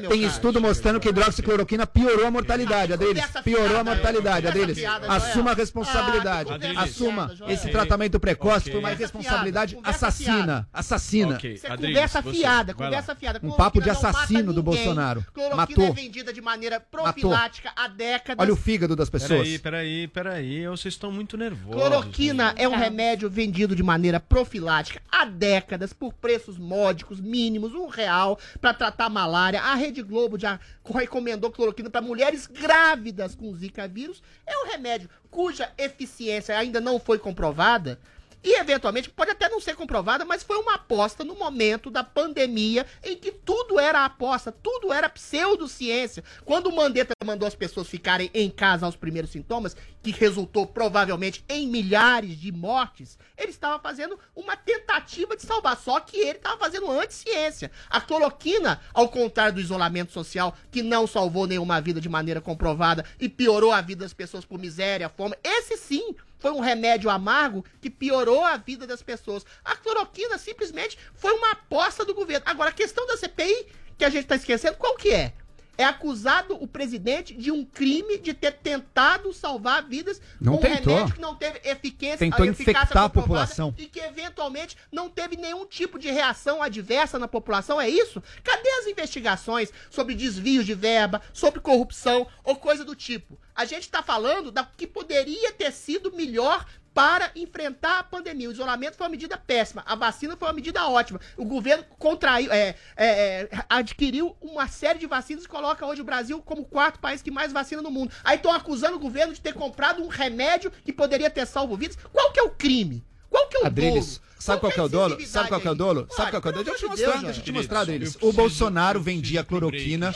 Tem 0.08 0.24
estudo 0.24 0.60
mostrando 0.60 1.00
que 1.00 1.08
a 1.08 1.10
hidroxicloroquina 1.10 1.86
piorou 1.86 2.26
a 2.26 2.30
mortalidade, 2.30 2.92
Adriles. 2.92 3.22
essa 3.22 3.42
Piorou 3.42 3.78
a 3.78 3.84
mortalidade, 3.84 4.46
Adriles. 4.46 4.78
Assuma 5.08 5.50
a 5.50 5.52
Ah, 5.52 5.56
responsabilidade. 5.56 6.50
conversa 6.52 6.80
Assuma 6.80 7.32
esse 7.48 7.68
tratamento 7.70 8.20
precoce 8.20 8.70
foi 8.70 8.80
uma 8.80 8.90
fiada, 8.90 9.74
conversa 9.74 10.06
assassina. 10.38 10.44
fiada. 10.44 10.68
Assassina. 10.72 11.34
Ok, 11.34 11.52
Isso 11.54 11.66
é 11.66 11.70
Adriles, 11.70 11.94
conversa 11.94 12.22
você, 12.22 12.38
fiada, 12.38 12.72
vai 12.74 12.86
lá. 12.86 12.90
conversa 12.90 13.14
fiada. 13.14 13.40
Um 13.42 13.52
papo 13.52 13.80
de 13.82 13.90
assassino 13.90 14.52
do. 14.52 14.62
Bolsonaro. 14.68 15.24
Cloroquina 15.32 15.56
Matou. 15.56 15.84
é 15.84 15.92
vendida 15.92 16.32
de 16.32 16.40
maneira 16.40 16.78
profilática 16.78 17.72
há 17.74 17.88
décadas. 17.88 18.44
Olha 18.44 18.52
o 18.52 18.56
fígado 18.56 18.94
das 18.94 19.08
pessoas. 19.08 19.40
Peraí, 19.40 19.58
peraí, 19.58 20.08
peraí. 20.08 20.68
Vocês 20.68 20.94
estão 20.94 21.10
muito 21.10 21.36
nervosos. 21.36 21.74
Cloroquina 21.74 22.54
é 22.56 22.68
um 22.68 22.76
remédio 22.76 23.30
vendido 23.30 23.74
de 23.74 23.82
maneira 23.82 24.20
profilática 24.20 25.00
há 25.10 25.24
décadas 25.24 25.92
por 25.92 26.12
preços 26.12 26.58
módicos, 26.58 27.20
mínimos, 27.20 27.74
um 27.74 27.86
real, 27.86 28.38
para 28.60 28.74
tratar 28.74 29.08
malária. 29.08 29.60
A 29.60 29.74
Rede 29.74 30.02
Globo 30.02 30.38
já 30.38 30.60
recomendou 30.84 31.50
cloroquina 31.50 31.88
para 31.90 32.00
mulheres 32.02 32.46
grávidas 32.46 33.34
com 33.34 33.54
Zika 33.54 33.88
vírus. 33.88 34.22
É 34.46 34.56
um 34.64 34.68
remédio 34.68 35.08
cuja 35.30 35.70
eficiência 35.78 36.56
ainda 36.58 36.80
não 36.80 36.98
foi 36.98 37.18
comprovada. 37.18 37.98
E 38.42 38.58
eventualmente 38.58 39.10
pode 39.10 39.30
até 39.30 39.48
não 39.48 39.60
ser 39.60 39.74
comprovada, 39.74 40.24
mas 40.24 40.42
foi 40.42 40.56
uma 40.58 40.74
aposta 40.74 41.24
no 41.24 41.34
momento 41.34 41.90
da 41.90 42.04
pandemia 42.04 42.86
em 43.02 43.16
que 43.16 43.32
tudo 43.32 43.80
era 43.80 44.04
aposta, 44.04 44.52
tudo 44.52 44.92
era 44.92 45.08
pseudociência. 45.08 46.22
Quando 46.44 46.68
o 46.68 46.74
Mandetta 46.74 47.14
mandou 47.24 47.48
as 47.48 47.54
pessoas 47.54 47.88
ficarem 47.88 48.30
em 48.32 48.48
casa 48.48 48.86
aos 48.86 48.94
primeiros 48.96 49.30
sintomas, 49.30 49.76
que 50.02 50.12
resultou 50.12 50.66
provavelmente 50.66 51.44
em 51.48 51.66
milhares 51.66 52.38
de 52.38 52.52
mortes, 52.52 53.18
ele 53.36 53.50
estava 53.50 53.78
fazendo 53.80 54.18
uma 54.34 54.56
tentativa 54.56 55.36
de 55.36 55.42
salvar, 55.42 55.76
só 55.76 55.98
que 55.98 56.16
ele 56.16 56.38
estava 56.38 56.56
fazendo 56.56 56.90
anti-ciência. 56.90 57.70
A 57.90 58.00
cloroquina, 58.00 58.80
ao 58.94 59.08
contrário 59.08 59.54
do 59.54 59.60
isolamento 59.60 60.12
social, 60.12 60.56
que 60.70 60.82
não 60.82 61.06
salvou 61.06 61.46
nenhuma 61.46 61.80
vida 61.80 62.00
de 62.00 62.08
maneira 62.08 62.40
comprovada 62.40 63.04
e 63.20 63.28
piorou 63.28 63.72
a 63.72 63.80
vida 63.80 64.04
das 64.04 64.14
pessoas 64.14 64.44
por 64.44 64.58
miséria, 64.58 65.08
fome, 65.08 65.36
esse 65.42 65.76
sim 65.76 66.14
foi 66.38 66.50
um 66.52 66.60
remédio 66.60 67.10
amargo 67.10 67.64
que 67.80 67.90
piorou 67.90 68.44
a 68.44 68.56
vida 68.56 68.86
das 68.86 69.02
pessoas. 69.02 69.44
A 69.64 69.76
cloroquina 69.76 70.38
simplesmente 70.38 70.98
foi 71.14 71.32
uma 71.32 71.52
aposta 71.52 72.04
do 72.04 72.14
governo. 72.14 72.44
Agora, 72.46 72.70
a 72.70 72.72
questão 72.72 73.06
da 73.06 73.16
CPI, 73.16 73.66
que 73.96 74.04
a 74.04 74.10
gente 74.10 74.22
está 74.22 74.36
esquecendo, 74.36 74.76
qual 74.76 74.94
que 74.96 75.10
é? 75.10 75.32
É 75.78 75.84
acusado 75.84 76.60
o 76.60 76.66
presidente 76.66 77.32
de 77.32 77.52
um 77.52 77.64
crime 77.64 78.18
de 78.18 78.34
ter 78.34 78.52
tentado 78.52 79.32
salvar 79.32 79.84
vidas 79.84 80.20
Não 80.40 80.56
com 80.56 80.62
tentou. 80.62 80.92
um 80.92 80.96
remédio 80.96 81.14
que 81.14 81.20
não 81.20 81.36
teve 81.36 81.60
eficácia, 81.62 82.18
Tentou 82.18 82.44
infectar 82.44 82.98
a 82.98 83.08
população. 83.08 83.72
E 83.78 83.86
que 83.86 84.00
eventualmente 84.00 84.76
não 84.90 85.08
teve 85.08 85.36
nenhum 85.36 85.64
tipo 85.64 85.96
de 85.96 86.10
reação 86.10 86.60
adversa 86.60 87.16
na 87.16 87.28
população, 87.28 87.80
é 87.80 87.88
isso? 87.88 88.20
Cadê 88.42 88.68
as 88.80 88.86
investigações 88.88 89.72
sobre 89.88 90.16
desvios 90.16 90.66
de 90.66 90.74
verba, 90.74 91.22
sobre 91.32 91.60
corrupção 91.60 92.26
ou 92.42 92.56
coisa 92.56 92.84
do 92.84 92.96
tipo? 92.96 93.38
A 93.54 93.64
gente 93.64 93.82
está 93.82 94.02
falando 94.02 94.50
da 94.50 94.64
que 94.64 94.86
poderia 94.86 95.52
ter 95.52 95.72
sido 95.72 96.12
melhor 96.12 96.66
para 96.98 97.30
enfrentar 97.36 98.00
a 98.00 98.02
pandemia. 98.02 98.48
O 98.48 98.52
isolamento 98.52 98.96
foi 98.96 99.06
uma 99.06 99.12
medida 99.12 99.36
péssima, 99.36 99.84
a 99.86 99.94
vacina 99.94 100.36
foi 100.36 100.48
uma 100.48 100.54
medida 100.54 100.84
ótima. 100.88 101.20
O 101.36 101.44
governo 101.44 101.84
contraiu, 101.96 102.50
é, 102.50 102.74
é, 102.96 103.06
é, 103.06 103.48
adquiriu 103.68 104.36
uma 104.40 104.66
série 104.66 104.98
de 104.98 105.06
vacinas 105.06 105.44
e 105.44 105.48
coloca 105.48 105.86
hoje 105.86 106.02
o 106.02 106.04
Brasil 106.04 106.42
como 106.42 106.62
o 106.62 106.64
quarto 106.64 106.98
país 106.98 107.22
que 107.22 107.30
mais 107.30 107.52
vacina 107.52 107.80
no 107.80 107.90
mundo. 107.92 108.12
Aí 108.24 108.34
estão 108.34 108.50
acusando 108.50 108.96
o 108.96 108.98
governo 108.98 109.32
de 109.32 109.40
ter 109.40 109.54
comprado 109.54 110.02
um 110.02 110.08
remédio 110.08 110.72
que 110.84 110.92
poderia 110.92 111.30
ter 111.30 111.46
salvo 111.46 111.76
vidas. 111.76 111.96
Qual 112.12 112.32
que 112.32 112.40
é 112.40 112.42
o 112.42 112.50
crime? 112.50 113.06
Qual 113.30 113.46
que 113.48 113.56
é 113.56 113.60
o 113.60 113.66
Adriles, 113.66 114.18
dolo? 114.18 114.28
sabe 114.38 114.60
qual 114.60 114.72
que 114.72 114.80
é 114.80 114.82
o 114.82 114.88
dolo? 114.88 115.26
Sabe 115.26 115.48
qual 115.48 115.60
que 115.60 115.68
é 115.68 115.70
o 115.70 115.74
dolo? 115.74 116.00
Olha, 116.00 116.16
Sabe 116.16 116.30
qual 116.30 116.42
que 116.42 116.48
é 116.48 116.50
o 116.50 116.64
Deixa 116.64 116.70
eu 116.70 116.76
te 116.76 116.86
mostrar, 116.86 117.10
Deus, 117.12 117.22
deixa 117.24 117.40
eu 117.40 117.44
te 117.44 117.52
mostrar, 117.52 117.80
Adriles. 117.80 118.18
eu 118.20 118.28
O 118.28 118.32
Bolsonaro 118.32 119.00
vendia 119.00 119.44
cloroquina 119.44 120.12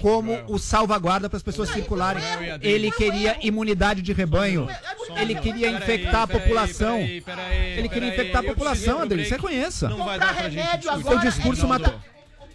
como 0.00 0.38
o 0.48 0.58
salvaguarda 0.58 1.28
para 1.28 1.36
as 1.36 1.42
pessoas 1.42 1.68
circularem. 1.70 2.22
Ele 2.62 2.90
queria 2.90 3.38
imunidade 3.42 4.02
de 4.02 4.12
rebanho. 4.12 4.68
Ele 5.16 5.34
queria 5.34 5.70
infectar 5.70 6.22
a 6.22 6.26
população. 6.26 6.98
Ele 7.00 7.88
queria 7.88 8.08
infectar 8.08 8.42
a 8.42 8.46
população, 8.46 9.02
Adriles. 9.02 9.30
Reconheça. 9.30 9.88
Não 9.88 10.04
vai 10.04 10.18
dar 10.18 10.34
pra 10.34 10.48
gente. 10.50 10.84
Seu 10.84 11.18
discurso 11.18 11.68
matou. 11.68 11.94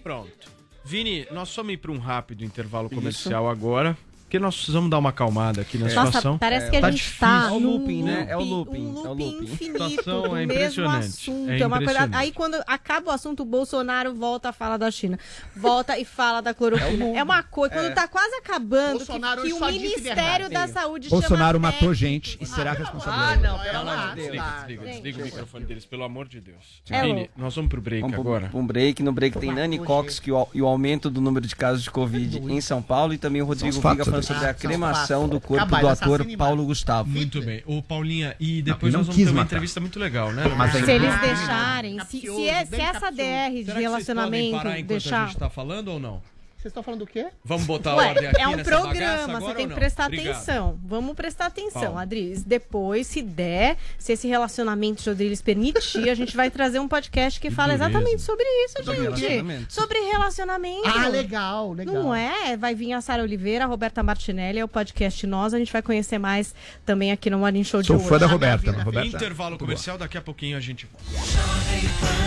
Pronto. 0.03 0.51
Vini, 0.83 1.27
nós 1.31 1.55
vamos 1.55 1.73
ir 1.73 1.77
para 1.77 1.91
um 1.91 1.99
rápido 1.99 2.43
intervalo 2.43 2.89
comercial 2.89 3.47
agora. 3.47 3.95
Porque 4.31 4.39
nós 4.39 4.55
precisamos 4.55 4.89
dar 4.89 4.97
uma 4.97 5.09
acalmada 5.09 5.59
aqui 5.59 5.77
na 5.77 5.87
Nossa, 5.87 6.05
situação. 6.05 6.37
parece 6.37 6.69
que 6.71 6.77
a 6.77 6.79
tá 6.79 6.89
gente 6.89 6.99
difícil. 7.01 7.19
tá 7.19 7.49
É 7.49 7.51
o 7.51 7.59
looping, 7.59 8.01
né? 8.03 8.25
É 8.29 8.37
o 8.37 8.39
looping, 8.39 8.77
looping, 8.77 8.85
um 9.01 9.05
é 9.05 9.09
o 9.09 9.13
looping 9.13 9.25
looping. 9.25 9.43
infinito 9.43 9.89
Situação 9.89 10.21
do 10.21 10.27
é 10.37 10.45
mesmo 10.45 10.53
impressionante, 10.53 11.05
assunto. 11.05 11.49
é 11.51 11.59
É 11.59 11.67
uma 11.67 11.77
coisa... 11.77 11.91
impressionante. 11.91 12.15
Aí 12.15 12.31
quando 12.31 12.63
acaba 12.65 13.11
o 13.11 13.13
assunto, 13.13 13.43
o 13.43 13.45
Bolsonaro 13.45 14.15
volta 14.15 14.47
a 14.47 14.53
falar 14.53 14.77
da 14.77 14.89
China. 14.89 15.19
Volta 15.53 15.99
e 15.99 16.05
fala 16.05 16.39
da 16.39 16.53
cloroquina. 16.53 17.07
É, 17.17 17.21
uma 17.21 17.43
coisa, 17.43 17.75
quando 17.75 17.87
É. 17.87 17.89
tá 17.91 18.07
quase 18.07 18.33
acabando, 18.35 18.99
que- 18.99 19.05
Bolsonaro 19.05 19.41
que, 19.41 19.51
o 19.51 19.59
só 19.59 19.69
disse 19.69 19.81
Ministério 19.83 20.49
da 20.49 20.65
Saúde 20.69 21.09
Bolsonaro 21.09 21.59
matou 21.59 21.93
gente 21.93 22.37
e 22.39 22.45
será 22.45 22.71
responsável. 22.71 23.19
Ah, 23.21 23.35
não, 23.35 23.59
pelo 23.59 23.77
amor 23.79 24.15
de 24.15 24.15
Deus. 24.15 24.31
Desliga, 24.31 24.85
desliga, 24.93 25.21
o 25.21 25.25
microfone 25.25 25.65
deles, 25.65 25.85
pelo 25.85 26.03
amor 26.05 26.25
de 26.29 26.39
Deus. 26.39 26.81
É 26.89 27.01
Vini, 27.01 27.29
nós 27.35 27.53
vamos 27.53 27.67
pro 27.69 27.81
break 27.81 28.15
agora. 28.15 28.49
um 28.53 28.65
break. 28.65 29.03
No 29.03 29.11
break 29.11 29.37
tem 29.37 29.53
Nani 29.53 29.77
Cox 29.77 30.21
que 30.21 30.31
o, 30.31 30.47
e 30.53 30.61
o 30.61 30.65
aumento 30.67 31.09
do 31.09 31.19
número 31.19 31.45
de 31.45 31.53
casos 31.53 31.83
de 31.83 31.91
Covid 31.91 32.39
em 32.49 32.61
São 32.61 32.81
Paulo. 32.81 33.13
E 33.13 33.17
também 33.17 33.41
o 33.41 33.45
Rodrigo 33.45 33.75
Viga 33.75 33.81
fatos, 34.05 34.20
falando 34.21 34.39
sobre 34.39 34.45
a 34.47 34.49
Ah, 34.49 34.53
cremação 34.53 35.27
do 35.27 35.39
corpo 35.39 35.65
do 35.79 35.87
ator 35.87 36.25
Paulo 36.37 36.65
Gustavo. 36.65 37.09
Muito 37.09 37.41
bem. 37.41 37.63
Ô, 37.65 37.81
Paulinha, 37.81 38.35
e 38.39 38.61
depois 38.61 38.91
Não, 38.93 38.99
nós 38.99 39.07
vamos 39.07 39.15
quis 39.17 39.25
ter 39.27 39.31
uma 39.31 39.43
entrevista 39.43 39.79
muito 39.79 39.99
legal, 39.99 40.31
né? 40.31 40.43
Mas 40.57 40.71
Se 40.71 40.91
eles 40.91 41.19
deixarem, 41.19 41.99
se, 42.05 42.47
essa. 42.47 43.11
DR 43.11 43.15
de 43.15 43.15
Será 43.21 43.51
que 43.51 43.63
vocês 43.63 43.65
podem 43.65 43.81
relacionamento 43.81 44.51
parar 44.57 44.79
enquanto 44.79 44.91
a 44.91 44.93
deixar. 44.99 45.27
gente 45.27 45.37
tá 45.37 45.49
falando 45.49 45.87
ou 45.89 45.99
não? 45.99 46.21
Vocês 46.61 46.69
estão 46.69 46.83
falando 46.83 46.99
do 46.99 47.07
quê? 47.07 47.25
Vamos 47.43 47.65
botar 47.65 47.95
Ué, 47.95 48.09
ordem 48.09 48.27
aqui 48.27 48.39
é 48.39 48.47
um 48.47 48.63
programa, 48.63 49.39
você 49.39 49.55
tem 49.55 49.67
que 49.67 49.73
prestar 49.73 50.05
Obrigado. 50.05 50.35
atenção. 50.35 50.79
Vamos 50.85 51.15
prestar 51.15 51.47
atenção, 51.47 51.81
Paulo. 51.81 51.97
Adriles. 51.97 52.43
Depois, 52.43 53.07
se 53.07 53.23
der, 53.23 53.77
se 53.97 54.13
esse 54.13 54.27
relacionamento 54.27 55.01
de 55.01 55.09
Adriles 55.09 55.41
permitir, 55.41 56.07
a 56.07 56.13
gente 56.13 56.37
vai 56.37 56.51
trazer 56.51 56.77
um 56.77 56.87
podcast 56.87 57.39
que 57.39 57.49
fala 57.51 57.73
dureza. 57.73 57.89
exatamente 57.89 58.21
sobre 58.21 58.43
isso, 58.65 58.75
Sobre 58.83 58.95
gente. 58.95 59.21
relacionamento. 59.21 59.73
Sobre 59.73 59.99
relacionamento. 60.01 60.87
Ah, 60.87 61.07
legal, 61.07 61.73
legal. 61.73 61.95
Não 61.95 62.13
é? 62.13 62.55
Vai 62.55 62.75
vir 62.75 62.93
a 62.93 63.01
Sara 63.01 63.23
Oliveira, 63.23 63.63
a 63.63 63.67
Roberta 63.67 64.03
Martinelli, 64.03 64.59
é 64.59 64.63
o 64.63 64.67
podcast 64.67 65.25
Nós. 65.25 65.55
A 65.55 65.57
gente 65.57 65.73
vai 65.73 65.81
conhecer 65.81 66.19
mais 66.19 66.53
também 66.85 67.11
aqui 67.11 67.31
no 67.31 67.39
Morning 67.39 67.63
Show 67.63 67.83
Sou 67.83 67.97
de 67.97 68.03
fã 68.03 68.11
hoje. 68.17 68.19
da 68.19 68.27
Roberta. 68.27 68.69
a 68.69 68.83
Roberta. 68.83 69.07
Intervalo 69.07 69.57
comercial, 69.57 69.97
daqui 69.97 70.15
a 70.15 70.21
pouquinho 70.21 70.55
a 70.55 70.59
gente 70.59 70.85
volta. 70.85 72.21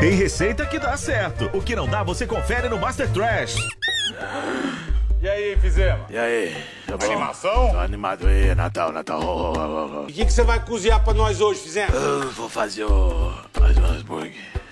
Tem 0.00 0.10
receita 0.12 0.66
que 0.66 0.78
dá 0.78 0.96
certo. 0.96 1.50
O 1.56 1.62
que 1.62 1.74
não 1.74 1.86
dá, 1.88 2.02
você 2.02 2.26
confere 2.26 2.68
no 2.68 2.78
Master 2.78 3.10
Trash. 3.12 3.56
E 5.22 5.28
aí, 5.28 5.56
fizemos? 5.56 6.06
E 6.10 6.18
aí, 6.18 6.54
tá 6.86 6.96
bom? 6.96 7.06
Animação? 7.06 7.70
Tô 7.70 7.78
animado 7.78 8.26
aí, 8.26 8.54
Natal, 8.54 8.92
Natal. 8.92 9.20
ho. 9.20 10.02
O 10.02 10.06
que 10.06 10.24
que 10.26 10.32
você 10.32 10.44
vai 10.44 10.60
cozinhar 10.64 11.02
pra 11.02 11.14
nós 11.14 11.40
hoje, 11.40 11.60
fizemos? 11.60 11.94
Eu 11.94 12.30
vou 12.32 12.48
fazer 12.48 12.84
o. 12.84 13.32
mais 13.58 13.76
um 13.78 13.84
hambúrguer. 13.84 14.34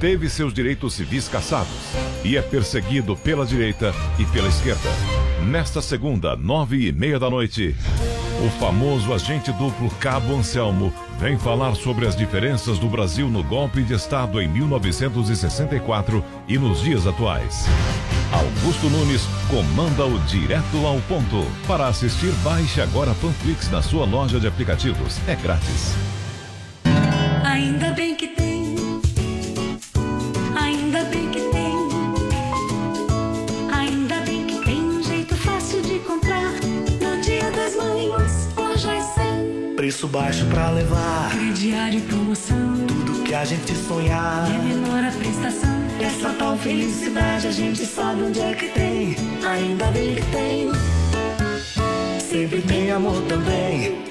Teve 0.00 0.30
seus 0.30 0.54
direitos 0.54 0.94
civis 0.94 1.28
cassados 1.28 1.92
e 2.24 2.34
é 2.34 2.40
perseguido 2.40 3.14
pela 3.14 3.44
direita 3.44 3.92
e 4.18 4.24
pela 4.24 4.48
esquerda. 4.48 4.88
Nesta 5.46 5.82
segunda, 5.82 6.34
nove 6.34 6.88
e 6.88 6.92
meia 6.92 7.18
da 7.18 7.28
noite, 7.28 7.76
o 8.42 8.48
famoso 8.58 9.12
agente 9.12 9.52
duplo 9.52 9.90
Cabo 10.00 10.34
Anselmo 10.34 10.90
vem 11.18 11.38
falar 11.38 11.74
sobre 11.74 12.06
as 12.06 12.16
diferenças 12.16 12.78
do 12.78 12.88
Brasil 12.88 13.28
no 13.28 13.44
golpe 13.44 13.82
de 13.82 13.92
Estado 13.92 14.40
em 14.40 14.48
1964 14.48 16.24
e 16.48 16.56
nos 16.56 16.80
dias 16.80 17.06
atuais. 17.06 17.66
Augusto 18.32 18.88
Nunes 18.88 19.26
comanda 19.50 20.06
o 20.06 20.18
Direto 20.20 20.86
ao 20.86 20.98
Ponto. 21.02 21.46
Para 21.66 21.88
assistir, 21.88 22.32
baixe 22.42 22.80
agora 22.80 23.14
Panflix 23.20 23.70
na 23.70 23.82
sua 23.82 24.06
loja 24.06 24.40
de 24.40 24.46
aplicativos. 24.46 25.18
É 25.28 25.36
grátis. 25.36 25.94
Preço 39.90 40.06
baixo 40.06 40.46
pra 40.46 40.70
levar. 40.70 41.30
Crediário 41.32 41.98
e 41.98 42.02
promoção. 42.02 42.86
Tudo 42.86 43.24
que 43.24 43.34
a 43.34 43.44
gente 43.44 43.74
sonhar. 43.74 44.48
E 44.48 44.54
é 44.54 44.58
menor 44.58 45.02
a 45.02 45.10
prestação. 45.10 45.68
Essa 46.00 46.30
tal 46.34 46.56
felicidade 46.56 47.48
a 47.48 47.50
gente 47.50 47.84
sabe 47.84 48.22
onde 48.22 48.38
é 48.38 48.54
que 48.54 48.68
tem. 48.68 49.16
Ainda 49.44 49.86
bem 49.86 50.14
que 50.14 50.22
tem. 50.26 50.70
Sempre 52.20 52.62
tem 52.62 52.92
amor 52.92 53.20
também. 53.22 54.09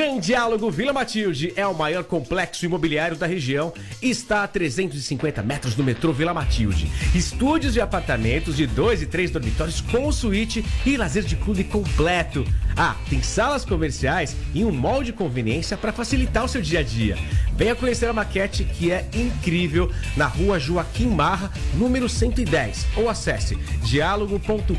Grande 0.00 0.28
Diálogo 0.28 0.70
Vila 0.70 0.94
Matilde 0.94 1.52
é 1.54 1.66
o 1.66 1.74
maior 1.74 2.04
complexo 2.04 2.64
imobiliário 2.64 3.18
da 3.18 3.26
região 3.26 3.70
e 4.00 4.08
está 4.08 4.42
a 4.42 4.48
350 4.48 5.42
metros 5.42 5.74
do 5.74 5.84
metrô 5.84 6.10
Vila 6.10 6.32
Matilde. 6.32 6.90
Estúdios 7.14 7.74
de 7.74 7.82
apartamentos 7.82 8.56
de 8.56 8.66
dois 8.66 9.02
e 9.02 9.06
três 9.06 9.30
dormitórios 9.30 9.82
com 9.82 10.10
suíte 10.10 10.64
e 10.86 10.96
lazer 10.96 11.22
de 11.22 11.36
clube 11.36 11.64
completo. 11.64 12.46
Ah, 12.74 12.96
tem 13.10 13.22
salas 13.22 13.62
comerciais 13.62 14.34
e 14.54 14.64
um 14.64 14.72
mall 14.72 15.04
de 15.04 15.12
conveniência 15.12 15.76
para 15.76 15.92
facilitar 15.92 16.46
o 16.46 16.48
seu 16.48 16.62
dia 16.62 16.78
a 16.78 16.82
dia. 16.82 17.18
Venha 17.54 17.76
conhecer 17.76 18.06
a 18.06 18.14
maquete 18.14 18.64
que 18.64 18.90
é 18.90 19.06
incrível 19.12 19.92
na 20.16 20.26
rua 20.26 20.58
Joaquim 20.58 21.08
Marra, 21.08 21.52
número 21.74 22.08
110, 22.08 22.86
ou 22.96 23.06
acesse 23.10 23.54
diálogo.com.br. 23.84 24.76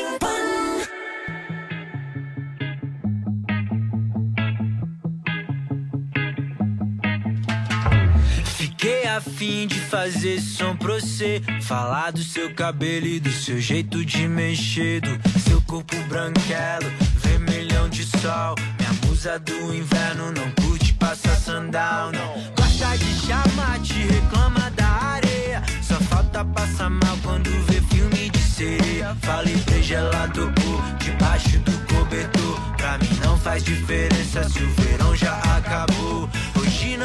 fim 9.41 9.65
de 9.65 9.79
fazer 9.79 10.39
som 10.39 10.75
pra 10.75 10.93
você. 10.93 11.41
Falar 11.63 12.11
do 12.11 12.21
seu 12.21 12.53
cabelo 12.53 13.07
e 13.07 13.19
do 13.19 13.31
seu 13.31 13.59
jeito 13.59 14.05
de 14.05 14.27
mexer 14.27 15.01
Do 15.01 15.39
seu 15.39 15.59
corpo 15.61 15.95
branquelo, 16.07 16.87
vermelhão 17.15 17.89
de 17.89 18.03
sol. 18.03 18.53
Minha 18.77 18.93
musa 19.03 19.39
do 19.39 19.73
inverno 19.73 20.31
não 20.31 20.51
curte 20.51 20.93
passar 20.93 21.35
sandal, 21.37 22.11
não. 22.11 22.35
Gosta 22.55 22.95
de 22.99 23.13
chamar, 23.25 23.79
te 23.79 23.97
reclama 24.13 24.69
da 24.75 24.87
areia. 25.15 25.63
Só 25.81 25.95
falta 25.95 26.45
passar 26.45 26.91
mal 26.91 27.17
quando 27.23 27.49
vê 27.65 27.81
filme 27.81 28.29
de 28.29 28.39
sereia. 28.43 29.17
Falei 29.21 29.57
pra 29.57 29.81
gelado 29.81 30.53
por 30.53 30.97
debaixo 31.03 31.57
do 31.61 31.71
cobertor. 31.91 32.75
Pra 32.77 32.99
mim 32.99 33.19
não 33.25 33.35
faz 33.39 33.63
diferença 33.63 34.47
se 34.47 34.61
o 34.61 34.69
verão 34.69 35.15
já 35.15 35.35
acabou 35.57 36.29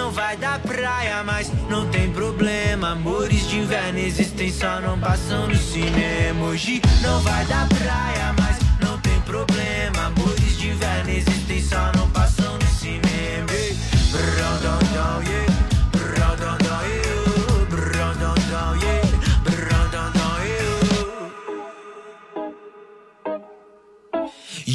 não 0.06 0.12
vai 0.12 0.36
dar 0.36 0.60
praia, 0.60 1.24
mas 1.24 1.50
não 1.68 1.90
tem 1.90 2.12
problema. 2.12 2.92
Amores 2.92 3.48
de 3.48 3.58
inverno 3.58 3.98
existem, 3.98 4.52
só 4.52 4.80
não 4.80 4.96
passam 5.00 5.48
no 5.48 5.56
cinema. 5.56 6.46
Hoje 6.46 6.80
não 7.02 7.20
vai 7.22 7.44
dar 7.46 7.66
praia, 7.68 8.32
mas 8.38 8.56
não 8.80 8.96
tem 9.00 9.20
problema. 9.22 10.06
Amores 10.06 10.58
de 10.58 10.68
inverno 10.68 11.10
existem, 11.10 11.60
só 11.60 11.90
não 11.96 12.08
passam 12.10 12.54
no 12.54 12.68
cinema. 12.78 13.06
Dão, 14.62 15.22
yeah. 15.24 15.45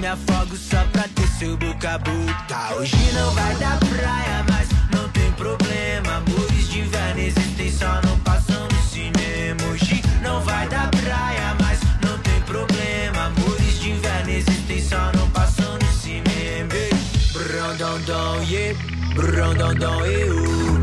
me 0.00 0.06
afogo 0.06 0.56
só 0.56 0.82
pra 0.92 1.02
ter 1.14 1.28
seu 1.38 1.56
boca 1.58 1.94
a 1.94 1.98
boca. 1.98 2.74
Hoje 2.76 2.96
não 3.12 3.30
vai 3.32 3.54
dar 3.56 3.78
praia, 3.78 4.44
mas 4.48 4.68
não 4.90 5.06
tem 5.10 5.30
problema. 5.32 6.16
Amores 6.16 6.68
de 6.70 6.80
inverno 6.80 7.20
existem, 7.20 7.70
só 7.70 8.00
não 8.02 8.18
passam 8.20 8.66
no 8.66 8.82
cinema. 8.82 9.62
Hoje 9.70 10.02
não 10.22 10.40
vai 10.40 10.66
dar 10.68 10.90
praia, 10.90 11.54
mas 11.60 11.80
não 12.02 12.18
tem 12.18 12.40
problema. 12.42 13.26
Amores 13.26 13.80
de 13.80 13.90
inverno 13.90 14.30
existem, 14.30 14.82
só 14.82 15.12
não 15.14 15.28
passam 15.30 15.74
no 15.74 15.92
cinema. 15.92 16.30
Dão, 18.06 18.42
yeah. 18.44 18.78
Dão, 19.78 20.06
eu. 20.06 20.34
Hoje 20.34 20.79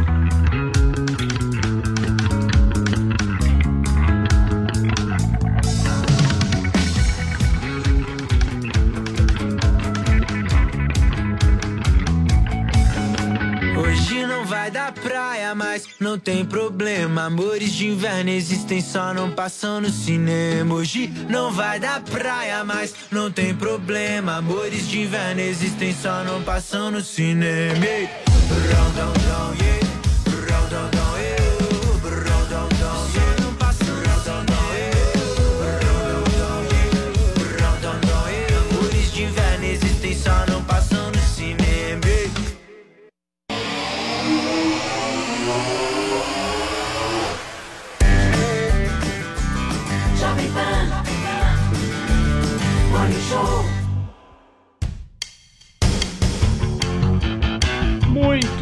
vai 14.67 14.71
dar 14.71 14.91
praia, 14.91 15.55
mas 15.55 15.83
não 15.99 16.19
tem 16.19 16.43
problema. 16.43 17.25
Amores 17.25 17.71
de 17.71 17.87
inverno 17.87 18.29
existem, 18.29 18.81
só 18.81 19.13
não 19.13 19.31
passam 19.31 19.79
no 19.79 19.89
cinema. 19.89 20.75
Hoje 20.75 21.07
não 21.29 21.51
vai 21.51 21.79
dar 21.79 22.01
praia, 22.01 22.63
mas 22.65 22.93
não 23.09 23.31
tem 23.31 23.55
problema. 23.55 24.37
Amores 24.37 24.87
de 24.89 25.01
inverno 25.01 25.41
existem, 25.41 25.95
só 25.95 26.23
não 26.23 26.41
passam 26.43 26.91
no 26.91 27.01
cinema. 27.01 27.85
Ei, 27.85 28.09
brão, 28.49 28.91
dão, 28.93 29.13
dão, 29.13 29.65
yeah. 29.65 29.86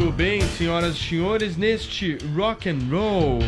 Muito 0.06 0.18
bem, 0.18 0.40
senhoras 0.56 0.96
e 0.96 1.00
senhores, 1.00 1.58
neste 1.58 2.16
rock 2.36 2.70
and 2.70 2.78
roll 2.92 3.40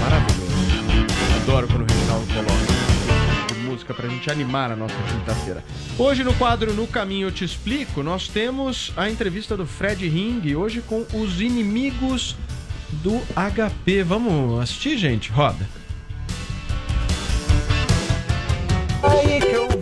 maravilhoso. 0.00 1.04
Adoro 1.42 1.66
quando 1.66 1.82
o 1.82 1.92
Reginaldo 1.92 2.26
coloca 2.32 3.54
música 3.64 3.92
pra 3.92 4.08
gente 4.08 4.30
animar 4.30 4.70
a 4.70 4.76
nossa 4.76 4.94
quinta-feira. 4.94 5.64
Hoje 5.98 6.22
no 6.22 6.32
quadro 6.34 6.72
No 6.74 6.86
Caminho 6.86 7.26
Eu 7.26 7.32
Te 7.32 7.44
Explico, 7.44 8.04
nós 8.04 8.28
temos 8.28 8.92
a 8.96 9.10
entrevista 9.10 9.56
do 9.56 9.66
Fred 9.66 10.08
Ring, 10.08 10.54
hoje 10.54 10.80
com 10.80 11.04
os 11.12 11.40
inimigos 11.40 12.36
do 13.02 13.20
HP. 13.34 14.04
Vamos 14.04 14.60
assistir, 14.60 14.96
gente? 14.96 15.32
Roda. 15.32 15.68
Aí 19.02 19.40
que 19.40 19.56
eu 19.56 19.73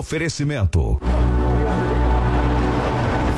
oferecimento. 0.00 0.98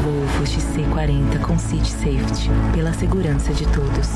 Volvo 0.01 0.45
XC40 0.45 1.41
com 1.45 1.59
City 1.59 1.91
Safety. 1.91 2.51
Pela 2.73 2.93
segurança 2.93 3.53
de 3.53 3.67
todos. 3.67 4.11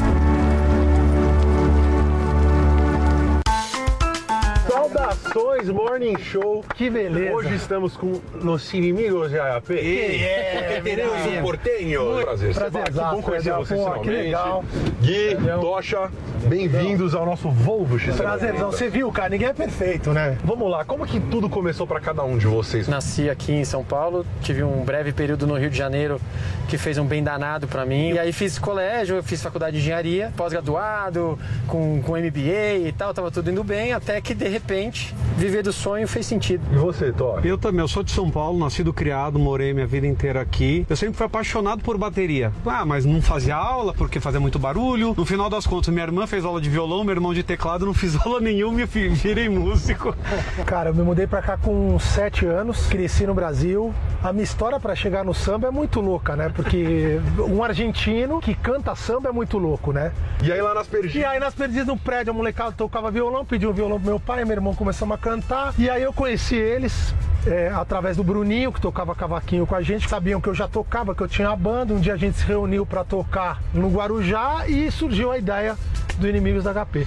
Saudações, 5.32 5.69
Morning 5.69 6.19
Show. 6.19 6.65
Que 6.74 6.89
beleza. 6.90 7.35
Hoje 7.35 7.55
estamos 7.55 7.97
com 7.97 8.20
Los 8.35 8.73
Inimigos 8.73 9.31
de 9.31 9.39
AAP. 9.39 9.70
É, 9.73 10.81
teremos 10.82 11.12
verdade. 11.15 11.39
um 11.39 11.43
portenho. 11.43 12.20
Prazer. 12.23 12.55
Prazer, 12.55 12.85
que 12.85 12.90
bom 12.93 13.23
conhecer 13.23 13.48
legal. 13.51 13.65
você 13.65 13.74
Pô, 13.74 13.81
finalmente. 13.82 14.05
que 14.05 14.11
legal. 14.11 14.65
Gui, 15.01 15.36
Tocha, 15.61 16.11
bem-vindos 16.47 17.15
ao 17.15 17.27
nosso 17.27 17.51
Volvo 17.51 17.98
X. 17.98 18.16
Prazerzão. 18.16 18.70
Você 18.70 18.89
viu, 18.89 19.11
cara, 19.11 19.31
ninguém 19.31 19.48
é 19.48 19.53
perfeito, 19.53 20.12
né? 20.12 20.39
Vamos 20.44 20.70
lá, 20.70 20.85
como 20.85 21.07
que 21.07 21.19
tudo 21.19 21.48
começou 21.48 21.86
pra 21.86 22.01
cada 22.01 22.23
um 22.23 22.39
de 22.39 22.47
vocês? 22.47 22.89
Nasci 22.89 23.28
aqui 23.28 23.53
em 23.53 23.65
São 23.65 23.82
Paulo, 23.85 24.24
tive 24.43 24.62
um 24.62 24.85
breve 24.85 25.12
período 25.12 25.47
no 25.47 25.57
Rio 25.57 25.70
de 25.70 25.77
Janeiro 25.77 26.20
que 26.69 26.78
fez 26.78 26.98
um 26.98 27.07
bem 27.07 27.23
danado 27.23 27.66
pra 27.66 27.85
mim. 27.85 28.12
E 28.12 28.19
aí 28.19 28.32
fiz 28.32 28.59
colégio, 28.59 29.23
fiz 29.23 29.43
faculdade 29.43 29.77
de 29.77 29.82
engenharia, 29.82 30.32
pós-graduado, 30.36 31.39
com, 31.66 32.03
com 32.03 32.12
MBA 32.16 32.86
e 32.86 32.94
tal, 32.97 33.12
tava 33.15 33.31
tudo 33.31 33.51
indo 33.51 33.62
bem, 33.65 33.93
até 33.93 34.20
que 34.20 34.35
de 34.35 34.48
repente 34.48 35.15
viver 35.36 35.62
do 35.62 35.73
sonho 35.73 36.07
fez 36.09 36.27
sentido. 36.27 36.62
E 36.73 36.77
você, 36.77 37.12
Tó? 37.12 37.40
Eu 37.44 37.59
também, 37.59 37.81
eu 37.81 37.89
sou 37.89 38.03
de 38.03 38.11
São 38.11 38.31
Paulo, 38.31 38.59
nascido 38.59 38.93
criado, 38.93 39.39
morei 39.39 39.73
minha 39.73 39.86
vida 39.86 40.07
inteira 40.07 40.40
aqui. 40.40 40.86
Eu 40.89 40.97
sempre 40.97 41.16
fui 41.16 41.27
apaixonado 41.27 41.82
por 41.82 41.98
bateria. 41.98 42.53
Ah, 42.65 42.85
mas 42.85 43.05
não 43.05 43.20
fazia 43.20 43.57
aula 43.57 43.93
porque 43.93 44.20
fazia 44.20 44.40
muito 44.40 44.59
barulho. 44.59 45.15
No 45.16 45.27
final 45.27 45.51
das 45.51 45.66
contas, 45.66 45.93
minha 45.93 46.05
irmã 46.05 46.27
fez 46.27 46.44
aula 46.44 46.61
de 46.61 46.70
violão, 46.70 47.05
meu 47.05 47.15
irmão 47.15 47.35
de 47.35 47.43
teclado, 47.43 47.86
não 47.86 47.94
fiz 47.94 48.16
aula 48.24 48.40
nenhuma 48.40 48.81
e 48.81 48.86
virei 48.86 49.48
músico. 49.48 50.15
Cara, 50.66 50.90
eu 50.90 50.94
me 50.94 51.03
mudei 51.03 51.27
pra 51.27 51.43
cá 51.43 51.57
com 51.57 51.98
7 51.98 52.47
anos, 52.47 52.86
cresci 52.86 53.27
no 53.27 53.35
Brasil. 53.35 53.94
A 54.23 54.32
minha 54.32 54.44
história 54.44 54.81
pra 54.81 54.94
chegar 54.94 55.24
no 55.24 55.35
samba 55.35 55.69
é 55.69 55.70
muito 55.70 56.01
louca, 56.01 56.36
né? 56.36 56.51
Porque 56.55 57.20
um 57.48 57.62
argentino 57.62 58.40
que 58.40 58.55
canta 58.55 58.94
samba 58.94 59.28
é 59.28 59.32
muito 59.32 59.59
louco, 59.59 59.93
né? 59.93 60.12
E 60.43 60.51
aí 60.51 60.61
lá 60.61 60.74
nas 60.74 60.86
perdidas? 60.86 61.16
E 61.16 61.24
aí 61.24 61.39
nas 61.39 61.55
perdidas 61.55 61.86
no 61.86 61.97
prédio, 61.97 62.32
a 62.32 62.35
molecada 62.35 62.73
tocava 62.73 63.11
violão, 63.11 63.44
pediu 63.44 63.70
um 63.70 63.73
violão 63.73 63.98
pro 64.01 64.09
meu 64.09 64.20
pai, 64.20 64.44
meu 64.44 64.55
irmão 64.55 64.74
começamos 65.07 65.12
a 65.12 65.19
cantar. 65.19 65.74
E 65.78 65.89
aí 65.89 66.03
eu 66.03 66.12
conheci 66.12 66.57
eles 66.57 67.15
é, 67.47 67.69
através 67.69 68.16
do 68.16 68.24
Bruninho, 68.24 68.73
que 68.73 68.81
tocava 68.81 69.15
cavaquinho 69.15 69.66
com 69.66 69.74
a 69.74 69.83
gente. 69.83 70.09
Sabiam 70.09 70.41
que 70.41 70.49
eu 70.49 70.55
já 70.55 70.66
tocava, 70.66 71.15
que 71.15 71.23
eu 71.23 71.28
tinha 71.28 71.49
a 71.49 71.57
banda. 71.57 71.95
Um 71.95 72.01
dia 72.01 72.15
a 72.15 72.16
gente 72.16 72.39
se 72.39 72.45
reuniu 72.45 72.85
pra 72.85 73.05
tocar 73.05 73.62
no 73.73 73.89
Guarujá 73.89 74.65
e 74.66 74.91
surgiu 74.91 75.31
a 75.31 75.39
ideia 75.39 75.77
do 76.19 76.28
Inimigos 76.28 76.65
da 76.65 76.73
HP. 76.73 77.07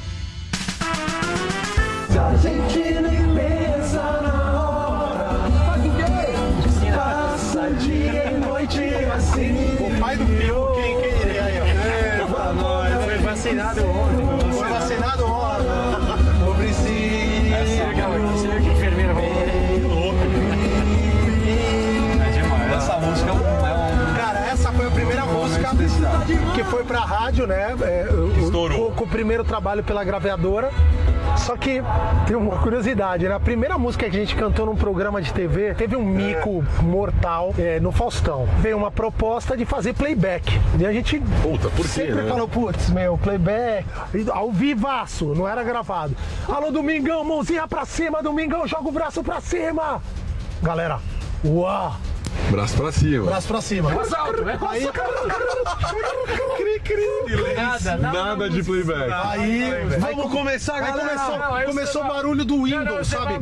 A 2.10 2.36
gente 2.38 2.80
nem 2.80 3.36
pensa 3.36 4.22
na 4.22 4.60
hora. 4.60 5.30
Faz 5.66 5.86
o 5.86 5.90
quê? 5.92 6.92
Passa 6.96 7.70
dia 7.72 8.32
e 8.32 8.38
noite 8.38 8.82
assim. 9.16 9.78
O 9.80 10.00
pai 10.00 10.16
do 10.16 10.26
quem, 10.26 11.02
quem 11.02 11.22
iria 11.22 11.44
aí? 11.44 11.60
Nós. 12.56 13.06
Foi 13.06 13.18
vacinado 13.20 13.86
ontem. 13.86 14.19
Que 26.60 26.66
foi 26.66 26.84
pra 26.84 27.00
rádio, 27.00 27.48
né? 27.48 27.74
É, 27.82 28.10
o- 28.12 28.38
Estourou. 28.44 28.92
Com, 28.92 29.06
o 29.06 29.08
primeiro 29.08 29.46
trabalho 29.46 29.82
pela 29.82 30.04
gravadora. 30.04 30.72
Só 31.38 31.56
que 31.56 31.82
tem 32.28 32.36
uma 32.36 32.58
curiosidade, 32.58 33.26
né? 33.30 33.34
A 33.34 33.40
primeira 33.40 33.78
música 33.78 34.10
que 34.10 34.18
a 34.18 34.20
gente 34.20 34.36
cantou 34.36 34.66
num 34.66 34.76
programa 34.76 35.22
de 35.22 35.32
TV 35.32 35.74
teve 35.74 35.96
um 35.96 36.04
mico 36.04 36.62
mortal 36.82 37.54
é, 37.58 37.80
no 37.80 37.94
Faustão. 37.94 38.46
Veio 38.60 38.76
uma 38.76 38.92
proposta 38.92 39.56
de 39.56 39.64
fazer 39.66 39.94
playback. 39.94 40.60
E 40.78 40.86
a 40.86 40.92
gente 40.92 41.20
Puta, 41.42 41.70
por 41.70 41.84
quê, 41.86 41.88
sempre 41.88 42.24
né? 42.24 42.30
falou, 42.30 42.48
putz, 42.48 42.90
meu, 42.90 43.18
playback, 43.18 43.86
ao 44.34 44.52
vivaço, 44.52 45.34
não 45.34 45.48
era 45.48 45.64
gravado. 45.64 46.14
Alô, 46.48 46.72
Domingão, 46.72 47.24
mãozinha 47.24 47.66
pra 47.68 47.86
cima, 47.86 48.22
Domingão, 48.22 48.68
joga 48.68 48.90
o 48.90 48.92
braço 48.92 49.24
pra 49.24 49.40
cima. 49.40 50.02
Galera, 50.62 51.00
uau! 51.46 51.96
Braço 52.52 52.76
pra 52.76 52.92
cima. 52.92 53.26
Braço 53.26 53.48
pra 53.48 53.62
cima. 53.62 53.90
Mais 53.92 54.14
alto, 54.14 54.44
né? 54.44 54.58
Aí, 54.70 54.88
Cri, 56.58 56.80
cri. 56.84 57.56
Nada, 57.56 57.98
Nada 57.98 58.50
de 58.50 58.64
playback. 58.64 59.12
Aí, 59.12 59.72
vamos 60.00 60.32
começar, 60.32 60.76
Aí 60.76 60.82
galera. 60.82 61.10
começou, 61.10 61.38
Não, 61.40 61.54
aí 61.54 61.66
começou 61.66 62.04
o 62.04 62.08
barulho 62.08 62.46
do 62.46 62.64
Windows, 62.64 63.08
sabe? 63.08 63.34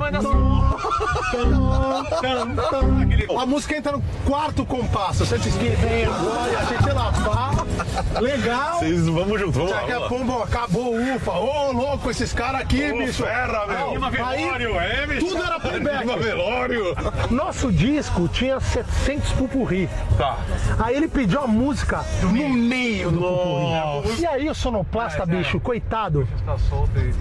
A 3.39 3.45
música 3.45 3.77
entra 3.77 3.91
no 3.93 4.03
quarto 4.25 4.65
compasso. 4.65 5.25
Você 5.25 5.37
diz 5.37 5.53
que 5.55 5.69
vem 5.69 6.05
agora, 6.05 6.59
a 6.59 6.63
gente 6.65 6.89
lá, 6.93 7.11
pá. 7.11 8.19
Legal. 8.19 8.79
Vocês 8.79 9.07
vamos 9.07 9.39
junto, 9.39 9.51
vamos 9.53 9.71
lá. 9.71 9.79
Daqui 9.81 9.91
a 9.93 10.01
pouco 10.01 10.43
acabou 10.43 10.93
o 10.95 11.15
UFA. 11.15 11.31
Ô, 11.31 11.71
louco, 11.71 12.09
esses 12.09 12.33
caras 12.33 12.61
aqui, 12.61 12.91
Ô, 12.91 12.97
bicho. 12.97 13.23
ferra, 13.23 13.65
meu. 13.67 13.99
Não, 13.99 14.07
aí, 14.25 14.37
velório, 14.43 14.79
é, 14.79 15.07
bicho? 15.07 15.25
Tudo 15.27 15.43
era 15.43 15.59
playback. 15.59 16.05
Velório. 16.19 16.95
Nosso 17.29 17.71
disco 17.71 18.27
tinha 18.27 18.59
700 18.83 19.31
pupurri. 19.33 19.89
Tá. 20.17 20.37
Aí 20.79 20.95
ele 20.95 21.07
pediu 21.07 21.41
a 21.41 21.47
música 21.47 22.03
no 22.21 22.31
meio 22.31 23.09
do 23.11 23.19
pupurri. 23.19 24.21
E 24.21 24.25
aí 24.25 24.49
o 24.49 24.53
sonoplasta, 24.55 25.25
bicho, 25.25 25.59
coitado, 25.59 26.27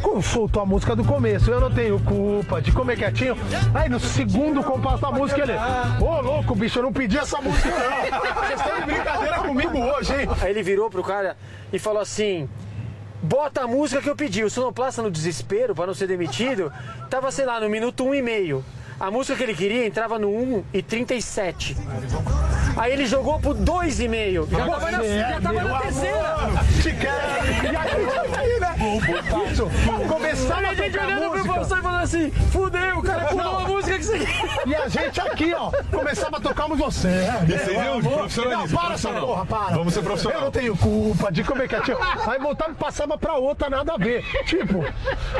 com- 0.02 0.20
soltou 0.22 0.62
a 0.62 0.66
música 0.66 0.94
do 0.94 1.04
começo. 1.04 1.50
Eu 1.50 1.60
não 1.60 1.70
tenho 1.70 1.98
culpa 2.00 2.60
de 2.60 2.72
comer 2.72 2.96
quietinho. 2.96 3.36
Aí 3.74 3.88
no 3.88 3.98
segundo 3.98 4.62
compasso 4.62 5.00
da 5.02 5.10
música 5.10 5.40
ele. 5.42 5.52
Ô 6.00 6.20
louco, 6.20 6.54
bicho, 6.54 6.78
eu 6.78 6.82
não 6.82 6.92
pedi 6.92 7.16
essa 7.18 7.40
música, 7.40 7.68
não. 7.70 7.86
Vocês 8.46 8.60
estão 8.60 8.80
de 8.80 8.86
brincadeira 8.86 9.38
comigo 9.38 9.78
hoje, 9.78 10.12
hein? 10.14 10.28
Aí 10.42 10.50
ele 10.50 10.62
virou 10.62 10.90
pro 10.90 11.02
cara 11.02 11.36
e 11.72 11.78
falou 11.78 12.00
assim. 12.02 12.48
Bota 13.22 13.62
a 13.62 13.66
música 13.66 14.00
que 14.02 14.10
eu 14.10 14.14
pedi. 14.14 14.44
O 14.44 14.50
sonoplasta, 14.50 15.02
no 15.02 15.10
desespero, 15.10 15.74
para 15.74 15.86
não 15.86 15.94
ser 15.94 16.06
demitido, 16.06 16.70
tava, 17.08 17.32
sei 17.32 17.46
lá, 17.46 17.58
no 17.58 17.68
minuto 17.68 18.04
um 18.04 18.14
e 18.14 18.20
meio. 18.20 18.62
A 18.98 19.10
música 19.10 19.36
que 19.36 19.42
ele 19.42 19.54
queria 19.54 19.86
entrava 19.86 20.18
no 20.18 20.28
1 20.30 20.64
e 20.72 20.82
37. 20.82 21.76
Aí 22.76 22.92
ele 22.92 23.06
jogou 23.06 23.38
pro 23.38 23.54
2,5. 23.54 24.48
Já 24.50 24.66
tava 24.66 24.90
na, 24.90 25.02
já 25.02 25.40
tava 25.40 25.64
na 25.64 25.78
terceira. 25.80 26.36
Te 26.82 26.92
quero. 26.94 27.16
E 27.62 28.36
aí, 28.38 28.60
né? 28.60 28.76
Isso. 29.50 29.68
Começava 30.08 30.66
a 30.66 30.70
a 30.70 30.74
gente 30.74 30.98
olhando 30.98 31.30
pro 31.30 31.44
professor 31.44 31.78
e 31.78 31.82
falando 31.82 32.02
assim, 32.02 32.30
fudeu, 32.30 32.98
o 32.98 33.02
cara 33.02 33.24
pulou 33.26 33.44
Não. 33.44 33.58
a 33.58 33.68
música 33.68 33.98
que 33.98 34.04
você 34.04 34.18
quer. 34.18 34.68
E 34.68 34.74
a 34.74 34.88
gente 34.88 35.20
aqui, 35.20 35.54
ó, 35.54 35.70
começava 35.90 36.36
a 36.36 36.40
tocar 36.40 36.68
música. 36.68 36.90
Você, 36.90 37.08
é. 37.08 38.00
Profissionalismo, 38.02 38.76
Não, 38.76 38.82
para 38.82 38.94
essa 38.94 39.12
porra, 39.12 39.46
para. 39.46 39.76
Vamos 39.76 39.94
ser 39.94 40.02
profissional. 40.02 40.38
Eu 40.38 40.44
não 40.44 40.50
tenho 40.50 40.76
culpa 40.76 41.30
de 41.30 41.44
comer 41.44 41.68
quietinho. 41.68 41.98
Aí 42.26 42.38
voltava 42.38 42.72
e 42.72 42.74
passava 42.74 43.18
pra 43.18 43.34
outra, 43.34 43.68
nada 43.68 43.94
a 43.94 43.96
ver. 43.96 44.24
Tipo, 44.46 44.84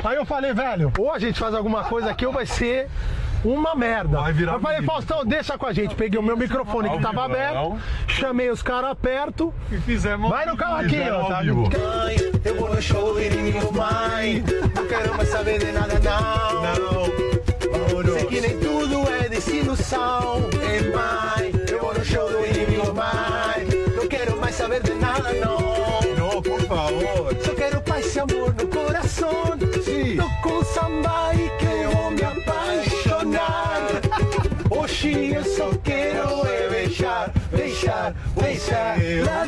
aí 0.05 0.17
eu 0.17 0.27
falei, 0.27 0.53
velho, 0.53 0.93
ou 0.99 1.13
a 1.13 1.19
gente 1.19 1.39
faz 1.39 1.55
alguma 1.55 1.85
coisa 1.85 2.11
aqui 2.11 2.27
ou 2.27 2.33
vai 2.33 2.47
ser 2.47 2.89
uma 3.45 3.75
merda. 3.75 4.19
eu 4.19 4.61
falei, 4.61 4.83
Faustão, 4.83 5.25
deixa 5.25 5.57
com 5.59 5.67
a 5.67 5.73
gente. 5.73 5.95
Peguei 5.95 6.19
o 6.19 6.23
meu 6.23 6.37
microfone 6.37 6.91
que 6.91 7.01
tava 7.01 7.25
aberto, 7.25 7.79
chamei 8.07 8.51
os 8.51 8.63
caras 8.63 8.97
perto 9.01 9.53
E 9.71 9.79
fizemos. 9.79 10.31
Vai 10.31 10.47
no 10.47 10.57
carro 10.57 10.77
aqui, 10.77 11.01
ó. 11.11 11.25
Tá? 11.29 11.43
Mãe, 11.43 12.17
eu 12.45 12.57
vou 12.57 12.75
no 12.75 12.83
show 12.83 13.15
do 13.15 13.23
inimigo, 13.23 13.73
mãe. 13.73 14.45
Não 14.75 14.87
quero 14.87 15.17
mais 15.17 15.29
saber 15.29 15.59
de 15.59 15.73
nada, 15.73 15.95
não. 16.01 16.63
Não. 16.63 18.13
Sei 18.13 18.27
que 18.27 18.41
nem 18.41 18.59
tudo 18.59 19.09
é 19.13 19.29
desilusão. 19.29 20.49
É, 20.55 20.56
lá. 39.27 39.47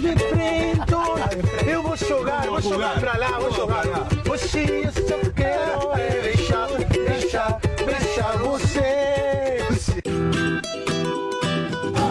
Eu 1.67 1.83
vou 1.83 1.97
jogar, 1.97 2.47
vou 2.47 2.61
jogar 2.61 3.01
pra 3.01 3.17
lá, 3.17 3.39
vou 3.39 3.53
jogar. 3.53 3.85
Você, 4.25 4.85
eu 4.85 4.93
só 4.93 5.19
quero 5.35 5.93
é 5.99 6.21
deixar, 6.23 6.69
deixar, 6.69 7.61
deixar 7.87 8.37
você. 8.39 9.59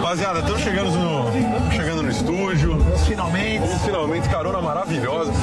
Rapaziada, 0.07 0.39
estamos 0.39 0.61
chegando 0.61 0.91
no, 0.91 1.72
chegando 1.72 2.03
no 2.03 2.10
estúdio. 2.10 2.77
Finalmente. 3.06 3.68
Finalmente, 3.85 4.30
carona 4.30 4.61
maravilhosa. 4.61 5.34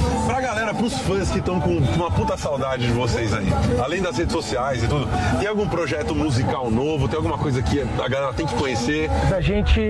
Pros 0.85 0.99
fãs 0.99 1.31
que 1.31 1.39
estão 1.39 1.59
com 1.59 1.79
uma 1.79 2.11
puta 2.11 2.37
saudade 2.37 2.87
de 2.87 2.93
vocês 2.93 3.33
aí. 3.33 3.47
Além 3.83 4.03
das 4.03 4.19
redes 4.19 4.35
sociais 4.35 4.85
e 4.85 4.87
tudo, 4.87 5.09
tem 5.39 5.49
algum 5.49 5.67
projeto 5.67 6.15
musical 6.15 6.71
novo? 6.71 7.09
Tem 7.09 7.17
alguma 7.17 7.39
coisa 7.39 7.63
que 7.63 7.81
a 7.81 8.07
galera 8.07 8.35
tem 8.35 8.47
que 8.47 8.55
conhecer? 8.55 9.11
A 9.35 9.41
gente 9.41 9.81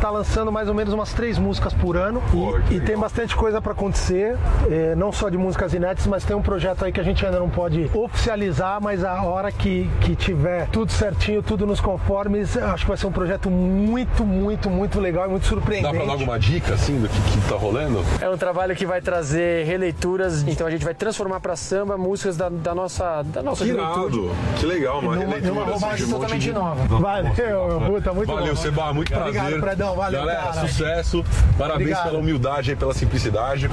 tá 0.00 0.10
lançando 0.10 0.50
mais 0.50 0.66
ou 0.68 0.74
menos 0.74 0.92
umas 0.92 1.12
três 1.12 1.38
músicas 1.38 1.72
por 1.72 1.96
ano 1.96 2.20
e, 2.68 2.74
e 2.74 2.80
tem 2.80 2.98
bastante 2.98 3.36
coisa 3.36 3.62
para 3.62 3.70
acontecer, 3.70 4.36
é, 4.68 4.96
não 4.96 5.12
só 5.12 5.28
de 5.28 5.38
músicas 5.38 5.72
inéditas, 5.72 6.08
mas 6.08 6.24
tem 6.24 6.34
um 6.34 6.42
projeto 6.42 6.84
aí 6.84 6.90
que 6.90 6.98
a 6.98 7.04
gente 7.04 7.24
ainda 7.24 7.38
não 7.38 7.48
pode 7.48 7.88
oficializar, 7.94 8.82
mas 8.82 9.04
a 9.04 9.22
hora 9.22 9.52
que, 9.52 9.88
que 10.00 10.16
tiver 10.16 10.66
tudo 10.70 10.90
certinho, 10.90 11.44
tudo 11.44 11.64
nos 11.64 11.80
conformes, 11.80 12.56
acho 12.56 12.84
que 12.84 12.88
vai 12.88 12.96
ser 12.96 13.06
um 13.06 13.12
projeto 13.12 13.48
muito, 13.48 14.24
muito, 14.24 14.68
muito 14.68 14.98
legal 14.98 15.26
e 15.26 15.28
muito 15.28 15.46
surpreendente. 15.46 15.92
Dá 15.92 15.96
pra 15.96 16.06
dar 16.06 16.12
alguma 16.12 16.40
dica 16.40 16.74
assim 16.74 16.98
do 16.98 17.08
que, 17.08 17.20
que 17.20 17.48
tá 17.48 17.54
rolando? 17.54 18.04
É 18.20 18.28
um 18.28 18.36
trabalho 18.36 18.74
que 18.74 18.84
vai 18.84 19.00
trazer 19.00 19.64
releituras, 19.92 20.42
então 20.46 20.66
a 20.66 20.70
gente 20.70 20.84
vai 20.84 20.94
transformar 20.94 21.40
para 21.40 21.54
samba 21.56 21.96
músicas 21.96 22.36
da, 22.36 22.48
da 22.48 22.74
nossa 22.74 23.22
da 23.22 23.42
nossa 23.42 23.64
Que 23.64 23.70
juventude. 23.70 24.18
irado. 24.18 24.36
Que 24.58 24.66
legal, 24.66 24.98
uma 25.00 25.14
Numa- 25.14 25.16
releitura 25.26 25.54
numa 25.54 25.64
roupagem 25.64 26.08
totalmente 26.08 26.42
de- 26.42 26.52
nova. 26.52 26.98
Valeu, 26.98 27.82
puta, 27.86 28.12
muito 28.12 28.32
Valeu. 28.32 28.56
Seba, 28.56 28.92
muito 28.92 29.08
prazer. 29.12 29.28
Obrigado, 29.40 29.60
Fredão, 29.60 29.96
valeu, 29.96 30.20
Galera, 30.20 30.40
cara. 30.42 30.68
sucesso. 30.68 31.24
Parabéns 31.58 31.80
Obrigado. 31.90 32.04
pela 32.04 32.18
humildade 32.18 32.72
e 32.72 32.76
pela 32.76 32.94
simplicidade. 32.94 33.68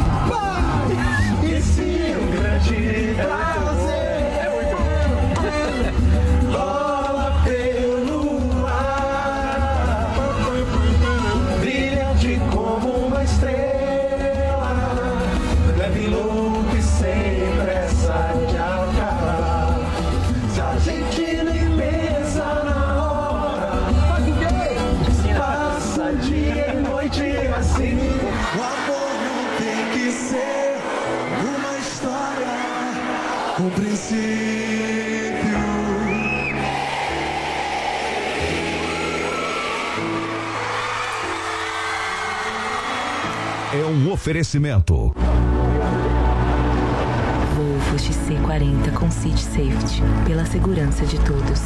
E 1.43 1.61
se 1.61 1.81
um 1.81 2.31
grande 2.31 3.15
prazer 3.15 4.08
um 44.09 44.13
oferecimento. 44.13 45.13
Volvo 47.55 47.95
XC40 47.95 48.93
com 48.93 49.11
City 49.11 49.41
Safety. 49.41 50.01
Pela 50.25 50.45
segurança 50.45 51.05
de 51.05 51.17
todos. 51.19 51.61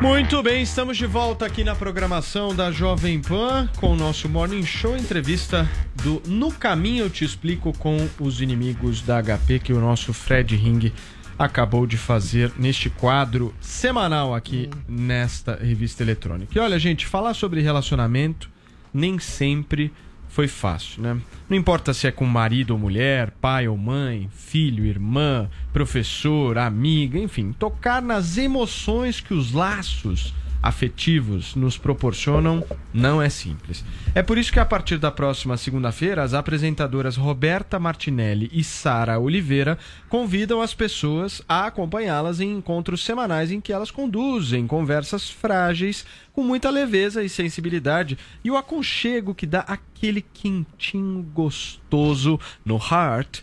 Muito 0.00 0.42
bem, 0.42 0.62
estamos 0.62 0.96
de 0.96 1.06
volta 1.06 1.46
aqui 1.46 1.62
na 1.62 1.74
programação 1.74 2.54
da 2.54 2.70
Jovem 2.72 3.20
Pan 3.20 3.68
com 3.76 3.92
o 3.92 3.96
nosso 3.96 4.28
Morning 4.28 4.64
Show, 4.64 4.96
entrevista 4.96 5.68
do 6.02 6.22
No 6.26 6.52
Caminho 6.52 7.04
Eu 7.04 7.10
Te 7.10 7.24
Explico 7.24 7.72
com 7.78 8.08
os 8.20 8.40
inimigos 8.40 9.02
da 9.02 9.22
HP 9.22 9.58
que 9.58 9.72
o 9.72 9.80
nosso 9.80 10.12
Fred 10.12 10.56
Ring 10.56 10.92
acabou 11.38 11.86
de 11.86 11.96
fazer 11.96 12.52
neste 12.58 12.90
quadro 12.90 13.54
semanal 13.60 14.34
aqui 14.34 14.68
nesta 14.88 15.54
revista 15.54 16.02
eletrônica. 16.02 16.52
E 16.54 16.60
olha, 16.60 16.78
gente, 16.78 17.06
falar 17.06 17.34
sobre 17.34 17.60
relacionamento 17.60 18.50
nem 18.92 19.18
sempre 19.18 19.92
foi 20.28 20.48
fácil, 20.48 21.02
né? 21.02 21.16
Não 21.48 21.56
importa 21.56 21.94
se 21.94 22.06
é 22.06 22.12
com 22.12 22.24
marido 22.24 22.72
ou 22.72 22.78
mulher, 22.78 23.30
pai 23.40 23.66
ou 23.66 23.76
mãe, 23.76 24.28
filho, 24.34 24.84
irmã, 24.84 25.48
professor, 25.72 26.58
amiga, 26.58 27.18
enfim, 27.18 27.52
tocar 27.52 28.02
nas 28.02 28.36
emoções 28.36 29.20
que 29.20 29.32
os 29.32 29.52
laços 29.52 30.34
afetivos 30.62 31.54
nos 31.54 31.78
proporcionam 31.78 32.64
não 32.92 33.20
é 33.22 33.28
simples. 33.28 33.84
É 34.14 34.22
por 34.22 34.38
isso 34.38 34.52
que 34.52 34.60
a 34.60 34.64
partir 34.64 34.98
da 34.98 35.10
próxima 35.10 35.56
segunda-feira, 35.56 36.22
as 36.22 36.34
apresentadoras 36.34 37.16
Roberta 37.16 37.78
Martinelli 37.78 38.50
e 38.52 38.64
Sara 38.64 39.18
Oliveira 39.18 39.78
convidam 40.08 40.60
as 40.60 40.74
pessoas 40.74 41.42
a 41.48 41.66
acompanhá-las 41.66 42.40
em 42.40 42.52
encontros 42.52 43.04
semanais 43.04 43.50
em 43.50 43.60
que 43.60 43.72
elas 43.72 43.90
conduzem 43.90 44.66
conversas 44.66 45.30
frágeis 45.30 46.04
com 46.32 46.42
muita 46.42 46.70
leveza 46.70 47.22
e 47.22 47.28
sensibilidade 47.28 48.18
e 48.42 48.50
o 48.50 48.56
aconchego 48.56 49.34
que 49.34 49.46
dá 49.46 49.60
aquele 49.60 50.22
quentinho 50.22 51.22
gostoso 51.34 52.38
no 52.64 52.76
heart 52.76 53.42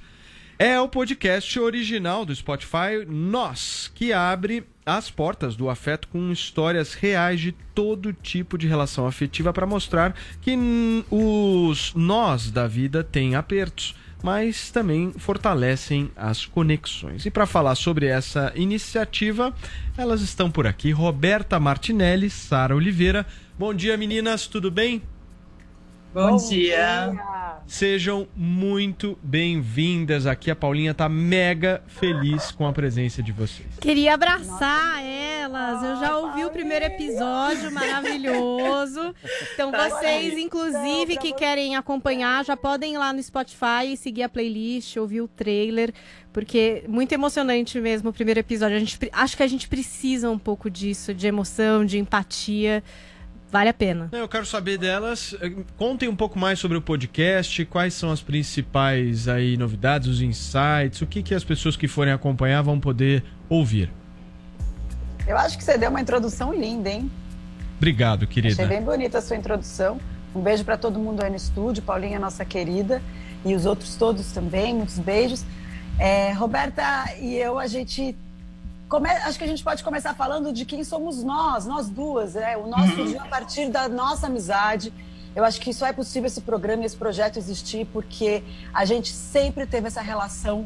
é 0.58 0.80
o 0.80 0.88
podcast 0.88 1.60
original 1.60 2.26
do 2.26 2.34
Spotify 2.34 3.06
Nós, 3.06 3.92
que 3.94 4.14
abre 4.14 4.64
as 4.86 5.10
portas 5.10 5.56
do 5.56 5.70
afeto 5.70 6.08
com 6.10 6.32
histórias 6.32 6.94
reais 6.94 7.42
de 7.42 7.52
todo 7.74 8.14
tipo 8.14 8.58
de 8.58 8.68
relação 8.68 9.08
afetiva 9.08 9.52
para 9.52 9.66
mostrar 9.66 10.16
que 10.42 10.56
os 11.10 11.92
nós 11.96 12.52
da 12.52 12.68
vida 12.68 13.04
têm 13.04 13.36
apertos, 13.36 13.96
mas 14.22 14.70
também 14.70 15.12
fortalecem 15.18 16.12
as 16.16 16.46
conexões. 16.46 17.26
E 17.26 17.32
para 17.32 17.48
falar 17.48 17.74
sobre 17.74 18.06
essa 18.06 18.52
iniciativa, 18.56 19.54
elas 19.98 20.22
estão 20.22 20.52
por 20.52 20.68
aqui, 20.68 20.92
Roberta 20.92 21.60
Martinelli, 21.60 22.30
Sara 22.30 22.76
Oliveira. 22.76 23.26
Bom 23.58 23.74
dia, 23.74 23.98
meninas, 23.98 24.46
tudo 24.46 24.70
bem? 24.70 25.02
Bom, 26.16 26.38
dia. 26.38 27.12
Sejam 27.68 28.26
muito 28.34 29.20
bem-vindas 29.22 30.26
aqui. 30.26 30.50
A 30.50 30.56
Paulinha 30.56 30.94
tá 30.94 31.10
mega 31.10 31.84
feliz 31.88 32.52
com 32.52 32.66
a 32.66 32.72
presença 32.72 33.22
de 33.22 33.34
vocês. 33.34 33.68
Queria 33.82 34.14
abraçar 34.14 35.04
elas. 35.04 35.84
Eu 35.84 35.98
já 35.98 36.18
ouvi 36.18 36.46
o 36.46 36.50
primeiro 36.50 36.86
episódio 36.86 37.70
maravilhoso. 37.70 39.14
Então, 39.54 39.74
vocês, 39.74 40.38
inclusive, 40.38 41.18
que 41.18 41.34
querem 41.34 41.76
acompanhar, 41.76 42.46
já 42.46 42.56
podem 42.56 42.94
ir 42.94 42.98
lá 42.98 43.12
no 43.12 43.22
Spotify, 43.22 43.98
seguir 43.98 44.24
a 44.24 44.30
playlist, 44.30 44.96
ouvir 44.96 45.20
o 45.20 45.28
trailer, 45.28 45.94
porque 46.32 46.86
muito 46.88 47.12
emocionante 47.12 47.78
mesmo 47.82 48.12
o 48.12 48.14
primeiro 48.14 48.40
episódio. 48.40 48.78
A 48.78 48.80
gente, 48.80 48.98
acho 49.12 49.36
que 49.36 49.44
a 49.44 49.48
gente 49.48 49.68
precisa 49.68 50.30
um 50.30 50.40
pouco 50.40 50.70
disso, 50.70 51.14
de 51.14 51.28
emoção, 51.28 51.84
de 51.84 52.00
empatia. 52.00 52.82
Vale 53.52 53.70
a 53.70 53.74
pena. 53.74 54.10
Eu 54.12 54.28
quero 54.28 54.46
saber 54.46 54.78
delas. 54.78 55.36
eh, 55.42 55.52
Contem 55.78 56.10
um 56.10 56.16
pouco 56.16 56.38
mais 56.38 56.60
sobre 56.60 56.78
o 56.78 56.82
podcast, 56.82 57.64
quais 57.66 57.94
são 57.94 58.12
as 58.12 58.22
principais 58.22 59.28
aí 59.28 59.56
novidades, 59.56 60.08
os 60.08 60.22
insights, 60.22 61.02
o 61.02 61.06
que, 61.06 61.24
que 61.24 61.34
as 61.34 61.44
pessoas 61.44 61.78
que 61.78 61.88
forem 61.88 62.12
acompanhar 62.12 62.62
vão 62.62 62.80
poder 62.80 63.24
ouvir. 63.48 63.92
Eu 65.28 65.38
acho 65.38 65.58
que 65.58 65.64
você 65.64 65.78
deu 65.78 65.90
uma 65.90 66.02
introdução 66.02 66.54
linda, 66.54 66.90
hein? 66.90 67.10
Obrigado, 67.78 68.28
querida. 68.28 68.54
Achei 68.54 68.66
bem 68.68 68.82
bonita 68.84 69.20
a 69.20 69.22
sua 69.22 69.36
introdução. 69.36 70.00
Um 70.36 70.42
beijo 70.42 70.66
para 70.66 70.78
todo 70.78 71.00
mundo 71.00 71.24
aí 71.24 71.30
no 71.30 71.36
estúdio, 71.36 71.82
Paulinha, 71.82 72.20
nossa 72.20 72.44
querida, 72.44 73.02
e 73.46 73.56
os 73.56 73.66
outros 73.66 73.96
todos 73.96 74.32
também, 74.32 74.74
muitos 74.76 75.00
beijos. 75.00 75.46
É, 75.98 76.34
Roberta 76.34 76.84
e 77.22 77.36
eu, 77.36 77.58
a 77.58 77.68
gente. 77.68 78.16
Come- 78.96 79.10
Acho 79.10 79.38
que 79.38 79.44
a 79.44 79.48
gente 79.48 79.64
pode 79.64 79.84
começar 79.84 80.14
falando 80.14 80.52
de 80.52 80.66
quem 80.66 80.84
somos 80.84 81.24
nós, 81.24 81.66
nós 81.66 81.90
duas. 81.90 82.34
Né? 82.34 82.58
O 82.58 82.68
nosso 82.68 82.94
surgiu 82.96 83.22
a 83.22 83.26
partir 83.26 83.70
da 83.70 83.88
nossa 83.88 84.28
amizade. 84.28 84.92
Eu 85.36 85.44
acho 85.44 85.60
que 85.60 85.74
só 85.74 85.86
é 85.88 85.94
possível 85.94 86.28
esse 86.28 86.42
programa 86.42 86.86
esse 86.86 86.96
projeto 86.96 87.38
existir 87.38 87.86
porque 87.92 88.42
a 88.74 88.86
gente 88.86 89.12
sempre 89.12 89.66
teve 89.66 89.88
essa 89.88 90.02
relação 90.02 90.66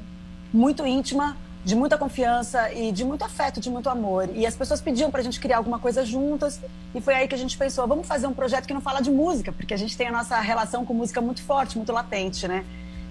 muito 0.54 0.86
íntima, 0.86 1.36
de 1.66 1.76
muita 1.76 1.98
confiança 1.98 2.72
e 2.72 2.92
de 2.92 3.04
muito 3.04 3.24
afeto, 3.24 3.60
de 3.60 3.70
muito 3.70 3.90
amor. 3.90 4.30
E 4.34 4.46
as 4.46 4.56
pessoas 4.56 4.80
pediam 4.80 5.12
pra 5.12 5.22
gente 5.22 5.40
criar 5.40 5.58
alguma 5.58 5.78
coisa 5.80 6.06
juntas, 6.06 6.60
e 6.96 7.02
foi 7.02 7.14
aí 7.16 7.28
que 7.28 7.36
a 7.36 7.38
gente 7.38 7.58
pensou, 7.58 7.86
vamos 7.88 8.08
fazer 8.08 8.28
um 8.28 8.34
projeto 8.34 8.66
que 8.66 8.74
não 8.74 8.80
fala 8.82 9.02
de 9.02 9.12
música, 9.12 9.52
porque 9.52 9.74
a 9.74 9.78
gente 9.78 9.98
tem 9.98 10.08
a 10.08 10.12
nossa 10.12 10.40
relação 10.40 10.86
com 10.86 10.94
música 10.94 11.20
muito 11.20 11.42
forte, 11.44 11.76
muito 11.78 11.92
latente, 11.92 12.48
né? 12.48 12.64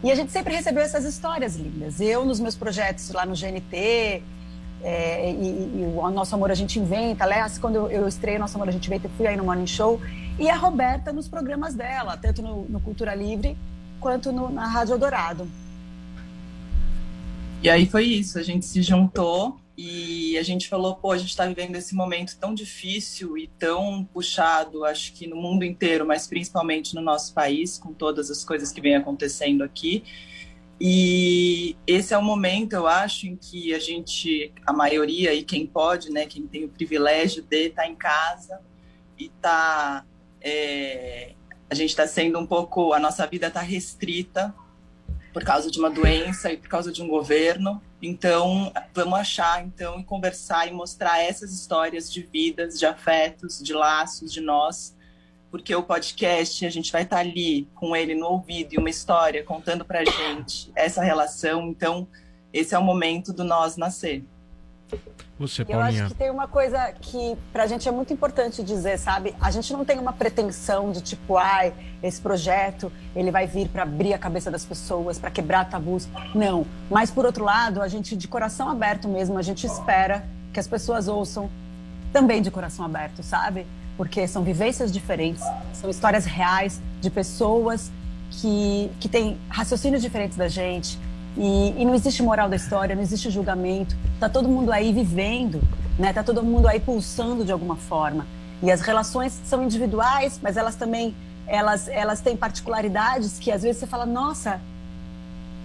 E 0.02 0.10
a 0.10 0.14
gente 0.14 0.30
sempre 0.32 0.54
recebeu 0.54 0.82
essas 0.82 1.04
histórias 1.04 1.56
lindas. 1.56 2.00
Eu, 2.00 2.24
nos 2.24 2.38
meus 2.40 2.54
projetos 2.54 3.10
lá 3.10 3.26
no 3.26 3.34
GNT, 3.34 4.22
é, 4.82 5.30
e, 5.32 5.34
e 5.82 5.94
o 5.96 6.10
Nosso 6.10 6.34
Amor 6.34 6.50
a 6.50 6.54
gente 6.54 6.78
inventa. 6.78 7.24
Aliás, 7.24 7.58
quando 7.58 7.76
eu, 7.76 7.90
eu 7.90 8.08
estreiei 8.08 8.38
Nosso 8.38 8.56
Amor 8.56 8.68
a 8.68 8.72
gente 8.72 8.86
inventa, 8.86 9.06
eu 9.06 9.10
fui 9.16 9.26
aí 9.26 9.36
no 9.36 9.44
Morning 9.44 9.66
Show. 9.66 10.00
E 10.38 10.48
a 10.48 10.56
Roberta 10.56 11.12
nos 11.12 11.28
programas 11.28 11.74
dela, 11.74 12.16
tanto 12.16 12.42
no, 12.42 12.64
no 12.68 12.80
Cultura 12.80 13.14
Livre 13.14 13.56
quanto 14.00 14.32
no- 14.32 14.50
na 14.50 14.66
Rádio 14.66 14.94
Eldorado. 14.94 15.48
E 17.60 17.68
aí 17.68 17.86
foi 17.86 18.04
isso, 18.04 18.38
a 18.38 18.42
gente 18.42 18.64
se 18.66 18.82
juntou 18.82 19.60
E 19.80 20.36
a 20.36 20.42
gente 20.42 20.68
falou, 20.68 20.96
pô, 20.96 21.12
a 21.12 21.18
gente 21.18 21.28
está 21.30 21.46
vivendo 21.46 21.76
esse 21.76 21.94
momento 21.94 22.36
tão 22.36 22.52
difícil 22.52 23.38
e 23.38 23.46
tão 23.46 24.04
puxado, 24.12 24.84
acho 24.84 25.12
que 25.12 25.24
no 25.28 25.36
mundo 25.36 25.64
inteiro, 25.64 26.04
mas 26.04 26.26
principalmente 26.26 26.96
no 26.96 27.00
nosso 27.00 27.32
país, 27.32 27.78
com 27.78 27.92
todas 27.92 28.28
as 28.28 28.44
coisas 28.44 28.72
que 28.72 28.80
vem 28.80 28.96
acontecendo 28.96 29.62
aqui. 29.62 30.02
E 30.80 31.76
esse 31.86 32.14
é 32.14 32.18
o 32.18 32.22
momento, 32.22 32.74
eu 32.74 32.86
acho, 32.86 33.26
em 33.26 33.34
que 33.34 33.74
a 33.74 33.78
gente, 33.80 34.52
a 34.64 34.72
maioria 34.72 35.34
e 35.34 35.42
quem 35.42 35.66
pode, 35.66 36.10
né, 36.10 36.24
quem 36.26 36.46
tem 36.46 36.64
o 36.64 36.68
privilégio 36.68 37.42
de 37.42 37.66
estar 37.66 37.82
tá 37.82 37.88
em 37.88 37.96
casa 37.96 38.60
e 39.18 39.28
tá, 39.28 40.04
é, 40.40 41.32
a 41.68 41.74
gente 41.74 41.90
está 41.90 42.06
sendo 42.06 42.38
um 42.38 42.46
pouco, 42.46 42.92
a 42.92 43.00
nossa 43.00 43.26
vida 43.26 43.48
está 43.48 43.60
restrita 43.60 44.54
por 45.32 45.42
causa 45.42 45.70
de 45.70 45.78
uma 45.78 45.90
doença 45.90 46.52
e 46.52 46.56
por 46.56 46.68
causa 46.68 46.92
de 46.92 47.02
um 47.02 47.08
governo. 47.08 47.82
Então, 48.00 48.72
vamos 48.94 49.18
achar, 49.18 49.64
então, 49.64 49.98
e 49.98 50.04
conversar 50.04 50.68
e 50.68 50.72
mostrar 50.72 51.20
essas 51.20 51.52
histórias 51.52 52.12
de 52.12 52.22
vidas, 52.22 52.78
de 52.78 52.86
afetos, 52.86 53.58
de 53.60 53.72
laços, 53.72 54.32
de 54.32 54.40
nós, 54.40 54.96
porque 55.50 55.74
o 55.74 55.82
podcast, 55.82 56.66
a 56.66 56.70
gente 56.70 56.92
vai 56.92 57.02
estar 57.02 57.18
ali 57.18 57.68
com 57.74 57.96
ele 57.96 58.14
no 58.14 58.26
ouvido 58.26 58.74
e 58.74 58.78
uma 58.78 58.90
história 58.90 59.42
contando 59.42 59.84
pra 59.84 60.04
gente 60.04 60.70
essa 60.74 61.02
relação. 61.02 61.68
Então, 61.68 62.06
esse 62.52 62.74
é 62.74 62.78
o 62.78 62.82
momento 62.82 63.32
do 63.32 63.44
nós 63.44 63.76
nascer. 63.76 64.24
Você, 65.38 65.64
Eu 65.68 65.80
acho 65.80 66.08
que 66.08 66.14
tem 66.14 66.30
uma 66.30 66.48
coisa 66.48 66.92
que 67.00 67.38
pra 67.52 67.66
gente 67.68 67.88
é 67.88 67.92
muito 67.92 68.12
importante 68.12 68.60
dizer, 68.60 68.98
sabe? 68.98 69.36
A 69.40 69.52
gente 69.52 69.72
não 69.72 69.84
tem 69.84 69.96
uma 69.96 70.12
pretensão 70.12 70.90
de 70.90 71.00
tipo, 71.00 71.36
ai, 71.36 71.72
esse 72.02 72.20
projeto, 72.20 72.90
ele 73.14 73.30
vai 73.30 73.46
vir 73.46 73.68
para 73.68 73.84
abrir 73.84 74.12
a 74.12 74.18
cabeça 74.18 74.50
das 74.50 74.64
pessoas, 74.64 75.16
para 75.16 75.30
quebrar 75.30 75.70
tabus. 75.70 76.08
Não. 76.34 76.66
Mas 76.90 77.08
por 77.08 77.24
outro 77.24 77.44
lado, 77.44 77.80
a 77.80 77.86
gente 77.86 78.16
de 78.16 78.26
coração 78.26 78.68
aberto 78.68 79.06
mesmo, 79.06 79.38
a 79.38 79.42
gente 79.42 79.64
espera 79.64 80.26
que 80.52 80.58
as 80.58 80.66
pessoas 80.66 81.06
ouçam 81.06 81.48
também 82.12 82.42
de 82.42 82.50
coração 82.50 82.84
aberto, 82.84 83.22
sabe? 83.22 83.64
Porque 83.98 84.26
são 84.26 84.42
vivências 84.42 84.90
diferentes, 84.90 85.42
são 85.74 85.90
histórias 85.90 86.24
reais 86.24 86.80
de 87.02 87.10
pessoas 87.10 87.90
que, 88.30 88.90
que 88.98 89.08
têm 89.08 89.36
raciocínios 89.50 90.00
diferentes 90.00 90.38
da 90.38 90.48
gente, 90.48 90.98
e, 91.38 91.74
e, 91.78 91.84
não 91.84 91.94
existe 91.94 92.20
moral 92.20 92.48
da 92.48 92.56
história, 92.56 92.96
não 92.96 93.02
existe 93.02 93.30
julgamento. 93.30 93.96
Tá 94.18 94.28
todo 94.28 94.48
mundo 94.48 94.72
aí 94.72 94.92
vivendo, 94.92 95.60
né? 95.96 96.12
Tá 96.12 96.22
todo 96.22 96.42
mundo 96.42 96.66
aí 96.66 96.80
pulsando 96.80 97.44
de 97.44 97.52
alguma 97.52 97.76
forma. 97.76 98.26
E 98.60 98.72
as 98.72 98.80
relações 98.80 99.40
são 99.44 99.62
individuais, 99.62 100.40
mas 100.42 100.56
elas 100.56 100.74
também 100.74 101.14
elas 101.46 101.88
elas 101.88 102.20
têm 102.20 102.36
particularidades 102.36 103.38
que 103.38 103.52
às 103.52 103.62
vezes 103.62 103.78
você 103.78 103.86
fala, 103.86 104.04
nossa, 104.04 104.60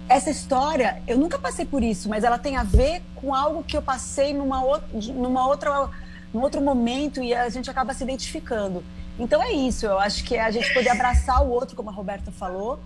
essa 0.08 0.30
história 0.30 1.02
eu 1.08 1.18
nunca 1.18 1.38
passei 1.38 1.64
por 1.64 1.82
isso, 1.82 2.08
mas 2.08 2.22
ela 2.22 2.38
tem 2.38 2.56
a 2.56 2.62
ver 2.62 3.02
com 3.16 3.34
algo 3.34 3.64
que 3.64 3.76
eu 3.76 3.82
passei 3.82 4.32
numa 4.32 4.62
numa 4.92 5.46
outra 5.46 5.90
num 6.34 6.42
outro 6.42 6.60
momento 6.60 7.22
e 7.22 7.32
a 7.32 7.48
gente 7.48 7.70
acaba 7.70 7.94
se 7.94 8.02
identificando. 8.02 8.82
Então 9.18 9.40
é 9.40 9.52
isso, 9.52 9.86
eu 9.86 9.98
acho 9.98 10.24
que 10.24 10.34
é 10.34 10.42
a 10.42 10.50
gente 10.50 10.74
poder 10.74 10.88
abraçar 10.90 11.42
o 11.44 11.48
outro, 11.48 11.76
como 11.76 11.88
a 11.88 11.92
Roberta 11.92 12.32
falou, 12.32 12.80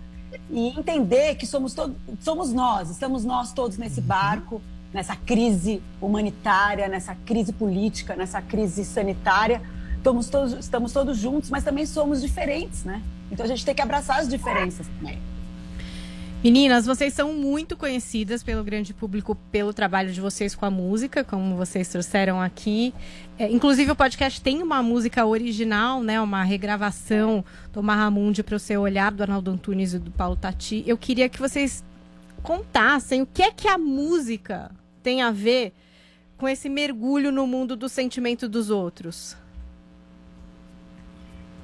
e 0.51 0.67
entender 0.67 1.33
que 1.35 1.47
somos, 1.47 1.73
todos, 1.73 1.95
somos 2.19 2.53
nós, 2.53 2.91
estamos 2.91 3.25
nós 3.25 3.51
todos 3.51 3.77
nesse 3.79 3.99
barco, 3.99 4.61
nessa 4.93 5.15
crise 5.15 5.81
humanitária, 5.99 6.87
nessa 6.87 7.15
crise 7.15 7.51
política, 7.51 8.15
nessa 8.15 8.41
crise 8.41 8.85
sanitária. 8.85 9.61
Estamos 9.97 10.29
todos, 10.29 10.53
estamos 10.53 10.93
todos 10.93 11.17
juntos, 11.17 11.49
mas 11.49 11.63
também 11.63 11.85
somos 11.85 12.21
diferentes, 12.21 12.83
né? 12.83 13.01
Então 13.31 13.43
a 13.43 13.49
gente 13.49 13.65
tem 13.65 13.73
que 13.73 13.81
abraçar 13.81 14.19
as 14.19 14.29
diferenças 14.29 14.87
também. 14.87 15.19
Meninas, 16.41 16.85
vocês 16.85 17.13
são 17.13 17.33
muito 17.33 17.75
conhecidas 17.75 18.41
pelo 18.41 18.63
grande 18.63 18.93
público 18.93 19.35
pelo 19.51 19.73
trabalho 19.73 20.09
de 20.09 20.21
vocês 20.21 20.55
com 20.55 20.65
a 20.65 20.71
música, 20.71 21.21
como 21.21 21.57
vocês 21.57 21.89
trouxeram 21.89 22.39
aqui. 22.39 22.93
É, 23.37 23.51
inclusive, 23.51 23.91
o 23.91 23.95
podcast 23.95 24.41
tem 24.41 24.63
uma 24.63 24.81
música 24.81 25.25
original, 25.25 26.01
né? 26.01 26.21
Uma 26.21 26.41
regravação 26.41 27.43
do 27.73 27.83
Mahamundi 27.83 28.41
para 28.41 28.55
o 28.55 28.59
seu 28.59 28.79
olhar, 28.79 29.11
do 29.11 29.21
Arnaldo 29.21 29.51
Antunes 29.51 29.93
e 29.93 29.99
do 29.99 30.11
Paulo 30.11 30.37
Tati. 30.37 30.81
Eu 30.87 30.97
queria 30.97 31.27
que 31.27 31.37
vocês 31.37 31.83
contassem 32.41 33.21
o 33.21 33.25
que 33.25 33.43
é 33.43 33.51
que 33.51 33.67
a 33.67 33.77
música 33.77 34.71
tem 35.03 35.21
a 35.21 35.31
ver 35.31 35.73
com 36.37 36.47
esse 36.47 36.69
mergulho 36.69 37.33
no 37.33 37.45
mundo 37.45 37.75
do 37.75 37.89
sentimento 37.89 38.47
dos 38.47 38.69
outros. 38.69 39.35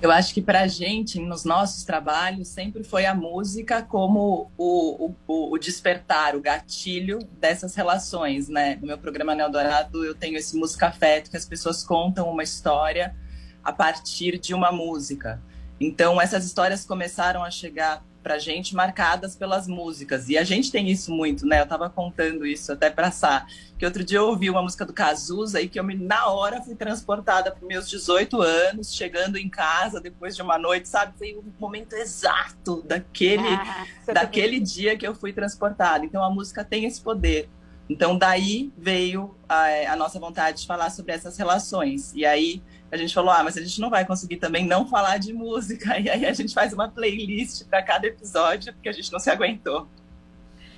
Eu 0.02 0.12
acho 0.12 0.34
que 0.34 0.42
para 0.42 0.62
a 0.62 0.68
gente, 0.68 1.20
nos 1.20 1.46
nossos 1.46 1.84
trabalhos, 1.84 2.50
sempre 2.50 2.84
foi 2.84 3.06
a 3.06 3.16
música 3.16 3.82
como 3.82 4.52
o, 4.58 5.12
o, 5.28 5.54
o, 5.54 5.58
despertar, 5.58 6.36
o 6.36 6.42
gatilho 6.42 7.20
dessas 7.40 7.76
relações, 7.76 8.50
né? 8.50 8.78
No 8.82 8.88
meu 8.88 8.98
programa 8.98 9.34
Neodorado, 9.34 10.04
eu 10.04 10.14
tenho 10.14 10.38
esse 10.38 10.56
música 10.58 10.88
afeto, 10.88 11.32
que 11.32 11.38
as 11.38 11.46
pessoas 11.46 11.84
contam 11.84 12.30
uma 12.30 12.44
história 12.44 13.16
a 13.64 13.72
partir 13.72 14.38
de 14.38 14.54
uma 14.54 14.72
música. 14.72 15.42
Então, 15.80 16.22
essas 16.22 16.46
histórias 16.46 16.86
começaram 16.86 17.44
a 17.44 17.50
chegar 17.50 18.04
pra 18.22 18.40
gente 18.40 18.76
marcadas 18.76 19.36
pelas 19.36 19.68
músicas. 19.68 20.30
E 20.30 20.38
a 20.38 20.44
gente 20.44 20.72
tem 20.72 20.90
isso 20.90 21.12
muito, 21.12 21.46
né? 21.46 21.62
Eu 21.62 21.68
tava 21.68 21.90
contando 21.90 22.46
isso 22.46 22.72
até 22.72 22.90
pra 22.90 23.12
Sá, 23.12 23.46
que 23.78 23.86
outro 23.86 24.04
dia 24.04 24.20
eu 24.20 24.28
ouvi 24.28 24.50
uma 24.50 24.62
música 24.62 24.86
do 24.86 24.94
Cazuza 24.94 25.62
e 25.62 25.68
que 25.68 25.78
eu 25.78 25.84
me, 25.84 25.96
na 25.96 26.28
hora 26.28 26.62
fui 26.62 26.76
transportada 26.76 27.52
para 27.52 27.68
meus 27.68 27.90
18 27.90 28.42
anos, 28.42 28.94
chegando 28.94 29.38
em 29.38 29.50
casa 29.50 30.00
depois 30.00 30.36
de 30.36 30.42
uma 30.42 30.58
noite, 30.58 30.88
sabe? 30.88 31.18
Foi 31.18 31.34
o 31.34 31.44
momento 31.60 31.94
exato 31.94 32.82
daquele, 32.84 33.48
ah, 33.48 33.86
daquele 34.14 34.60
dia 34.60 34.98
que 34.98 35.06
eu 35.06 35.14
fui 35.14 35.34
transportada. 35.34 36.06
Então 36.06 36.24
a 36.24 36.30
música 36.30 36.64
tem 36.64 36.86
esse 36.86 37.02
poder. 37.02 37.50
Então 37.90 38.18
daí 38.18 38.72
veio 38.78 39.36
a, 39.48 39.92
a 39.92 39.96
nossa 39.96 40.20
vontade 40.20 40.62
de 40.62 40.68
falar 40.68 40.90
sobre 40.90 41.12
essas 41.12 41.38
relações. 41.38 42.14
E 42.16 42.26
aí 42.26 42.64
a 42.90 42.96
gente 42.96 43.14
falou, 43.14 43.32
ah, 43.32 43.44
mas 43.44 43.58
a 43.58 43.62
gente 43.62 43.82
não 43.82 43.90
vai 43.90 44.06
conseguir 44.06 44.38
também 44.38 44.66
não 44.66 44.88
falar 44.88 45.18
de 45.18 45.34
música. 45.34 46.00
E 46.00 46.10
aí 46.10 46.26
a 46.26 46.34
gente 46.34 46.54
faz 46.54 46.72
uma 46.72 46.88
playlist 46.88 47.66
para 47.66 47.84
cada 47.84 48.08
episódio, 48.08 48.74
porque 48.74 48.88
a 48.88 48.92
gente 48.94 49.12
não 49.12 49.20
se 49.20 49.30
aguentou. 49.30 49.88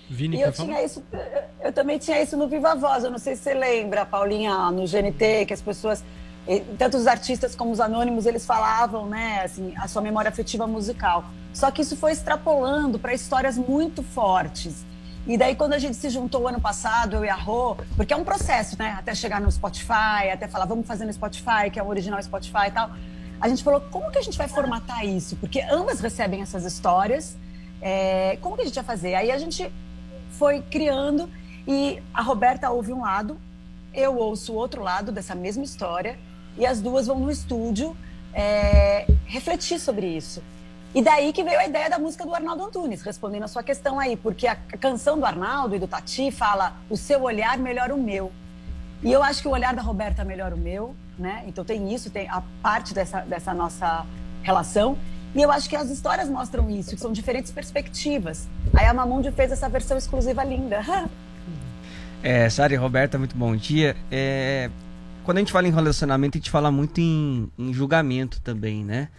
Vini, 0.10 0.38
e 0.38 0.42
eu, 0.42 0.52
tinha 0.52 0.84
isso, 0.84 1.04
eu 1.62 1.74
também 1.74 1.98
tinha 1.98 2.22
isso 2.22 2.38
no 2.38 2.48
Viva 2.48 2.76
Voz, 2.76 3.04
eu 3.04 3.12
não 3.12 3.18
sei 3.18 3.36
se 3.36 3.44
você 3.44 3.54
lembra, 3.54 4.06
Paulinha, 4.06 4.72
no 4.72 4.86
GNT, 4.88 5.46
que 5.46 5.54
as 5.54 5.62
pessoas, 5.62 6.04
tanto 6.78 6.96
os 6.98 7.08
artistas 7.08 7.56
como 7.56 7.72
os 7.72 7.80
anônimos, 7.80 8.26
eles 8.26 8.46
falavam, 8.46 9.06
né, 9.06 9.42
assim, 9.44 9.74
a 9.78 9.88
sua 9.88 10.02
memória 10.02 10.30
afetiva 10.30 10.66
musical. 10.66 11.26
Só 11.54 11.72
que 11.72 11.82
isso 11.82 11.98
foi 11.98 12.12
extrapolando 12.12 12.98
para 12.98 13.14
histórias 13.14 13.58
muito 13.58 14.02
fortes. 14.02 14.86
E 15.26 15.38
daí, 15.38 15.56
quando 15.56 15.74
a 15.74 15.80
gente 15.80 15.98
se 15.98 16.10
juntou 16.10 16.48
ano 16.48 16.62
passado, 16.62 17.18
eu 17.18 17.26
e 17.26 17.30
a 17.30 17.36
Rô, 17.36 17.76
porque 17.98 18.14
é 18.14 18.16
um 18.16 18.24
processo, 18.24 18.78
né? 18.80 18.96
Até 18.98 19.14
chegar 19.14 19.42
no 19.42 19.52
Spotify, 19.52 20.30
até 20.32 20.48
falar, 20.48 20.66
vamos 20.66 20.88
fazer 20.88 21.04
no 21.04 21.12
Spotify, 21.12 21.70
que 21.70 21.78
é 21.78 21.84
o 21.84 21.88
original 21.88 22.22
Spotify 22.24 22.68
e 22.68 22.72
tal. 22.72 22.92
A 23.42 23.50
gente 23.50 23.62
falou, 23.62 23.82
como 23.92 24.10
que 24.10 24.18
a 24.18 24.22
gente 24.22 24.38
vai 24.38 24.48
formatar 24.48 25.06
isso? 25.06 25.36
Porque 25.36 25.60
ambas 25.70 26.00
recebem 26.00 26.42
essas 26.42 26.64
histórias. 26.64 27.36
É, 27.82 28.38
como 28.42 28.56
que 28.56 28.62
a 28.62 28.66
gente 28.66 28.76
vai 28.76 28.86
fazer? 28.86 29.16
Aí 29.16 29.30
a 29.30 29.38
gente 29.38 29.70
foi 30.38 30.62
criando 30.62 31.30
e 31.68 32.02
a 32.14 32.22
Roberta 32.22 32.70
ouve 32.70 32.94
um 32.94 33.02
lado, 33.02 33.38
eu 33.94 34.16
ouço 34.18 34.54
o 34.54 34.56
outro 34.56 34.84
lado 34.84 35.12
dessa 35.12 35.34
mesma 35.34 35.64
história 35.64 36.18
e 36.58 36.66
as 36.66 36.80
duas 36.80 37.08
vão 37.08 37.20
no 37.20 37.32
estúdio 37.32 37.98
é, 38.34 39.08
refletir 39.26 39.80
sobre 39.80 40.08
isso. 40.08 40.42
E 40.94 41.02
daí 41.02 41.34
que 41.34 41.44
veio 41.44 41.60
a 41.60 41.68
ideia 41.68 41.90
da 41.90 42.00
música 42.00 42.26
do 42.26 42.34
Arnaldo 42.34 42.64
Antunes, 42.64 43.02
respondendo 43.02 43.44
a 43.44 43.48
sua 43.48 43.62
questão 43.62 44.00
aí, 44.00 44.16
porque 44.16 44.48
a 44.48 44.56
canção 44.56 45.20
do 45.20 45.26
Arnaldo 45.26 45.76
e 45.76 45.80
do 45.80 45.88
Tati 45.88 46.32
fala 46.32 46.78
o 46.90 46.96
seu 46.96 47.24
olhar 47.24 47.58
melhora 47.58 47.94
o 47.94 47.98
meu. 48.02 48.32
E 49.04 49.12
eu 49.12 49.22
acho 49.22 49.42
que 49.42 49.48
o 49.48 49.52
olhar 49.52 49.76
da 49.76 49.82
Roberta 49.82 50.24
melhora 50.24 50.56
o 50.56 50.58
meu, 50.58 50.96
né? 51.18 51.44
Então 51.48 51.64
tem 51.66 51.94
isso, 51.94 52.10
tem 52.10 52.28
a 52.30 52.42
parte 52.62 52.94
dessa, 52.94 53.22
dessa 53.22 53.54
nossa 53.54 54.06
relação. 54.42 54.98
E 55.38 55.42
eu 55.44 55.52
acho 55.52 55.70
que 55.70 55.76
as 55.76 55.92
histórias 55.92 56.28
mostram 56.28 56.68
isso, 56.68 56.96
que 56.96 57.00
são 57.00 57.14
diferentes 57.14 57.52
perspectivas. 57.52 58.48
Aí 58.74 58.88
a 58.88 58.94
Mamundi 58.94 59.32
fez 59.32 59.52
essa 59.52 59.70
versão 59.70 59.96
exclusiva 59.96 60.44
linda. 60.44 60.84
é, 62.24 62.50
Sara 62.50 62.74
e 62.74 62.76
Roberta, 62.76 63.20
muito 63.20 63.38
bom 63.38 63.56
dia. 63.56 63.96
É, 64.10 64.72
quando 65.24 65.38
a 65.38 65.42
gente 65.42 65.52
fala 65.52 65.68
em 65.68 65.72
relacionamento, 65.72 66.40
a 66.40 66.40
gente 66.40 66.50
fala 66.50 66.72
muito 66.72 67.00
em, 67.00 67.52
em 67.56 67.72
julgamento 67.72 68.42
também, 68.42 68.84
né? 68.84 69.10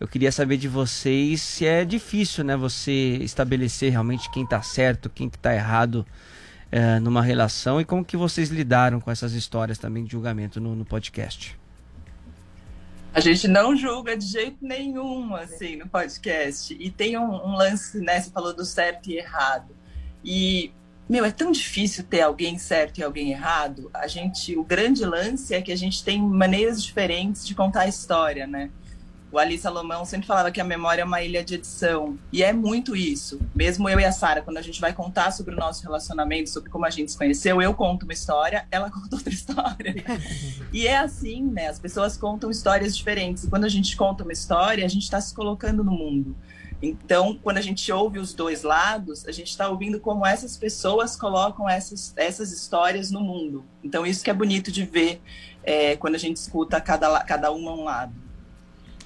Eu 0.00 0.08
queria 0.08 0.32
saber 0.32 0.56
de 0.56 0.68
vocês 0.68 1.42
se 1.42 1.66
é 1.66 1.84
difícil, 1.84 2.44
né, 2.44 2.56
você 2.56 3.18
estabelecer 3.20 3.90
realmente 3.90 4.30
quem 4.30 4.44
está 4.44 4.62
certo, 4.62 5.10
quem 5.10 5.26
está 5.26 5.54
errado 5.54 6.06
é, 6.72 6.98
numa 6.98 7.20
relação 7.20 7.78
e 7.78 7.84
como 7.84 8.02
que 8.02 8.16
vocês 8.16 8.48
lidaram 8.48 9.00
com 9.00 9.10
essas 9.10 9.34
histórias 9.34 9.76
também 9.76 10.04
de 10.04 10.12
julgamento 10.12 10.60
no, 10.60 10.74
no 10.74 10.84
podcast. 10.86 11.58
A 13.12 13.20
gente 13.20 13.48
não 13.48 13.74
julga 13.74 14.16
de 14.16 14.26
jeito 14.26 14.58
nenhum, 14.60 15.34
assim, 15.34 15.76
no 15.76 15.88
podcast. 15.88 16.76
E 16.78 16.90
tem 16.90 17.18
um, 17.18 17.30
um 17.30 17.56
lance, 17.56 18.00
né, 18.00 18.20
você 18.20 18.30
falou 18.30 18.54
do 18.54 18.64
certo 18.64 19.10
e 19.10 19.16
errado. 19.16 19.74
E 20.24 20.72
meu, 21.08 21.24
é 21.24 21.30
tão 21.30 21.50
difícil 21.50 22.04
ter 22.04 22.20
alguém 22.20 22.58
certo 22.58 22.98
e 22.98 23.02
alguém 23.02 23.30
errado. 23.30 23.90
A 23.94 24.06
gente, 24.06 24.54
o 24.58 24.62
grande 24.62 25.06
lance 25.06 25.54
é 25.54 25.62
que 25.62 25.72
a 25.72 25.76
gente 25.76 26.04
tem 26.04 26.20
maneiras 26.20 26.82
diferentes 26.82 27.46
de 27.46 27.54
contar 27.54 27.82
a 27.82 27.88
história, 27.88 28.46
né? 28.46 28.70
O 29.30 29.38
Ali 29.38 29.58
Salomão 29.58 30.06
sempre 30.06 30.26
falava 30.26 30.50
que 30.50 30.60
a 30.60 30.64
memória 30.64 31.02
é 31.02 31.04
uma 31.04 31.22
ilha 31.22 31.44
de 31.44 31.56
edição. 31.56 32.18
E 32.32 32.42
é 32.42 32.50
muito 32.50 32.96
isso. 32.96 33.38
Mesmo 33.54 33.86
eu 33.88 34.00
e 34.00 34.04
a 34.04 34.10
Sara, 34.10 34.40
quando 34.40 34.56
a 34.56 34.62
gente 34.62 34.80
vai 34.80 34.92
contar 34.94 35.32
sobre 35.32 35.54
o 35.54 35.58
nosso 35.58 35.82
relacionamento, 35.82 36.48
sobre 36.48 36.70
como 36.70 36.86
a 36.86 36.90
gente 36.90 37.12
se 37.12 37.18
conheceu, 37.18 37.60
eu 37.60 37.74
conto 37.74 38.04
uma 38.04 38.12
história, 38.14 38.66
ela 38.70 38.88
conta 38.90 39.16
outra 39.16 39.32
história. 39.32 39.94
e 40.72 40.86
é 40.86 40.96
assim, 40.96 41.42
né? 41.42 41.68
As 41.68 41.78
pessoas 41.78 42.16
contam 42.16 42.50
histórias 42.50 42.96
diferentes. 42.96 43.44
E 43.44 43.50
quando 43.50 43.64
a 43.64 43.68
gente 43.68 43.94
conta 43.96 44.24
uma 44.24 44.32
história, 44.32 44.84
a 44.84 44.88
gente 44.88 45.02
está 45.02 45.20
se 45.20 45.34
colocando 45.34 45.84
no 45.84 45.92
mundo. 45.92 46.34
Então, 46.80 47.38
quando 47.42 47.58
a 47.58 47.60
gente 47.60 47.90
ouve 47.90 48.18
os 48.18 48.32
dois 48.32 48.62
lados, 48.62 49.26
a 49.26 49.32
gente 49.32 49.48
está 49.48 49.68
ouvindo 49.68 50.00
como 50.00 50.24
essas 50.24 50.56
pessoas 50.56 51.16
colocam 51.16 51.68
essas, 51.68 52.14
essas 52.16 52.52
histórias 52.52 53.10
no 53.10 53.20
mundo. 53.20 53.64
Então, 53.82 54.06
isso 54.06 54.22
que 54.22 54.30
é 54.30 54.34
bonito 54.34 54.70
de 54.70 54.84
ver 54.84 55.20
é, 55.64 55.96
quando 55.96 56.14
a 56.14 56.18
gente 56.18 56.36
escuta 56.36 56.80
cada, 56.80 57.20
cada 57.24 57.50
uma 57.50 57.72
um 57.72 57.84
lado. 57.84 58.27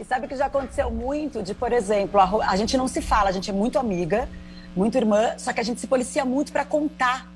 E 0.03 0.05
sabe 0.05 0.27
que 0.27 0.35
já 0.35 0.47
aconteceu 0.47 0.91
muito 0.91 1.45
de, 1.45 1.55
por 1.55 1.73
exemplo, 1.73 2.19
a, 2.19 2.51
a 2.51 2.57
gente 2.57 2.77
não 2.77 2.89
se 2.89 3.01
fala, 3.01 3.29
a 3.29 3.33
gente 3.33 3.51
é 3.51 3.53
muito 3.53 3.79
amiga, 3.79 4.29
muito 4.75 4.97
irmã, 4.97 5.39
só 5.39 5.53
que 5.53 5.61
a 5.61 5.63
gente 5.63 5.81
se 5.81 5.87
policia 5.87 6.25
muito 6.25 6.51
para 6.51 6.65
contar 6.65 7.31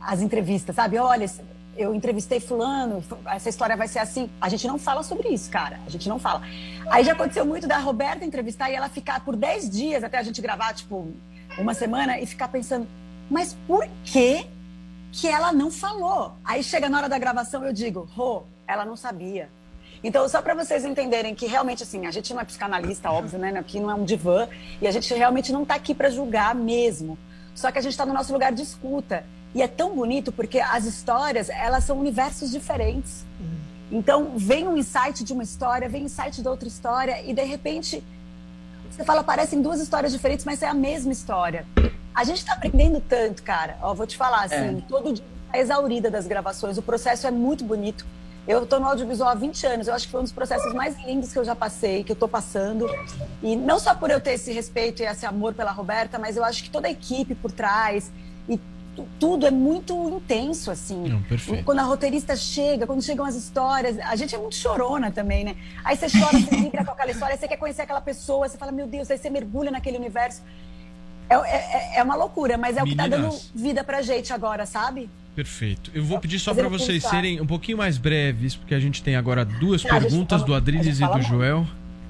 as 0.00 0.20
entrevistas, 0.20 0.74
sabe? 0.74 0.98
Olha, 0.98 1.30
eu 1.76 1.94
entrevistei 1.94 2.40
fulano, 2.40 3.04
essa 3.24 3.48
história 3.48 3.76
vai 3.76 3.86
ser 3.86 4.00
assim. 4.00 4.28
A 4.40 4.48
gente 4.48 4.66
não 4.66 4.80
fala 4.80 5.04
sobre 5.04 5.28
isso, 5.28 5.48
cara. 5.48 5.78
A 5.86 5.90
gente 5.90 6.08
não 6.08 6.18
fala. 6.18 6.42
Aí 6.90 7.04
já 7.04 7.12
aconteceu 7.12 7.46
muito 7.46 7.68
da 7.68 7.78
Roberta 7.78 8.24
entrevistar 8.24 8.68
e 8.68 8.74
ela 8.74 8.88
ficar 8.88 9.20
por 9.20 9.36
10 9.36 9.70
dias 9.70 10.02
até 10.02 10.18
a 10.18 10.22
gente 10.24 10.42
gravar, 10.42 10.74
tipo, 10.74 11.12
uma 11.56 11.72
semana 11.72 12.18
e 12.18 12.26
ficar 12.26 12.48
pensando, 12.48 12.88
mas 13.30 13.56
por 13.64 13.86
que 14.04 14.44
que 15.12 15.28
ela 15.28 15.52
não 15.52 15.70
falou? 15.70 16.32
Aí 16.44 16.64
chega 16.64 16.88
na 16.88 16.98
hora 16.98 17.08
da 17.08 17.16
gravação 17.16 17.64
eu 17.64 17.72
digo, 17.72 18.08
Rô, 18.12 18.42
ela 18.66 18.84
não 18.84 18.96
sabia. 18.96 19.48
Então, 20.02 20.28
só 20.28 20.40
para 20.40 20.54
vocês 20.54 20.84
entenderem 20.84 21.34
que 21.34 21.46
realmente, 21.46 21.82
assim, 21.82 22.06
a 22.06 22.10
gente 22.10 22.32
não 22.32 22.40
é 22.40 22.44
psicanalista, 22.44 23.10
óbvio, 23.10 23.38
né? 23.38 23.56
Aqui 23.58 23.80
não 23.80 23.90
é 23.90 23.94
um 23.94 24.04
divã. 24.04 24.48
E 24.80 24.86
a 24.86 24.90
gente 24.90 25.12
realmente 25.12 25.52
não 25.52 25.62
está 25.62 25.74
aqui 25.74 25.94
para 25.94 26.08
julgar 26.10 26.54
mesmo. 26.54 27.18
Só 27.54 27.72
que 27.72 27.78
a 27.78 27.82
gente 27.82 27.92
está 27.92 28.06
no 28.06 28.14
nosso 28.14 28.32
lugar 28.32 28.52
de 28.52 28.62
escuta. 28.62 29.24
E 29.54 29.62
é 29.62 29.68
tão 29.68 29.94
bonito 29.94 30.30
porque 30.30 30.60
as 30.60 30.84
histórias, 30.84 31.48
elas 31.48 31.84
são 31.84 31.98
universos 31.98 32.50
diferentes. 32.50 33.24
Então, 33.90 34.32
vem 34.36 34.68
um 34.68 34.76
insight 34.76 35.24
de 35.24 35.32
uma 35.32 35.42
história, 35.42 35.88
vem 35.88 36.02
um 36.02 36.06
insight 36.06 36.42
de 36.42 36.48
outra 36.48 36.68
história, 36.68 37.22
e 37.24 37.32
de 37.32 37.42
repente, 37.42 38.04
você 38.90 39.02
fala, 39.02 39.24
parecem 39.24 39.62
duas 39.62 39.80
histórias 39.80 40.12
diferentes, 40.12 40.44
mas 40.44 40.62
é 40.62 40.68
a 40.68 40.74
mesma 40.74 41.10
história. 41.10 41.66
A 42.14 42.24
gente 42.24 42.38
está 42.38 42.52
aprendendo 42.52 43.00
tanto, 43.00 43.42
cara. 43.42 43.78
Ó, 43.80 43.94
vou 43.94 44.06
te 44.06 44.16
falar, 44.16 44.44
assim, 44.44 44.78
é. 44.78 44.82
todo 44.86 45.12
dia 45.12 45.24
tá 45.50 45.58
exaurida 45.58 46.10
das 46.10 46.26
gravações. 46.26 46.76
O 46.76 46.82
processo 46.82 47.26
é 47.26 47.30
muito 47.30 47.64
bonito. 47.64 48.04
Eu 48.48 48.62
estou 48.62 48.80
no 48.80 48.86
audiovisual 48.86 49.28
há 49.28 49.34
20 49.34 49.66
anos. 49.66 49.88
Eu 49.88 49.94
acho 49.94 50.06
que 50.06 50.10
foi 50.10 50.20
um 50.20 50.22
dos 50.22 50.32
processos 50.32 50.72
mais 50.72 50.96
lindos 51.04 51.30
que 51.30 51.38
eu 51.38 51.44
já 51.44 51.54
passei, 51.54 52.02
que 52.02 52.10
eu 52.10 52.14
estou 52.14 52.26
passando. 52.26 52.88
E 53.42 53.54
não 53.54 53.78
só 53.78 53.94
por 53.94 54.10
eu 54.10 54.18
ter 54.22 54.32
esse 54.32 54.50
respeito 54.52 55.02
e 55.02 55.04
esse 55.06 55.26
amor 55.26 55.52
pela 55.52 55.70
Roberta, 55.70 56.18
mas 56.18 56.34
eu 56.34 56.42
acho 56.42 56.64
que 56.64 56.70
toda 56.70 56.88
a 56.88 56.90
equipe 56.90 57.34
por 57.34 57.52
trás 57.52 58.10
e 58.48 58.58
tudo 59.20 59.46
é 59.46 59.50
muito 59.50 59.94
intenso, 60.08 60.70
assim. 60.70 61.08
Não, 61.08 61.22
quando 61.62 61.80
a 61.80 61.82
roteirista 61.82 62.34
chega, 62.34 62.86
quando 62.86 63.02
chegam 63.02 63.26
as 63.26 63.34
histórias, 63.34 63.98
a 63.98 64.16
gente 64.16 64.34
é 64.34 64.38
muito 64.38 64.56
chorona 64.56 65.10
também, 65.10 65.44
né? 65.44 65.54
Aí 65.84 65.94
você 65.94 66.06
chora, 66.08 66.38
você 66.38 66.56
vibra 66.56 66.86
com 66.86 66.92
aquela 66.92 67.10
história, 67.10 67.36
você 67.36 67.46
quer 67.46 67.58
conhecer 67.58 67.82
aquela 67.82 68.00
pessoa, 68.00 68.48
você 68.48 68.56
fala, 68.56 68.72
meu 68.72 68.86
Deus, 68.86 69.10
aí 69.10 69.18
você 69.18 69.28
mergulha 69.28 69.70
naquele 69.70 69.98
universo. 69.98 70.42
É, 71.28 71.34
é, 71.34 71.98
é 71.98 72.02
uma 72.02 72.16
loucura, 72.16 72.56
mas 72.56 72.78
é 72.78 72.82
Meninas. 72.82 73.06
o 73.06 73.08
que 73.08 73.10
tá 73.10 73.16
dando 73.16 73.38
vida 73.54 73.84
pra 73.84 74.00
gente 74.00 74.32
agora, 74.32 74.64
sabe? 74.64 75.10
Perfeito. 75.38 75.92
Eu 75.94 76.02
vou 76.02 76.18
pedir 76.18 76.40
só 76.40 76.52
para 76.52 76.66
vocês 76.68 77.00
serem 77.04 77.40
um 77.40 77.46
pouquinho 77.46 77.78
mais 77.78 77.96
breves, 77.96 78.56
porque 78.56 78.74
a 78.74 78.80
gente 78.80 79.00
tem 79.00 79.14
agora 79.14 79.44
duas 79.44 79.84
perguntas 79.84 80.42
do 80.42 80.52
Adriles 80.52 80.98
e 80.98 81.06
do 81.06 81.22
Joel. 81.22 81.64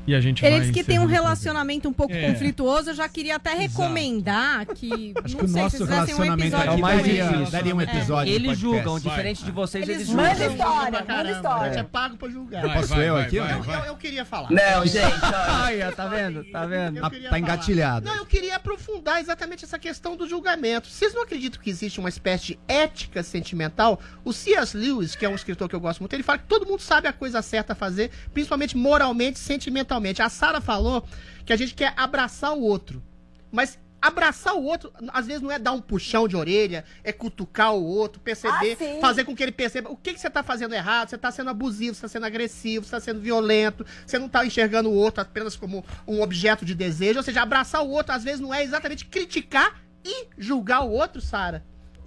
E 0.08 0.14
a 0.14 0.22
gente 0.22 0.42
Eles 0.42 0.70
que 0.70 0.82
têm 0.82 0.98
um 0.98 1.04
relacionamento 1.04 1.86
um 1.86 1.92
pouco 1.92 2.14
é. 2.14 2.32
conflituoso, 2.32 2.88
eu 2.88 2.94
já 2.94 3.06
queria 3.10 3.36
até 3.36 3.52
recomendar 3.52 4.62
Exato. 4.62 4.74
que. 4.76 5.12
Acho 5.22 5.36
que 5.36 5.44
o 5.44 5.48
nosso 5.48 5.84
relacionamento 5.84 6.56
um 6.56 6.60
é 6.62 6.70
o 6.70 6.78
mais 6.78 7.04
difícil. 7.04 7.50
Daria 7.50 7.76
um 7.76 7.80
episódio. 7.82 8.32
É. 8.32 8.34
Eles 8.34 8.58
julgam, 8.58 8.98
diferente 8.98 9.44
de 9.44 9.50
vocês, 9.50 9.86
eles, 9.86 9.96
eles 9.96 10.08
julgam. 10.08 10.24
Manda 10.24 10.46
história, 10.46 11.04
manda 11.06 11.30
história. 11.30 11.76
É. 11.76 11.80
é 11.80 11.82
pago 11.82 12.16
pra 12.16 12.28
julgar. 12.30 12.62
Vai, 12.62 12.76
Posso 12.78 12.88
vai, 12.88 13.06
eu 13.06 13.14
vai, 13.14 13.22
aqui? 13.22 13.38
Vai, 13.38 13.80
eu, 13.80 13.84
eu, 13.84 13.96
queria 13.96 14.24
falar. 14.24 14.50
Não, 14.50 14.86
gente. 14.86 15.04
Olha, 15.66 15.92
tá 15.92 16.06
vendo? 16.06 16.44
Tá 16.44 16.64
vendo? 16.64 17.00
Tá, 17.02 17.10
tá 17.28 17.38
engatilhado. 17.38 18.06
Não, 18.06 18.16
eu 18.16 18.24
queria 18.24 18.56
aprofundar 18.56 19.20
exatamente 19.20 19.66
essa 19.66 19.78
questão 19.78 20.16
do 20.16 20.26
julgamento. 20.26 20.88
Vocês 20.88 21.12
não 21.12 21.22
acreditam 21.22 21.60
que 21.60 21.68
existe 21.68 22.00
uma 22.00 22.08
espécie 22.08 22.46
de 22.46 22.58
ética 22.66 23.22
sentimental? 23.22 24.00
O 24.24 24.32
C.S. 24.32 24.74
Lewis, 24.74 25.14
que 25.14 25.26
é 25.26 25.28
um 25.28 25.34
escritor 25.34 25.68
que 25.68 25.76
eu 25.76 25.80
gosto 25.80 26.00
muito, 26.00 26.14
ele 26.14 26.22
fala 26.22 26.38
que 26.38 26.46
todo 26.46 26.64
mundo 26.64 26.80
sabe 26.80 27.08
a 27.08 27.12
coisa 27.12 27.42
certa 27.42 27.74
a 27.74 27.76
fazer, 27.76 28.10
principalmente 28.32 28.74
moralmente, 28.74 29.38
sentimentalmente. 29.38 29.97
A 30.22 30.28
Sara 30.28 30.60
falou 30.60 31.04
que 31.44 31.52
a 31.52 31.56
gente 31.56 31.74
quer 31.74 31.92
abraçar 31.96 32.52
o 32.52 32.60
outro. 32.60 33.02
Mas 33.50 33.78
abraçar 34.00 34.54
o 34.54 34.62
outro, 34.62 34.92
às 35.08 35.26
vezes 35.26 35.42
não 35.42 35.50
é 35.50 35.58
dar 35.58 35.72
um 35.72 35.80
puxão 35.80 36.28
de 36.28 36.36
orelha, 36.36 36.84
é 37.02 37.12
cutucar 37.12 37.74
o 37.74 37.84
outro, 37.84 38.20
perceber, 38.20 38.78
ah, 38.80 39.00
fazer 39.00 39.24
com 39.24 39.34
que 39.34 39.42
ele 39.42 39.52
perceba 39.52 39.90
o 39.90 39.96
que, 39.96 40.14
que 40.14 40.20
você 40.20 40.28
está 40.28 40.42
fazendo 40.42 40.74
errado, 40.74 41.10
você 41.10 41.16
está 41.16 41.30
sendo 41.30 41.50
abusivo, 41.50 41.94
você 41.94 42.06
está 42.06 42.08
sendo 42.08 42.26
agressivo, 42.26 42.84
você 42.84 42.96
está 42.96 43.00
sendo 43.00 43.20
violento, 43.20 43.84
você 44.06 44.18
não 44.18 44.26
está 44.26 44.46
enxergando 44.46 44.88
o 44.88 44.94
outro 44.94 45.22
apenas 45.22 45.56
como 45.56 45.84
um 46.06 46.22
objeto 46.22 46.64
de 46.64 46.74
desejo, 46.74 47.18
ou 47.18 47.24
seja, 47.24 47.42
abraçar 47.42 47.82
o 47.82 47.90
outro 47.90 48.14
às 48.14 48.22
vezes 48.22 48.40
não 48.40 48.54
é 48.54 48.62
exatamente 48.62 49.04
criticar 49.04 49.80
e 50.04 50.28
julgar 50.38 50.82
o 50.82 50.90
outro, 50.90 51.20
Sara. 51.20 51.64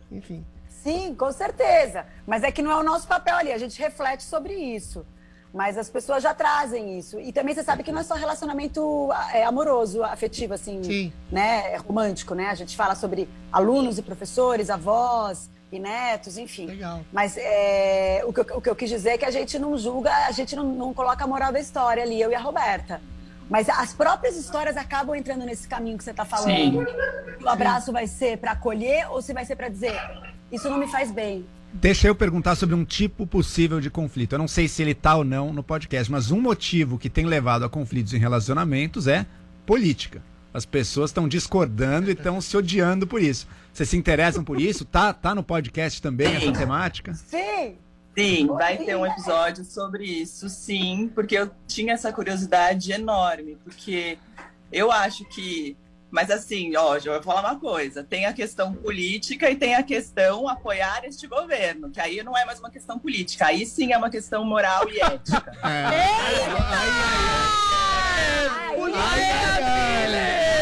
Enfim. 0.10 0.46
Sim, 0.70 1.14
com 1.14 1.32
certeza. 1.32 2.06
Mas 2.26 2.44
é 2.44 2.52
que 2.52 2.62
não 2.62 2.72
é 2.72 2.76
o 2.76 2.84
nosso 2.84 3.08
papel 3.08 3.36
ali, 3.36 3.52
a 3.52 3.58
gente 3.58 3.78
reflete 3.80 4.24
sobre 4.24 4.54
isso. 4.54 5.06
Mas 5.54 5.78
as 5.78 5.90
pessoas 5.90 6.24
já 6.24 6.34
trazem 6.34 6.98
isso. 6.98 7.20
E 7.20 7.32
também 7.32 7.54
você 7.54 7.64
sabe 7.64 7.84
que 7.84 7.92
não 7.92 8.00
é 8.00 8.04
só 8.04 8.16
relacionamento 8.16 9.10
é, 9.34 9.44
amoroso, 9.44 10.02
afetivo, 10.04 10.54
assim, 10.54 10.82
Sim. 10.84 11.14
né? 11.32 11.74
É 11.74 11.78
romântico, 11.78 12.34
né? 12.34 12.48
A 12.48 12.56
gente 12.56 12.76
fala 12.76 12.96
sobre 12.96 13.28
alunos 13.52 13.98
e 13.98 14.02
professores, 14.02 14.70
avós 14.70 15.50
e 15.72 15.78
netos, 15.78 16.38
enfim. 16.38 16.68
Legal. 16.68 17.02
Mas 17.12 17.36
é, 17.38 18.24
o, 18.26 18.32
que, 18.32 18.40
eu, 18.40 18.58
o 18.58 18.62
que 18.62 18.70
eu 18.70 18.76
quis 18.76 18.90
dizer 18.90 19.12
é 19.12 19.18
que 19.18 19.26
a 19.26 19.32
gente 19.32 19.60
não 19.60 19.78
julga, 19.78 20.12
a 20.26 20.32
gente 20.32 20.56
não, 20.56 20.64
não 20.64 20.94
coloca 20.94 21.24
a 21.24 21.28
moral 21.28 21.52
da 21.52 21.60
história 21.60 22.04
ali, 22.04 22.22
eu 22.22 22.32
e 22.32 22.36
a 22.36 22.40
Roberta. 22.40 23.02
Mas 23.50 23.68
as 23.68 23.94
próprias 23.94 24.38
histórias 24.38 24.78
acabam 24.78 25.14
entrando 25.14 25.44
nesse 25.46 25.68
caminho 25.68 25.98
que 25.98 26.04
você 26.06 26.12
está 26.12 26.24
falando. 26.24 26.48
Sim. 26.48 26.86
O 27.44 27.50
abraço 27.50 27.88
Sim. 27.88 27.92
vai 27.92 28.08
ser 28.08 28.38
para 28.38 28.52
acolher 28.52 29.12
ou 29.12 29.22
se 29.22 29.34
vai 29.34 29.44
ser 29.44 29.58
para 29.58 29.68
dizer 29.68 30.00
isso 30.52 30.70
não 30.70 30.78
me 30.78 30.88
faz 30.88 31.12
bem. 31.12 31.46
Deixa 31.74 32.08
eu 32.08 32.16
perguntar 32.16 32.56
sobre 32.56 32.76
um 32.76 32.84
tipo 32.84 33.26
possível 33.26 33.80
de 33.80 33.90
conflito. 33.90 34.34
Eu 34.34 34.40
não 34.40 34.48
sei 34.48 34.68
se 34.68 34.82
ele 34.82 34.92
está 34.92 35.16
ou 35.16 35.24
não 35.24 35.54
no 35.54 35.64
podcast, 35.64 36.12
mas 36.12 36.30
um 36.30 36.40
motivo 36.40 36.98
que 36.98 37.10
tem 37.10 37.26
levado 37.26 37.64
a 37.64 37.70
conflitos 37.70 38.14
em 38.14 38.18
relacionamentos 38.18 39.08
é 39.08 39.26
política. 39.66 40.22
As 40.54 40.66
pessoas 40.66 41.12
estão 41.12 41.28
discordando 41.28 42.10
e 42.10 42.14
estão 42.14 42.42
se 42.42 42.58
odiando 42.58 43.08
por 43.08 43.22
isso. 43.22 43.48
Vocês 43.72 43.88
se 43.88 43.96
interessam 43.96 44.44
por 44.44 44.60
isso? 44.60 44.84
Tá, 44.84 45.14
tá 45.14 45.34
no 45.34 45.44
podcast 45.44 46.02
também 46.02 46.36
essa 46.36 46.52
temática? 46.52 47.14
Sim. 47.14 47.78
Sim, 48.18 48.48
vai 48.48 48.78
ter 48.78 48.98
um 48.98 49.06
episódio 49.06 49.64
sobre 49.64 50.04
isso, 50.04 50.50
sim, 50.50 51.10
porque 51.16 51.34
eu 51.34 51.50
tinha 51.66 51.94
essa 51.94 52.12
curiosidade 52.12 52.92
enorme, 52.92 53.58
porque 53.64 54.18
eu 54.70 54.92
acho 54.92 55.24
que 55.30 55.78
mas 56.12 56.30
assim, 56.30 56.76
ó, 56.76 56.98
eu 56.98 57.14
vou 57.14 57.24
falar 57.24 57.42
uma 57.42 57.60
coisa: 57.60 58.04
tem 58.04 58.26
a 58.26 58.34
questão 58.34 58.74
política 58.74 59.50
e 59.50 59.56
tem 59.56 59.76
a 59.76 59.84
questão 59.84 60.48
apoiar 60.48 61.06
este 61.06 61.26
governo, 61.26 61.90
que 61.90 62.00
aí 62.00 62.22
não 62.22 62.38
é 62.38 62.46
mais 62.46 62.60
uma 62.60 62.70
questão 62.70 63.00
política, 63.00 63.48
aí 63.48 63.66
sim 63.66 63.94
é 63.94 63.98
uma 63.98 64.10
questão 64.10 64.44
moral 64.44 64.88
e 64.90 65.00
ética. 65.00 65.52
É. 65.64 66.42
Eita! 66.42 66.62
Ai, 68.94 69.22
ai, 69.22 70.16
ai. 70.16 70.61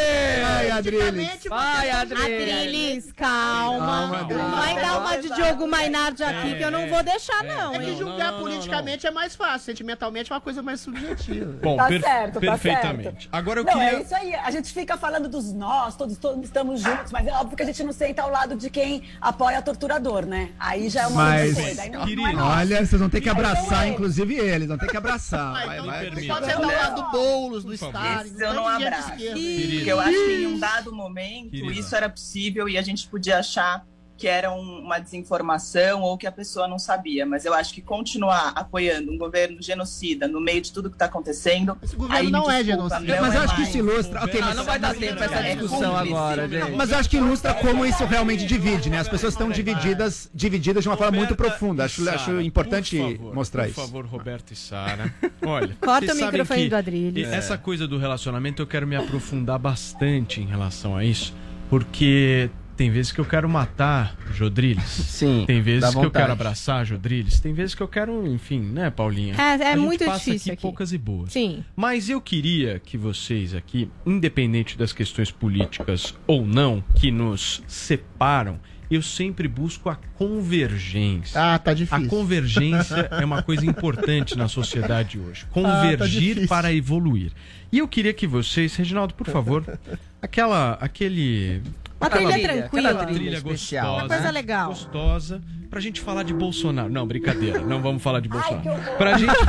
Adriles. 0.80 1.44
Vai, 1.48 1.90
Adriles. 1.92 3.12
calma. 3.14 4.26
calma 4.28 4.50
vai 4.56 4.76
dar 4.82 5.00
uma 5.00 5.18
de 5.18 5.30
Diogo 5.30 5.68
Mainardi 5.68 6.24
aqui 6.24 6.56
que 6.56 6.64
eu 6.64 6.72
não 6.72 6.88
vou 6.88 7.04
deixar, 7.04 7.44
não. 7.44 7.76
É 7.76 7.80
que 7.80 7.98
julgar 7.98 8.32
não, 8.32 8.40
politicamente 8.40 9.04
não, 9.06 9.12
não. 9.12 9.20
é 9.20 9.22
mais 9.22 9.36
fácil, 9.36 9.66
sentimentalmente 9.66 10.32
é 10.32 10.36
uma 10.36 10.42
coisa 10.42 10.62
mais 10.62 10.82
subjetiva. 10.82 11.54
Bom, 11.62 11.78
tá 11.78 11.88
per 11.88 12.02
certo, 12.02 12.40
perfeitamente. 12.40 13.04
Tá 13.04 13.12
certo. 13.12 13.30
Agora 13.32 13.60
eu 13.60 13.64
não, 13.64 13.74
queria... 13.74 13.98
é 13.98 14.02
isso 14.02 14.16
aí. 14.16 14.36
A 14.36 14.52
gente 14.52 14.74
fica 14.74 14.98
falando 14.98 15.28
dos 15.28 15.54
nós, 15.54 15.96
todos, 15.96 16.18
todos 16.18 16.44
estamos 16.44 16.82
juntos, 16.82 17.12
mas 17.12 17.28
é 17.28 17.34
óbvio 17.34 17.56
que 17.56 17.64
a 17.64 17.66
gente 17.66 17.84
não 17.84 17.94
senta 17.94 18.22
ao 18.22 18.30
lado 18.30 18.56
de 18.56 18.70
quem 18.70 19.04
apoia 19.22 19.62
torturador, 19.62 20.26
né? 20.26 20.52
Aí 20.60 20.90
já 20.90 21.04
é 21.04 21.08
uma 21.08 21.24
mas, 21.24 21.54
coisa. 21.54 21.82
Aí 21.82 21.90
não, 21.90 22.06
querido, 22.06 22.34
não 22.34 22.54
é 22.54 22.60
olha, 22.60 22.86
vocês 22.86 23.00
vão 23.00 23.10
ter 23.10 23.22
que 23.22 23.30
abraçar, 23.30 23.88
inclusive 23.88 24.36
eles, 24.36 24.68
vão 24.68 24.78
ter 24.78 24.88
que 24.88 24.98
abraçar. 24.98 25.40
Ah, 25.40 25.66
vai, 25.66 25.78
então, 25.78 25.86
vai, 25.86 26.10
vai. 26.10 26.26
Pode 26.26 26.46
sentar 26.46 26.56
ao 26.56 26.72
lado 26.72 26.96
do 26.96 27.12
Boulos, 27.12 27.64
do 27.64 27.74
Stalin. 27.74 28.34
eu 28.40 28.54
não 28.54 28.68
abraço. 28.68 29.10
Porque 29.10 29.84
eu 29.86 30.00
acho 30.00 30.12
que 30.12 30.44
em 30.44 30.48
um 30.48 30.60
dado 30.76 30.94
momento 30.94 31.52
Querida. 31.52 31.74
isso 31.74 31.96
era 31.96 32.10
possível 32.10 32.70
e 32.70 32.78
a 32.78 32.82
gente 32.82 33.08
podia 33.08 33.40
achar 33.40 33.86
que 34.20 34.28
era 34.28 34.52
um, 34.52 34.80
uma 34.80 35.00
desinformação 35.00 36.02
ou 36.02 36.18
que 36.18 36.28
a 36.28 36.32
pessoa 36.32 36.68
não 36.68 36.78
sabia. 36.78 37.26
Mas 37.26 37.46
eu 37.46 37.54
acho 37.54 37.74
que 37.74 37.82
continuar 37.82 38.52
apoiando 38.54 39.12
um 39.12 39.18
governo 39.18 39.62
genocida 39.62 40.28
no 40.28 40.42
meio 40.42 40.62
de 40.62 40.74
tudo 40.74 40.90
que 40.90 40.96
está 40.96 41.06
acontecendo. 41.06 41.78
Esse 41.82 41.96
governo 41.96 42.30
não 42.30 42.52
é 42.52 42.62
genocida. 42.62 43.22
mas 43.22 43.34
eu 43.34 43.42
acho 43.42 43.56
que 43.56 43.62
isso 43.62 43.78
ilustra. 43.78 44.24
Ok, 44.26 44.42
mas 44.42 44.56
não 44.58 44.66
vai 44.66 44.78
dar 44.78 44.94
tempo 44.94 45.24
essa 45.24 45.36
É 45.36 45.56
discussão 45.56 45.92
cúmplice. 45.94 46.14
agora, 46.14 46.50
gente. 46.50 46.72
Mas 46.76 46.92
eu 46.92 46.98
acho 46.98 47.10
que 47.10 47.16
ilustra 47.18 47.54
como 47.54 47.86
isso 47.86 48.04
realmente 48.06 48.46
divide, 48.46 48.90
né? 48.90 49.00
As 49.00 49.08
pessoas 49.08 49.34
estão 49.34 49.50
divididas, 49.50 50.30
divididas 50.34 50.84
de 50.84 50.90
uma 50.90 50.98
forma 50.98 51.18
muito 51.18 51.36
profunda. 51.36 51.86
Acho, 51.86 52.04
Sara, 52.04 52.18
acho 52.18 52.42
importante 52.42 52.98
por 52.98 53.12
favor, 53.18 53.34
mostrar 53.36 53.64
por 53.64 53.70
isso. 53.70 53.82
favor, 53.82 54.06
Roberto 54.06 54.52
e 54.52 54.56
Sara. 54.58 55.14
Olha, 55.46 55.78
Corta 55.80 56.14
o 56.14 56.16
microfone 56.18 56.68
do 56.68 56.76
Adrilles. 56.76 57.28
e- 57.28 57.32
Essa 57.34 57.58
coisa 57.58 57.88
do 57.88 57.98
relacionamento 57.98 58.62
eu 58.62 58.68
quero 58.68 58.86
me 58.86 58.98
aprofundar 58.98 59.58
bastante 59.58 60.42
em 60.42 60.46
relação 60.46 60.98
a 60.98 61.06
isso, 61.06 61.34
porque 61.70 62.50
tem 62.80 62.90
vezes 62.90 63.12
que 63.12 63.20
eu 63.20 63.26
quero 63.26 63.50
matar 63.50 64.16
Jodriles. 64.34 64.86
Sim. 64.86 65.44
Tem 65.46 65.62
vezes 65.62 65.94
que 65.94 65.98
eu 65.98 66.10
quero 66.10 66.32
abraçar 66.32 66.86
Jodriles. 66.86 67.38
Tem 67.42 67.54
vezes 67.54 67.76
que 67.76 67.84
eu 67.84 67.90
quero, 67.90 68.26
enfim, 68.26 68.62
né, 68.62 68.90
Paulinha? 68.90 69.36
É, 69.38 69.42
é 69.42 69.74
A 69.74 69.76
gente 69.76 69.80
muito 69.80 70.06
passa 70.06 70.20
difícil 70.20 70.36
aqui 70.36 70.52
aqui. 70.52 70.62
poucas 70.62 70.94
e 70.94 70.98
boas. 70.98 71.34
Sim. 71.34 71.66
Mas 71.76 72.10
eu 72.10 72.22
queria 72.22 72.80
que 72.80 72.98
vocês 72.98 73.54
aqui, 73.54 73.92
independente 74.06 74.78
das 74.78 74.94
questões 74.94 75.30
políticas 75.30 76.16
ou 76.26 76.48
não 76.48 76.82
que 76.96 77.12
nos 77.12 77.62
separam, 77.68 78.58
eu 78.90 79.02
sempre 79.02 79.50
busco 79.50 79.90
a 79.90 79.98
convergência. 80.16 81.38
Ah, 81.38 81.60
tá 81.60 81.74
difícil. 81.74 82.06
A 82.06 82.10
convergência 82.10 83.10
é 83.12 83.26
uma 83.26 83.44
coisa 83.44 83.66
importante 83.66 84.38
na 84.38 84.48
sociedade 84.48 85.20
hoje. 85.20 85.46
Ah, 85.48 85.54
tá 85.54 85.62
Convergir 85.62 86.48
para 86.48 86.74
evoluir. 86.74 87.34
E 87.74 87.80
eu 87.80 87.90
queria 87.90 88.14
que 88.14 88.26
vocês, 88.26 88.74
Reginaldo, 88.78 89.14
por 89.16 89.28
favor, 89.28 89.66
aquela, 90.22 90.78
aquele 90.80 91.62
Uma 92.00 92.10
trilha 92.10 92.34
trilha, 92.34 92.48
tranquila. 92.48 93.06
trilha 93.06 93.42
gostosa, 93.42 93.92
Uma 93.92 94.08
coisa 94.08 94.32
legal. 94.32 94.70
gostosa, 94.70 95.42
pra 95.70 95.80
gente 95.80 96.02
falar 96.02 96.24
de 96.24 96.34
Bolsonaro. 96.34 96.90
Não, 96.90 97.06
brincadeira, 97.06 97.60
não 97.62 97.82
vamos 97.82 98.02
falar 98.02 98.20
de 98.20 98.30
Bolsonaro. 98.30 98.82
Pra 98.98 99.18
gente 99.18 99.34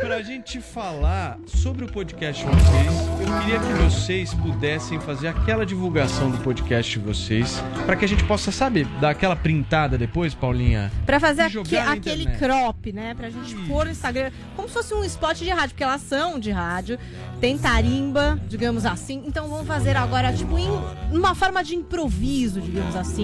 Pra 0.00 0.22
gente 0.22 0.60
falar 0.60 1.38
sobre 1.46 1.84
o 1.84 1.88
podcast 1.88 2.44
de 2.44 2.50
vocês, 2.50 2.86
eu 3.20 3.40
queria 3.40 3.58
que 3.58 3.82
vocês 3.82 4.32
pudessem 4.34 5.00
fazer 5.00 5.28
aquela 5.28 5.66
divulgação 5.66 6.30
do 6.30 6.38
podcast 6.38 6.98
de 6.98 7.04
vocês, 7.04 7.62
pra 7.86 7.96
que 7.96 8.04
a 8.04 8.08
gente 8.08 8.24
possa, 8.24 8.52
sabe, 8.52 8.84
dar 9.00 9.10
aquela 9.10 9.34
printada 9.34 9.98
depois, 9.98 10.34
Paulinha? 10.34 10.90
Pra 11.04 11.18
fazer 11.18 11.42
aquele 11.42 12.22
internet. 12.22 12.38
crop, 12.38 12.92
né? 12.92 13.14
Pra 13.14 13.30
gente 13.30 13.54
pôr 13.66 13.84
no 13.86 13.90
Instagram, 13.90 14.30
como 14.54 14.68
se 14.68 14.74
fosse 14.74 14.94
um 14.94 15.04
spot 15.04 15.38
de 15.38 15.50
rádio, 15.50 15.70
porque 15.70 15.84
elas 15.84 16.02
são 16.02 16.38
de 16.38 16.50
rádio, 16.50 16.98
tem 17.40 17.58
tarimba, 17.58 18.40
digamos 18.48 18.86
assim. 18.86 19.22
Então 19.26 19.48
vamos 19.48 19.66
fazer 19.66 19.96
agora, 19.96 20.32
tipo, 20.32 20.58
em 20.58 20.68
uma 21.10 21.34
forma 21.34 21.64
de 21.64 21.74
improviso, 21.74 22.60
digamos 22.60 22.94
assim. 22.96 23.19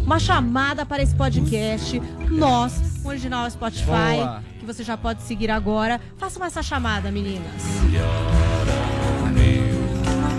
Uma 0.00 0.18
chamada 0.18 0.86
para 0.86 1.02
esse 1.02 1.14
podcast. 1.14 2.00
Nós, 2.30 3.00
o 3.04 3.08
original 3.08 3.50
Spotify, 3.50 4.16
Boa. 4.16 4.44
que 4.58 4.64
você 4.64 4.84
já 4.84 4.96
pode 4.96 5.22
seguir 5.22 5.50
agora. 5.50 6.00
Façam 6.16 6.44
essa 6.44 6.62
chamada, 6.62 7.10
meninas. 7.10 7.62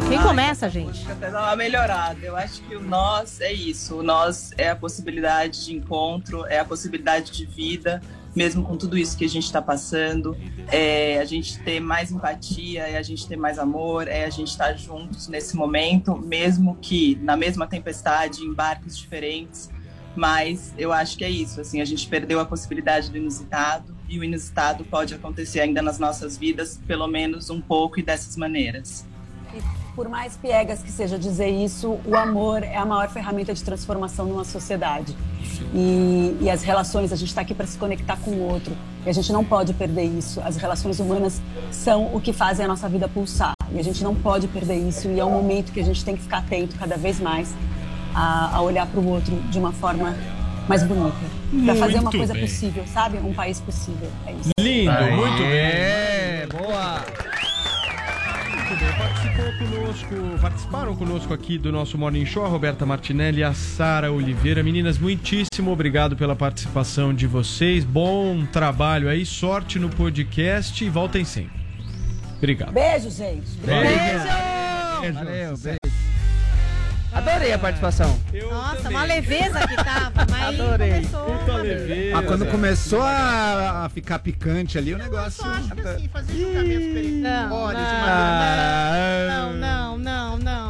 Quem 0.08 0.22
começa, 0.22 0.70
gente? 0.70 1.10
Até 1.12 1.30
dar 1.30 1.44
uma 1.44 1.56
melhorada. 1.58 2.26
Eu 2.26 2.38
acho 2.38 2.62
que 2.62 2.76
o 2.78 2.82
nós 2.82 3.42
é 3.42 3.52
isso. 3.52 3.98
O 3.98 4.04
nós 4.04 4.52
é 4.58 4.70
a 4.70 4.76
possibilidade 4.76 5.66
de 5.66 5.76
encontro, 5.76 6.46
é 6.46 6.60
a 6.60 6.66
possibilidade 6.66 7.32
de 7.32 7.46
vida, 7.46 8.02
mesmo 8.38 8.64
com 8.64 8.78
tudo 8.78 8.96
isso 8.96 9.18
que 9.18 9.26
a 9.26 9.30
gente 9.30 9.46
está 9.46 9.62
passando. 9.62 10.38
É 10.72 11.20
a 11.20 11.26
gente 11.26 11.60
ter 11.64 11.80
mais 11.80 12.12
empatia, 12.12 12.84
é 12.84 12.96
a 12.96 13.02
gente 13.02 13.28
ter 13.28 13.36
mais 13.36 13.58
amor, 13.58 14.08
é 14.08 14.26
a 14.26 14.30
gente 14.30 14.50
estar 14.50 14.74
juntos 14.74 15.28
nesse 15.28 15.56
momento, 15.56 16.16
mesmo 16.16 16.78
que 16.80 17.16
na 17.24 17.36
mesma 17.36 17.66
tempestade, 17.66 18.42
em 18.44 18.54
barcos 18.54 18.96
diferentes. 18.96 19.72
Mas 20.16 20.74
eu 20.78 20.94
acho 20.94 21.18
que 21.18 21.26
é 21.26 21.30
isso. 21.30 21.60
Assim, 21.60 21.82
a 21.82 21.86
gente 21.86 22.08
perdeu 22.08 22.40
a 22.40 22.46
possibilidade 22.46 23.10
do 23.10 23.18
inusitado 23.18 23.96
e 24.08 24.20
o 24.20 24.24
inusitado 24.24 24.86
pode 24.86 25.16
acontecer 25.16 25.60
ainda 25.60 25.82
nas 25.82 25.98
nossas 25.98 26.38
vidas, 26.38 26.80
pelo 26.86 27.08
menos 27.08 27.50
um 27.50 27.60
pouco 27.60 28.00
e 28.00 28.04
dessas 28.04 28.38
maneiras. 28.38 29.06
Por 29.96 30.08
mais 30.08 30.38
piegas 30.38 30.84
que 30.84 30.92
seja 30.92 31.18
dizer 31.18 31.50
isso, 31.50 32.00
o 32.06 32.16
amor 32.16 32.62
é 32.62 32.78
a 32.78 32.86
maior 32.86 33.10
ferramenta 33.10 33.54
de 33.54 33.64
transformação 33.64 34.28
numa 34.28 34.46
sociedade. 34.46 35.16
E, 35.74 36.38
e 36.40 36.50
as 36.50 36.62
relações, 36.62 37.12
a 37.12 37.16
gente 37.16 37.30
está 37.30 37.42
aqui 37.42 37.56
para 37.56 37.66
se 37.66 37.78
conectar 37.78 38.18
com 38.18 38.32
o 38.32 38.42
outro. 38.48 38.78
E 39.06 39.10
a 39.10 39.14
gente 39.14 39.32
não 39.34 39.44
pode 39.44 39.74
perder 39.74 40.04
isso. 40.04 40.40
As 40.42 40.56
relações 40.58 41.00
humanas 41.00 41.42
são 41.72 42.14
o 42.16 42.22
que 42.22 42.32
fazem 42.32 42.66
a 42.66 42.68
nossa 42.68 42.88
vida 42.88 43.08
pulsar. 43.08 43.54
E 43.72 43.80
a 43.80 43.84
gente 43.84 44.04
não 44.04 44.14
pode 44.14 44.48
perder 44.48 44.76
isso. 44.76 45.08
E 45.08 45.20
é 45.20 45.26
um 45.26 45.32
momento 45.32 45.72
que 45.72 45.80
a 45.80 45.84
gente 45.84 46.06
tem 46.06 46.16
que 46.16 46.22
ficar 46.22 46.40
atento 46.40 46.76
cada 46.78 46.96
vez 46.96 47.20
mais 47.20 47.54
a, 48.14 48.56
a 48.56 48.62
olhar 48.62 48.86
para 48.86 49.00
o 49.00 49.08
outro 49.08 49.36
de 49.50 49.58
uma 49.58 49.72
forma 49.72 50.16
mais 50.68 50.84
bonita. 50.84 51.16
Para 51.66 51.76
fazer 51.76 52.00
uma 52.00 52.12
coisa 52.12 52.34
bem. 52.34 52.44
possível, 52.44 52.84
sabe? 52.88 53.18
Um 53.18 53.34
país 53.34 53.60
possível. 53.60 54.10
É 54.26 54.32
isso. 54.34 54.52
Lindo, 54.60 54.92
Aê, 54.92 55.16
muito 55.16 55.38
bem. 55.38 56.62
Boa. 56.62 57.27
Muito 58.78 58.86
bem, 58.86 58.98
participou 59.00 59.54
conosco, 59.58 60.40
participaram 60.40 60.96
conosco 60.96 61.34
aqui 61.34 61.58
do 61.58 61.72
nosso 61.72 61.98
Morning 61.98 62.26
Show 62.28 62.46
a 62.46 62.48
Roberta 62.48 62.86
Martinelli 62.86 63.40
e 63.40 63.44
a 63.44 63.52
Sara 63.52 64.12
Oliveira. 64.12 64.62
Meninas, 64.62 65.00
muitíssimo 65.00 65.72
obrigado 65.72 66.16
pela 66.16 66.36
participação 66.36 67.12
de 67.12 67.26
vocês. 67.26 67.84
Bom 67.84 68.46
trabalho 68.46 69.10
aí, 69.10 69.26
sorte 69.26 69.80
no 69.80 69.90
podcast 69.90 70.86
e 70.86 70.90
voltem 70.90 71.26
sempre. 71.26 71.60
Obrigado. 72.38 72.74
Beijo, 72.74 73.10
gente. 73.10 73.50
Beijo. 73.66 75.14
Valeu, 75.14 75.58
beijo. 75.58 75.77
Adorei 77.18 77.52
a 77.54 77.58
participação. 77.60 78.20
Nossa, 78.50 78.90
uma 78.90 79.04
leveza 79.04 79.68
que 79.68 79.76
tava, 79.76 80.26
mas 80.30 80.60
Adorei. 80.60 80.92
começou. 80.92 81.26
Puta 81.26 81.54
leveza. 81.58 82.18
Ah, 82.18 82.22
quando 82.24 82.46
começou 82.46 83.02
a, 83.02 83.86
a 83.86 83.90
ficar 83.90 84.20
picante 84.20 84.78
ali, 84.78 84.94
o 84.94 84.98
negócio. 84.98 85.44
Acho 85.50 85.72
que 85.72 85.82
assim, 85.82 86.08
fazer 86.10 86.34
julgamentos 86.34 87.22
Não, 87.22 87.68
Ah, 87.76 89.28
Não, 89.30 89.54
não, 89.54 89.98
não, 89.98 90.38
não. 90.38 90.38
É 90.38 90.44
não. 90.44 90.67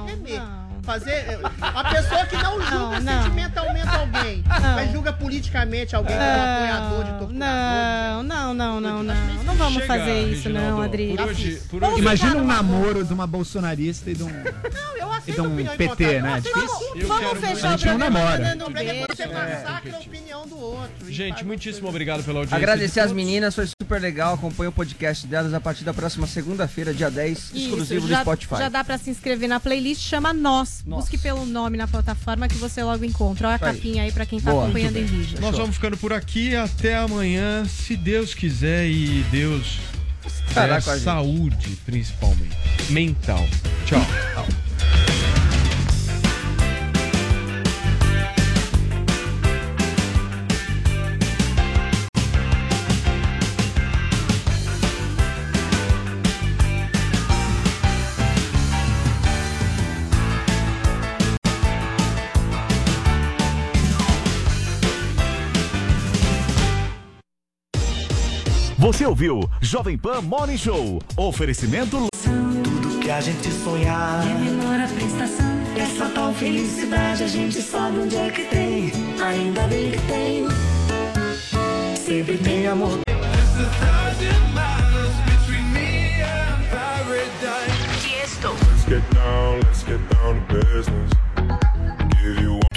Fazer. 0.88 1.38
A 1.61 1.84
pessoa 1.93 2.26
que 2.26 2.38
não 2.38 2.53
julga 2.61 2.72
Não, 2.72 3.01
não. 3.01 3.23
sentimentalmente 3.23 3.88
alguém, 3.89 4.41
Não. 4.47 4.73
mas 4.76 4.91
julga 4.93 5.11
politicamente 5.11 5.93
alguém 5.93 6.15
como 6.15 6.30
apoiador 6.30 7.03
de 7.03 7.09
torturador. 7.11 7.34
Não, 7.34 8.23
não, 8.23 8.53
não, 8.53 8.80
não, 8.80 9.03
não. 9.03 9.43
Não 9.43 9.55
vamos 9.55 9.73
Chega, 9.81 9.85
fazer 9.88 10.22
isso, 10.30 10.43
Reginaldo. 10.47 10.69
não, 10.72 10.81
Adri. 10.81 11.07
Por 11.18 11.22
hoje, 11.27 11.61
por 11.69 11.84
hoje 11.84 11.99
Imagina 11.99 12.38
um 12.38 12.45
namoro 12.45 13.03
de 13.03 13.14
uma 13.14 13.27
bolsonarista 13.27 14.09
e 14.09 14.15
de 14.15 14.23
um, 14.23 14.27
Não, 14.30 14.97
eu 14.97 15.07
e 15.09 15.18
aceito 15.18 15.41
de 15.41 15.47
um 15.47 15.55
PT, 15.57 15.88
contrária. 15.89 16.22
né? 16.22 16.38
É 16.38 16.39
difícil? 16.39 17.07
Vamos 17.07 17.39
fechar 17.39 17.69
o 17.72 17.73
A 17.73 17.77
gente 17.77 17.85
não 17.85 17.97
programa 17.97 18.19
namora. 18.19 18.81
é 18.81 19.05
você 19.07 19.26
massacra 19.27 19.95
a 19.97 19.99
opinião 19.99 20.47
do 20.47 20.57
outro. 20.57 21.11
Gente, 21.11 21.43
muitíssimo 21.43 21.89
obrigado 21.89 22.23
pela 22.23 22.39
audiência. 22.39 22.55
Agradecer 22.57 22.93
de 22.93 22.99
as 23.01 23.11
meninas, 23.11 23.53
foi 23.53 23.68
super 23.81 23.99
legal. 23.99 24.35
Acompanhe 24.35 24.69
o 24.69 24.72
podcast 24.72 25.27
delas 25.27 25.53
a 25.53 25.59
partir 25.59 25.84
da 25.84 25.93
próxima 25.93 26.26
segunda-feira, 26.27 26.93
dia 26.93 27.11
10, 27.11 27.51
exclusivo 27.53 28.05
Isso, 28.05 28.15
do 28.15 28.22
Spotify. 28.22 28.55
já 28.57 28.69
dá 28.69 28.84
pra 28.85 28.97
se 28.97 29.09
inscrever 29.09 29.49
na 29.49 29.59
playlist, 29.59 30.01
chama 30.01 30.34
Nós. 30.34 30.77
Nós. 30.86 31.02
Busque 31.02 31.18
pelo 31.18 31.45
nome 31.45 31.78
na 31.78 31.88
plataforma 31.88 32.48
que 32.48 32.56
você 32.56 32.84
logo 32.84 33.04
encontra. 33.04 33.48
Olha 33.48 33.58
a 33.62 33.68
aí. 33.70 33.76
capinha 33.76 34.04
aí 34.04 34.12
pra 34.12 34.26
quem 34.26 34.40
tá 34.40 34.52
Boa. 34.52 34.64
acompanhando 34.64 34.98
em 34.98 35.06
vídeo. 35.06 35.40
Nós 35.41 35.56
vamos 35.58 35.76
ficando 35.76 35.98
por 35.98 36.14
aqui. 36.14 36.56
Até 36.56 36.95
amanhã, 36.95 37.66
se 37.66 37.95
Deus 37.95 38.34
quiser 38.34 38.88
e 38.88 39.24
Deus 39.32 39.80
Estará 40.48 40.76
der 40.76 40.84
com 40.84 40.90
a 40.91 40.95
gente. 40.95 41.04
saúde, 41.04 41.78
principalmente. 41.86 42.56
Mental. 42.90 43.45
Tchau. 43.86 44.02
Você 68.98 69.06
ouviu 69.06 69.48
Jovem 69.61 69.95
Pan 69.95 70.22
Morning 70.22 70.57
Show. 70.57 70.99
Oferecimento 71.15 72.07
Tudo 72.24 72.99
que 72.99 73.11
a 73.11 73.22
gente 73.22 73.52
sonhar 73.52 74.26
é 74.28 74.34
menor 74.34 74.80
a 74.80 74.88
prestação. 74.88 75.45
Essa 75.78 76.10
tal 76.10 76.34
felicidade 76.34 77.24
a 77.24 77.28
gente 77.28 77.61
sabe 77.61 77.99
onde 77.99 78.15
é 78.15 78.32
que 78.32 78.45
tem. 78.45 78.91
Ainda 79.24 79.68
bem 79.68 79.91
que 79.91 80.02
tem. 80.07 80.48
Sempre 81.95 82.40
tem 82.40 82.65
amor. 82.65 82.99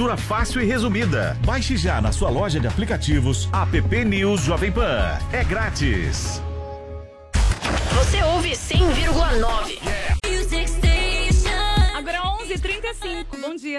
Cultura 0.01 0.17
fácil 0.17 0.63
e 0.63 0.65
resumida. 0.65 1.37
Baixe 1.45 1.77
já 1.77 2.01
na 2.01 2.11
sua 2.11 2.31
loja 2.31 2.59
de 2.59 2.67
aplicativos 2.67 3.51
App 3.53 4.05
News 4.07 4.41
Jovem 4.41 4.73
Pan. 4.73 5.19
É 5.31 5.45
grátis. 5.45 6.41
Você 7.93 8.23
ouve 8.23 8.53
100,9. 8.53 9.79
Agora 11.95 12.19
11h35. 12.43 13.27
Bom 13.43 13.43
Bom 13.43 13.55
dia. 13.57 13.77